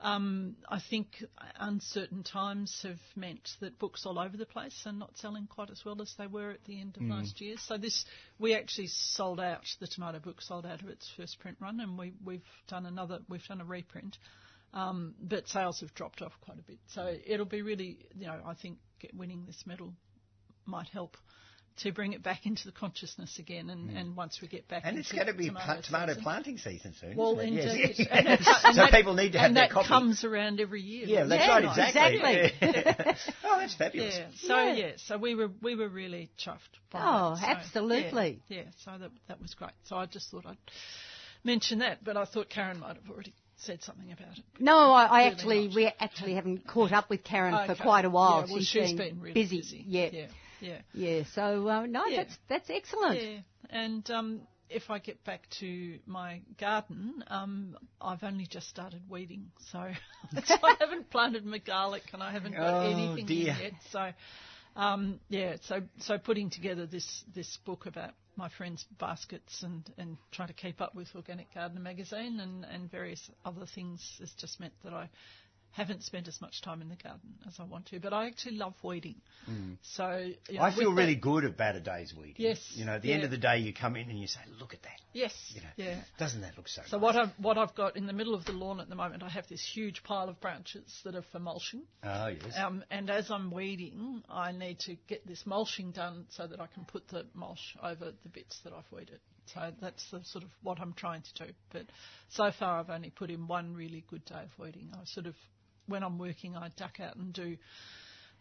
um, 0.03 0.57
I 0.67 0.79
think 0.79 1.23
uncertain 1.57 2.23
times 2.23 2.81
have 2.83 2.99
meant 3.15 3.49
that 3.61 3.79
books 3.79 4.05
all 4.05 4.19
over 4.19 4.35
the 4.35 4.45
place 4.45 4.83
are 4.85 4.91
not 4.91 5.17
selling 5.17 5.47
quite 5.47 5.69
as 5.69 5.81
well 5.85 6.01
as 6.01 6.13
they 6.17 6.27
were 6.27 6.51
at 6.51 6.63
the 6.65 6.79
end 6.79 6.97
of 6.97 7.03
last 7.03 7.39
year. 7.39 7.55
So 7.57 7.77
this, 7.77 8.03
we 8.37 8.53
actually 8.53 8.87
sold 8.87 9.39
out. 9.39 9.63
The 9.79 9.87
Tomato 9.87 10.19
book 10.19 10.41
sold 10.41 10.65
out 10.65 10.81
of 10.81 10.89
its 10.89 11.09
first 11.15 11.39
print 11.39 11.57
run, 11.61 11.79
and 11.79 11.97
we, 11.97 12.11
we've 12.23 12.43
done 12.67 12.85
another. 12.85 13.19
We've 13.29 13.45
done 13.47 13.61
a 13.61 13.65
reprint, 13.65 14.17
um, 14.73 15.15
but 15.21 15.47
sales 15.47 15.79
have 15.79 15.93
dropped 15.93 16.21
off 16.21 16.33
quite 16.41 16.59
a 16.59 16.63
bit. 16.63 16.79
So 16.87 17.15
it'll 17.25 17.45
be 17.45 17.61
really, 17.61 17.99
you 18.13 18.27
know, 18.27 18.41
I 18.45 18.55
think 18.55 18.79
winning 19.15 19.45
this 19.47 19.63
medal 19.65 19.93
might 20.65 20.89
help. 20.89 21.15
To 21.77 21.91
bring 21.91 22.13
it 22.13 22.21
back 22.21 22.45
into 22.45 22.65
the 22.65 22.71
consciousness 22.71 23.39
again, 23.39 23.71
and, 23.71 23.89
and 23.97 24.15
once 24.15 24.39
we 24.41 24.47
get 24.47 24.67
back, 24.67 24.83
And 24.85 24.95
it's 24.99 25.11
going 25.11 25.25
to 25.25 25.33
be 25.33 25.47
tomato 25.47 25.65
pa- 25.65 25.81
tomato 25.81 26.07
season. 26.11 26.23
planting 26.23 26.57
season 26.59 26.93
soon. 27.01 27.15
Well, 27.15 27.39
isn't 27.39 27.57
it? 27.57 27.65
indeed. 27.65 27.95
Yes. 27.97 28.07
And 28.11 28.27
that- 28.27 28.39
and 28.63 28.75
so 28.75 28.81
that- 28.83 28.91
people 28.91 29.15
need 29.15 29.31
to 29.31 29.39
have 29.39 29.47
and 29.47 29.57
their 29.57 29.63
that 29.63 29.71
copy. 29.71 29.87
comes 29.87 30.23
around 30.23 30.59
every 30.61 30.81
year. 30.81 31.07
yeah, 31.07 31.23
that's 31.25 31.41
Yeah, 31.41 31.49
right, 31.49 31.63
exactly. 31.63 32.67
exactly. 32.69 33.33
oh, 33.43 33.57
that's 33.59 33.73
fabulous. 33.75 34.15
Yeah. 34.15 34.27
So 34.35 34.55
Yeah. 34.63 34.73
yeah. 34.73 34.91
so 34.97 35.17
we 35.17 35.33
were 35.33 35.49
we 35.63 35.75
were 35.75 35.89
really 35.89 36.29
chuffed. 36.37 36.59
By 36.91 36.99
Oh, 37.01 37.29
that. 37.35 37.41
So, 37.41 37.47
absolutely. 37.47 38.41
Yeah, 38.49 38.57
yeah. 38.57 38.63
So 38.85 38.91
that 38.99 39.09
that 39.27 39.41
was 39.41 39.55
great. 39.55 39.71
So 39.85 39.95
I 39.95 40.05
just 40.05 40.29
thought 40.29 40.45
I'd 40.45 40.57
mention 41.43 41.79
that, 41.79 42.03
but 42.03 42.17
I 42.17 42.25
thought 42.25 42.49
Karen 42.49 42.79
might 42.79 42.97
have 42.97 43.09
already 43.09 43.33
said 43.57 43.81
something 43.81 44.11
about 44.11 44.37
it. 44.37 44.43
No, 44.59 44.91
I, 44.93 45.05
I 45.05 45.17
Really 45.23 45.31
actually 45.31 45.67
not. 45.67 45.75
we 45.75 45.91
actually 45.99 46.33
haven't 46.35 46.67
caught 46.67 46.91
up 46.91 47.09
with 47.09 47.23
Karen 47.23 47.65
for 47.67 47.75
quite 47.81 48.05
a 48.05 48.09
while. 48.11 48.41
Yeah, 48.45 48.51
well, 48.53 48.59
she's 48.59 48.67
she's 48.67 48.93
been, 48.93 49.15
been 49.15 49.21
really 49.21 49.33
busy. 49.47 49.83
Yeah, 49.87 50.09
Yeah. 50.11 50.25
Yeah. 50.63 50.81
yeah. 50.93 51.23
So 51.35 51.67
uh, 51.67 51.85
no, 51.85 52.05
Yeah. 52.05 52.23
that's 52.23 52.37
that's 52.47 52.69
excellent. 52.69 53.21
Yeah, 53.21 53.37
and 53.69 54.09
um, 54.11 54.41
if 54.69 54.89
I 54.89 54.99
get 54.99 55.23
back 55.23 55.47
to 55.59 55.99
my 56.05 56.41
garden, 56.59 57.23
um, 57.27 57.77
I've 58.01 58.23
only 58.23 58.45
just 58.47 58.67
started 58.69 59.01
weeding, 59.09 59.51
so, 59.71 59.91
so 60.45 60.55
I 60.63 60.75
haven't 60.79 61.09
planted 61.11 61.45
my 61.45 61.59
garlic 61.59 62.03
and 62.13 62.23
I 62.23 62.31
haven't 62.31 62.53
got 62.55 62.83
Oh, 62.85 62.91
anything 62.91 63.27
yet. 63.27 63.73
So, 63.91 64.09
um, 64.75 65.19
yeah, 65.29 65.57
so 65.67 65.81
so 65.99 66.17
putting 66.17 66.49
together 66.49 66.85
this 66.85 67.23
this 67.35 67.57
book 67.65 67.85
about 67.85 68.11
my 68.35 68.49
friends' 68.49 68.83
baskets 68.99 69.61
and, 69.61 69.83
and 69.97 70.17
trying 70.31 70.47
to 70.47 70.53
keep 70.55 70.81
up 70.81 70.95
with 70.95 71.07
Organic 71.15 71.53
Gardener 71.53 71.81
magazine 71.81 72.39
and, 72.39 72.65
and 72.65 72.89
various 72.89 73.29
other 73.45 73.65
things 73.75 74.01
has 74.19 74.31
just 74.39 74.59
meant 74.59 74.73
that 74.83 74.93
I 74.93 75.09
haven't 75.73 76.03
spent 76.03 76.27
as 76.27 76.39
much 76.41 76.61
time 76.61 76.81
in 76.81 76.89
the 76.89 76.95
garden 76.95 77.35
as 77.47 77.55
I 77.59 77.63
want 77.63 77.87
to. 77.87 77.99
But 77.99 78.13
I 78.13 78.27
actually 78.27 78.55
love 78.57 78.73
weeding. 78.83 79.15
So 79.81 80.17
you 80.49 80.55
know, 80.57 80.61
Mm. 80.61 80.65
I 80.65 80.71
feel 80.75 80.89
that- 80.91 80.95
really 81.01 81.15
good 81.15 81.43
about 81.45 81.75
a 81.75 81.79
day's 81.79 82.13
weeding. 82.15 82.35
Yes, 82.37 82.59
You 82.75 82.85
know, 82.85 82.93
at 82.95 83.01
the 83.01 83.11
end 83.11 83.23
of 83.23 83.31
the 83.31 83.37
day, 83.37 83.57
you 83.59 83.73
come 83.73 83.95
in 83.95 84.09
and 84.09 84.19
you 84.19 84.27
say, 84.27 84.39
look 84.59 84.73
at 84.73 84.81
that. 84.83 84.99
Yes. 85.13 85.33
You 85.55 85.61
know, 85.61 85.69
Yeah. 85.77 86.03
doesn't 86.17 86.41
that 86.41 86.55
look 86.57 86.67
so 86.67 86.81
So 86.87 86.97
nice? 86.97 87.03
what 87.03 87.15
I've 87.15 87.39
what 87.39 87.57
I've 87.57 87.75
got 87.75 87.97
in 87.97 88.05
the 88.05 88.13
middle 88.13 88.33
of 88.33 88.45
the 88.45 88.53
lawn 88.53 88.79
at 88.79 88.87
the 88.89 88.95
moment, 88.95 89.23
I 89.23 89.29
have 89.29 89.47
this 89.47 89.63
huge 89.65 90.03
pile 90.03 90.29
of 90.29 90.39
branches 90.39 91.01
that 91.03 91.15
are 91.15 91.21
for 91.23 91.39
mulching. 91.39 91.83
Oh, 92.03 92.27
yes. 92.27 92.57
Um, 92.57 92.83
and 92.89 93.09
as 93.09 93.29
I'm 93.29 93.51
weeding, 93.51 94.23
I 94.29 94.51
need 94.51 94.79
to 94.81 94.95
get 95.07 95.25
this 95.27 95.45
mulching 95.45 95.91
done 95.91 96.25
so 96.29 96.47
that 96.47 96.59
I 96.59 96.67
can 96.67 96.85
put 96.85 97.07
the 97.09 97.25
mulch 97.33 97.75
over 97.81 98.11
the 98.23 98.29
bits 98.29 98.59
that 98.61 98.73
I've 98.73 98.91
weeded. 98.91 99.19
So 99.47 99.73
that's 99.81 100.09
the 100.11 100.23
sort 100.23 100.43
of 100.45 100.51
what 100.61 100.79
I'm 100.79 100.93
trying 100.93 101.21
to 101.23 101.45
do. 101.47 101.53
But 101.71 101.87
so 102.29 102.51
far, 102.51 102.79
I've 102.79 102.89
only 102.89 103.09
put 103.09 103.29
in 103.29 103.47
one 103.47 103.73
really 103.73 104.01
good 104.07 104.23
day 104.25 104.41
of 104.43 104.57
weeding. 104.57 104.89
I 104.93 105.03
sort 105.05 105.25
of, 105.27 105.35
when 105.87 106.03
I'm 106.03 106.17
working, 106.17 106.55
I 106.55 106.69
duck 106.77 106.99
out 106.99 107.15
and 107.15 107.33
do 107.33 107.57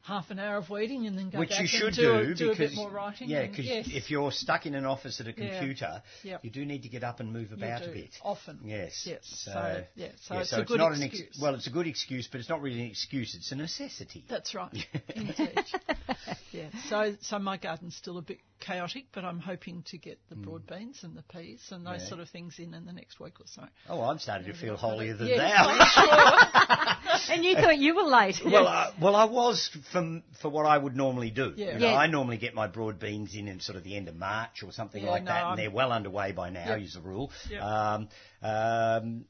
half 0.04 0.30
an 0.32 0.38
hour 0.40 0.56
of 0.56 0.68
weeding 0.68 1.06
and 1.06 1.16
then 1.16 1.30
go 1.30 1.38
Which 1.38 1.50
back 1.50 1.60
you 1.60 1.66
should 1.68 1.86
and 1.88 1.94
do, 1.96 2.02
do, 2.02 2.32
a, 2.32 2.34
do 2.34 2.50
a 2.52 2.56
bit 2.56 2.74
more 2.74 2.90
writing. 2.90 3.28
yeah, 3.28 3.46
because 3.46 3.64
yes, 3.66 3.86
if 3.88 4.10
you're 4.10 4.32
stuck 4.32 4.66
in 4.66 4.74
an 4.74 4.84
office 4.84 5.20
at 5.20 5.28
a 5.28 5.30
Yeah. 5.30 5.58
computer, 5.60 6.02
Yep. 6.24 6.44
you 6.44 6.50
do 6.50 6.64
need 6.66 6.82
to 6.82 6.88
get 6.88 7.04
up 7.04 7.20
and 7.20 7.32
move 7.32 7.52
about 7.52 7.82
a 7.82 7.88
bit. 7.88 8.10
often. 8.20 8.58
Yes. 8.64 9.04
Yes. 9.06 9.20
So, 9.44 9.52
So, 9.52 9.84
yeah, 9.94 10.08
so 10.20 10.34
yeah, 10.34 10.40
it's 10.40 10.50
so 10.50 10.56
a 10.56 10.60
it's 10.62 10.68
good 10.68 10.78
not 10.78 10.92
an 10.92 11.02
excuse. 11.04 11.38
well, 11.40 11.54
it's 11.54 11.68
a 11.68 11.70
good 11.70 11.86
excuse, 11.86 12.26
but 12.26 12.40
it's 12.40 12.48
not 12.48 12.60
really 12.62 12.80
an 12.80 12.86
excuse. 12.90 13.36
It's 13.36 13.52
a 13.52 13.54
necessity. 13.56 14.24
That's 14.28 14.56
right. 14.56 14.72
Indeed. 15.14 15.60
yeah. 16.50 16.66
So 16.88 17.14
so 17.20 17.38
my 17.38 17.56
garden's 17.56 17.94
still 17.94 18.18
a 18.18 18.22
bit 18.22 18.38
chaotic, 18.62 19.04
but 19.12 19.24
I'm 19.24 19.40
hoping 19.40 19.82
to 19.90 19.98
get 19.98 20.18
the 20.30 20.36
broad 20.36 20.66
beans 20.66 21.00
and 21.02 21.16
the 21.16 21.22
peas 21.22 21.60
and 21.70 21.84
those. 21.84 22.00
Yeah. 22.02 22.08
sort 22.08 22.20
of 22.20 22.28
things 22.30 22.58
in 22.58 22.72
in 22.74 22.84
the 22.86 22.92
next 22.92 23.18
week 23.20 23.40
or 23.40 23.46
so. 23.46 23.62
Oh, 23.88 24.00
I'm 24.02 24.18
starting 24.18 24.46
to 24.46 24.54
feel 24.54 24.76
holier 24.76 25.14
than 25.14 25.28
Yes, 25.28 25.38
thou. 25.38 25.84
Sure. 25.94 26.88
And 27.32 27.44
you 27.44 27.54
thought 27.54 27.78
you 27.78 27.94
were 27.94 28.02
late. 28.02 28.40
Well, 28.44 28.66
uh, 28.66 28.90
well, 29.00 29.14
I 29.16 29.24
was 29.24 29.68
for 29.92 30.22
for 30.40 30.48
what 30.48 30.66
I 30.66 30.76
would 30.76 30.96
normally 30.96 31.30
do. 31.30 31.52
Yeah. 31.56 31.74
You 31.74 31.78
know, 31.80 31.90
Yeah. 31.90 31.96
I 31.96 32.06
normally 32.06 32.36
get 32.38 32.54
my 32.54 32.66
broad 32.66 32.98
beans 32.98 33.34
in 33.34 33.48
in 33.48 33.60
sort 33.60 33.76
of 33.76 33.84
the 33.84 33.96
end 33.96 34.08
of 34.08 34.16
March 34.16 34.62
or 34.64 34.72
something 34.72 35.02
Yeah, 35.04 35.10
like 35.10 35.24
no, 35.24 35.28
that, 35.32 35.42
I'm- 35.44 35.50
and 35.52 35.58
they're 35.58 35.70
well 35.70 35.92
underway 35.92 36.32
by 36.32 36.50
now, 36.50 36.68
Yep. 36.74 36.80
as 36.82 36.96
a 36.96 37.00
rule. 37.00 37.30
Yep. 37.50 37.62
Um, 37.62 38.08
um, 38.42 39.24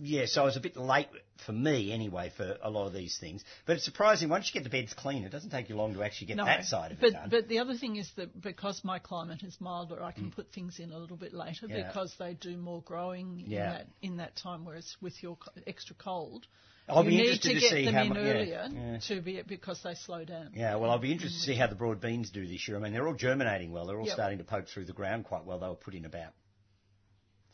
yeah, 0.00 0.26
so 0.26 0.42
I 0.42 0.44
was 0.44 0.56
a 0.56 0.60
bit 0.60 0.76
late 0.76 1.08
for 1.44 1.52
me 1.52 1.92
anyway 1.92 2.30
for 2.36 2.56
a 2.62 2.70
lot 2.70 2.86
of 2.86 2.92
these 2.92 3.18
things. 3.18 3.44
But 3.66 3.76
it's 3.76 3.84
surprising 3.84 4.28
once 4.28 4.48
you 4.48 4.54
get 4.54 4.64
the 4.64 4.70
beds 4.70 4.94
clean, 4.94 5.24
it 5.24 5.30
doesn't 5.30 5.50
take 5.50 5.68
you 5.68 5.76
long 5.76 5.94
to 5.94 6.02
actually 6.02 6.28
get 6.28 6.36
No, 6.36 6.44
that 6.44 6.64
side 6.64 6.92
of 6.92 7.00
but, 7.00 7.08
it 7.08 7.12
done. 7.12 7.28
But 7.30 7.48
the 7.48 7.58
other 7.58 7.74
thing 7.74 7.96
is 7.96 8.10
that 8.16 8.40
because 8.40 8.82
my 8.84 8.98
climate 8.98 9.42
is 9.42 9.60
milder, 9.60 10.02
I 10.02 10.12
can 10.12 10.30
put 10.30 10.52
things 10.52 10.78
in 10.78 10.92
a 10.92 10.98
little 10.98 11.16
bit 11.16 11.34
later 11.34 11.66
Mm. 11.66 11.70
Yeah. 11.70 11.86
because 11.88 12.14
they 12.18 12.34
do 12.34 12.56
more 12.56 12.82
growing 12.82 13.42
Yeah. 13.46 13.58
in 13.58 13.70
that 13.72 13.86
in 14.02 14.16
that 14.18 14.36
time. 14.36 14.64
Whereas 14.64 14.96
with 15.00 15.20
your 15.22 15.36
extra 15.66 15.94
cold, 15.96 16.46
I'll 16.88 17.04
you 17.04 17.10
be 17.10 17.16
need 17.16 17.22
interested 17.26 17.48
to 17.48 17.54
to 17.54 17.60
get 17.60 17.70
see 17.70 17.84
them 17.84 17.94
how 17.94 18.02
in 18.02 18.08
mu- 18.10 18.14
yeah, 18.14 18.30
earlier 18.32 18.68
yeah. 18.72 18.98
to 19.08 19.20
be 19.20 19.42
because 19.42 19.82
they 19.82 19.94
slow 19.94 20.24
down. 20.24 20.52
Yeah, 20.54 20.76
well, 20.76 20.90
I'll 20.90 20.98
be 20.98 21.12
interested 21.12 21.38
to 21.38 21.44
see 21.44 21.54
how 21.54 21.66
the 21.66 21.74
broad 21.74 22.00
beans 22.00 22.30
do 22.30 22.46
this 22.46 22.66
year. 22.66 22.76
I 22.76 22.80
mean, 22.80 22.92
they're 22.92 23.06
all 23.06 23.14
germinating 23.14 23.72
well. 23.72 23.86
They're 23.86 23.98
all 24.00 24.06
Yep. 24.06 24.14
starting 24.14 24.38
to 24.38 24.44
poke 24.44 24.68
through 24.68 24.86
the 24.86 24.92
ground 24.94 25.24
quite 25.24 25.44
well. 25.44 25.58
They 25.58 25.66
were 25.68 25.74
put 25.74 25.94
in 25.94 26.04
about 26.06 26.32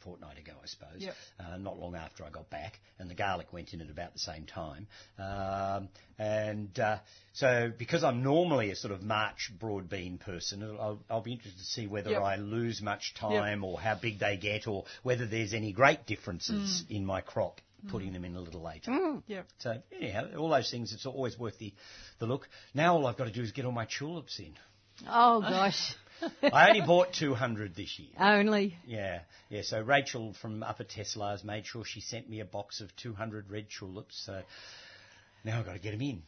fortnight 0.04 0.38
ago, 0.38 0.52
I 0.62 0.66
suppose. 0.66 0.98
Yep. 0.98 1.14
Uh, 1.40 1.56
not 1.56 1.78
long 1.78 1.96
after 1.96 2.24
I 2.24 2.30
got 2.30 2.48
back, 2.50 2.78
and 2.98 3.10
the 3.10 3.14
garlic 3.14 3.52
went 3.52 3.72
in 3.72 3.80
at 3.80 3.90
about 3.90 4.12
the 4.12 4.18
same 4.20 4.44
time. 4.46 4.86
Um, 5.18 5.88
and 6.18 6.78
uh, 6.78 6.98
so, 7.32 7.72
because 7.76 8.04
I'm 8.04 8.22
normally 8.22 8.70
a 8.70 8.76
sort 8.76 8.92
of 8.92 9.02
March 9.02 9.50
broad 9.58 9.88
bean 9.88 10.18
person, 10.18 10.62
I'll, 10.62 11.00
I'll 11.10 11.22
be 11.22 11.32
interested 11.32 11.58
to 11.58 11.64
see 11.64 11.86
whether 11.86 12.10
Yep. 12.10 12.22
I 12.22 12.36
lose 12.36 12.80
much 12.82 13.14
time 13.14 13.64
or 13.64 13.80
how 13.80 13.94
big 14.00 14.18
they 14.20 14.36
get, 14.36 14.68
or 14.68 14.84
whether 15.02 15.26
there's 15.26 15.54
any 15.54 15.72
great 15.72 16.06
differences 16.06 16.84
Mm. 16.88 16.96
in 16.96 17.06
my 17.06 17.20
crop. 17.20 17.60
Putting 17.90 18.14
them 18.14 18.24
in 18.24 18.34
a 18.34 18.40
little 18.40 18.62
later. 18.62 19.20
Yeah. 19.26 19.42
So 19.58 19.74
anyhow, 19.94 20.28
all 20.38 20.48
those 20.48 20.70
things, 20.70 20.94
it's 20.94 21.04
always 21.04 21.38
worth 21.38 21.58
the, 21.58 21.74
the 22.18 22.24
look. 22.24 22.48
Now 22.72 22.94
all 22.96 23.06
I've 23.06 23.18
got 23.18 23.24
to 23.24 23.30
do 23.30 23.42
is 23.42 23.52
get 23.52 23.66
all 23.66 23.72
my 23.72 23.84
tulips 23.84 24.38
in. 24.38 24.54
Oh 25.06 25.42
gosh. 25.42 25.94
I 26.52 26.68
only 26.68 26.80
bought 26.80 27.12
200 27.12 27.74
this 27.74 27.98
year. 27.98 28.10
Only. 28.18 28.76
Yeah, 28.86 29.20
yeah. 29.48 29.62
So 29.62 29.80
Rachel 29.80 30.34
from 30.40 30.62
Upper 30.62 30.84
Tesla's 30.84 31.44
made 31.44 31.66
sure 31.66 31.84
she 31.84 32.00
sent 32.00 32.28
me 32.28 32.40
a 32.40 32.44
box 32.44 32.80
of 32.80 32.94
200 32.96 33.50
red 33.50 33.66
tulips. 33.70 34.22
So 34.24 34.42
now 35.44 35.58
I've 35.58 35.66
got 35.66 35.74
to 35.74 35.78
get 35.78 35.92
them 35.92 36.02
in. 36.02 36.22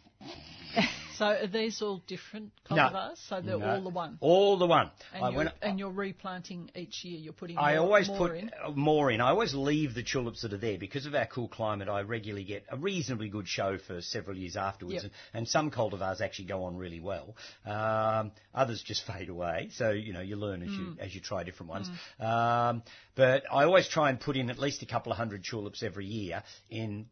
So 1.17 1.25
are 1.29 1.47
these 1.47 1.81
all 1.81 2.03
different 2.07 2.53
No. 2.71 2.77
cultivars? 2.77 3.17
So 3.27 3.41
they're 3.41 3.57
No. 3.59 3.65
all 3.71 3.83
the 3.83 3.89
one. 3.89 4.19
All 4.21 4.59
the 4.59 4.67
one. 4.67 4.91
And, 5.15 5.25
I, 5.25 5.31
you're, 5.31 5.53
and 5.63 5.79
you're 5.79 5.91
replanting 5.91 6.71
each 6.75 7.05
year. 7.05 7.19
You're 7.19 7.33
putting. 7.33 7.57
I 7.57 7.77
more, 7.77 7.87
always 7.87 8.09
more 8.09 8.19
put 8.19 8.37
in. 8.37 8.51
more 8.75 9.11
in. 9.11 9.23
I 9.23 9.31
always 9.31 9.55
leave 9.55 9.95
the 9.95 10.03
tulips 10.03 10.43
that 10.43 10.53
are 10.53 10.59
there 10.59 10.77
because 10.77 11.07
of 11.07 11.15
our 11.15 11.25
cool 11.25 11.49
climate. 11.49 11.89
I 11.89 12.03
regularly 12.03 12.45
get 12.45 12.67
a 12.69 12.77
reasonably 12.77 13.31
good 13.31 13.49
show 13.49 13.79
for 13.79 14.03
several 14.03 14.37
years 14.37 14.57
afterwards, 14.59 14.97
Yep. 14.97 15.05
and, 15.05 15.13
and 15.33 15.49
some 15.49 15.71
cultivars 15.71 16.21
actually 16.21 16.47
go 16.49 16.65
on 16.65 16.77
really 16.77 17.01
well. 17.01 17.35
Um, 17.65 18.33
others 18.55 18.83
just 18.83 19.07
fade 19.11 19.31
away. 19.31 19.71
So 19.73 19.93
you 19.93 20.13
know 20.13 20.21
you 20.21 20.37
learn 20.37 20.63
as 20.63 20.69
Mm. 20.69 20.79
you 20.79 20.97
as 21.01 21.15
you 21.15 21.23
try 21.23 21.45
different 21.45 21.71
ones. 21.71 21.89
Um, 22.21 22.83
but 23.15 23.45
I 23.51 23.65
always 23.65 23.89
try 23.89 24.11
and 24.11 24.21
put 24.21 24.37
in 24.37 24.51
at 24.51 24.59
least 24.59 24.83
a 24.83 24.87
couple 24.87 25.13
of 25.13 25.17
hundred 25.17 25.45
tulips 25.51 25.83
every 25.83 26.05
year 26.05 26.43
in. 26.69 27.07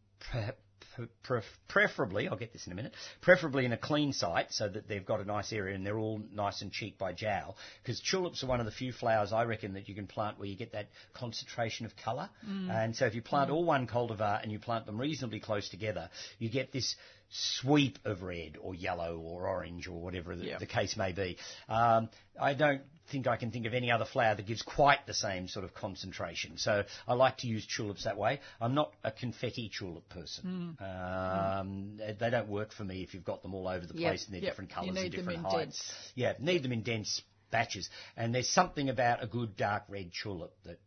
Pre- 0.95 1.07
pre- 1.23 1.41
preferably, 1.67 2.27
I'll 2.27 2.37
get 2.37 2.53
this 2.53 2.65
in 2.67 2.71
a 2.71 2.75
minute, 2.75 2.93
preferably 3.21 3.65
in 3.65 3.73
a 3.73 3.77
clean 3.77 4.13
site 4.13 4.51
so 4.51 4.67
that 4.69 4.87
they've 4.87 5.05
got 5.05 5.19
a 5.19 5.25
nice 5.25 5.51
area 5.51 5.75
and 5.75 5.85
they're 5.85 5.97
all 5.97 6.21
nice 6.33 6.61
and 6.61 6.71
cheek 6.71 6.97
by 6.97 7.11
jowl. 7.13 7.57
Because 7.83 7.99
tulips 7.99 8.43
are 8.43 8.47
one 8.47 8.59
of 8.59 8.65
the 8.65 8.71
few 8.71 8.91
flowers 8.93 9.33
I 9.33 9.43
reckon 9.43 9.73
that 9.73 9.89
you 9.89 9.95
can 9.95 10.07
plant 10.07 10.39
where 10.39 10.47
you 10.47 10.55
get 10.55 10.71
that 10.71 10.87
concentration 11.13 11.85
of 11.85 11.95
colour. 11.97 12.29
And 12.71 12.95
so 12.95 13.05
if 13.05 13.15
you 13.15 13.21
plant 13.21 13.49
all 13.51 13.65
one 13.65 13.87
cultivar 13.87 14.41
and 14.41 14.51
you 14.51 14.59
plant 14.59 14.85
them 14.85 14.99
reasonably 14.99 15.39
close 15.41 15.67
together, 15.69 16.09
you 16.39 16.49
get 16.49 16.71
this 16.71 16.95
sweep 17.29 17.99
of 18.05 18.21
red 18.21 18.55
or 18.61 18.75
yellow 18.75 19.17
or 19.17 19.47
orange 19.47 19.87
or 19.87 19.99
whatever 19.99 20.35
the, 20.35 20.45
the 20.59 20.65
case 20.67 20.95
may 20.95 21.11
be. 21.11 21.37
Um, 21.67 22.09
I 22.39 22.53
don't 22.53 22.81
think 23.09 23.27
I 23.27 23.37
can 23.37 23.51
think 23.51 23.65
of 23.65 23.73
any 23.73 23.91
other 23.91 24.05
flower 24.05 24.35
that 24.35 24.45
gives 24.47 24.61
quite 24.61 25.05
the 25.05 25.13
same 25.13 25.47
sort 25.47 25.63
of 25.65 25.73
concentration. 25.73 26.57
So 26.57 26.83
I 27.07 27.13
like 27.13 27.37
to 27.39 27.47
use 27.47 27.65
tulips 27.67 28.03
that 28.05 28.17
way. 28.17 28.39
I'm 28.59 28.73
not 28.73 28.93
a 29.03 29.11
confetti 29.11 29.69
tulip 29.77 30.07
person. 30.09 30.77
Um, 30.79 31.97
they- 31.97 32.13
They 32.13 32.29
don't 32.29 32.47
work 32.49 32.71
for 32.71 32.83
me 32.83 33.03
if 33.03 33.13
you've 33.13 33.23
got 33.25 33.41
them 33.43 33.53
all 33.53 33.67
over 33.67 33.85
the 33.85 33.93
Yep. 33.93 34.09
place 34.09 34.25
and 34.25 34.33
they're 34.33 34.41
Yep. 34.41 34.51
different 34.51 34.69
colours 34.71 34.87
and 34.89 34.95
need 34.97 35.03
them 35.03 35.11
different 35.11 35.37
in 35.39 35.43
heights. 35.45 35.57
dense. 35.87 36.11
Yeah, 36.15 36.33
need 36.39 36.63
them 36.63 36.71
in 36.71 36.81
dense 36.81 37.21
batches. 37.51 37.89
And 38.17 38.33
there's 38.33 38.49
something 38.49 38.89
about 38.89 39.23
a 39.23 39.27
good 39.27 39.55
dark 39.55 39.83
red 39.87 40.11
tulip 40.13 40.53
that 40.63 40.79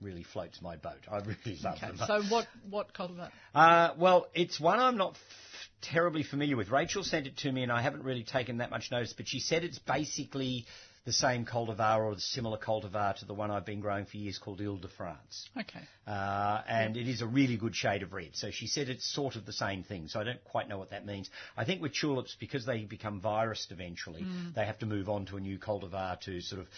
really 0.00 0.24
floats 0.24 0.60
my 0.60 0.76
boat. 0.76 0.98
I 1.10 1.18
really 1.18 1.56
love 1.62 1.76
Okay. 1.76 1.86
them. 1.92 2.06
So 2.06 2.22
what 2.24 2.48
what 2.68 2.92
cultivar? 2.92 3.30
Uh, 3.54 3.94
well, 3.96 4.26
it's 4.34 4.58
one 4.58 4.80
I'm 4.80 4.96
not 4.96 5.12
f- 5.14 5.68
terribly 5.80 6.22
familiar 6.24 6.56
with. 6.56 6.70
Rachel 6.70 7.04
sent 7.04 7.26
it 7.28 7.36
to 7.38 7.52
me, 7.52 7.62
and 7.62 7.70
I 7.70 7.82
haven't 7.82 8.02
really 8.02 8.24
taken 8.24 8.58
that 8.58 8.70
much 8.70 8.90
notice. 8.90 9.12
But 9.12 9.28
she 9.28 9.38
said 9.38 9.62
it's 9.62 9.78
basically 9.78 10.66
the 11.04 11.12
same 11.12 11.44
cultivar 11.44 11.98
or 11.98 12.14
the 12.14 12.20
similar 12.20 12.56
cultivar 12.56 13.16
to 13.16 13.24
the 13.24 13.34
one 13.34 13.50
I've 13.50 13.66
been 13.66 13.80
growing 13.80 14.06
for 14.06 14.16
years 14.16 14.38
called 14.38 14.60
Ile 14.60 14.76
de 14.76 14.88
France. 14.88 15.48
Okay. 15.58 15.80
Uh, 16.06 16.62
and 16.68 16.96
it 16.96 17.08
is 17.08 17.22
a 17.22 17.26
really 17.26 17.56
good 17.56 17.74
shade 17.74 18.02
of 18.02 18.12
red. 18.12 18.30
So 18.34 18.50
she 18.52 18.68
said 18.68 18.88
it's 18.88 19.04
sort 19.12 19.34
of 19.34 19.44
the 19.44 19.52
same 19.52 19.82
thing. 19.82 20.06
So 20.06 20.20
I 20.20 20.24
don't 20.24 20.42
quite 20.44 20.68
know 20.68 20.78
what 20.78 20.90
that 20.90 21.04
means. 21.04 21.28
I 21.56 21.64
think 21.64 21.82
with 21.82 21.92
tulips, 21.94 22.36
because 22.38 22.64
they 22.66 22.84
become 22.84 23.20
virused 23.20 23.72
eventually, 23.72 24.24
they 24.54 24.64
have 24.64 24.78
to 24.78 24.86
move 24.86 25.08
on 25.08 25.26
to 25.26 25.36
a 25.36 25.40
new 25.40 25.58
cultivar 25.58 26.20
to 26.20 26.40
sort 26.40 26.60
of 26.60 26.68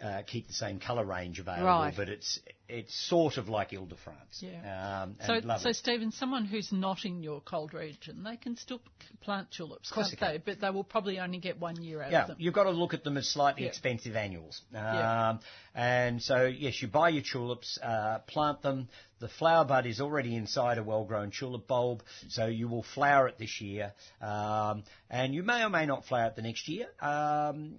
uh, 0.00 0.22
keep 0.26 0.46
the 0.48 0.52
same 0.52 0.80
colour 0.80 1.04
range 1.04 1.38
available. 1.38 1.66
Right. 1.66 1.94
But 1.96 2.08
it's 2.08 2.40
it's 2.68 2.94
sort 3.08 3.36
of 3.36 3.48
like 3.48 3.72
Ile 3.74 3.84
de 3.84 3.96
France. 3.96 4.40
Yeah. 4.40 5.02
Um, 5.02 5.16
So, 5.24 5.40
so 5.58 5.72
Stephen, 5.72 6.10
someone 6.10 6.44
who's 6.46 6.72
not 6.72 7.04
in 7.04 7.22
your 7.22 7.40
cold 7.42 7.74
region, 7.74 8.22
they 8.22 8.36
can 8.36 8.56
still 8.56 8.80
plant 9.20 9.48
tulips, 9.50 9.90
Of 9.90 9.94
course 9.94 10.08
can't 10.14 10.20
they 10.20 10.38
they? 10.38 10.42
But 10.54 10.60
they 10.60 10.70
will 10.70 10.84
probably 10.84 11.18
only 11.18 11.38
get 11.38 11.60
one 11.60 11.82
year 11.82 12.02
out 12.02 12.10
Yeah, 12.10 12.22
of 12.22 12.28
them. 12.28 12.36
you've 12.40 12.54
got 12.54 12.64
to 12.64 12.70
look 12.70 12.94
at 12.94 13.04
them 13.04 13.16
as 13.16 13.28
slightly 13.28 13.62
Yeah. 13.64 13.68
expensive 13.68 14.16
annuals. 14.16 14.62
Um, 14.74 14.80
Yeah. 14.82 15.38
And 15.74 16.22
so, 16.22 16.46
yes, 16.46 16.80
you 16.82 16.88
buy 16.88 17.10
your 17.10 17.22
tulips, 17.22 17.78
uh, 17.82 18.20
plant 18.26 18.62
them. 18.62 18.88
The 19.20 19.28
flower 19.28 19.64
bud 19.64 19.86
is 19.86 20.00
already 20.00 20.34
inside 20.34 20.78
a 20.78 20.82
well-grown 20.82 21.30
tulip 21.30 21.66
bulb, 21.66 22.02
so 22.28 22.46
you 22.46 22.68
will 22.68 22.82
flower 22.82 23.28
it 23.28 23.38
this 23.38 23.60
year. 23.60 23.92
Um, 24.20 24.82
and 25.10 25.34
you 25.34 25.42
may 25.42 25.62
or 25.62 25.70
may 25.70 25.86
not 25.86 26.04
flower 26.06 26.26
it 26.28 26.36
the 26.36 26.42
next 26.42 26.68
year. 26.68 26.88
Um, 27.00 27.78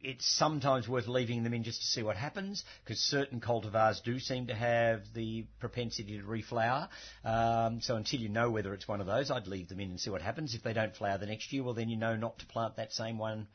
it's 0.00 0.26
sometimes 0.26 0.88
worth 0.88 1.08
leaving 1.08 1.42
them 1.42 1.54
in 1.54 1.64
just 1.64 1.80
to 1.80 1.86
see 1.86 2.02
what 2.02 2.16
happens 2.16 2.64
because 2.84 3.00
certain 3.00 3.40
cultivars 3.40 4.02
do 4.02 4.18
seem 4.18 4.46
to 4.46 4.54
have 4.54 5.02
the 5.14 5.44
propensity 5.58 6.18
to 6.18 6.24
reflower. 6.24 6.88
Um, 7.24 7.80
so 7.80 7.96
until 7.96 8.20
you 8.20 8.28
know 8.28 8.50
whether 8.50 8.74
it's 8.74 8.86
one 8.86 9.00
of 9.00 9.06
those, 9.06 9.30
I'd 9.30 9.46
leave 9.46 9.68
them 9.68 9.80
in 9.80 9.90
and 9.90 10.00
see 10.00 10.10
what 10.10 10.22
happens. 10.22 10.54
If 10.54 10.62
they 10.62 10.72
don't 10.72 10.94
flower 10.94 11.18
the 11.18 11.26
next 11.26 11.52
year, 11.52 11.64
well 11.64 11.74
then 11.74 11.88
you 11.88 11.96
know 11.96 12.16
not 12.16 12.38
to 12.38 12.46
plant 12.46 12.76
that 12.76 12.92
same 12.92 13.18
one 13.18 13.48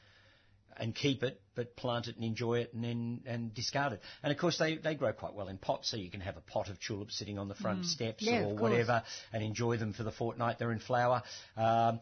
and 0.78 0.95
keep 0.95 1.24
it, 1.24 1.40
but 1.56 1.76
plant 1.76 2.07
it 2.07 2.15
and 2.15 2.26
enjoy 2.26 2.60
it 2.60 2.74
and 2.74 2.84
then 2.84 3.22
and 3.26 3.53
discard 3.53 3.94
it. 3.94 4.02
And 4.24 4.32
of 4.32 4.38
course, 4.38 4.57
they, 4.57 4.78
they 4.78 4.95
grow 4.95 5.14
quite 5.14 5.34
well 5.34 5.48
in 5.48 5.57
pots, 5.57 5.90
so 5.90 5.98
you 5.98 6.10
can 6.10 6.22
have 6.22 6.38
a 6.38 6.41
pot 6.41 6.70
of 6.70 6.80
tulips 6.80 7.18
sitting 7.18 7.38
on 7.38 7.48
the 7.48 7.56
front 7.56 7.86
steps 7.86 8.24
Yeah, 8.24 8.45
or 8.45 8.56
whatever 8.56 9.03
and 9.32 9.44
enjoy 9.44 9.78
them 9.78 9.94
for 9.94 10.03
the 10.03 10.11
fortnight 10.11 10.60
they're 10.60 10.72
in 10.72 10.80
flower. 10.80 11.24
Um, 11.56 11.99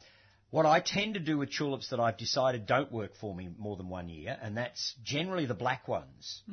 what 0.52 0.66
I 0.66 0.82
tend 0.82 1.16
to 1.16 1.20
do 1.20 1.38
with 1.38 1.52
tulips 1.52 1.90
that 1.90 2.00
I've 2.00 2.18
decided 2.18 2.66
don't 2.68 2.92
work 2.92 3.16
for 3.20 3.34
me 3.34 3.50
more 3.58 3.78
than 3.78 3.90
one 3.90 4.10
year, 4.10 4.38
and 4.42 4.56
that's 4.56 4.94
generally 5.04 5.46
the 5.46 5.56
black 5.56 5.88
ones 5.88 6.44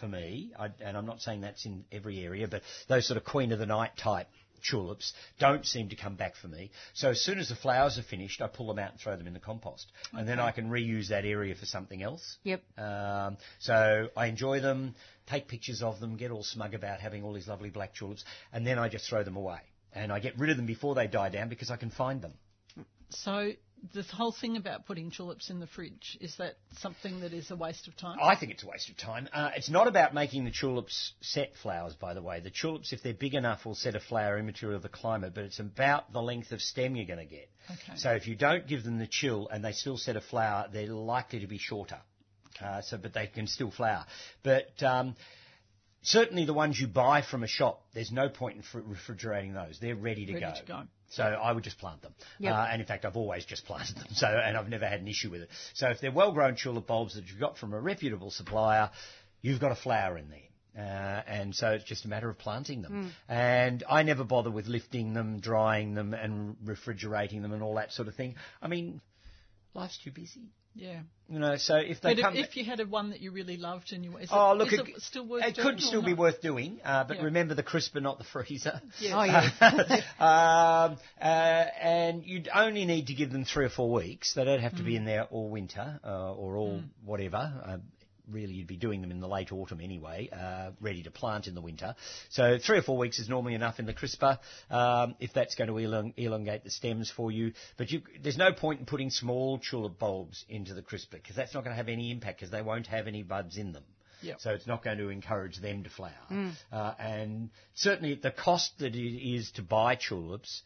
for 0.00 0.08
me. 0.08 0.52
I, 0.58 0.70
and 0.80 0.96
I'm 0.96 1.06
not 1.06 1.20
saying 1.20 1.42
that's 1.42 1.64
in 1.64 1.84
every 1.92 2.24
area, 2.24 2.48
but 2.48 2.62
those 2.88 3.06
sort 3.06 3.18
of 3.18 3.24
Queen 3.24 3.52
of 3.52 3.58
the 3.58 3.66
Night 3.66 3.92
type 3.96 4.28
tulips 4.68 5.12
don't 5.38 5.66
seem 5.66 5.90
to 5.90 5.96
come 5.96 6.16
back 6.16 6.36
for 6.36 6.48
me. 6.48 6.70
So 6.94 7.10
as 7.10 7.20
soon 7.20 7.38
as 7.38 7.50
the 7.50 7.54
flowers 7.54 7.98
are 7.98 8.02
finished, 8.02 8.40
I 8.40 8.46
pull 8.48 8.68
them 8.68 8.78
out 8.78 8.92
and 8.92 9.00
throw 9.00 9.14
them 9.14 9.26
in 9.26 9.34
the 9.34 9.40
compost, 9.40 9.92
and 10.14 10.26
then 10.26 10.40
I 10.40 10.50
can 10.50 10.70
reuse 10.70 11.08
that 11.08 11.26
area 11.26 11.54
for 11.54 11.66
something 11.66 12.02
else. 12.02 12.38
Yep. 12.44 12.62
Um, 12.78 13.36
so 13.58 14.08
I 14.16 14.26
enjoy 14.26 14.60
them, 14.60 14.94
take 15.26 15.48
pictures 15.48 15.82
of 15.82 16.00
them, 16.00 16.16
get 16.16 16.30
all 16.30 16.44
smug 16.44 16.72
about 16.72 17.00
having 17.00 17.22
all 17.22 17.34
these 17.34 17.48
lovely 17.48 17.70
black 17.70 17.94
tulips, 17.94 18.24
and 18.54 18.66
then 18.66 18.78
I 18.78 18.88
just 18.88 19.08
throw 19.08 19.22
them 19.22 19.36
away. 19.36 19.60
And 19.92 20.10
I 20.10 20.18
get 20.18 20.38
rid 20.38 20.50
of 20.50 20.56
them 20.56 20.66
before 20.66 20.94
they 20.94 21.06
die 21.06 21.28
down 21.28 21.48
because 21.48 21.70
I 21.70 21.76
can 21.76 21.90
find 21.90 22.20
them. 22.20 22.32
So 23.14 23.52
the 23.92 24.02
whole 24.02 24.32
thing 24.32 24.56
about 24.56 24.86
putting 24.86 25.10
tulips 25.10 25.50
in 25.50 25.60
the 25.60 25.66
fridge 25.66 26.16
is 26.20 26.36
that 26.38 26.56
something 26.78 27.20
that 27.20 27.32
is 27.32 27.50
a 27.50 27.56
waste 27.56 27.86
of 27.86 27.96
time? 27.96 28.18
I 28.22 28.34
think 28.36 28.52
it's 28.52 28.62
a 28.62 28.66
waste 28.66 28.88
of 28.88 28.96
time. 28.96 29.28
Uh, 29.32 29.50
it's 29.56 29.68
not 29.68 29.86
about 29.86 30.14
making 30.14 30.44
the 30.44 30.50
tulips 30.50 31.12
set 31.20 31.52
flowers, 31.62 31.94
by 31.94 32.14
the 32.14 32.22
way. 32.22 32.40
The 32.40 32.50
tulips, 32.50 32.92
if 32.92 33.02
they're 33.02 33.12
big 33.12 33.34
enough, 33.34 33.66
will 33.66 33.74
set 33.74 33.94
a 33.94 34.00
flower 34.00 34.38
immaterial 34.38 34.76
of 34.76 34.82
the 34.82 34.88
climate, 34.88 35.32
but 35.34 35.44
it's 35.44 35.58
about 35.58 36.12
the 36.12 36.22
length 36.22 36.52
of 36.52 36.62
stem 36.62 36.96
you're 36.96 37.06
going 37.06 37.18
to 37.18 37.24
get. 37.24 37.50
Okay. 37.70 37.96
So 37.96 38.12
if 38.12 38.26
you 38.26 38.36
don't 38.36 38.66
give 38.66 38.84
them 38.84 38.98
the 38.98 39.06
chill 39.06 39.48
and 39.48 39.64
they 39.64 39.72
still 39.72 39.98
set 39.98 40.16
a 40.16 40.20
flower, 40.20 40.68
they're 40.72 40.86
likely 40.88 41.40
to 41.40 41.46
be 41.46 41.58
shorter. 41.58 41.98
Uh, 42.62 42.80
so, 42.82 42.96
but 42.96 43.12
they 43.12 43.26
can 43.26 43.46
still 43.46 43.70
flower. 43.70 44.06
But 44.42 44.82
um, 44.82 45.16
certainly 46.04 46.44
the 46.44 46.54
ones 46.54 46.78
you 46.78 46.86
buy 46.86 47.22
from 47.22 47.42
a 47.42 47.48
shop, 47.48 47.82
there's 47.94 48.12
no 48.12 48.28
point 48.28 48.56
in 48.56 48.62
fr- 48.62 48.80
refrigerating 48.86 49.52
those. 49.52 49.78
They're 49.80 49.96
ready 49.96 50.26
to 50.26 50.34
Ready 50.34 50.46
go. 50.46 50.52
to 50.60 50.66
go. 50.66 50.82
So 51.10 51.22
I 51.22 51.52
would 51.52 51.64
just 51.64 51.78
plant 51.78 52.02
them. 52.02 52.14
Yep. 52.38 52.52
Uh, 52.52 52.66
and 52.70 52.80
in 52.80 52.86
fact, 52.86 53.04
I've 53.04 53.16
always 53.16 53.44
just 53.44 53.64
planted 53.66 53.96
them. 53.96 54.06
So, 54.14 54.26
and 54.26 54.56
I've 54.56 54.68
never 54.68 54.86
had 54.86 55.00
an 55.00 55.08
issue 55.08 55.30
with 55.30 55.42
it. 55.42 55.48
So 55.74 55.88
if 55.88 56.00
they're 56.00 56.12
well-grown 56.12 56.56
tulip 56.56 56.86
bulbs 56.86 57.14
that 57.14 57.26
you've 57.28 57.40
got 57.40 57.58
from 57.58 57.72
a 57.72 57.80
reputable 57.80 58.30
supplier, 58.30 58.90
you've 59.42 59.60
got 59.60 59.72
a 59.72 59.76
flower 59.76 60.18
in 60.18 60.28
there. 60.28 60.38
Uh, 60.76 61.22
and 61.28 61.54
so 61.54 61.68
it's 61.68 61.84
just 61.84 62.04
a 62.04 62.08
matter 62.08 62.28
of 62.28 62.36
planting 62.36 62.82
them. 62.82 63.12
And 63.28 63.84
I 63.88 64.02
never 64.02 64.24
bother 64.24 64.50
with 64.50 64.66
lifting 64.66 65.12
them, 65.12 65.38
drying 65.38 65.94
them, 65.94 66.14
and 66.14 66.56
refrigerating 66.64 67.42
them 67.42 67.52
and 67.52 67.62
all 67.62 67.76
that 67.76 67.92
sort 67.92 68.08
of 68.08 68.16
thing. 68.16 68.34
I 68.60 68.66
mean, 68.66 69.00
life's 69.72 69.98
too 70.02 70.10
busy. 70.10 70.50
Yeah. 70.74 71.00
You 71.28 71.38
know, 71.38 71.56
so 71.56 71.76
if 71.76 72.02
they 72.02 72.14
But 72.14 72.22
come, 72.22 72.36
if, 72.36 72.48
if 72.48 72.56
you 72.56 72.64
had 72.66 72.80
a 72.80 72.84
one 72.86 73.10
that 73.10 73.20
you 73.20 73.30
really 73.30 73.56
loved 73.56 73.92
and 73.94 74.04
you, 74.04 74.18
is 74.18 74.28
oh 74.30 74.52
it, 74.52 74.58
look, 74.58 74.72
is 74.74 74.78
it, 74.80 74.88
it 74.88 75.02
still 75.02 75.26
worth 75.26 75.42
it 75.44 75.56
could 75.56 75.80
still 75.80 76.02
be 76.02 76.10
not? 76.10 76.18
worth 76.18 76.42
doing, 76.42 76.80
uh, 76.84 77.04
but 77.04 77.16
Yeah. 77.16 77.24
remember 77.24 77.54
the 77.54 77.62
crisper, 77.62 78.00
not 78.00 78.18
the 78.18 78.24
freezer. 78.24 78.82
Yes. 79.00 79.14
Oh, 79.14 79.22
yeah. 79.24 80.90
um, 80.90 80.98
uh, 81.20 81.24
and 81.24 82.24
you'd 82.26 82.50
only 82.54 82.84
need 82.84 83.06
to 83.06 83.14
give 83.14 83.32
them 83.32 83.46
three 83.46 83.64
or 83.64 83.70
four 83.70 83.90
weeks. 83.90 84.34
They 84.34 84.44
don't 84.44 84.60
have 84.60 84.76
to 84.76 84.82
Mm. 84.82 84.86
be 84.86 84.96
in 84.96 85.04
there 85.06 85.22
all 85.24 85.48
winter 85.48 85.98
uh, 86.04 86.34
or 86.34 86.56
all 86.58 86.82
whatever. 87.04 87.80
Really, 88.30 88.54
you'd 88.54 88.66
be 88.66 88.76
doing 88.76 89.00
them 89.00 89.10
in 89.10 89.20
the 89.20 89.28
late 89.28 89.52
autumn 89.52 89.80
anyway, 89.80 90.30
uh, 90.32 90.70
ready 90.80 91.02
to 91.02 91.10
plant 91.10 91.46
in 91.46 91.54
the 91.54 91.60
winter. 91.60 91.94
So 92.30 92.58
three 92.58 92.78
or 92.78 92.82
four 92.82 92.96
weeks 92.96 93.18
is 93.18 93.28
normally 93.28 93.54
enough 93.54 93.78
in 93.78 93.86
the 93.86 93.92
crisper 93.92 94.38
um, 94.70 95.14
if 95.20 95.34
that's 95.34 95.54
going 95.54 95.68
to 95.68 95.74
elong- 95.74 96.14
elongate 96.16 96.64
the 96.64 96.70
stems 96.70 97.10
for 97.10 97.30
you. 97.30 97.52
But 97.76 97.90
you, 97.90 98.02
there's 98.22 98.38
no 98.38 98.52
point 98.52 98.80
in 98.80 98.86
putting 98.86 99.10
small 99.10 99.58
tulip 99.58 99.98
bulbs 99.98 100.44
into 100.48 100.72
the 100.72 100.82
crisper 100.82 101.18
because 101.18 101.36
that's 101.36 101.52
not 101.52 101.64
going 101.64 101.72
to 101.72 101.76
have 101.76 101.88
any 101.88 102.10
impact 102.10 102.38
because 102.40 102.50
they 102.50 102.62
won't 102.62 102.86
have 102.86 103.06
any 103.06 103.22
buds 103.22 103.58
in 103.58 103.72
them. 103.72 103.84
Yep. 104.22 104.40
So 104.40 104.50
it's 104.50 104.66
not 104.66 104.82
going 104.82 104.98
to 104.98 105.10
encourage 105.10 105.60
them 105.60 105.84
to 105.84 105.90
flower. 105.90 106.12
Uh, 106.72 106.94
and 106.98 107.50
certainly 107.74 108.14
the 108.14 108.30
cost 108.30 108.78
that 108.78 108.94
it 108.94 108.98
is 108.98 109.50
to 109.52 109.62
buy 109.62 109.96
tulips, 109.96 110.62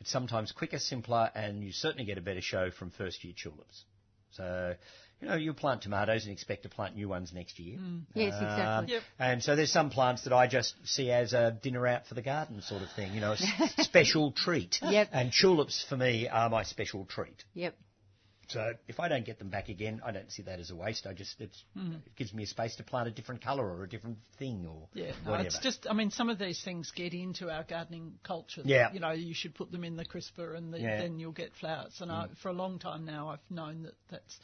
it's 0.00 0.10
sometimes 0.10 0.52
quicker, 0.52 0.78
simpler, 0.78 1.30
and 1.34 1.62
you 1.62 1.72
certainly 1.72 2.04
get 2.04 2.18
a 2.18 2.20
better 2.20 2.40
show 2.40 2.70
from 2.70 2.90
first 2.90 3.24
year 3.24 3.34
tulips. 3.40 3.84
So, 4.32 4.74
you 5.20 5.28
know, 5.28 5.34
you 5.36 5.52
plant 5.54 5.82
tomatoes 5.82 6.24
and 6.24 6.32
expect 6.32 6.64
to 6.64 6.68
plant 6.68 6.94
new 6.94 7.08
ones 7.08 7.32
next 7.32 7.58
year. 7.58 7.78
Yes, 8.14 8.34
exactly. 8.34 8.64
Um, 8.64 8.86
Yep. 8.88 9.02
And 9.18 9.42
so 9.42 9.56
there's 9.56 9.72
some 9.72 9.90
plants 9.90 10.24
that 10.24 10.32
I 10.32 10.46
just 10.46 10.74
see 10.84 11.10
as 11.10 11.32
a 11.32 11.56
dinner 11.62 11.86
out 11.86 12.06
for 12.06 12.14
the 12.14 12.22
garden 12.22 12.60
sort 12.62 12.82
of 12.82 12.90
thing, 12.92 13.14
you 13.14 13.20
know, 13.20 13.30
a 13.32 13.36
s- 13.36 13.74
special 13.78 14.32
treat. 14.32 14.78
Yep. 14.82 15.08
And 15.12 15.32
tulips 15.32 15.84
for 15.88 15.96
me 15.96 16.28
are 16.28 16.50
my 16.50 16.62
special 16.64 17.06
treat. 17.06 17.44
Yep. 17.54 17.74
So 18.48 18.74
if 18.86 19.00
I 19.00 19.08
don't 19.08 19.24
get 19.26 19.40
them 19.40 19.48
back 19.50 19.68
again, 19.70 20.00
I 20.06 20.12
don't 20.12 20.30
see 20.30 20.42
that 20.44 20.60
as 20.60 20.70
a 20.70 20.76
waste. 20.76 21.04
I 21.06 21.14
just 21.14 21.40
it's, 21.40 21.64
Mm-hmm. 21.76 21.94
it 21.94 22.14
gives 22.14 22.32
me 22.32 22.44
a 22.44 22.46
space 22.46 22.76
to 22.76 22.84
plant 22.84 23.08
a 23.08 23.10
different 23.10 23.42
colour 23.42 23.66
or 23.66 23.82
a 23.82 23.88
different 23.88 24.18
thing 24.38 24.66
or 24.68 24.86
Yeah, 24.94 25.10
no, 25.24 25.32
whatever. 25.32 25.48
it's 25.48 25.58
just, 25.58 25.86
I 25.90 25.94
mean, 25.94 26.10
some 26.12 26.28
of 26.28 26.38
these 26.38 26.62
things 26.62 26.92
get 26.94 27.12
into 27.12 27.50
our 27.50 27.64
gardening 27.64 28.18
culture. 28.22 28.62
that, 28.62 28.68
Yeah. 28.68 28.92
You 28.92 29.00
know, 29.00 29.10
you 29.10 29.34
should 29.34 29.54
put 29.56 29.72
them 29.72 29.82
in 29.82 29.96
the 29.96 30.04
crisper 30.04 30.54
and 30.54 30.72
the, 30.72 30.78
Yeah. 30.78 30.98
Mm. 30.98 31.00
then 31.00 31.18
you'll 31.18 31.32
get 31.32 31.54
flowers. 31.58 31.96
And 32.00 32.12
I, 32.12 32.26
for 32.40 32.50
a 32.50 32.52
long 32.52 32.78
time 32.78 33.04
now, 33.04 33.30
I've 33.30 33.40
known 33.50 33.82
that 33.82 33.94
that's 34.10 34.38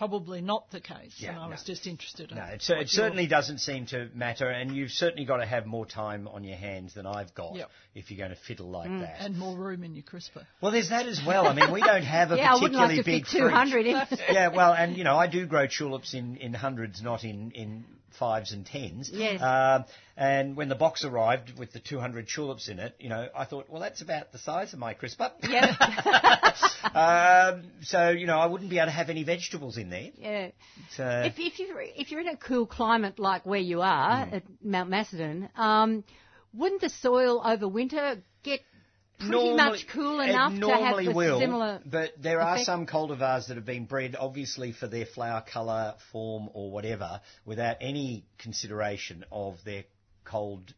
probably 0.00 0.40
not 0.40 0.70
the 0.70 0.80
case. 0.80 1.12
Yeah, 1.18 1.30
and 1.32 1.38
I 1.40 1.44
no. 1.44 1.50
was 1.50 1.62
just 1.62 1.86
interested 1.86 2.30
in 2.30 2.38
no, 2.38 2.42
it, 2.44 2.52
what 2.52 2.62
cer- 2.62 2.72
your- 2.76 2.82
it 2.84 2.88
certainly 2.88 3.26
doesn't 3.26 3.58
seem 3.58 3.84
to 3.86 4.08
matter, 4.14 4.48
and 4.48 4.74
you've 4.74 4.92
certainly 4.92 5.26
got 5.26 5.36
to 5.36 5.46
have 5.46 5.66
more 5.66 5.84
time 5.84 6.26
on 6.26 6.42
your 6.42 6.56
hands 6.56 6.94
than 6.94 7.04
I've 7.06 7.34
got 7.34 7.54
Yep. 7.54 7.70
if 7.94 8.10
you're 8.10 8.16
going 8.16 8.30
to 8.34 8.42
fiddle 8.46 8.70
like 8.70 8.88
Mm. 8.88 9.00
that. 9.02 9.16
And 9.20 9.36
more 9.36 9.54
room 9.54 9.84
in 9.84 9.94
your 9.94 10.02
crisper. 10.04 10.46
well, 10.62 10.72
there's 10.72 10.88
that 10.88 11.04
as 11.06 11.20
well. 11.26 11.46
I 11.46 11.52
mean, 11.52 11.70
we 11.70 11.82
don't 11.82 12.02
have 12.02 12.32
a 12.32 12.36
Yeah, 12.38 12.52
I 12.52 12.54
wouldn't 12.54 12.72
particularly 12.80 12.96
like 12.96 13.04
to 13.04 13.10
big 13.10 13.26
fit 13.26 13.38
200 13.40 13.86
in. 13.86 14.06
yeah, 14.32 14.48
well, 14.48 14.72
and 14.72 14.96
you 14.96 15.04
know, 15.04 15.18
I 15.18 15.26
do 15.26 15.44
grow 15.46 15.66
tulips 15.66 16.14
in, 16.14 16.36
in 16.38 16.54
hundreds, 16.54 17.02
not 17.02 17.22
in, 17.24 17.50
in 17.50 17.84
fives 18.18 18.52
and 18.52 18.64
tens. 18.66 19.10
Yes. 19.12 19.40
Um, 19.42 19.84
and 20.16 20.56
when 20.56 20.68
the 20.68 20.74
box 20.74 21.04
arrived 21.04 21.58
with 21.58 21.72
the 21.72 21.80
200 21.80 22.28
tulips 22.28 22.68
in 22.68 22.78
it, 22.78 22.94
you 22.98 23.08
know, 23.08 23.28
I 23.34 23.44
thought, 23.44 23.70
well, 23.70 23.80
that's 23.80 24.02
about 24.02 24.32
the 24.32 24.38
size 24.38 24.72
of 24.72 24.78
my 24.78 24.94
crisper. 24.94 25.30
Yeah. 25.48 25.74
um, 26.94 27.62
so, 27.82 28.10
you 28.10 28.26
know, 28.26 28.38
I 28.38 28.46
wouldn't 28.46 28.70
be 28.70 28.78
able 28.78 28.86
to 28.86 28.92
have 28.92 29.10
any 29.10 29.22
vegetables 29.24 29.76
in 29.78 29.90
there. 29.90 30.10
yeah. 30.16 30.48
So, 30.96 31.22
If, 31.24 31.34
if, 31.38 31.58
you're, 31.58 31.80
if 31.80 32.10
you're 32.10 32.20
in 32.20 32.28
a 32.28 32.36
cool 32.36 32.66
climate 32.66 33.18
like 33.18 33.46
where 33.46 33.60
you 33.60 33.80
are 33.82 34.26
Mm. 34.26 34.32
at 34.34 34.42
Mount 34.62 34.90
Macedon, 34.90 35.48
um, 35.56 36.04
wouldn't 36.52 36.80
the 36.80 36.90
soil 36.90 37.40
over 37.44 37.68
winter 37.68 38.22
pretty 39.20 39.32
Normally- 39.32 39.56
much 39.56 39.86
cool 39.88 40.20
enough 40.20 40.58
to 40.58 40.68
have 40.68 40.96
the 41.04 41.12
will, 41.12 41.40
similar? 41.40 41.80
But 41.84 42.20
there 42.20 42.40
are 42.40 42.58
some 42.64 42.86
cultivars 42.86 43.46
that 43.48 43.56
have 43.56 43.64
been 43.66 43.84
bred, 43.84 44.16
obviously, 44.18 44.72
for 44.72 44.88
their 44.88 45.06
flower 45.06 45.42
colour, 45.42 45.94
form, 46.10 46.48
or 46.52 46.70
whatever, 46.70 47.20
without 47.44 47.76
any 47.80 48.24
consideration 48.38 49.24
of 49.30 49.62
their 49.64 49.84
cold 50.24 50.74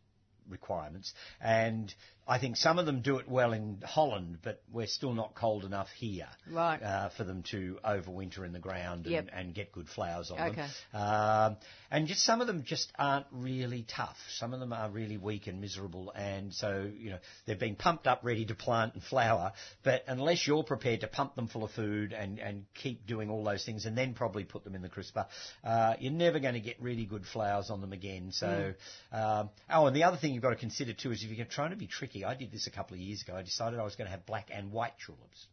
requirements. 0.49 1.15
And 1.41 1.95
I 2.27 2.39
think 2.39 2.57
some 2.57 2.79
of 2.79 2.87
them 2.87 3.03
do 3.03 3.17
it 3.19 3.29
well 3.29 3.53
in 3.53 3.83
Holland, 3.85 4.39
but 4.43 4.63
we're 4.71 4.87
still 4.87 5.13
not 5.13 5.35
cold 5.35 5.65
enough 5.65 5.89
here 5.91 6.29
Right. 6.49 6.81
uh, 6.81 7.09
for 7.11 7.25
them 7.25 7.43
to 7.51 7.79
overwinter 7.85 8.47
in 8.47 8.53
the 8.53 8.61
ground 8.61 9.07
and, 9.07 9.13
Yep. 9.13 9.29
and 9.33 9.55
get 9.55 9.73
good 9.73 9.89
flowers 9.89 10.31
on 10.31 10.41
Okay. 10.51 10.67
them. 10.93 11.03
Um, 11.03 11.57
and 11.91 12.07
just 12.07 12.23
some 12.23 12.41
of 12.41 12.47
them 12.47 12.63
just 12.63 12.93
aren't 12.97 13.27
really 13.33 13.83
tough. 13.83 14.17
Some 14.37 14.55
of 14.55 14.61
them 14.61 14.73
are 14.73 14.89
really 14.89 15.17
weak 15.19 15.49
and 15.49 15.61
miserable, 15.61 16.13
and 16.15 16.55
so 16.55 16.89
you 16.97 17.11
know 17.11 17.19
they've 17.45 17.59
been 17.59 17.75
pumped 17.77 18.07
up, 18.07 18.21
ready 18.23 18.45
to 18.47 18.55
plant 18.55 18.95
and 18.95 19.03
flower. 19.03 19.53
But 19.83 20.05
unless 20.07 20.47
you're 20.47 20.63
prepared 20.63 21.01
to 21.01 21.09
pump 21.09 21.35
them 21.35 21.49
full 21.49 21.65
of 21.65 21.73
food 21.73 22.13
and 22.13 22.39
and 22.39 22.67
keep 22.75 23.05
doing 23.07 23.31
all 23.31 23.43
those 23.43 23.65
things, 23.65 23.85
and 23.85 23.99
then 23.99 24.15
probably 24.15 24.45
put 24.45 24.63
them 24.63 24.75
in 24.77 24.83
the 24.83 24.89
crisper, 24.89 25.27
uh, 25.65 25.95
you're 25.99 26.13
never 26.13 26.39
going 26.39 26.55
to 26.55 26.61
get 26.61 26.81
really 26.81 27.05
good 27.05 27.27
flowers 27.27 27.69
on 27.69 27.81
them 27.81 27.93
again. 27.93 28.31
So, 28.31 28.75
um, 29.11 29.51
oh, 29.69 29.87
and 29.87 29.97
the 29.97 30.05
other 30.05 30.17
thing 30.17 30.33
you've 30.35 30.43
got 30.43 30.51
to 30.51 30.57
consider 30.57 30.93
too 30.93 31.11
is 31.11 31.23
if 31.25 31.31
you're 31.31 31.47
trying 31.47 31.71
to 31.71 31.77
be 31.77 31.89
tricky. 31.89 32.12
I 32.15 32.35
did 32.35 32.53
this 32.53 32.67
a 32.67 32.71
couple 32.71 32.95
of 32.95 33.01
years 33.01 33.23
ago. 33.23 33.35
I 33.35 33.43
decided 33.43 33.79
I 33.79 33.85
was 33.85 33.97
going 33.97 34.07
to 34.07 34.11
have 34.11 34.27
black 34.27 34.49
and 34.53 34.71
white 34.71 34.95
tulips 35.05 35.47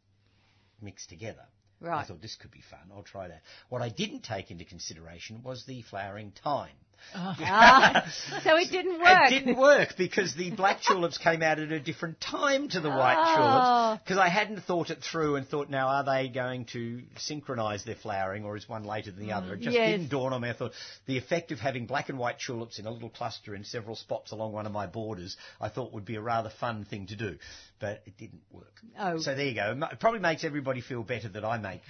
mixed 0.81 1.09
together. 1.09 1.45
I 1.81 2.03
thought 2.03 2.21
this 2.21 2.35
could 2.35 2.51
be 2.51 2.61
fun. 2.69 2.91
I'll 2.93 3.03
try 3.03 3.29
that. 3.29 3.41
What 3.69 3.81
I 3.81 3.89
didn't 3.89 4.23
take 4.23 4.51
into 4.51 4.65
consideration 4.65 5.41
was 5.43 5.65
the 5.65 5.81
flowering 5.83 6.33
time. 6.33 6.75
Ah, 7.15 8.05
so 8.43 8.55
it 8.57 8.69
didn't 8.71 8.99
work. 8.99 9.31
It 9.31 9.39
didn't 9.45 9.57
work 9.57 9.95
because 9.97 10.35
the 10.35 10.51
black 10.51 10.81
tulips 10.81 11.17
came 11.17 11.41
out 11.41 11.59
at 11.59 11.71
a 11.71 11.79
different 11.79 12.19
time 12.21 12.69
to 12.69 12.79
the 12.79 12.89
white 12.89 13.17
Oh. 13.17 13.35
tulips. 13.35 14.03
Because 14.03 14.17
I 14.17 14.29
hadn't 14.29 14.61
thought 14.61 14.89
it 14.89 15.01
through 15.03 15.35
and 15.35 15.47
thought, 15.47 15.69
now 15.69 15.87
are 15.87 16.03
they 16.03 16.29
going 16.29 16.65
to 16.73 17.01
synchronise 17.17 17.83
their 17.83 17.95
flowering 17.95 18.43
or 18.45 18.55
is 18.57 18.67
one 18.69 18.83
later 18.83 19.11
than 19.11 19.25
the 19.25 19.33
other? 19.33 19.53
It 19.55 19.61
just 19.61 19.75
Yes. 19.75 19.91
didn't 19.91 20.09
dawn 20.11 20.33
on 20.33 20.41
me. 20.41 20.49
I 20.49 20.53
thought 20.53 20.73
the 21.05 21.17
effect 21.17 21.51
of 21.51 21.59
having 21.59 21.85
black 21.85 22.09
and 22.09 22.17
white 22.19 22.39
tulips 22.39 22.79
in 22.79 22.85
a 22.85 22.91
little 22.91 23.09
cluster 23.09 23.55
in 23.55 23.63
several 23.63 23.95
spots 23.95 24.31
along 24.31 24.53
one 24.53 24.65
of 24.65 24.71
my 24.71 24.85
borders, 24.87 25.35
I 25.59 25.69
thought 25.69 25.93
would 25.93 26.05
be 26.05 26.15
a 26.15 26.21
rather 26.21 26.49
fun 26.59 26.85
thing 26.85 27.07
to 27.07 27.15
do. 27.15 27.37
But 27.79 28.01
it 28.05 28.17
didn't 28.17 28.41
work. 28.51 28.73
Oh. 28.99 29.19
So 29.19 29.33
there 29.35 29.45
you 29.45 29.55
go. 29.55 29.77
It 29.91 29.99
probably 29.99 30.19
makes 30.19 30.43
everybody 30.43 30.81
feel 30.81 31.01
better 31.01 31.29
that 31.29 31.45
I 31.45 31.57
make 31.57 31.81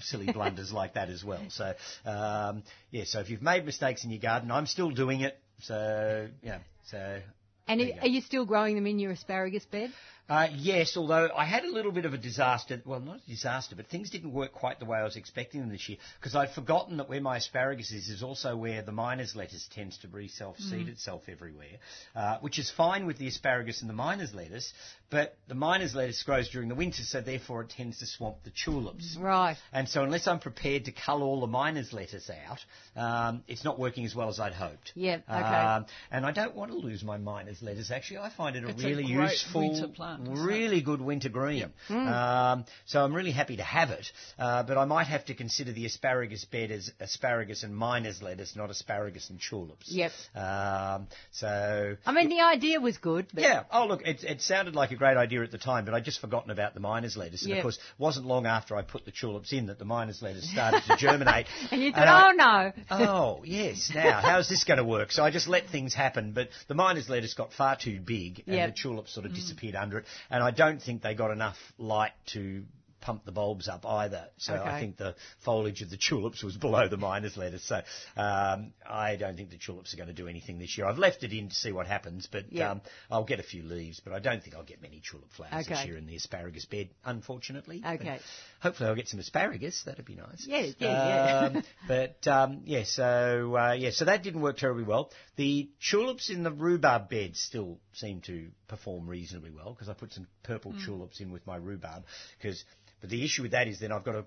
silly 0.00 0.32
blunders 0.32 0.72
like 0.72 0.94
that 0.94 1.10
as 1.10 1.22
well. 1.22 1.42
So, 1.50 1.74
um, 2.06 2.62
yeah, 2.90 3.04
so 3.04 3.20
if 3.20 3.28
you've 3.28 3.42
made 3.42 3.64
mistakes 3.66 4.04
in 4.04 4.10
your 4.10 4.20
garden, 4.20 4.50
I'm 4.54 4.66
still 4.66 4.90
doing 4.90 5.20
it. 5.20 5.38
So, 5.60 6.28
yeah, 6.42 6.58
so 6.84 7.20
And 7.66 7.80
are 7.80 7.84
you 7.84 7.94
are 8.02 8.08
you 8.08 8.20
still 8.20 8.44
growing 8.44 8.74
them 8.74 8.86
in 8.86 8.98
your 8.98 9.12
asparagus 9.12 9.64
bed? 9.64 9.90
Uh, 10.28 10.48
yes, 10.54 10.96
although 10.96 11.28
I 11.36 11.44
had 11.44 11.64
a 11.64 11.70
little 11.70 11.92
bit 11.92 12.06
of 12.06 12.14
a 12.14 12.18
disaster. 12.18 12.80
Well, 12.84 13.00
not 13.00 13.20
a 13.26 13.30
disaster, 13.30 13.76
but 13.76 13.88
things 13.88 14.10
didn't 14.10 14.32
work 14.32 14.52
quite 14.52 14.78
the 14.78 14.86
way 14.86 14.98
I 14.98 15.04
was 15.04 15.16
expecting 15.16 15.60
them 15.60 15.70
this 15.70 15.88
year 15.88 15.98
because 16.18 16.34
I'd 16.34 16.52
forgotten 16.52 16.96
that 16.96 17.08
where 17.08 17.20
my 17.20 17.36
asparagus 17.36 17.92
is 17.92 18.08
is 18.08 18.22
also 18.22 18.56
where 18.56 18.82
the 18.82 18.92
miner's 18.92 19.36
lettuce 19.36 19.68
tends 19.74 19.98
to 19.98 20.08
re-self-seed 20.08 20.88
itself 20.88 21.24
everywhere, 21.28 21.76
uh, 22.16 22.38
which 22.40 22.58
is 22.58 22.70
fine 22.70 23.06
with 23.06 23.18
the 23.18 23.26
asparagus 23.26 23.82
and 23.82 23.90
the 23.90 23.94
miner's 23.94 24.34
lettuce, 24.34 24.72
but 25.10 25.36
the 25.46 25.54
miner's 25.54 25.94
lettuce 25.94 26.22
grows 26.22 26.48
during 26.48 26.68
the 26.68 26.74
winter, 26.74 27.02
so 27.02 27.20
therefore 27.20 27.62
it 27.62 27.70
tends 27.70 27.98
to 27.98 28.06
swamp 28.06 28.38
the 28.44 28.50
tulips. 28.64 29.16
Right. 29.20 29.56
And 29.72 29.88
so 29.88 30.02
unless 30.02 30.26
I'm 30.26 30.40
prepared 30.40 30.86
to 30.86 30.92
cull 30.92 31.22
all 31.22 31.40
the 31.40 31.46
miner's 31.46 31.92
lettuce 31.92 32.30
out, 32.30 32.58
um, 32.96 33.44
it's 33.46 33.64
not 33.64 33.78
working 33.78 34.04
as 34.06 34.14
well 34.14 34.28
as 34.28 34.40
I'd 34.40 34.54
hoped. 34.54 34.92
Yeah, 34.94 35.18
okay. 35.28 35.38
Um, 35.38 35.86
and 36.10 36.26
I 36.26 36.32
don't 36.32 36.54
want 36.54 36.70
to 36.70 36.78
lose 36.78 37.04
my 37.04 37.18
miner's 37.18 37.62
lettuce. 37.62 37.90
Actually, 37.90 38.18
I 38.18 38.30
find 38.30 38.56
it 38.56 38.64
a 38.64 38.68
It's 38.68 38.82
a 38.82 38.86
really 38.86 39.04
great 39.04 39.30
useful, 39.32 39.70
winter 39.70 39.88
plant, 39.88 40.13
really 40.20 40.80
good 40.80 41.00
winter 41.00 41.28
green. 41.28 41.72
Hmm. 41.88 42.08
Um, 42.08 42.64
so 42.86 43.02
I'm 43.04 43.14
really 43.14 43.30
happy 43.32 43.56
to 43.56 43.62
have 43.62 43.90
it. 43.90 44.06
Uh, 44.38 44.62
but 44.62 44.78
I 44.78 44.84
might 44.84 45.06
have 45.06 45.24
to 45.26 45.34
consider 45.34 45.72
the 45.72 45.86
asparagus 45.86 46.44
bed 46.44 46.70
as 46.70 46.90
asparagus 47.00 47.62
and 47.62 47.74
miner's 47.76 48.22
lettuce, 48.22 48.56
not 48.56 48.70
asparagus 48.70 49.30
and 49.30 49.40
tulips. 49.40 49.90
Yep. 49.90 50.12
Um, 50.34 51.06
so 51.32 51.96
I 52.06 52.12
mean, 52.12 52.28
the 52.28 52.40
idea 52.40 52.80
was 52.80 52.98
good, 52.98 53.26
but 53.32 53.42
yeah. 53.42 53.64
Oh, 53.70 53.86
look, 53.86 54.02
it, 54.06 54.22
it 54.24 54.40
sounded 54.42 54.74
like 54.74 54.90
a 54.90 54.96
great 54.96 55.16
idea 55.16 55.42
at 55.42 55.50
the 55.50 55.58
time, 55.58 55.84
but 55.84 55.94
I'd 55.94 56.04
just 56.04 56.20
forgotten 56.20 56.50
about 56.50 56.74
the 56.74 56.80
miner's 56.80 57.16
lettuce. 57.16 57.42
And 57.42 57.50
Yep. 57.50 57.58
of 57.58 57.62
course, 57.62 57.76
it 57.76 57.82
wasn't 57.98 58.26
long 58.26 58.46
after 58.46 58.76
I 58.76 58.82
put 58.82 59.04
the 59.04 59.10
tulips 59.12 59.52
in 59.52 59.66
that 59.66 59.78
the 59.78 59.84
miner's 59.84 60.22
lettuce 60.22 60.50
started 60.50 60.82
to 60.88 60.96
germinate. 60.96 61.46
and 61.70 61.82
you 61.82 61.92
thought, 61.92 62.08
I- 62.08 62.28
oh 62.28 62.32
no. 62.32 62.72
Oh, 63.14 63.42
yes. 63.44 63.90
Now, 63.94 64.20
how's 64.22 64.48
this 64.48 64.64
going 64.64 64.78
to 64.78 64.84
work? 64.84 65.12
So 65.12 65.22
I 65.24 65.30
just 65.30 65.48
let 65.48 65.68
things 65.68 65.94
happen, 65.94 66.32
but 66.32 66.48
the 66.68 66.74
miner's 66.74 67.08
lettuce 67.08 67.34
got 67.34 67.52
far 67.52 67.76
too 67.76 68.00
big 68.00 68.42
and 68.46 68.56
Yep. 68.56 68.74
the 68.76 68.82
tulips 68.82 69.12
sort 69.14 69.26
of 69.26 69.34
disappeared 69.34 69.74
under 69.74 69.98
it. 69.98 70.03
And 70.30 70.42
I 70.42 70.50
don't 70.50 70.80
think 70.80 71.02
they 71.02 71.14
got 71.14 71.30
enough 71.30 71.56
light 71.78 72.12
to 72.32 72.64
pump 73.04 73.24
the 73.26 73.32
bulbs 73.32 73.68
up 73.68 73.84
either. 73.84 74.28
So 74.38 74.54
I 74.54 74.80
think 74.80 74.96
the 74.96 75.14
foliage 75.44 75.82
of 75.82 75.90
the 75.90 75.98
tulips 75.98 76.42
was 76.42 76.56
below 76.56 76.88
the 76.88 76.96
miner's 76.96 77.36
lettuce. 77.36 77.64
So 77.64 77.82
um, 78.16 78.72
I 78.88 79.16
don't 79.16 79.36
think 79.36 79.50
the 79.50 79.58
tulips 79.58 79.92
are 79.92 79.98
going 79.98 80.08
to 80.08 80.14
do 80.14 80.26
anything 80.26 80.58
this 80.58 80.76
year. 80.78 80.86
I've 80.86 80.98
left 80.98 81.22
it 81.22 81.32
in 81.32 81.50
to 81.50 81.54
see 81.54 81.70
what 81.70 81.86
happens, 81.86 82.26
but 82.30 82.50
Yep. 82.50 82.70
um, 82.70 82.80
I'll 83.10 83.24
get 83.24 83.40
a 83.40 83.42
few 83.42 83.62
leaves, 83.62 84.00
but 84.02 84.14
I 84.14 84.20
don't 84.20 84.42
think 84.42 84.56
I'll 84.56 84.64
get 84.64 84.80
many 84.80 85.02
tulip 85.08 85.30
flowers 85.32 85.66
this 85.66 85.84
year 85.84 85.98
in 85.98 86.06
the 86.06 86.16
asparagus 86.16 86.64
bed, 86.64 86.88
unfortunately. 87.04 87.80
But 87.82 88.00
Okay. 88.00 88.18
Hopefully 88.60 88.88
I'll 88.88 88.96
get 88.96 89.08
some 89.08 89.20
asparagus. 89.20 89.82
That'd 89.84 90.06
be 90.06 90.14
nice. 90.14 90.46
Yeah, 90.46 90.66
yeah, 90.78 90.88
yeah. 91.06 91.38
Um, 91.56 91.64
but 91.86 92.26
um, 92.26 92.62
yeah, 92.64 92.84
so 92.84 93.54
uh, 93.56 93.72
yeah, 93.72 93.90
so 93.90 94.06
that 94.06 94.22
didn't 94.22 94.40
work 94.40 94.56
terribly 94.56 94.84
well. 94.84 95.10
The 95.36 95.68
tulips 95.90 96.30
in 96.30 96.42
the 96.44 96.52
rhubarb 96.52 97.08
bed 97.08 97.36
still 97.36 97.80
seem 97.92 98.20
to 98.22 98.50
perform 98.68 99.08
reasonably 99.08 99.50
well 99.50 99.72
because 99.72 99.88
I 99.88 99.94
put 99.94 100.12
some 100.12 100.28
purple 100.42 100.74
tulips 100.84 101.20
in 101.20 101.32
with 101.32 101.46
my 101.46 101.56
rhubarb. 101.56 102.04
Because, 102.38 102.64
but 103.00 103.10
the 103.10 103.24
issue 103.24 103.42
with 103.42 103.50
that 103.50 103.66
is 103.66 103.80
then 103.80 103.90
I've 103.90 104.04
got 104.04 104.12
to 104.12 104.24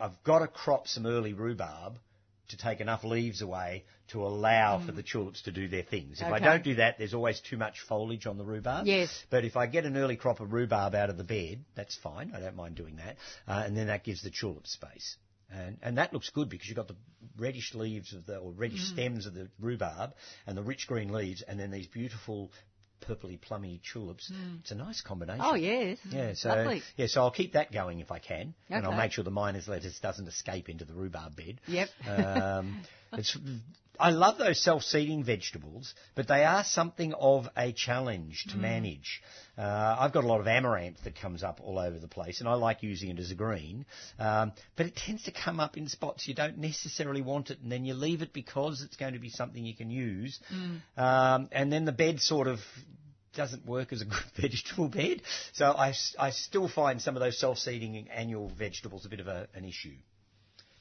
I've 0.00 0.22
got 0.24 0.40
to 0.40 0.48
crop 0.48 0.88
some 0.88 1.06
early 1.06 1.32
rhubarb 1.32 1.98
to 2.48 2.56
take 2.56 2.80
enough 2.80 3.04
leaves 3.04 3.42
away 3.42 3.84
to 4.08 4.22
allow 4.22 4.84
for 4.84 4.92
the 4.92 5.02
tulips 5.02 5.42
to 5.42 5.52
do 5.52 5.68
their 5.68 5.82
things. 5.82 6.20
If 6.20 6.32
I 6.32 6.38
don't 6.38 6.64
do 6.64 6.76
that, 6.76 6.96
there's 6.96 7.12
always 7.12 7.40
too 7.40 7.58
much 7.58 7.80
foliage 7.80 8.26
on 8.26 8.38
the 8.38 8.44
rhubarb. 8.44 8.86
Yes. 8.86 9.10
But 9.28 9.44
if 9.44 9.56
I 9.56 9.66
get 9.66 9.84
an 9.84 9.96
early 9.96 10.16
crop 10.16 10.40
of 10.40 10.52
rhubarb 10.52 10.94
out 10.94 11.10
of 11.10 11.18
the 11.18 11.24
bed, 11.24 11.64
that's 11.74 11.94
fine. 11.96 12.32
I 12.34 12.40
don't 12.40 12.56
mind 12.56 12.74
doing 12.74 12.96
that. 12.96 13.16
Uh, 13.46 13.64
and 13.66 13.76
then 13.76 13.88
that 13.88 14.04
gives 14.04 14.22
the 14.22 14.30
tulip 14.30 14.66
space. 14.66 15.16
And, 15.50 15.78
and 15.82 15.98
that 15.98 16.12
looks 16.12 16.30
good 16.30 16.48
because 16.48 16.68
you've 16.68 16.76
got 16.76 16.88
the 16.88 16.96
reddish 17.38 17.74
leaves 17.74 18.12
of 18.12 18.26
the, 18.26 18.36
or 18.36 18.52
reddish 18.52 18.80
Mm. 18.84 18.92
stems 18.92 19.26
of 19.26 19.34
the 19.34 19.48
rhubarb 19.58 20.14
and 20.46 20.56
the 20.56 20.62
rich 20.62 20.86
green 20.86 21.10
leaves 21.12 21.42
and 21.42 21.58
then 21.58 21.70
these 21.70 21.86
beautiful 21.86 22.52
purpley 23.00 23.40
plummy 23.40 23.80
tulips. 23.92 24.30
It's 24.60 24.72
a 24.72 24.74
nice 24.74 25.00
combination. 25.00 25.40
Oh 25.44 25.54
yes. 25.54 25.98
Yeah, 26.10 26.32
so 26.34 26.48
Lovely. 26.50 26.82
yeah, 26.96 27.06
so 27.06 27.22
I'll 27.22 27.30
keep 27.30 27.52
that 27.52 27.72
going 27.72 28.00
if 28.00 28.10
I 28.10 28.18
can, 28.18 28.54
and 28.68 28.84
I'll 28.84 28.96
make 28.96 29.12
sure 29.12 29.24
the 29.24 29.30
miner's 29.30 29.68
lettuce 29.68 29.98
doesn't 30.00 30.26
escape 30.26 30.68
into 30.68 30.84
the 30.84 30.94
rhubarb 30.94 31.36
bed. 31.36 31.60
Yep. 31.66 31.88
Um, 32.06 32.80
it's, 33.12 33.38
I 33.98 34.10
love 34.10 34.38
those 34.38 34.60
self-seeding 34.62 35.24
vegetables, 35.24 35.94
but 36.14 36.28
they 36.28 36.44
are 36.44 36.64
something 36.64 37.12
of 37.14 37.48
a 37.56 37.72
challenge 37.72 38.44
Mm. 38.46 38.52
to 38.52 38.56
manage. 38.58 39.22
Uh, 39.56 39.96
I've 39.98 40.12
got 40.12 40.24
a 40.24 40.26
lot 40.26 40.40
of 40.40 40.46
amaranth 40.46 41.02
that 41.04 41.16
comes 41.20 41.42
up 41.42 41.60
all 41.62 41.78
over 41.78 41.98
the 41.98 42.06
place, 42.08 42.40
and 42.40 42.48
I 42.48 42.54
like 42.54 42.82
using 42.82 43.10
it 43.10 43.18
as 43.18 43.30
a 43.30 43.34
green, 43.34 43.86
um, 44.18 44.52
but 44.76 44.86
it 44.86 44.94
tends 44.96 45.24
to 45.24 45.32
come 45.32 45.58
up 45.58 45.76
in 45.76 45.88
spots 45.88 46.28
you 46.28 46.34
don't 46.34 46.58
necessarily 46.58 47.22
want 47.22 47.50
it, 47.50 47.58
and 47.60 47.70
then 47.72 47.84
you 47.84 47.94
leave 47.94 48.22
it 48.22 48.32
because 48.32 48.82
it's 48.82 48.96
going 48.96 49.14
to 49.14 49.18
be 49.18 49.30
something 49.30 49.64
you 49.64 49.74
can 49.74 49.90
use, 49.90 50.38
um, 50.96 51.48
and 51.52 51.72
then 51.72 51.84
the 51.84 51.92
bed 51.92 52.20
sort 52.20 52.46
of 52.46 52.60
doesn't 53.34 53.66
work 53.66 53.92
as 53.92 54.00
a 54.00 54.04
good 54.04 54.24
vegetable 54.40 54.88
bed. 54.88 55.22
So 55.52 55.74
I 55.76 56.30
still 56.30 56.68
find 56.68 57.00
some 57.00 57.16
of 57.16 57.20
those 57.20 57.38
self-seeding 57.38 58.08
annual 58.10 58.48
vegetables 58.48 59.06
a 59.06 59.08
bit 59.08 59.20
of 59.20 59.28
a, 59.28 59.48
an 59.54 59.64
issue. 59.64 59.94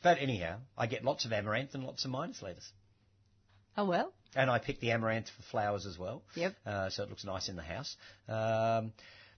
But 0.04 0.20
anyhow, 0.20 0.60
I 0.78 0.88
get 0.88 1.04
lots 1.04 1.26
of 1.26 1.34
amaranth 1.34 1.74
and 1.74 1.84
lots 1.84 2.06
of 2.06 2.12
miner's 2.12 2.42
lettuce. 2.42 2.72
Oh 3.78 3.86
well. 3.86 4.12
And 4.36 4.50
I 4.50 4.60
pick 4.60 4.80
the 4.80 4.92
amaranth 4.92 5.30
for 5.30 5.44
flowers 5.44 5.86
as 5.86 5.98
well. 5.98 6.24
Yep. 6.36 6.56
Uh, 6.66 6.90
so 6.90 7.04
it 7.04 7.10
looks 7.10 7.24
nice 7.24 7.50
in 7.50 7.56
the 7.56 7.62
house. 7.62 7.96
Um, 8.28 8.92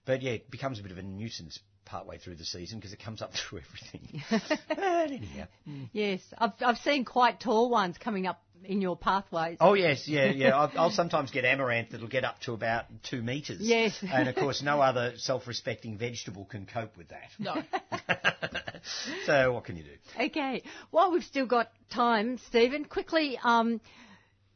but 0.04 0.22
yeah, 0.22 0.32
it 0.32 0.50
becomes 0.50 0.80
a 0.80 0.82
bit 0.82 0.92
of 0.92 0.98
a 0.98 1.02
nuisance 1.02 1.58
partway 1.84 2.18
through 2.18 2.36
the 2.36 2.44
season 2.44 2.78
because 2.78 2.92
it 2.92 3.00
comes 3.02 3.22
up 3.22 3.32
through 3.34 3.60
everything. 3.60 4.22
but 4.68 4.78
anyhow. 5.10 5.46
Yes, 5.92 6.20
I've 6.38 6.52
I've 6.60 6.78
seen 6.78 7.04
quite 7.04 7.40
tall 7.40 7.70
ones 7.70 7.96
coming 7.98 8.26
up 8.26 8.42
in 8.64 8.80
your 8.80 8.96
pathways. 8.96 9.56
Oh 9.60 9.74
yes, 9.74 10.06
yeah, 10.06 10.26
yeah. 10.26 10.56
I'll, 10.56 10.72
I'll 10.76 10.90
sometimes 10.90 11.30
get 11.30 11.44
amaranth 11.44 11.90
that'll 11.90 12.08
get 12.08 12.24
up 12.24 12.40
to 12.40 12.52
about 12.52 12.84
two 13.02 13.22
metres. 13.22 13.58
Yes. 13.60 14.02
And 14.02 14.28
of 14.28 14.34
course, 14.34 14.62
no 14.62 14.80
other 14.80 15.14
self-respecting 15.16 15.98
vegetable 15.98 16.44
can 16.44 16.66
cope 16.66 16.96
with 16.96 17.08
that. 17.08 17.30
No. 17.38 17.62
so 19.26 19.52
what 19.52 19.64
can 19.64 19.76
you 19.76 19.84
do? 19.84 20.24
Okay. 20.26 20.62
While 20.90 21.12
we've 21.12 21.24
still 21.24 21.46
got 21.46 21.70
time, 21.90 22.38
Stephen, 22.48 22.84
quickly, 22.84 23.38
um, 23.42 23.80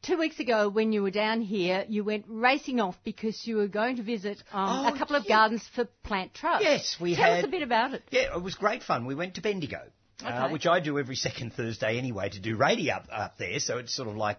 two 0.05 0.17
weeks 0.19 0.39
ago 0.41 0.69
when 0.69 0.93
you 0.93 1.03
were 1.03 1.11
down 1.11 1.41
here, 1.41 1.85
you 1.89 2.05
went 2.05 2.25
racing 2.29 2.81
off 2.81 2.97
because 3.05 3.47
you 3.47 3.57
were 3.57 3.69
going 3.69 3.97
to 3.97 4.03
visit 4.03 4.43
um, 4.53 4.87
Oh, 4.87 4.95
a 4.95 4.99
couple 4.99 5.17
of 5.17 5.25
yeah. 5.25 5.37
gardens 5.37 5.63
for 5.75 5.85
Plant 6.05 6.35
Trust. 6.35 6.63
Yes, 6.65 6.97
we 7.01 7.15
Tell 7.17 7.25
had- 7.25 7.39
us 7.41 7.45
a 7.45 7.51
bit 7.51 7.63
about 7.63 7.95
it. 7.95 8.03
Yeah, 8.11 8.35
it 8.37 8.43
was 8.43 8.55
great 8.55 8.83
fun. 8.83 9.07
We 9.07 9.15
went 9.15 9.35
to 9.35 9.41
Bendigo. 9.41 9.81
Uh, 10.25 10.49
which 10.51 10.65
I 10.65 10.79
do 10.79 10.99
every 10.99 11.17
second 11.17 11.55
Thursday 11.55 11.99
anyway 11.99 12.29
to 12.31 12.41
do 12.41 12.57
radio 12.57 12.95
up, 12.95 13.09
up 13.13 13.37
there, 13.37 13.59
so 13.59 13.79
it's 13.79 13.93
sort 13.93 14.09
of 14.09 14.17
like 14.17 14.39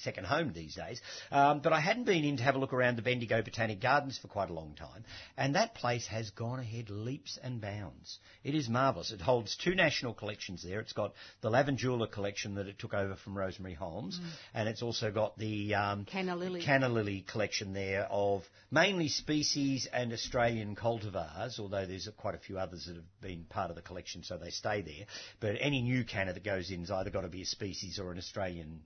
second 0.00 0.24
home 0.24 0.52
these 0.52 0.74
days. 0.74 1.00
Um, 1.30 1.60
but 1.60 1.72
I 1.72 1.80
hadn't 1.80 2.04
been 2.04 2.24
in 2.24 2.36
to 2.38 2.42
have 2.42 2.54
a 2.54 2.58
look 2.58 2.72
around 2.72 2.96
the 2.96 3.02
Bendigo 3.02 3.42
Botanic 3.42 3.80
Gardens 3.80 4.18
for 4.18 4.28
quite 4.28 4.50
a 4.50 4.52
long 4.52 4.74
time, 4.74 5.04
and 5.36 5.54
that 5.54 5.74
place 5.74 6.06
has 6.08 6.30
gone 6.30 6.60
ahead 6.60 6.90
leaps 6.90 7.38
and 7.42 7.60
bounds. 7.60 8.18
It 8.44 8.54
is 8.54 8.68
marvellous. 8.68 9.12
It 9.12 9.20
holds 9.20 9.56
two 9.56 9.74
national 9.74 10.14
collections 10.14 10.62
there. 10.62 10.80
It's 10.80 10.92
got 10.92 11.14
the 11.40 11.50
Lavandula 11.50 12.10
collection 12.10 12.54
that 12.54 12.66
it 12.66 12.78
took 12.78 12.94
over 12.94 13.16
from 13.16 13.36
Rosemary 13.36 13.74
Holmes, 13.74 14.20
and 14.54 14.68
it's 14.68 14.82
also 14.82 15.10
got 15.10 15.38
the 15.38 15.74
um, 15.74 16.04
Canna 16.04 16.36
lily. 16.36 16.62
Canna 16.62 16.88
lily 16.88 17.24
collection 17.30 17.72
there 17.72 18.06
of 18.10 18.42
mainly 18.70 19.08
species 19.08 19.88
and 19.92 20.12
Australian 20.12 20.76
cultivars, 20.76 21.58
although 21.58 21.86
there's 21.86 22.08
quite 22.16 22.34
a 22.34 22.38
few 22.38 22.58
others 22.58 22.86
that 22.86 22.96
have 22.96 23.20
been 23.20 23.44
part 23.48 23.70
of 23.70 23.76
the 23.76 23.82
collection, 23.82 24.22
so 24.22 24.36
they 24.36 24.50
stay 24.50 24.82
there. 24.82 25.06
But 25.40 25.56
any 25.60 25.82
new 25.82 26.04
canna 26.04 26.32
that 26.32 26.44
goes 26.44 26.70
in 26.70 26.80
has 26.80 26.90
either 26.90 27.10
got 27.10 27.22
to 27.22 27.28
be 27.28 27.42
a 27.42 27.46
species 27.46 27.98
or 27.98 28.12
an 28.12 28.18
Australian 28.18 28.82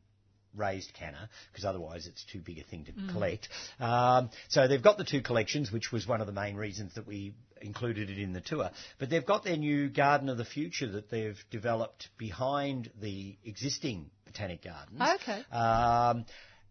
raised 0.56 0.92
canna, 0.94 1.28
because 1.52 1.64
otherwise 1.64 2.06
it's 2.06 2.24
too 2.24 2.40
big 2.40 2.58
a 2.58 2.64
thing 2.64 2.84
to 2.84 3.12
collect. 3.12 3.48
Um, 3.80 4.30
so 4.48 4.68
they've 4.68 4.82
got 4.82 4.98
the 4.98 5.04
two 5.04 5.22
collections, 5.22 5.72
which 5.72 5.92
was 5.92 6.06
one 6.06 6.20
of 6.20 6.26
the 6.26 6.32
main 6.32 6.56
reasons 6.56 6.94
that 6.94 7.06
we 7.06 7.34
included 7.60 8.10
it 8.10 8.18
in 8.18 8.32
the 8.32 8.40
tour. 8.40 8.70
But 8.98 9.10
they've 9.10 9.24
got 9.24 9.44
their 9.44 9.56
new 9.56 9.88
Garden 9.88 10.28
of 10.28 10.38
the 10.38 10.44
Future 10.44 10.90
that 10.92 11.10
they've 11.10 11.38
developed 11.50 12.08
behind 12.18 12.90
the 13.00 13.36
existing 13.44 14.10
Botanic 14.26 14.62
Gardens. 14.64 15.00
Okay. 15.22 15.42
Um, 15.50 16.26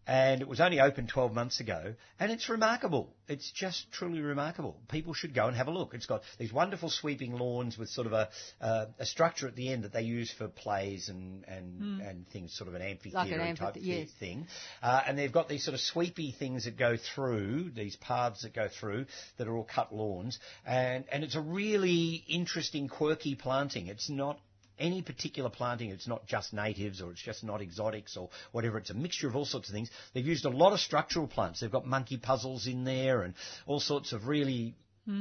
and 0.06 0.40
it 0.40 0.48
was 0.48 0.60
only 0.60 0.80
open 0.80 1.06
12 1.06 1.32
months 1.32 1.60
ago, 1.60 1.94
and 2.20 2.30
it's 2.30 2.48
remarkable. 2.48 3.14
It's 3.28 3.50
just 3.50 3.90
truly 3.92 4.20
remarkable. 4.20 4.76
People 4.88 5.14
should 5.14 5.34
go 5.34 5.46
and 5.46 5.56
have 5.56 5.66
a 5.66 5.70
look. 5.70 5.94
It's 5.94 6.06
got 6.06 6.22
these 6.38 6.52
wonderful 6.52 6.90
sweeping 6.90 7.32
lawns 7.32 7.78
with 7.78 7.88
sort 7.88 8.06
of 8.06 8.12
a, 8.12 8.28
uh, 8.60 8.86
a 8.98 9.06
structure 9.06 9.48
at 9.48 9.56
the 9.56 9.72
end 9.72 9.84
that 9.84 9.92
they 9.92 10.02
use 10.02 10.30
for 10.30 10.48
plays 10.48 11.08
and, 11.08 11.44
and, 11.48 12.00
and 12.02 12.28
things, 12.28 12.54
sort 12.56 12.68
of 12.68 12.74
an 12.74 12.82
amphitheatre 12.82 13.38
type 13.54 13.58
amphithe- 13.58 13.74
thi- 13.74 13.80
yes. 13.80 14.08
thing. 14.20 14.46
Uh, 14.82 15.00
and 15.06 15.18
they've 15.18 15.32
got 15.32 15.48
these 15.48 15.64
sort 15.64 15.74
of 15.74 15.80
sweepy 15.80 16.32
things 16.32 16.64
that 16.64 16.76
go 16.76 16.96
through, 17.14 17.70
these 17.74 17.96
paths 17.96 18.42
that 18.42 18.54
go 18.54 18.68
through, 18.68 19.06
that 19.38 19.48
are 19.48 19.56
all 19.56 19.64
cut 19.64 19.94
lawns. 19.94 20.38
And, 20.66 21.04
and 21.10 21.24
it's 21.24 21.36
a 21.36 21.40
really 21.40 22.24
interesting, 22.28 22.88
quirky 22.88 23.34
planting. 23.34 23.86
It's 23.86 24.10
not 24.10 24.38
any 24.78 25.02
particular 25.02 25.50
planting, 25.50 25.90
it's 25.90 26.08
not 26.08 26.26
just 26.26 26.52
natives 26.52 27.00
or 27.00 27.10
it's 27.10 27.22
just 27.22 27.44
not 27.44 27.60
exotics 27.60 28.16
or 28.16 28.30
whatever, 28.52 28.78
it's 28.78 28.90
a 28.90 28.94
mixture 28.94 29.28
of 29.28 29.36
all 29.36 29.44
sorts 29.44 29.68
of 29.68 29.74
things. 29.74 29.90
They've 30.12 30.26
used 30.26 30.44
a 30.44 30.50
lot 30.50 30.72
of 30.72 30.80
structural 30.80 31.26
plants. 31.26 31.60
They've 31.60 31.70
got 31.70 31.86
monkey 31.86 32.16
puzzles 32.16 32.66
in 32.66 32.84
there 32.84 33.22
and 33.22 33.34
all 33.66 33.80
sorts 33.80 34.12
of 34.12 34.26
really 34.26 34.74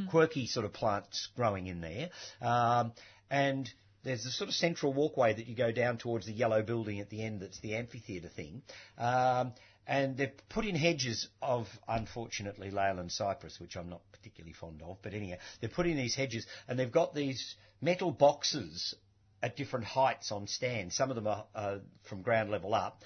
quirky 0.10 0.48
sort 0.48 0.66
of 0.66 0.74
plants 0.74 1.28
growing 1.36 1.68
in 1.68 1.82
there. 1.82 2.10
Um, 2.42 2.94
and 3.30 3.70
there's 4.04 4.26
a 4.26 4.32
sort 4.32 4.50
of 4.50 4.56
central 4.56 4.94
walkway 4.94 5.34
that 5.34 5.48
you 5.48 5.56
go 5.56 5.72
down 5.72 5.98
towards 5.98 6.26
the 6.26 6.34
yellow 6.34 6.62
building 6.62 7.00
at 7.00 7.10
the 7.10 7.24
end 7.24 7.42
that's 7.42 7.60
the 7.60 7.76
amphitheatre 7.76 8.30
thing. 8.30 8.62
Um, 8.98 9.54
and 9.86 10.16
they've 10.16 10.32
put 10.50 10.66
in 10.66 10.76
hedges 10.76 11.28
of, 11.42 11.68
unfortunately, 11.88 12.72
Leyland 12.72 13.12
cypress, 13.12 13.60
which 13.60 13.76
I'm 13.76 13.90
not 13.90 14.02
particularly 14.14 14.54
fond 14.54 14.82
of. 14.82 14.98
But 15.02 15.14
anyhow, 15.14 15.38
they've 15.60 15.72
put 15.72 15.88
in 15.88 15.98
these 15.98 16.16
hedges, 16.16 16.46
and 16.68 16.80
they've 16.80 16.92
got 16.92 17.14
these 17.14 17.56
metal 17.82 18.12
boxes 18.12 18.96
at 19.44 19.56
different 19.56 19.86
heights 19.86 20.32
on 20.32 20.48
stands. 20.48 20.96
Some 20.96 21.10
of 21.12 21.16
them 21.16 21.28
are 21.28 21.46
uh, 21.54 21.78
from 22.10 22.22
ground 22.24 22.50
level 22.50 22.74
up. 22.74 23.04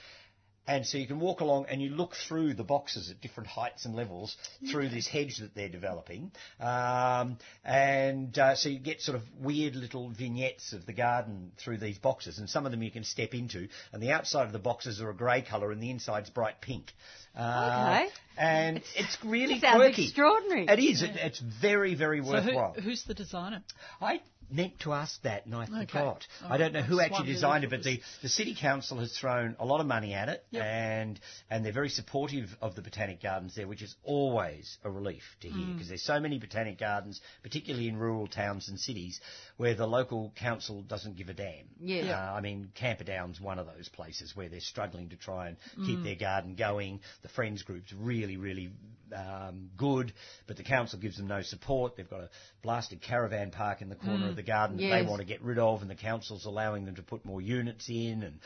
And 0.69 0.85
so 0.85 0.97
you 0.97 1.07
can 1.07 1.21
walk 1.21 1.39
along 1.39 1.67
and 1.69 1.81
you 1.81 1.91
look 1.91 2.13
through 2.27 2.53
the 2.53 2.63
boxes 2.65 3.09
at 3.09 3.21
different 3.21 3.47
heights 3.47 3.85
and 3.85 3.95
levels 3.95 4.35
through 4.69 4.89
this 4.89 5.07
hedge 5.07 5.37
that 5.37 5.55
they're 5.55 5.69
developing. 5.69 6.29
Um, 6.59 7.37
and 7.63 8.37
uh, 8.37 8.53
so 8.55 8.67
you 8.67 8.77
get 8.77 8.99
sort 8.99 9.15
of 9.15 9.23
weird 9.39 9.77
little 9.77 10.09
vignettes 10.09 10.73
of 10.73 10.85
the 10.85 10.91
garden 10.91 11.53
through 11.57 11.77
these 11.77 11.97
boxes. 11.97 12.37
And 12.37 12.49
some 12.49 12.65
of 12.65 12.73
them 12.73 12.83
you 12.83 12.91
can 12.91 13.05
step 13.05 13.33
into. 13.33 13.69
And 13.93 14.03
the 14.03 14.11
outside 14.11 14.45
of 14.45 14.51
the 14.51 14.59
boxes 14.59 14.99
are 14.99 15.09
a 15.09 15.15
grey 15.15 15.41
colour 15.41 15.71
and 15.71 15.81
the 15.81 15.89
inside's 15.89 16.29
bright 16.29 16.59
pink. 16.59 16.91
Uh, 17.33 18.01
Okay. 18.03 18.09
And 18.37 18.81
it's 18.95 19.17
really 19.23 19.59
Sounds 19.61 19.77
quirky. 19.77 20.03
extraordinary. 20.03 20.65
It 20.67 20.79
is. 20.79 21.01
It, 21.01 21.11
it's 21.15 21.39
very, 21.39 21.95
very 21.95 22.21
So 22.21 22.29
worthwhile. 22.29 22.73
who, 22.73 22.81
who's 22.81 23.03
the 23.05 23.13
designer? 23.15 23.63
I 24.01 24.19
meant 24.49 24.79
to 24.79 24.93
ask 24.93 25.21
that 25.23 25.45
and 25.45 25.53
I 25.55 25.63
Okay. 25.63 25.85
forgot. 25.85 26.25
Oh, 26.43 26.47
I 26.49 26.57
don't 26.57 26.73
know 26.73 26.81
who 26.81 26.99
actually 27.01 27.27
designed 27.33 27.63
it, 27.63 27.69
but 27.69 27.83
the, 27.83 27.99
the 28.21 28.29
City 28.29 28.55
Council 28.59 28.97
has 28.99 29.11
thrown 29.17 29.55
a 29.59 29.65
lot 29.65 29.81
of 29.81 29.87
money 29.87 30.13
at 30.13 30.29
it 30.29 30.45
Yep. 30.51 30.63
and 30.63 31.19
and 31.49 31.65
they're 31.65 31.73
very 31.73 31.89
supportive 31.89 32.55
of 32.61 32.75
the 32.75 32.81
Botanic 32.81 33.21
Gardens 33.21 33.55
there, 33.55 33.67
which 33.67 33.81
is 33.81 33.95
always 34.03 34.77
a 34.83 34.89
relief 34.89 35.23
to 35.41 35.49
hear 35.49 35.65
Mm. 35.65 35.73
because 35.73 35.87
there's 35.89 36.03
so 36.03 36.19
many 36.19 36.39
Botanic 36.39 36.77
Gardens, 36.79 37.19
particularly 37.43 37.87
in 37.87 37.97
rural 37.97 38.27
towns 38.27 38.69
and 38.69 38.79
cities, 38.79 39.19
where 39.57 39.75
the 39.75 39.87
local 39.87 40.31
council 40.35 40.81
doesn't 40.81 41.17
give 41.17 41.29
a 41.29 41.33
damn. 41.33 41.65
Yeah. 41.81 42.03
Yeah. 42.03 42.31
Uh, 42.31 42.33
I 42.35 42.41
mean, 42.41 42.71
Camperdown's 42.75 43.41
one 43.41 43.59
of 43.59 43.67
those 43.67 43.89
places 43.89 44.35
where 44.35 44.49
they're 44.49 44.59
struggling 44.59 45.09
to 45.09 45.15
try 45.17 45.47
and 45.49 45.57
Mm. 45.77 45.85
keep 45.85 46.03
their 46.03 46.15
garden 46.15 46.55
going. 46.55 47.01
The 47.21 47.29
Friends 47.29 47.63
Group's 47.63 47.91
really, 47.93 48.37
really 48.37 48.71
um, 49.15 49.69
good, 49.77 50.13
but 50.47 50.57
the 50.57 50.63
council 50.63 50.99
gives 50.99 51.17
them 51.17 51.27
no 51.27 51.41
support. 51.41 51.95
They've 51.95 52.09
got 52.09 52.21
a 52.21 52.29
blasted 52.61 53.01
caravan 53.01 53.51
park 53.51 53.81
in 53.81 53.89
the 53.89 53.95
corner 53.95 54.27
Mm. 54.27 54.29
of 54.29 54.35
the 54.35 54.43
garden 54.43 54.77
that 54.77 54.83
Yes. 54.83 55.03
they 55.03 55.07
want 55.09 55.19
to 55.19 55.25
get 55.25 55.41
rid 55.41 55.59
of, 55.59 55.81
and 55.81 55.89
the 55.89 55.95
council's 55.95 56.45
allowing 56.45 56.85
them 56.85 56.95
to 56.95 57.03
put 57.03 57.25
more 57.25 57.41
units 57.41 57.89
in, 57.89 58.23
and 58.23 58.39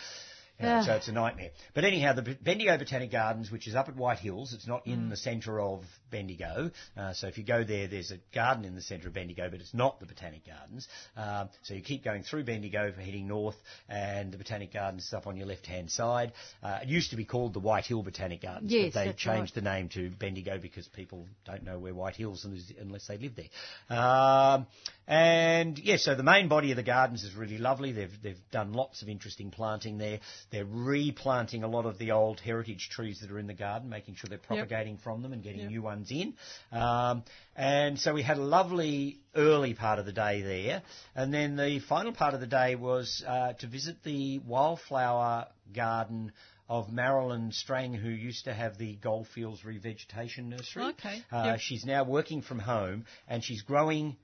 Ah. 0.64 0.84
so 0.86 0.94
it's 0.96 1.08
a 1.08 1.12
nightmare. 1.12 1.52
But 1.74 1.86
anyhow, 1.86 2.14
the 2.14 2.38
Bendigo 2.42 2.78
Botanic 2.78 3.12
Gardens, 3.12 3.52
which 3.52 3.68
is 3.68 3.76
up 3.76 3.88
at 3.90 3.96
White 3.96 4.20
Hills, 4.20 4.54
it's 4.54 4.68
not 4.68 4.86
in 4.88 5.10
the 5.10 5.18
centre 5.18 5.60
of 5.60 5.84
Bendigo. 6.12 6.72
Uh, 6.98 7.14
so 7.14 7.28
if 7.28 7.38
you 7.38 7.44
go 7.44 7.64
there, 7.64 7.88
there's 7.88 8.12
a 8.12 8.18
garden 8.34 8.66
in 8.66 8.76
the 8.76 8.82
centre 8.82 9.08
of 9.08 9.14
Bendigo, 9.14 9.50
but 9.50 9.60
it's 9.60 9.74
not 9.74 10.00
the 10.00 10.06
Botanic 10.06 10.46
Gardens. 10.46 10.88
Um, 11.16 11.50
so 11.64 11.74
you 11.74 11.82
keep 11.82 12.04
going 12.04 12.24
through 12.24 12.44
Bendigo 12.44 12.92
for 12.92 13.02
heading 13.02 13.28
north, 13.28 13.56
and 13.90 14.32
the 14.32 14.38
Botanic 14.38 14.74
Gardens 14.74 15.06
is 15.06 15.14
up 15.14 15.28
on 15.28 15.38
your 15.38 15.48
left-hand 15.48 15.90
side. 15.92 16.34
Uh, 16.62 16.80
it 16.84 16.88
used 16.90 17.12
to 17.12 17.16
be 17.16 17.26
called 17.26 17.54
the 17.54 17.60
White 17.60 17.86
Hill 17.86 18.04
Botanic 18.04 18.42
Gardens, 18.42 18.72
Yes, 18.72 18.94
but 18.94 19.06
they 19.06 19.14
changed 19.14 19.56
right. 19.56 19.56
the 19.56 19.62
name 19.62 19.90
to 19.90 20.10
Bendigo 20.10 20.58
because 20.60 20.88
people 20.88 21.28
don't 21.46 21.64
know 21.64 21.80
where 21.80 21.94
White 21.94 22.16
Hills 22.16 22.46
is 22.46 22.72
unless 22.80 23.08
they 23.08 23.18
live 23.18 23.34
there. 23.36 23.98
Um, 23.98 24.68
and 25.12 25.78
yeah, 25.78 25.98
so 25.98 26.16
the 26.16 26.24
main 26.24 26.48
body 26.48 26.72
of 26.72 26.78
the 26.78 26.84
gardens 26.84 27.26
is 27.26 27.36
really 27.36 27.58
lovely. 27.58 27.92
They've 27.92 28.22
they've 28.24 28.40
done 28.50 28.72
lots 28.72 29.02
of 29.02 29.10
interesting 29.10 29.52
planting 29.52 29.98
there. 29.98 30.20
They're 30.52 30.64
replanting 30.64 31.64
a 31.66 31.68
lot 31.68 31.86
of 31.86 31.98
the 31.98 32.12
old 32.12 32.40
heritage 32.40 32.88
trees 32.90 33.20
that 33.20 33.30
are 33.30 33.38
in 33.38 33.46
the 33.46 33.54
garden, 33.54 33.90
making 33.90 34.16
sure 34.16 34.30
they're 34.30 34.38
propagating 34.38 34.98
from 34.98 35.22
them 35.22 35.34
and 35.34 35.44
getting 35.44 35.60
Yep. 35.64 35.70
new 35.70 35.82
ones 35.82 36.12
in. 36.12 36.34
Um, 36.72 37.24
and 37.58 38.00
so 38.00 38.14
we 38.14 38.22
had 38.24 38.38
a 38.38 38.42
lovely 38.42 39.20
early 39.36 39.74
part 39.74 40.00
of 40.00 40.06
the 40.06 40.14
day 40.14 40.42
there, 40.44 40.82
and 41.14 41.34
then 41.34 41.58
the 41.58 41.80
final 41.80 42.14
part 42.14 42.34
of 42.34 42.40
the 42.40 42.48
day 42.48 42.76
was 42.76 43.22
uh, 43.28 43.52
to 43.54 43.68
visit 43.68 44.04
the 44.04 44.40
wildflower 44.40 45.48
garden 45.76 46.32
of 46.70 46.90
Marilyn 46.90 47.52
Strang, 47.52 47.94
who 47.94 48.08
used 48.08 48.46
to 48.46 48.54
have 48.54 48.78
the 48.78 48.96
Goldfields 48.96 49.60
Revegetation 49.66 50.46
Nursery. 50.48 50.84
Okay, 50.92 51.22
Uh, 51.30 51.44
yep. 51.48 51.60
She's 51.60 51.84
now 51.86 52.06
working 52.06 52.42
from 52.42 52.60
home, 52.60 53.04
and 53.28 53.44
she's 53.44 53.62
growing 53.62 54.16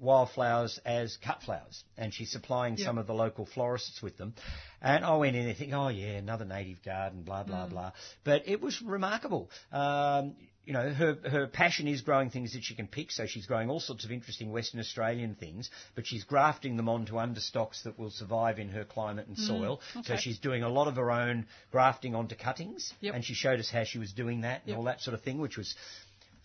wildflowers 0.00 0.78
as 0.84 1.16
cut 1.24 1.42
flowers, 1.42 1.84
and 1.96 2.12
she's 2.12 2.30
supplying 2.30 2.76
Yep. 2.76 2.84
some 2.86 2.98
of 2.98 3.06
the 3.06 3.14
local 3.14 3.46
florists 3.46 4.02
with 4.02 4.16
them. 4.18 4.34
And 4.82 5.04
I 5.04 5.16
went 5.16 5.36
in 5.36 5.44
there 5.44 5.54
thinking, 5.54 5.74
oh 5.74 5.88
yeah, 5.88 6.12
another 6.18 6.44
native 6.44 6.82
garden, 6.82 7.22
blah 7.22 7.44
blah 7.44 7.66
blah. 7.66 7.92
But 8.24 8.46
it 8.48 8.60
was 8.60 8.80
remarkable. 8.82 9.50
Um, 9.72 10.36
you 10.64 10.72
know, 10.72 10.90
her 10.92 11.16
her 11.30 11.46
passion 11.46 11.86
is 11.86 12.00
growing 12.02 12.28
things 12.30 12.52
that 12.54 12.64
she 12.64 12.74
can 12.74 12.88
pick, 12.88 13.12
so 13.12 13.24
she's 13.26 13.46
growing 13.46 13.70
all 13.70 13.78
sorts 13.78 14.04
of 14.04 14.10
interesting 14.10 14.50
Western 14.50 14.80
Australian 14.80 15.36
things, 15.36 15.70
but 15.94 16.06
she's 16.06 16.24
grafting 16.24 16.76
them 16.76 16.88
onto 16.88 17.14
understocks 17.14 17.84
that 17.84 17.96
will 17.98 18.10
survive 18.10 18.58
in 18.58 18.68
her 18.70 18.84
climate 18.84 19.28
and 19.28 19.38
soil. 19.38 19.80
So 19.92 20.00
okay. 20.00 20.16
she's 20.16 20.40
doing 20.40 20.64
a 20.64 20.68
lot 20.68 20.88
of 20.88 20.96
her 20.96 21.10
own 21.12 21.46
grafting 21.70 22.16
onto 22.16 22.34
cuttings, 22.34 22.92
Yep. 23.00 23.14
and 23.14 23.24
she 23.24 23.34
showed 23.34 23.60
us 23.60 23.70
how 23.70 23.84
she 23.84 23.98
was 24.00 24.12
doing 24.12 24.40
that 24.40 24.62
and 24.62 24.70
Yep. 24.70 24.78
all 24.78 24.84
that 24.84 25.00
sort 25.00 25.14
of 25.14 25.22
thing, 25.22 25.38
which 25.38 25.56
was 25.56 25.76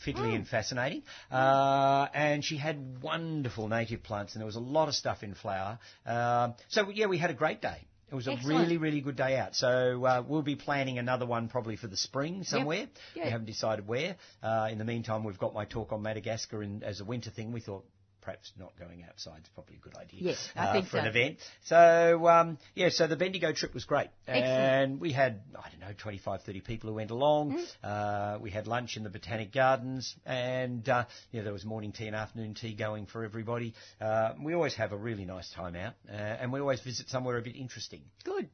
fiddly 0.05 0.35
and 0.35 0.47
fascinating. 0.47 1.03
Uh, 1.31 2.07
and 2.13 2.43
she 2.43 2.57
had 2.57 3.01
wonderful 3.01 3.67
native 3.67 4.03
plants, 4.03 4.33
and 4.33 4.41
there 4.41 4.45
was 4.45 4.55
a 4.55 4.59
lot 4.59 4.87
of 4.87 4.95
stuff 4.95 5.23
in 5.23 5.33
flower. 5.35 5.79
Um 6.05 6.55
so 6.69 6.89
yeah, 6.89 7.07
we 7.07 7.17
had 7.17 7.29
a 7.29 7.35
great 7.35 7.61
day. 7.61 7.87
It 8.11 8.15
was 8.15 8.27
a 8.27 8.35
really, 8.43 8.77
really 8.77 8.99
good 8.99 9.15
day 9.15 9.37
out. 9.37 9.55
So 9.55 10.03
uh, 10.03 10.21
we'll 10.27 10.41
be 10.41 10.57
planning 10.57 10.99
another 10.99 11.25
one 11.25 11.47
probably 11.47 11.77
for 11.77 11.87
the 11.87 11.95
spring 11.95 12.43
somewhere. 12.43 12.87
Good. 13.13 13.23
We 13.23 13.29
haven't 13.29 13.45
decided 13.45 13.87
where. 13.87 14.17
Uh, 14.43 14.67
in 14.69 14.77
the 14.79 14.83
meantime, 14.83 15.23
we've 15.23 15.39
got 15.39 15.53
my 15.53 15.63
talk 15.63 15.93
on 15.93 16.01
Madagascar 16.01 16.61
in, 16.61 16.83
as 16.83 16.99
a 16.99 17.05
winter 17.05 17.29
thing. 17.29 17.53
We 17.53 17.61
thought 17.61 17.85
perhaps 18.21 18.51
not 18.57 18.73
going 18.77 19.03
outside 19.07 19.41
is 19.43 19.49
probably 19.53 19.75
a 19.75 19.79
good 19.79 19.95
idea. 19.95 20.19
Yes, 20.21 20.49
I 20.55 20.67
uh, 20.67 20.73
think 20.73 20.85
for 20.85 20.97
so. 20.97 20.99
an 20.99 21.07
event. 21.07 21.37
So 21.65 22.27
um, 22.27 22.57
yeah, 22.75 22.89
so 22.89 23.07
the 23.07 23.15
Bendigo 23.15 23.51
trip 23.53 23.73
was 23.73 23.85
great, 23.85 24.09
Excellent. 24.27 24.45
and 24.45 25.01
we 25.01 25.11
had 25.11 25.41
I 25.55 25.69
don't 25.69 25.79
know 25.79 25.93
25, 25.97 26.43
30 26.43 26.61
people 26.61 26.89
who 26.89 26.95
went 26.95 27.11
along. 27.11 27.57
Mm. 27.57 27.65
Uh, 27.83 28.39
we 28.39 28.51
had 28.51 28.67
lunch 28.67 28.97
in 28.97 29.03
the 29.03 29.09
Botanic 29.09 29.51
Gardens, 29.53 30.15
and 30.25 30.87
uh, 30.87 31.05
yeah, 31.31 31.41
there 31.43 31.53
was 31.53 31.65
morning 31.65 31.91
tea 31.91 32.07
and 32.07 32.15
afternoon 32.15 32.53
tea 32.53 32.73
going 32.73 33.05
for 33.05 33.23
everybody. 33.23 33.73
Uh, 33.99 34.33
we 34.43 34.53
always 34.53 34.75
have 34.75 34.91
a 34.91 34.97
really 34.97 35.25
nice 35.25 35.49
time 35.51 35.75
out, 35.75 35.93
uh, 36.09 36.13
and 36.13 36.51
we 36.51 36.59
always 36.59 36.81
visit 36.81 37.09
somewhere 37.09 37.37
a 37.37 37.41
bit 37.41 37.55
interesting. 37.55 38.01
Good. 38.23 38.49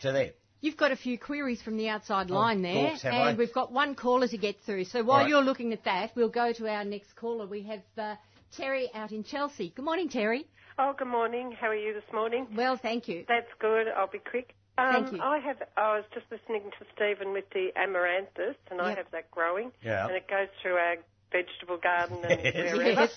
So 0.00 0.12
there. 0.12 0.32
You've 0.60 0.76
got 0.76 0.90
a 0.90 0.96
few 0.96 1.18
queries 1.18 1.62
from 1.62 1.76
the 1.76 1.88
outside 1.88 2.30
line 2.30 2.62
there, 2.62 2.88
course, 2.88 3.02
have 3.02 3.12
and 3.12 3.22
I? 3.22 3.34
we've 3.34 3.52
got 3.52 3.70
one 3.70 3.94
caller 3.94 4.26
to 4.26 4.36
get 4.36 4.56
through. 4.66 4.86
So 4.86 5.04
while 5.04 5.20
right. 5.20 5.28
you're 5.28 5.42
looking 5.42 5.72
at 5.72 5.84
that, 5.84 6.10
we'll 6.16 6.30
go 6.30 6.52
to 6.52 6.68
our 6.68 6.84
next 6.84 7.14
caller. 7.14 7.46
We 7.46 7.62
have 7.62 7.82
uh, 7.96 8.16
Terry 8.56 8.90
out 8.94 9.12
in 9.12 9.24
Chelsea. 9.24 9.72
Good 9.74 9.84
morning, 9.84 10.08
Terry. 10.08 10.46
Oh, 10.78 10.94
good 10.96 11.08
morning. 11.08 11.52
How 11.58 11.68
are 11.68 11.74
you 11.74 11.92
this 11.92 12.04
morning? 12.12 12.46
Well, 12.54 12.76
thank 12.76 13.08
you. 13.08 13.24
That's 13.28 13.50
good. 13.58 13.88
I'll 13.88 14.06
be 14.10 14.18
quick. 14.20 14.54
Um, 14.78 14.92
Thank 14.92 15.12
you. 15.16 15.20
I 15.22 15.38
have. 15.40 15.56
I 15.76 15.96
was 15.96 16.04
just 16.14 16.26
listening 16.30 16.70
to 16.78 16.86
Stephen 16.94 17.32
with 17.32 17.50
the 17.52 17.70
amaranthus, 17.76 18.54
and 18.70 18.80
I 18.80 18.94
have 18.94 19.06
that 19.10 19.28
growing. 19.32 19.72
Yeah. 19.82 20.06
And 20.06 20.14
it 20.16 20.28
goes 20.28 20.46
through 20.62 20.74
our 20.74 20.96
vegetable 21.32 21.78
garden 21.78 22.18
and 22.24 22.40
wherever, 22.76 22.82
Yes. 23.02 23.10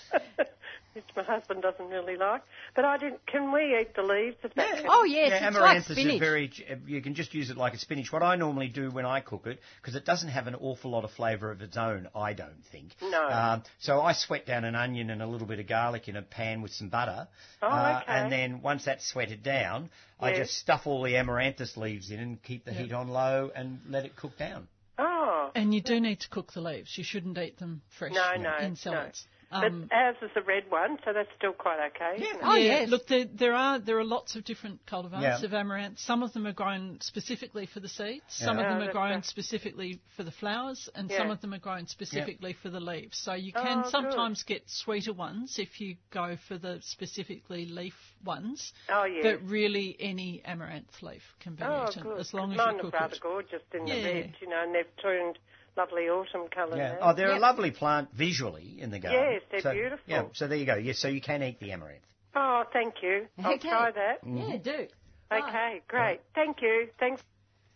Which 0.94 1.04
my 1.16 1.22
husband 1.22 1.62
doesn't 1.62 1.86
really 1.88 2.16
like. 2.16 2.42
But 2.74 2.84
I 2.84 2.96
didn't. 2.98 3.24
Can 3.26 3.52
we 3.52 3.78
eat 3.80 3.94
the 3.94 4.02
leaves 4.02 4.36
of 4.44 4.52
that? 4.54 4.76
can- 4.76 4.86
Oh, 4.88 5.04
yes, 5.04 5.30
yeah, 5.30 5.48
it's 5.48 5.56
like 5.56 5.62
amaranthus 5.76 5.96
spinach. 5.96 6.14
is 6.14 6.20
very. 6.20 6.52
You 6.86 7.02
can 7.02 7.14
just 7.14 7.34
use 7.34 7.50
it 7.50 7.56
like 7.56 7.74
a 7.74 7.78
spinach. 7.78 8.12
What 8.12 8.22
I 8.22 8.36
normally 8.36 8.68
do 8.68 8.90
when 8.90 9.06
I 9.06 9.20
cook 9.20 9.46
it, 9.46 9.60
because 9.80 9.94
it 9.94 10.04
doesn't 10.04 10.28
have 10.28 10.46
an 10.46 10.54
awful 10.54 10.90
lot 10.90 11.04
of 11.04 11.10
flavour 11.12 11.50
of 11.50 11.62
its 11.62 11.76
own, 11.76 12.08
I 12.14 12.32
don't 12.32 12.64
think. 12.70 12.92
No. 13.02 13.28
Um, 13.28 13.62
so 13.78 14.00
I 14.00 14.12
sweat 14.12 14.46
down 14.46 14.64
an 14.64 14.74
onion 14.74 15.10
and 15.10 15.22
a 15.22 15.26
little 15.26 15.46
bit 15.46 15.58
of 15.58 15.66
garlic 15.66 16.08
in 16.08 16.16
a 16.16 16.22
pan 16.22 16.62
with 16.62 16.72
some 16.72 16.88
butter. 16.88 17.28
Oh, 17.62 17.68
uh, 17.68 18.00
okay. 18.02 18.12
And 18.12 18.32
then 18.32 18.62
once 18.62 18.84
that's 18.84 19.06
sweated 19.08 19.42
down, 19.42 19.90
I 20.20 20.34
just 20.34 20.54
stuff 20.56 20.86
all 20.86 21.02
the 21.02 21.16
amaranthus 21.16 21.76
leaves 21.76 22.10
in 22.10 22.20
and 22.20 22.42
keep 22.42 22.64
the 22.64 22.72
heat 22.72 22.92
on 22.92 23.08
low 23.08 23.50
and 23.54 23.80
let 23.88 24.04
it 24.04 24.16
cook 24.16 24.36
down. 24.38 24.68
Oh. 24.98 25.50
And 25.54 25.74
you 25.74 25.80
do 25.80 26.00
need 26.00 26.20
to 26.20 26.28
cook 26.28 26.52
the 26.52 26.60
leaves. 26.60 26.96
You 26.96 27.04
shouldn't 27.04 27.36
eat 27.38 27.58
them 27.58 27.82
fresh 27.98 28.12
No, 28.12 28.34
no, 28.36 28.56
in 28.58 28.76
no. 28.84 29.10
Salads. 29.52 29.88
But 29.88 29.96
Um, 29.96 30.00
ours 30.04 30.16
is 30.22 30.30
the 30.34 30.42
red 30.42 30.64
one, 30.70 30.98
so 31.04 31.12
that's 31.12 31.28
still 31.36 31.52
quite 31.52 31.78
okay. 31.94 32.22
isn't? 32.24 32.40
Oh, 32.42 32.54
yeah, 32.54 32.80
yes. 32.80 32.88
Look, 32.88 33.06
there, 33.06 33.24
there 33.24 33.54
are 33.54 33.78
there 33.78 33.98
are 33.98 34.04
lots 34.04 34.34
of 34.36 34.44
different 34.44 34.84
cultivars 34.86 35.22
Yeah. 35.22 35.44
of 35.44 35.52
amaranth. 35.54 35.98
Some 35.98 36.22
of 36.22 36.32
them 36.32 36.46
are 36.46 36.52
grown 36.52 37.00
specifically 37.00 37.66
for 37.66 37.80
the 37.80 37.88
seeds. 37.88 38.22
Yeah. 38.40 38.46
Some 38.46 38.58
of 38.58 38.64
them 38.64 38.80
Oh, 38.82 38.86
are 38.88 38.92
grown 38.92 39.10
right. 39.16 39.24
specifically 39.24 40.00
for 40.16 40.22
the 40.24 40.30
flowers, 40.30 40.88
and 40.94 41.10
Yeah. 41.10 41.18
some 41.18 41.30
of 41.30 41.40
them 41.40 41.52
are 41.54 41.58
grown 41.58 41.86
specifically 41.86 42.52
for 42.54 42.70
the 42.70 42.80
leaves. 42.80 43.18
So 43.18 43.34
you 43.34 43.52
can 43.52 43.78
Oh, 43.80 43.82
good. 43.82 43.90
sometimes 43.90 44.42
get 44.44 44.68
sweeter 44.68 45.12
ones 45.12 45.58
if 45.58 45.80
you 45.80 45.96
go 46.10 46.36
for 46.48 46.58
the 46.58 46.80
specifically 46.82 47.66
leaf 47.66 47.96
ones. 48.24 48.72
Oh, 48.88 49.04
yes. 49.04 49.22
But 49.24 49.48
really, 49.48 49.96
any 50.00 50.42
amaranth 50.44 51.02
leaf 51.02 51.22
can 51.40 51.54
be 51.54 51.62
Oh, 51.62 51.86
eaten 51.88 52.02
good. 52.02 52.18
as 52.18 52.32
long 52.34 52.52
as 52.52 52.58
Mine 52.58 52.74
you 52.74 52.78
are 52.80 52.82
cook 52.84 52.94
rather 52.94 53.14
it. 53.14 53.20
gorgeous 53.20 53.62
in 53.72 53.86
Yeah. 53.86 53.94
the 53.96 54.04
red, 54.04 54.36
you 54.40 54.48
know, 54.48 54.62
and 54.62 54.74
they've 54.74 54.96
turned 54.96 55.38
lovely 55.76 56.08
autumn 56.08 56.48
colour 56.48 56.76
Yeah. 56.76 56.92
now. 56.92 56.98
Oh, 57.00 57.14
they're 57.14 57.32
a 57.32 57.38
lovely 57.38 57.70
plant 57.70 58.10
visually 58.12 58.76
in 58.80 58.90
the 58.90 58.98
garden. 58.98 59.32
Yes, 59.32 59.42
they're 59.50 59.60
So- 59.60 59.72
beautiful. 59.72 60.04
Yeah. 60.06 60.24
So 60.34 60.46
there 60.48 60.58
you 60.58 60.66
go. 60.66 60.76
Yes. 60.76 60.98
So 60.98 61.08
you 61.08 61.20
can 61.20 61.42
eat 61.42 61.58
the 61.60 61.72
amaranth. 61.72 62.04
Oh, 62.34 62.64
thank 62.72 63.02
you. 63.02 63.26
I'll 63.44 63.54
Okay. 63.54 63.68
try 63.68 63.90
that. 63.90 64.18
Yeah, 64.26 64.56
do. 64.58 64.88
Right. 65.30 65.44
Okay, 65.44 65.82
great. 65.88 66.20
Thank 66.34 66.60
you. 66.62 66.88
Thanks. 66.98 67.22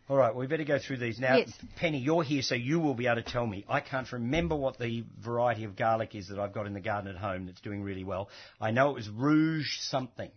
All 0.09 0.17
right, 0.17 0.33
we 0.35 0.47
better 0.47 0.63
go 0.63 0.79
through 0.79 0.99
these 0.99 1.19
now. 1.19 1.37
Yes. 1.37 1.51
Penny, 1.77 1.99
you're 1.99 2.23
here, 2.23 2.41
so 2.43 2.55
you 2.55 2.79
will 2.79 2.95
be 2.95 3.07
able 3.07 3.17
to 3.17 3.23
tell 3.23 3.45
me. 3.47 3.65
I 3.69 3.81
can't 3.81 4.11
remember 4.13 4.55
what 4.55 4.79
the 4.79 5.05
variety 5.19 5.65
of 5.65 5.75
garlic 5.75 6.15
is 6.15 6.29
that 6.29 6.39
I've 6.39 6.53
got 6.53 6.67
in 6.67 6.75
the 6.75 6.81
garden 6.81 7.11
at 7.11 7.17
home 7.17 7.47
that's 7.47 7.61
doing 7.61 7.83
really 7.83 8.05
well. 8.05 8.29
I 8.61 8.71
know 8.71 8.91
it 8.91 8.95
was 8.95 9.09
Rouge 9.09 9.79
something 9.81 10.31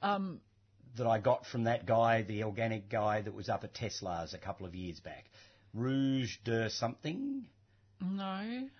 Um, 0.00 0.40
that 0.96 1.06
I 1.06 1.18
got 1.18 1.44
from 1.46 1.64
that 1.64 1.84
guy, 1.84 2.22
the 2.22 2.44
organic 2.44 2.88
guy 2.88 3.20
that 3.20 3.34
was 3.34 3.48
up 3.50 3.64
at 3.64 3.74
Tesla's 3.74 4.32
a 4.32 4.38
couple 4.38 4.66
of 4.66 4.74
years 4.74 4.98
back. 4.98 5.26
Rouge 5.74 6.36
de 6.44 6.68
something. 6.70 7.44
No, 8.00 8.24
I'm 8.24 8.70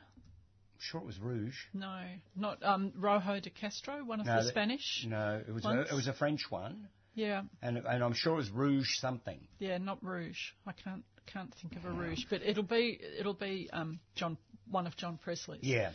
sure 0.78 1.00
it 1.00 1.06
was 1.06 1.18
Rouge. 1.18 1.56
no, 1.74 2.02
not 2.36 2.62
um, 2.64 2.92
Rojo 2.96 3.38
de 3.40 3.50
Castro, 3.50 4.04
one 4.04 4.20
of 4.20 4.26
No, 4.26 4.36
the 4.38 4.42
that- 4.44 4.48
Spanish. 4.50 5.04
No, 5.08 5.42
it 5.46 5.52
was 5.52 5.64
a, 5.64 5.80
it 5.82 5.92
was 5.92 6.06
a 6.08 6.12
French 6.14 6.40
one, 6.50 6.88
Yeah, 7.14 7.42
and 7.62 7.76
and 7.78 8.02
I'm 8.02 8.14
sure 8.14 8.32
it 8.34 8.36
was 8.36 8.50
Rouge 8.50 8.88
something. 8.98 9.40
yeah, 9.58 9.78
not 9.78 10.02
Rouge. 10.02 10.38
I 10.66 10.72
can't 10.72 11.04
can't 11.26 11.54
think 11.60 11.76
of 11.76 11.84
a 11.84 11.90
Rouge, 11.90 12.24
but 12.28 12.42
it'll 12.42 12.62
be 12.64 12.98
it'll 13.18 13.34
be 13.34 13.68
um, 13.72 14.00
John, 14.16 14.36
one 14.70 14.86
of 14.86 14.96
John 14.96 15.18
Presley's. 15.22 15.60
Yeah. 15.62 15.90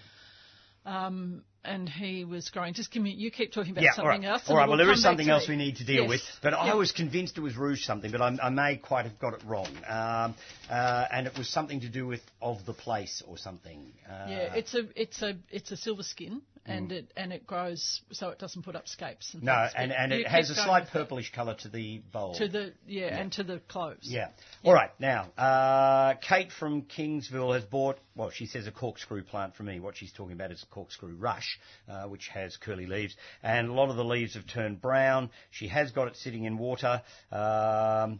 Um, 0.86 1.44
and 1.64 1.90
he 1.90 2.26
was 2.26 2.50
growing. 2.50 2.76
Just 2.76 2.92
give 2.92 3.02
me. 3.02 3.10
You 3.10 3.32
keep 3.32 3.52
talking 3.52 3.72
about 3.72 3.84
Yeah, 3.84 3.94
something 3.96 4.06
all 4.06 4.32
right. 4.34 4.40
else. 4.40 4.44
All 4.48 4.56
right, 4.56 4.70
well, 4.70 4.78
there 4.78 4.92
is 4.92 5.02
something 5.02 5.28
else 5.30 5.48
we 5.50 5.56
need 5.56 5.78
to 5.78 5.84
deal 5.84 6.04
Yes. 6.04 6.10
with, 6.10 6.22
but 6.44 6.54
I 6.54 6.76
was 6.76 6.92
convinced 6.92 7.38
it 7.38 7.42
was 7.42 7.58
Rouge 7.58 7.84
something, 7.84 8.12
but 8.12 8.22
I, 8.22 8.38
I 8.42 8.50
may 8.50 8.78
quite 8.78 9.06
have 9.06 9.18
got 9.18 9.34
it 9.34 9.42
wrong. 9.46 9.68
Um, 9.88 10.36
uh, 10.70 11.08
and 11.12 11.26
it 11.26 11.36
was 11.38 11.50
something 11.50 11.82
to 11.82 11.90
do 11.90 12.06
with 12.06 12.22
of 12.40 12.64
the 12.68 12.74
place 12.74 13.24
or 13.28 13.38
something. 13.40 13.92
Uh, 14.08 14.28
Yeah, 14.30 14.54
it's 14.56 14.76
a 14.76 14.84
it's 14.96 15.22
a 15.24 15.34
it's 15.50 15.72
a 15.72 15.78
silver 15.78 16.04
skin, 16.04 16.42
and 16.66 16.92
it 16.92 17.12
and 17.16 17.32
it 17.32 17.46
grows 17.46 18.02
so 18.12 18.30
it 18.30 18.40
doesn't 18.40 18.64
put 18.64 18.76
up 18.76 18.88
scapes. 18.88 19.34
And 19.34 19.44
Mm. 19.44 19.46
no, 19.46 19.68
and, 19.76 19.92
and 19.92 20.14
it 20.14 20.28
has 20.28 20.50
a 20.50 20.56
slight 20.56 20.88
purplish 20.88 21.32
colour 21.32 21.56
to 21.56 21.70
the 21.70 22.00
bowl. 22.12 22.36
to 22.36 22.48
the 22.48 22.74
yeah, 22.88 23.18
and 23.18 23.32
to 23.34 23.44
the 23.44 23.60
cloves. 23.68 24.10
Yeah. 24.10 24.30
All 24.64 24.74
right. 24.74 24.90
Now, 25.00 25.32
uh, 25.38 26.16
Kate 26.16 26.52
from 26.52 26.84
Kingsville 26.84 27.54
has 27.54 27.64
bought, 27.66 27.98
well, 28.16 28.30
she 28.32 28.46
says 28.46 28.68
a 28.68 28.72
corkscrew 28.72 29.24
plant 29.24 29.56
for 29.56 29.64
me. 29.64 29.80
What 29.80 29.96
she's 29.98 30.12
talking 30.12 30.34
about 30.34 30.52
is 30.52 30.64
a 30.64 30.74
corkscrew 30.74 31.16
rush, 31.16 31.60
uh, 31.88 32.04
which 32.06 32.28
has 32.30 32.58
curly 32.58 32.86
leaves. 32.88 33.16
And 33.44 33.70
a 33.70 33.74
lot 33.74 33.90
of 33.90 33.96
the 33.96 34.06
leaves 34.06 34.34
have 34.34 34.48
turned 34.48 34.82
brown. 34.82 35.30
She 35.52 35.68
has 35.68 35.92
got 35.92 36.08
it 36.08 36.16
sitting 36.18 36.46
in 36.46 36.58
water. 36.58 37.02
Um, 37.32 38.20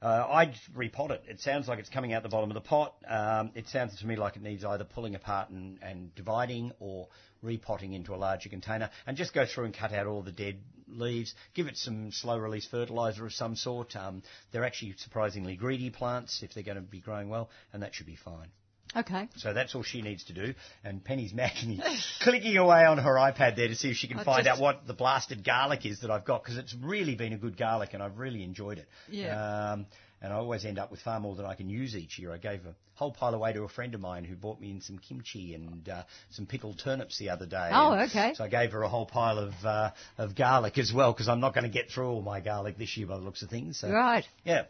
uh, 0.00 0.26
I'd 0.30 0.54
repot 0.76 1.10
it. 1.10 1.24
It 1.26 1.40
sounds 1.40 1.66
like 1.66 1.80
it's 1.80 1.88
coming 1.88 2.12
out 2.12 2.22
the 2.22 2.28
bottom 2.28 2.50
of 2.50 2.54
the 2.54 2.60
pot. 2.60 2.94
Um, 3.08 3.50
it 3.56 3.66
sounds 3.68 3.98
to 3.98 4.06
me 4.06 4.14
like 4.14 4.36
it 4.36 4.42
needs 4.42 4.64
either 4.64 4.84
pulling 4.84 5.16
apart 5.16 5.50
and, 5.50 5.78
and 5.82 6.14
dividing 6.14 6.70
or 6.78 7.08
repotting 7.42 7.92
into 7.92 8.14
a 8.14 8.16
larger 8.16 8.48
container. 8.48 8.90
And 9.06 9.16
just 9.16 9.34
go 9.34 9.46
through 9.46 9.66
and 9.66 9.74
cut 9.76 9.92
out 9.92 10.06
all 10.06 10.22
the 10.22 10.32
dead 10.32 10.58
leaves. 10.88 11.34
Give 11.54 11.66
it 11.66 11.76
some 11.76 12.12
slow 12.12 12.38
release 12.38 12.66
fertiliser 12.66 13.26
of 13.26 13.32
some 13.32 13.56
sort. 13.56 13.94
Um, 13.96 14.22
they're 14.52 14.64
actually 14.64 14.94
surprisingly 14.98 15.56
greedy 15.56 15.90
plants 15.90 16.42
if 16.42 16.54
they're 16.54 16.62
going 16.62 16.76
to 16.76 16.82
be 16.82 17.00
growing 17.00 17.28
well, 17.28 17.50
and 17.72 17.82
that 17.82 17.94
should 17.94 18.06
be 18.06 18.16
fine. 18.16 18.48
Okay. 18.96 19.28
So 19.36 19.52
that's 19.52 19.74
all 19.74 19.82
she 19.82 20.00
needs 20.00 20.24
to 20.24 20.32
do. 20.32 20.54
And 20.82 21.04
Penny's 21.04 21.32
macking, 21.34 21.78
clicking 22.22 22.56
away 22.56 22.86
on 22.86 22.96
her 22.98 23.14
iPad 23.16 23.54
there 23.56 23.68
to 23.68 23.74
see 23.74 23.90
if 23.90 23.96
she 23.96 24.08
can 24.08 24.18
I 24.18 24.24
find 24.24 24.44
just- 24.46 24.58
out 24.58 24.62
what 24.62 24.86
the 24.86 24.94
blasted 24.94 25.44
garlic 25.44 25.84
is 25.84 26.00
that 26.00 26.10
I've 26.10 26.24
got 26.24 26.42
because 26.42 26.56
it's 26.56 26.74
really 26.74 27.14
been 27.14 27.34
a 27.34 27.38
good 27.38 27.58
garlic 27.58 27.90
and 27.92 28.02
I've 28.02 28.18
really 28.18 28.42
enjoyed 28.42 28.78
it. 28.78 28.88
Yeah. 29.10 29.72
Um, 29.72 29.86
and 30.20 30.32
I 30.32 30.36
always 30.36 30.64
end 30.64 30.78
up 30.78 30.90
with 30.90 31.00
far 31.00 31.20
more 31.20 31.36
than 31.36 31.46
I 31.46 31.54
can 31.54 31.68
use 31.68 31.94
each 31.96 32.18
year. 32.18 32.32
I 32.32 32.38
gave 32.38 32.66
a 32.66 32.74
whole 32.94 33.12
pile 33.12 33.34
away 33.34 33.52
to 33.52 33.62
a 33.62 33.68
friend 33.68 33.94
of 33.94 34.00
mine 34.00 34.24
who 34.24 34.34
bought 34.34 34.60
me 34.60 34.70
in 34.70 34.80
some 34.80 34.98
kimchi 34.98 35.54
and 35.54 35.88
uh, 35.88 36.02
some 36.30 36.46
pickled 36.46 36.80
turnips 36.82 37.18
the 37.18 37.30
other 37.30 37.46
day. 37.46 37.70
Oh, 37.72 37.94
okay. 38.06 38.34
So 38.34 38.44
I 38.44 38.48
gave 38.48 38.72
her 38.72 38.82
a 38.82 38.88
whole 38.88 39.06
pile 39.06 39.38
of 39.38 39.54
uh, 39.64 39.90
of 40.16 40.34
garlic 40.34 40.78
as 40.78 40.92
well 40.92 41.12
because 41.12 41.28
I'm 41.28 41.40
not 41.40 41.54
going 41.54 41.64
to 41.64 41.70
get 41.70 41.90
through 41.90 42.08
all 42.08 42.22
my 42.22 42.40
garlic 42.40 42.78
this 42.78 42.96
year 42.96 43.06
by 43.06 43.16
the 43.16 43.24
looks 43.24 43.42
of 43.42 43.50
things. 43.50 43.78
So, 43.78 43.90
Right. 43.90 44.24
Yeah. 44.44 44.64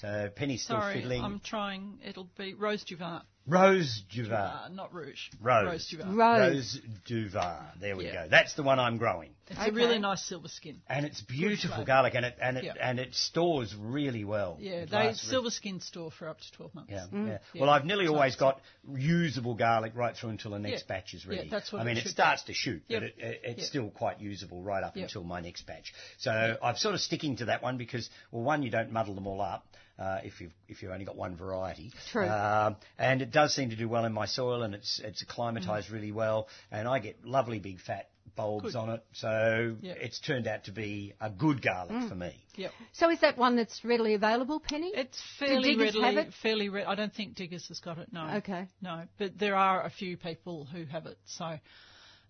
So 0.00 0.28
Penny's 0.34 0.62
still 0.62 0.80
Sorry, 0.80 0.94
fiddling. 0.96 1.22
I'm 1.22 1.40
trying. 1.40 1.98
It'll 2.04 2.28
be 2.36 2.54
Rose 2.54 2.84
du 2.84 2.96
Var, 2.96 3.22
Rose 3.46 4.02
du 4.10 4.26
Var. 4.26 4.68
not 4.70 4.92
Rouge. 4.94 5.28
Rose. 5.40 5.86
Duvar. 5.92 6.06
Rose. 6.16 6.54
Rose 6.54 6.80
du 7.06 7.28
Var. 7.28 7.72
There 7.78 7.94
we 7.94 8.06
Yeah. 8.06 8.24
go. 8.24 8.28
That's 8.30 8.54
the 8.54 8.62
one 8.62 8.78
I'm 8.78 8.96
growing. 8.96 9.34
It's 9.48 9.58
Okay. 9.60 9.68
a 9.68 9.72
really 9.74 9.98
nice 9.98 10.24
silver 10.24 10.48
skin. 10.48 10.80
And 10.88 11.04
it's 11.04 11.20
beautiful 11.20 11.68
flavour. 11.76 11.84
garlic, 11.84 12.14
and 12.14 12.24
it 12.24 12.38
and 12.40 12.56
it 12.56 12.64
Yeah. 12.64 12.72
and 12.80 12.98
it 12.98 13.14
stores 13.14 13.74
really 13.76 14.24
well. 14.24 14.56
Yeah, 14.58 14.72
It 14.84 14.90
they 14.90 14.96
lasts 15.08 15.24
re- 15.24 15.30
silver 15.32 15.50
skin 15.50 15.80
store 15.80 16.10
for 16.10 16.26
up 16.30 16.40
to 16.40 16.52
12 16.52 16.74
months. 16.74 16.90
Yeah, 16.90 17.06
Mm. 17.12 17.26
yeah. 17.26 17.38
Yeah. 17.52 17.60
Well, 17.60 17.68
I've 17.68 17.84
nearly 17.84 18.06
So 18.06 18.14
always 18.14 18.36
got 18.36 18.62
usable 18.96 19.54
garlic 19.54 19.92
right 19.94 20.16
through 20.16 20.30
until 20.30 20.52
the 20.52 20.58
next 20.58 20.84
Yeah. 20.88 20.96
batch 20.96 21.12
is 21.12 21.26
ready. 21.26 21.36
Yeah, 21.36 21.40
ready. 21.42 21.50
that's 21.50 21.70
what 21.70 21.82
I 21.82 21.84
mean, 21.84 21.98
it 21.98 22.02
should 22.04 22.12
starts 22.12 22.44
to 22.44 22.54
shoot, 22.54 22.82
Yep. 22.88 23.00
but 23.02 23.08
it, 23.10 23.14
it, 23.18 23.40
it's 23.44 23.58
Yep. 23.60 23.66
still 23.68 23.90
quite 23.90 24.20
usable 24.20 24.62
right 24.62 24.82
up 24.82 24.96
Yep. 24.96 25.02
until 25.04 25.24
my 25.24 25.40
next 25.40 25.66
batch. 25.66 25.92
So 26.16 26.56
I'm 26.62 26.76
sort 26.76 26.94
of 26.94 27.02
sticking 27.02 27.36
to 27.36 27.44
that 27.46 27.62
one 27.62 27.76
because, 27.76 28.08
well, 28.30 28.42
one, 28.42 28.62
you 28.62 28.70
don't 28.70 28.90
muddle 28.90 29.14
them 29.14 29.26
all 29.26 29.42
up. 29.42 29.66
Uh, 29.98 30.18
if 30.24 30.40
you've 30.40 30.52
if 30.68 30.82
you've 30.82 30.90
only 30.90 31.04
got 31.04 31.14
one 31.16 31.36
variety, 31.36 31.92
True. 32.10 32.28
Um, 32.28 32.76
and 32.98 33.22
it 33.22 33.30
does 33.30 33.54
seem 33.54 33.70
to 33.70 33.76
do 33.76 33.88
well 33.88 34.04
in 34.04 34.12
my 34.12 34.26
soil, 34.26 34.62
and 34.64 34.74
it's 34.74 35.00
it's 35.04 35.22
acclimatised 35.22 35.88
Mm. 35.88 35.92
really 35.92 36.10
well, 36.12 36.48
and 36.72 36.88
I 36.88 36.98
get 36.98 37.24
lovely 37.24 37.60
big 37.60 37.80
fat 37.80 38.08
bulbs 38.34 38.72
Good. 38.72 38.76
on 38.76 38.90
it. 38.90 39.04
So 39.12 39.76
Yep. 39.80 39.96
it's 40.00 40.18
turned 40.18 40.48
out 40.48 40.64
to 40.64 40.72
be 40.72 41.12
a 41.20 41.30
good 41.30 41.62
garlic 41.62 41.92
Mm. 41.92 42.08
for 42.08 42.16
me. 42.16 42.34
Yep. 42.56 42.72
So 42.92 43.08
is 43.10 43.20
that 43.20 43.38
one 43.38 43.54
that's 43.54 43.84
readily 43.84 44.14
available, 44.14 44.58
Penny? 44.58 44.90
It's 44.92 45.20
fairly 45.38 45.76
diggers 45.76 45.94
have 45.94 46.02
readily, 46.02 46.22
it? 46.22 46.34
fairly. 46.42 46.68
Re- 46.70 46.84
I 46.84 46.96
don't 46.96 47.14
think 47.14 47.36
Diggers 47.36 47.68
has 47.68 47.78
got 47.78 47.98
it. 47.98 48.12
No. 48.12 48.28
Okay. 48.38 48.66
No, 48.82 49.06
but 49.18 49.38
there 49.38 49.54
are 49.54 49.84
a 49.84 49.90
few 49.90 50.16
people 50.16 50.64
who 50.64 50.84
have 50.86 51.06
it. 51.06 51.18
So 51.26 51.60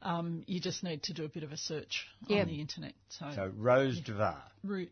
um, 0.03 0.45
you 0.47 0.61
just 0.61 0.85
need 0.85 1.03
to 1.05 1.15
do 1.15 1.25
a 1.25 1.29
bit 1.29 1.45
of 1.45 1.53
a 1.53 1.57
search 1.57 2.07
Yep. 2.29 2.43
on 2.43 2.49
the 2.53 2.61
internet. 2.61 2.93
So, 3.09 3.31
So 3.35 3.53
Rose 3.57 4.01
du 4.01 4.13
Var, 4.13 4.43
Ru- 4.63 4.89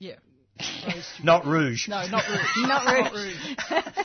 yeah. 0.00 0.16
Rose 0.58 1.06
du 1.16 1.22
Var. 1.22 1.24
not 1.24 1.46
Rouge. 1.46 1.88
No, 1.88 2.06
not 2.08 2.24
Rouge. 2.28 2.56
Not 2.68 3.12
Rouge. 3.12 3.36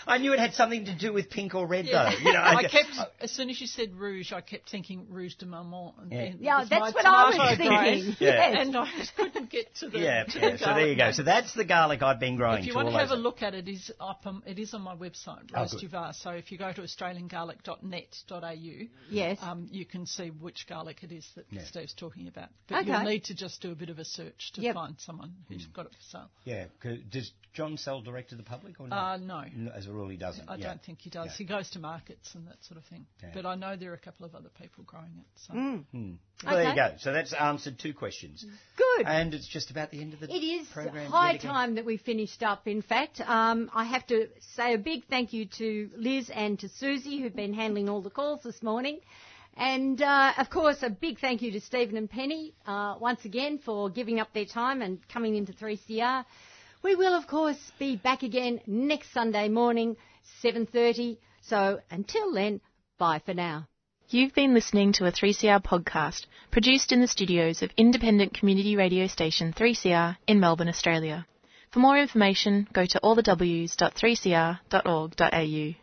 I 0.08 0.18
knew 0.18 0.34
it 0.34 0.40
had 0.40 0.54
something 0.54 0.86
to 0.86 0.96
do 0.98 1.14
with 1.14 1.30
pink 1.30 1.56
or 1.56 1.66
red, 1.68 1.86
Yeah. 1.86 2.12
though. 2.12 2.18
You 2.20 2.34
know, 2.34 2.42
I 2.42 2.64
kept 2.64 2.92
as 3.22 3.32
soon 3.32 3.50
as 3.50 3.60
you 3.60 3.68
said 3.68 3.94
rouge, 3.96 4.32
I 4.32 4.42
kept 4.42 4.70
thinking 4.70 5.08
rouge 5.10 5.36
de 5.36 5.46
Marmont. 5.46 5.96
And 6.00 6.12
Yeah. 6.12 6.32
Yeah, 6.40 6.66
that's 6.70 6.94
what 6.94 7.06
I 7.06 7.30
was 7.30 7.58
thinking. 7.58 8.16
Yeah. 8.20 8.20
Yes. 8.20 8.68
And 8.68 8.78
I 8.78 8.88
couldn't 9.16 9.50
get 9.50 9.74
to 9.76 9.90
the. 9.90 10.00
Yeah, 10.00 10.24
to 10.26 10.40
yeah. 10.40 10.52
the 10.52 10.58
So 10.60 10.66
there 10.74 10.88
you 10.88 10.96
go. 10.96 11.12
So 11.12 11.24
that's 11.24 11.54
the 11.54 11.66
garlic 11.66 12.02
I've 12.04 12.20
been 12.20 12.36
growing. 12.38 12.60
If 12.60 12.66
you 12.68 12.74
to 12.74 12.78
want 12.78 12.88
to 12.90 12.94
all 12.94 13.00
have 13.00 13.12
a 13.12 13.16
look 13.16 13.42
at 13.42 13.54
it, 13.54 13.68
is 13.68 13.92
up 14.00 14.22
on, 14.26 14.44
it 14.46 14.60
is 14.60 14.74
on 14.74 14.82
my 14.82 14.96
website, 14.96 15.50
Oh, 15.54 15.62
Rose 15.62 15.74
good. 15.74 15.92
Duvar. 15.92 16.14
So 16.16 16.32
if 16.32 16.52
you 16.52 16.58
go 16.58 16.72
to 16.72 16.82
australiangarlic.net.au, 16.82 18.88
Yes. 19.10 19.38
um, 19.42 19.68
you 19.72 19.86
can 19.86 20.06
see 20.06 20.30
which 20.30 20.68
garlic 20.68 21.04
it 21.04 21.12
is 21.12 21.28
that 21.36 21.46
Yeah. 21.52 21.64
Steve's 21.66 21.94
talking 21.94 22.28
about. 22.28 22.50
But 22.68 22.82
Okay. 22.82 22.92
you'll 22.92 23.04
need 23.04 23.24
to 23.26 23.36
just 23.36 23.62
do 23.62 23.72
a 23.72 23.76
bit 23.76 23.90
of 23.90 24.00
a 24.00 24.06
search 24.06 24.52
to 24.54 24.62
Yep. 24.62 24.76
find 24.76 25.00
someone 25.00 25.34
who's 25.50 25.66
Hmm. 25.66 25.72
got 25.72 25.86
it 25.88 25.94
for 25.94 26.02
sale. 26.02 26.30
Yeah. 26.44 26.66
'cause 26.82 26.98
Does 27.10 27.32
John 27.54 27.78
sell 27.78 28.02
direct 28.02 28.30
to 28.32 28.36
the 28.36 28.44
public 28.44 28.80
or 28.80 28.86
Uh, 28.86 29.18
not? 29.18 29.22
no. 29.22 29.44
No, 29.66 29.72
As 29.72 29.86
a 29.86 29.92
rule, 29.94 30.10
he 30.10 30.18
doesn't. 30.18 30.50
I 30.50 30.56
yeah. 30.56 30.70
don't 30.70 30.82
think 30.84 31.02
he 31.02 31.10
does. 31.12 31.28
Yeah. 31.28 31.32
He 31.38 31.44
goes 31.46 31.70
to 31.72 31.80
markets 31.80 32.34
and 32.34 32.48
that 32.48 32.64
sort 32.64 32.78
of 32.80 32.86
thing. 32.86 33.06
Yeah. 33.22 33.30
But 33.34 33.46
I 33.46 33.54
know 33.56 33.76
there 33.76 33.92
are 33.92 33.96
a 33.96 34.00
couple 34.00 34.26
of 34.26 34.34
other 34.34 34.50
people 34.60 34.84
growing 34.86 35.14
it. 35.20 35.26
So. 35.36 35.54
Hmm. 35.54 36.14
Well, 36.44 36.56
there 36.56 36.70
you 36.70 36.76
go. 36.76 36.96
So 36.98 37.14
that's 37.14 37.32
answered 37.34 37.78
two 37.78 37.94
questions. 37.94 38.44
Good. 38.76 39.06
And 39.06 39.34
it's 39.36 39.48
just 39.48 39.70
about 39.70 39.92
the 39.92 40.02
end 40.02 40.14
of 40.14 40.20
the 40.20 40.34
It 40.34 40.44
is 40.44 40.68
program. 40.70 41.04
It's 41.04 41.12
high 41.12 41.38
time 41.38 41.76
that 41.76 41.86
we 41.86 41.98
finished 41.98 42.42
up. 42.42 42.68
In 42.68 42.82
fact, 42.82 43.22
um, 43.22 43.70
I 43.74 43.84
have 43.86 44.06
to 44.08 44.28
say 44.56 44.74
a 44.74 44.78
big 44.80 45.06
thank 45.06 45.32
you 45.32 45.46
to 45.46 45.92
Liz 45.96 46.30
and 46.32 46.60
to 46.60 46.68
Susie 46.70 47.22
who've 47.22 47.36
been 47.36 47.54
handling 47.54 47.88
all 47.88 48.02
the 48.02 48.10
calls 48.10 48.42
this 48.44 48.62
morning. 48.64 49.00
And 49.56 50.02
uh, 50.02 50.34
of 50.38 50.50
course, 50.50 50.82
a 50.82 50.90
big 50.90 51.20
thank 51.20 51.42
you 51.42 51.52
to 51.52 51.62
Stephen 51.62 51.98
and 51.98 52.10
Penny 52.10 52.54
uh, 52.66 52.96
once 53.00 53.26
again 53.26 53.60
for 53.60 53.90
giving 53.90 54.20
up 54.20 54.34
their 54.34 54.46
time 54.46 54.82
and 54.82 54.98
coming 55.08 55.36
into 55.36 55.54
3CR. 55.54 56.26
We 56.82 56.96
will, 56.96 57.14
of 57.14 57.28
course, 57.28 57.72
be 57.80 57.96
back 57.96 58.24
again 58.24 58.60
next 58.66 59.14
Sunday 59.14 59.50
morning, 59.50 59.96
7:30. 60.44 61.18
So 61.42 61.80
until 61.92 62.34
then, 62.34 62.62
bye 62.98 63.22
for 63.24 63.34
now. 63.34 63.68
You've 64.10 64.34
been 64.34 64.54
listening 64.54 64.92
to 64.94 65.06
a 65.06 65.12
3CR 65.12 65.64
podcast 65.64 66.26
produced 66.52 66.92
in 66.92 67.02
the 67.02 67.08
studios 67.08 67.64
of 67.64 67.72
independent 67.78 68.34
community 68.34 68.76
radio 68.76 69.08
station 69.08 69.54
3CR 69.54 70.18
in 70.28 70.40
Melbourne, 70.40 70.68
Australia. 70.68 71.26
For 71.72 71.80
more 71.80 71.98
information, 71.98 72.68
go 72.74 72.86
to 72.86 73.00
allthews.3cr.org.au. 73.00 75.83